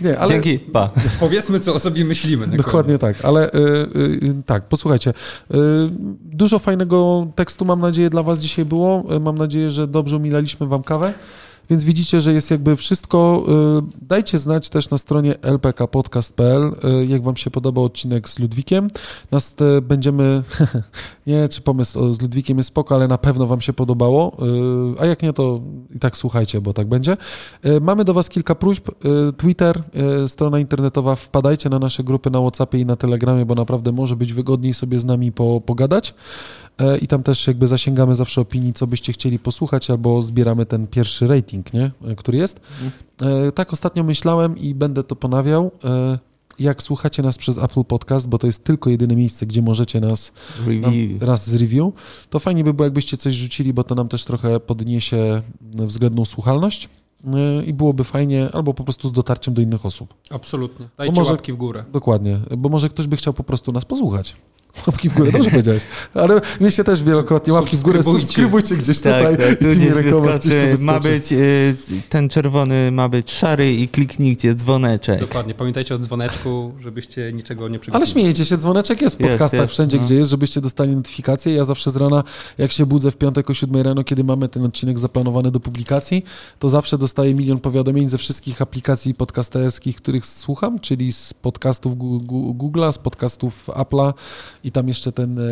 Nie, 0.00 0.18
ale... 0.18 0.28
Dzięki, 0.28 0.58
pa. 0.58 0.90
Powiedzmy, 1.20 1.60
co 1.60 1.74
o 1.74 1.78
sobie 1.78 2.04
myślimy. 2.04 2.46
Dokładnie 2.46 2.98
koniec. 2.98 3.16
tak, 3.16 3.24
ale 3.24 3.52
y, 3.52 3.58
y, 4.22 4.42
tak, 4.46 4.68
posłuchajcie. 4.68 5.10
Y, 5.10 5.14
dużo 6.20 6.58
fajnego 6.58 7.26
tekstu 7.34 7.64
mam 7.64 7.80
nadzieję 7.80 8.10
dla 8.10 8.22
Was 8.22 8.38
dzisiaj 8.38 8.64
było. 8.64 9.04
Mam 9.20 9.38
nadzieję, 9.38 9.70
że 9.70 9.86
dobrze 9.86 10.16
umilaliśmy 10.16 10.66
Wam 10.66 10.82
kawę. 10.82 11.14
Więc 11.70 11.84
widzicie, 11.84 12.20
że 12.20 12.32
jest 12.32 12.50
jakby 12.50 12.76
wszystko. 12.76 13.44
Y, 13.78 14.04
Dajcie 14.06 14.38
znać 14.38 14.68
też 14.68 14.90
na 14.90 14.98
stronie 14.98 15.34
lpkpodcast.pl, 15.42 16.74
y, 17.02 17.06
jak 17.06 17.22
Wam 17.22 17.36
się 17.36 17.50
podobał 17.50 17.84
odcinek 17.84 18.28
z 18.28 18.38
Ludwikiem. 18.38 18.88
Nas 19.30 19.56
y, 19.78 19.82
będziemy. 19.82 20.42
nie, 21.26 21.48
czy 21.48 21.60
pomysł 21.60 22.12
z 22.12 22.22
Ludwikiem 22.22 22.58
jest 22.58 22.68
spoko, 22.68 22.94
ale 22.94 23.08
na 23.08 23.18
pewno 23.18 23.46
Wam 23.46 23.60
się 23.60 23.72
podobało. 23.72 24.36
A 25.00 25.06
jak 25.06 25.22
nie, 25.22 25.32
to 25.32 25.60
i 25.94 25.98
tak 25.98 26.16
słuchajcie, 26.16 26.60
bo 26.60 26.72
tak 26.72 26.88
będzie. 26.88 27.16
Mamy 27.80 28.04
do 28.04 28.14
Was 28.14 28.28
kilka 28.28 28.54
próśb. 28.54 28.90
Twitter, 29.36 29.82
strona 30.26 30.58
internetowa. 30.58 31.16
Wpadajcie 31.16 31.68
na 31.68 31.78
nasze 31.78 32.04
grupy 32.04 32.30
na 32.30 32.40
WhatsAppie 32.40 32.78
i 32.78 32.86
na 32.86 32.96
Telegramie, 32.96 33.46
bo 33.46 33.54
naprawdę 33.54 33.92
może 33.92 34.16
być 34.16 34.32
wygodniej 34.32 34.74
sobie 34.74 34.98
z 34.98 35.04
nami 35.04 35.32
po, 35.32 35.60
pogadać. 35.60 36.14
E, 36.78 36.98
I 36.98 37.06
tam 37.06 37.22
też 37.22 37.46
jakby 37.46 37.66
zasięgamy 37.66 38.14
zawsze 38.14 38.40
opinii, 38.40 38.72
co 38.74 38.86
byście 38.86 39.12
chcieli 39.12 39.38
posłuchać, 39.38 39.90
albo 39.90 40.22
zbieramy 40.22 40.66
ten 40.66 40.86
pierwszy 40.86 41.26
rating, 41.26 41.72
nie? 41.72 41.90
E, 42.06 42.14
który 42.16 42.38
jest. 42.38 42.60
E, 43.22 43.52
Tak 43.52 43.72
ostatnio 43.72 44.04
myślałem 44.04 44.58
i 44.58 44.74
będę 44.74 45.04
to 45.04 45.16
ponawiał. 45.16 45.70
Jak 46.58 46.82
słuchacie 46.82 47.22
nas 47.22 47.38
przez 47.38 47.58
Apple 47.58 47.84
Podcast, 47.84 48.28
bo 48.28 48.38
to 48.38 48.46
jest 48.46 48.64
tylko 48.64 48.90
jedyne 48.90 49.16
miejsce, 49.16 49.46
gdzie 49.46 49.62
możecie 49.62 50.00
nas 50.00 50.32
raz 51.20 51.50
z 51.50 51.54
review, 51.54 51.92
to 52.30 52.38
fajnie 52.38 52.64
by 52.64 52.74
było, 52.74 52.84
jakbyście 52.86 53.16
coś 53.16 53.34
rzucili, 53.34 53.72
bo 53.72 53.84
to 53.84 53.94
nam 53.94 54.08
też 54.08 54.24
trochę 54.24 54.60
podniesie 54.60 55.42
względną 55.72 56.24
słuchalność 56.24 56.88
i 57.66 57.72
byłoby 57.72 58.04
fajnie, 58.04 58.48
albo 58.52 58.74
po 58.74 58.84
prostu 58.84 59.08
z 59.08 59.12
dotarciem 59.12 59.54
do 59.54 59.62
innych 59.62 59.86
osób. 59.86 60.14
Absolutnie. 60.30 60.86
Dajcie 60.98 61.14
może- 61.14 61.30
łapki 61.30 61.52
w 61.52 61.56
górę. 61.56 61.84
Dokładnie, 61.92 62.40
bo 62.58 62.68
może 62.68 62.88
ktoś 62.88 63.06
by 63.06 63.16
chciał 63.16 63.32
po 63.34 63.44
prostu 63.44 63.72
nas 63.72 63.84
posłuchać. 63.84 64.36
Łapki 64.86 65.08
w 65.08 65.14
górę, 65.14 65.32
dobrze 65.32 65.50
powiedziałeś. 65.56 65.82
Ale 66.14 66.40
mieście 66.60 66.84
też 66.84 67.02
wielokrotnie 67.02 67.52
łapki 67.52 67.76
w 67.76 67.82
górę, 67.82 68.02
Subskrybujcie. 68.02 68.76
gdzieś 68.76 69.00
Tak, 69.00 69.16
tutaj 69.16 69.36
tak, 69.48 69.58
tu 69.58 69.70
i 69.72 69.76
gdzieś 69.76 70.80
ma 70.80 71.00
być, 71.00 71.32
y, 71.32 71.74
ten 72.08 72.28
czerwony 72.28 72.90
ma 72.92 73.08
być 73.08 73.30
szary 73.32 73.72
i 73.74 73.88
kliknijcie 73.88 74.54
dzwoneczek. 74.54 75.20
Dokładnie. 75.20 75.54
Pamiętajcie 75.54 75.94
o 75.94 75.98
dzwoneczku, 75.98 76.72
żebyście 76.80 77.32
niczego 77.32 77.68
nie 77.68 77.74
Ale 77.74 77.78
przegapili. 77.80 78.10
śmiejecie 78.12 78.44
się, 78.44 78.56
dzwoneczek 78.56 79.02
jest 79.02 79.16
w 79.16 79.18
podcastach 79.18 79.60
jest, 79.60 79.72
wszędzie, 79.72 79.96
no. 79.96 80.04
gdzie 80.04 80.14
jest, 80.14 80.30
żebyście 80.30 80.60
dostali 80.60 80.96
notyfikacje. 80.96 81.54
Ja 81.54 81.64
zawsze 81.64 81.90
z 81.90 81.96
rana, 81.96 82.24
jak 82.58 82.72
się 82.72 82.86
budzę 82.86 83.10
w 83.10 83.16
piątek 83.16 83.50
o 83.50 83.54
7 83.54 83.82
rano, 83.82 84.04
kiedy 84.04 84.24
mamy 84.24 84.48
ten 84.48 84.64
odcinek 84.64 84.98
zaplanowany 84.98 85.50
do 85.50 85.60
publikacji, 85.60 86.24
to 86.58 86.70
zawsze 86.70 86.98
dostaję 86.98 87.34
milion 87.34 87.58
powiadomień 87.60 88.08
ze 88.08 88.18
wszystkich 88.18 88.62
aplikacji 88.62 89.14
podcasterskich, 89.14 89.96
których 89.96 90.26
słucham, 90.26 90.80
czyli 90.80 91.12
z 91.12 91.34
podcastów 91.34 91.94
Google'a, 92.58 92.92
z 92.92 92.98
podcastów 92.98 93.66
Apple'a 93.68 94.12
i 94.64 94.72
tam 94.72 94.88
jeszcze 94.88 95.12
ten 95.12 95.38
e, 95.38 95.42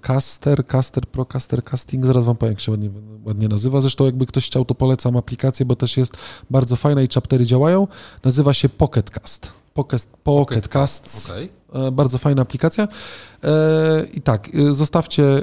Caster, 0.00 0.66
Caster, 0.66 1.06
Procaster, 1.06 1.64
Casting, 1.64 2.06
zaraz 2.06 2.24
wam 2.24 2.36
powiem, 2.36 2.52
jak 2.52 2.60
się 2.60 2.70
ładnie, 2.70 2.90
ładnie 3.24 3.48
nazywa. 3.48 3.80
Zresztą 3.80 4.04
jakby 4.04 4.26
ktoś 4.26 4.46
chciał, 4.46 4.64
to 4.64 4.74
polecam 4.74 5.16
aplikację, 5.16 5.66
bo 5.66 5.76
też 5.76 5.96
jest 5.96 6.12
bardzo 6.50 6.76
fajna 6.76 7.02
i 7.02 7.08
chaptery 7.08 7.46
działają. 7.46 7.86
Nazywa 8.24 8.52
się 8.54 8.68
Pocketcast. 8.68 9.52
Pocket, 9.74 10.06
Pocket 10.24 10.68
Casts. 10.68 11.30
Okej. 11.30 11.48
E, 11.74 11.90
Bardzo 11.90 12.18
fajna 12.18 12.42
aplikacja. 12.42 12.88
E, 13.44 14.06
I 14.14 14.20
tak, 14.22 14.50
zostawcie, 14.70 15.42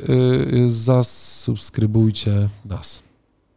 zasubskrybujcie 0.68 2.50
nas. 2.66 3.04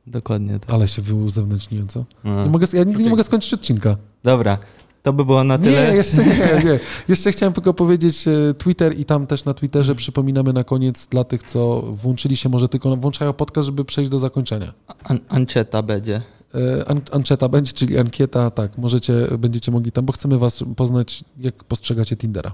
Dokładnie 0.06 0.58
tak. 0.58 0.70
Ale 0.70 0.88
się 0.88 1.02
wyuzewnętrzniłem, 1.02 1.88
co? 1.88 2.04
No. 2.24 2.44
Nie 2.44 2.50
mogę, 2.50 2.66
ja 2.72 2.78
nigdy 2.78 2.90
nie 2.92 2.96
Okej. 2.96 3.10
mogę 3.10 3.24
skończyć 3.24 3.54
odcinka. 3.54 3.96
Dobra, 4.22 4.58
to 5.02 5.12
by 5.12 5.24
było 5.24 5.44
na 5.44 5.56
Nie, 5.56 5.64
tyle. 5.64 5.96
jeszcze 5.96 6.24
nie, 6.24 6.34
nie. 6.64 6.78
Jeszcze 7.08 7.32
chciałem 7.32 7.52
tylko 7.52 7.74
powiedzieć 7.74 8.28
e, 8.28 8.54
Twitter 8.54 8.98
i 8.98 9.04
tam 9.04 9.26
też 9.26 9.44
na 9.44 9.54
Twitterze 9.54 9.94
przypominamy 9.94 10.52
na 10.52 10.64
koniec 10.64 11.06
dla 11.06 11.24
tych, 11.24 11.42
co 11.42 11.82
włączyli 11.82 12.36
się, 12.36 12.48
może 12.48 12.68
tylko 12.68 12.96
włączają 12.96 13.32
podcast, 13.32 13.66
żeby 13.66 13.84
przejść 13.84 14.10
do 14.10 14.18
zakończenia. 14.18 14.72
An- 15.04 15.20
Anczeta 15.28 15.82
będzie. 15.82 16.22
E, 16.54 16.88
An- 16.88 17.00
Anczeta 17.12 17.48
będzie, 17.48 17.72
czyli 17.72 17.98
ankieta, 17.98 18.50
tak, 18.50 18.78
możecie, 18.78 19.14
będziecie 19.38 19.72
mogli 19.72 19.92
tam, 19.92 20.04
bo 20.06 20.12
chcemy 20.12 20.38
was 20.38 20.64
poznać, 20.76 21.24
jak 21.38 21.64
postrzegacie 21.64 22.16
Tindera. 22.16 22.52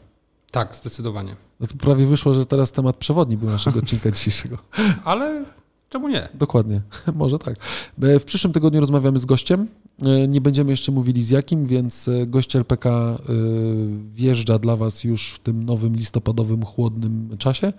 Tak, 0.50 0.74
zdecydowanie. 0.76 1.36
No 1.60 1.66
to 1.66 1.74
prawie 1.76 2.06
wyszło, 2.06 2.34
że 2.34 2.46
teraz 2.46 2.72
temat 2.72 2.96
przewodni 2.96 3.36
był 3.36 3.48
naszego 3.50 3.78
odcinka 3.82 4.10
dzisiejszego. 4.10 4.58
Ale 5.04 5.44
czemu 5.88 6.08
nie? 6.08 6.28
Dokładnie, 6.34 6.80
może 7.14 7.38
tak. 7.38 7.54
E, 8.02 8.18
W 8.20 8.24
przyszłym 8.24 8.52
tygodniu 8.52 8.80
rozmawiamy 8.80 9.18
z 9.18 9.24
gościem. 9.26 9.66
E, 10.02 10.28
Nie 10.28 10.40
będziemy 10.40 10.70
jeszcze 10.70 10.92
mówili 10.92 11.24
z 11.24 11.30
jakim, 11.30 11.66
więc 11.66 12.08
e, 12.08 12.26
gość 12.26 12.56
LPK 12.56 12.90
e, 12.90 13.16
wjeżdża 14.14 14.58
dla 14.58 14.76
Was 14.76 15.04
już 15.04 15.32
w 15.32 15.38
tym 15.38 15.62
nowym 15.62 15.96
listopadowym, 15.96 16.64
chłodnym 16.64 17.36
czasie, 17.38 17.72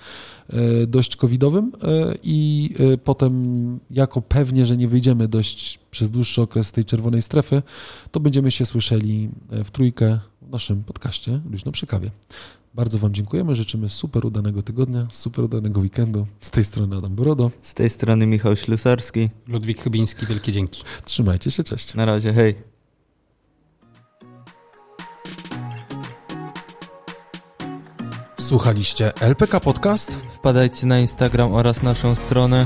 dość 0.88 1.15
covidowym 1.15 1.72
i 2.23 2.69
potem 3.03 3.44
jako 3.91 4.22
pewnie, 4.22 4.65
że 4.65 4.77
nie 4.77 4.88
wyjdziemy 4.88 5.27
dość 5.27 5.80
przez 5.91 6.11
dłuższy 6.11 6.41
okres 6.41 6.72
tej 6.72 6.85
czerwonej 6.85 7.22
strefy, 7.22 7.61
to 8.11 8.19
będziemy 8.19 8.52
się 8.52 8.65
słyszeli 8.65 9.30
w 9.49 9.72
trójkę 9.72 10.19
w 10.41 10.49
naszym 10.49 10.84
podcaście 10.84 11.41
Luźno 11.52 11.72
przy 11.72 11.85
kawie. 11.85 12.11
Bardzo 12.78 12.99
Wam 12.99 13.14
dziękujemy, 13.14 13.56
życzymy 13.56 13.90
super 13.90 14.26
udanego 14.26 14.64
tygodnia, 14.64 15.08
super 15.12 15.45
udanego 15.45 15.80
weekendu. 15.80 16.28
Z 16.41 16.49
tej 16.49 16.66
strony 16.66 16.98
Adam 16.98 17.16
Borodo. 17.16 17.52
Z 17.62 17.74
tej 17.74 17.90
strony 17.90 18.28
Michał 18.28 18.56
Ślusarski. 18.56 19.30
Ludwik 19.48 19.82
Chybiński, 19.82 20.26
wielkie 20.26 20.52
dzięki. 20.52 20.84
Trzymajcie 21.06 21.52
się, 21.52 21.64
cześć. 21.64 21.94
Na 21.94 22.06
razie, 22.06 22.34
hej. 22.34 22.56
Słuchaliście 28.40 29.14
LPK 29.22 29.60
Podcast? 29.60 30.12
Wpadajcie 30.12 30.88
na 30.88 30.99
Instagram 30.99 31.54
oraz 31.54 31.84
naszą 31.84 32.16
stronę. 32.16 32.66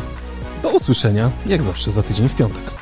Do 0.63 0.69
usłyszenia, 0.69 1.31
jak 1.45 1.61
zawsze 1.61 1.91
za 1.91 2.03
tydzień 2.03 2.29
w 2.29 2.35
piątek. 2.35 2.80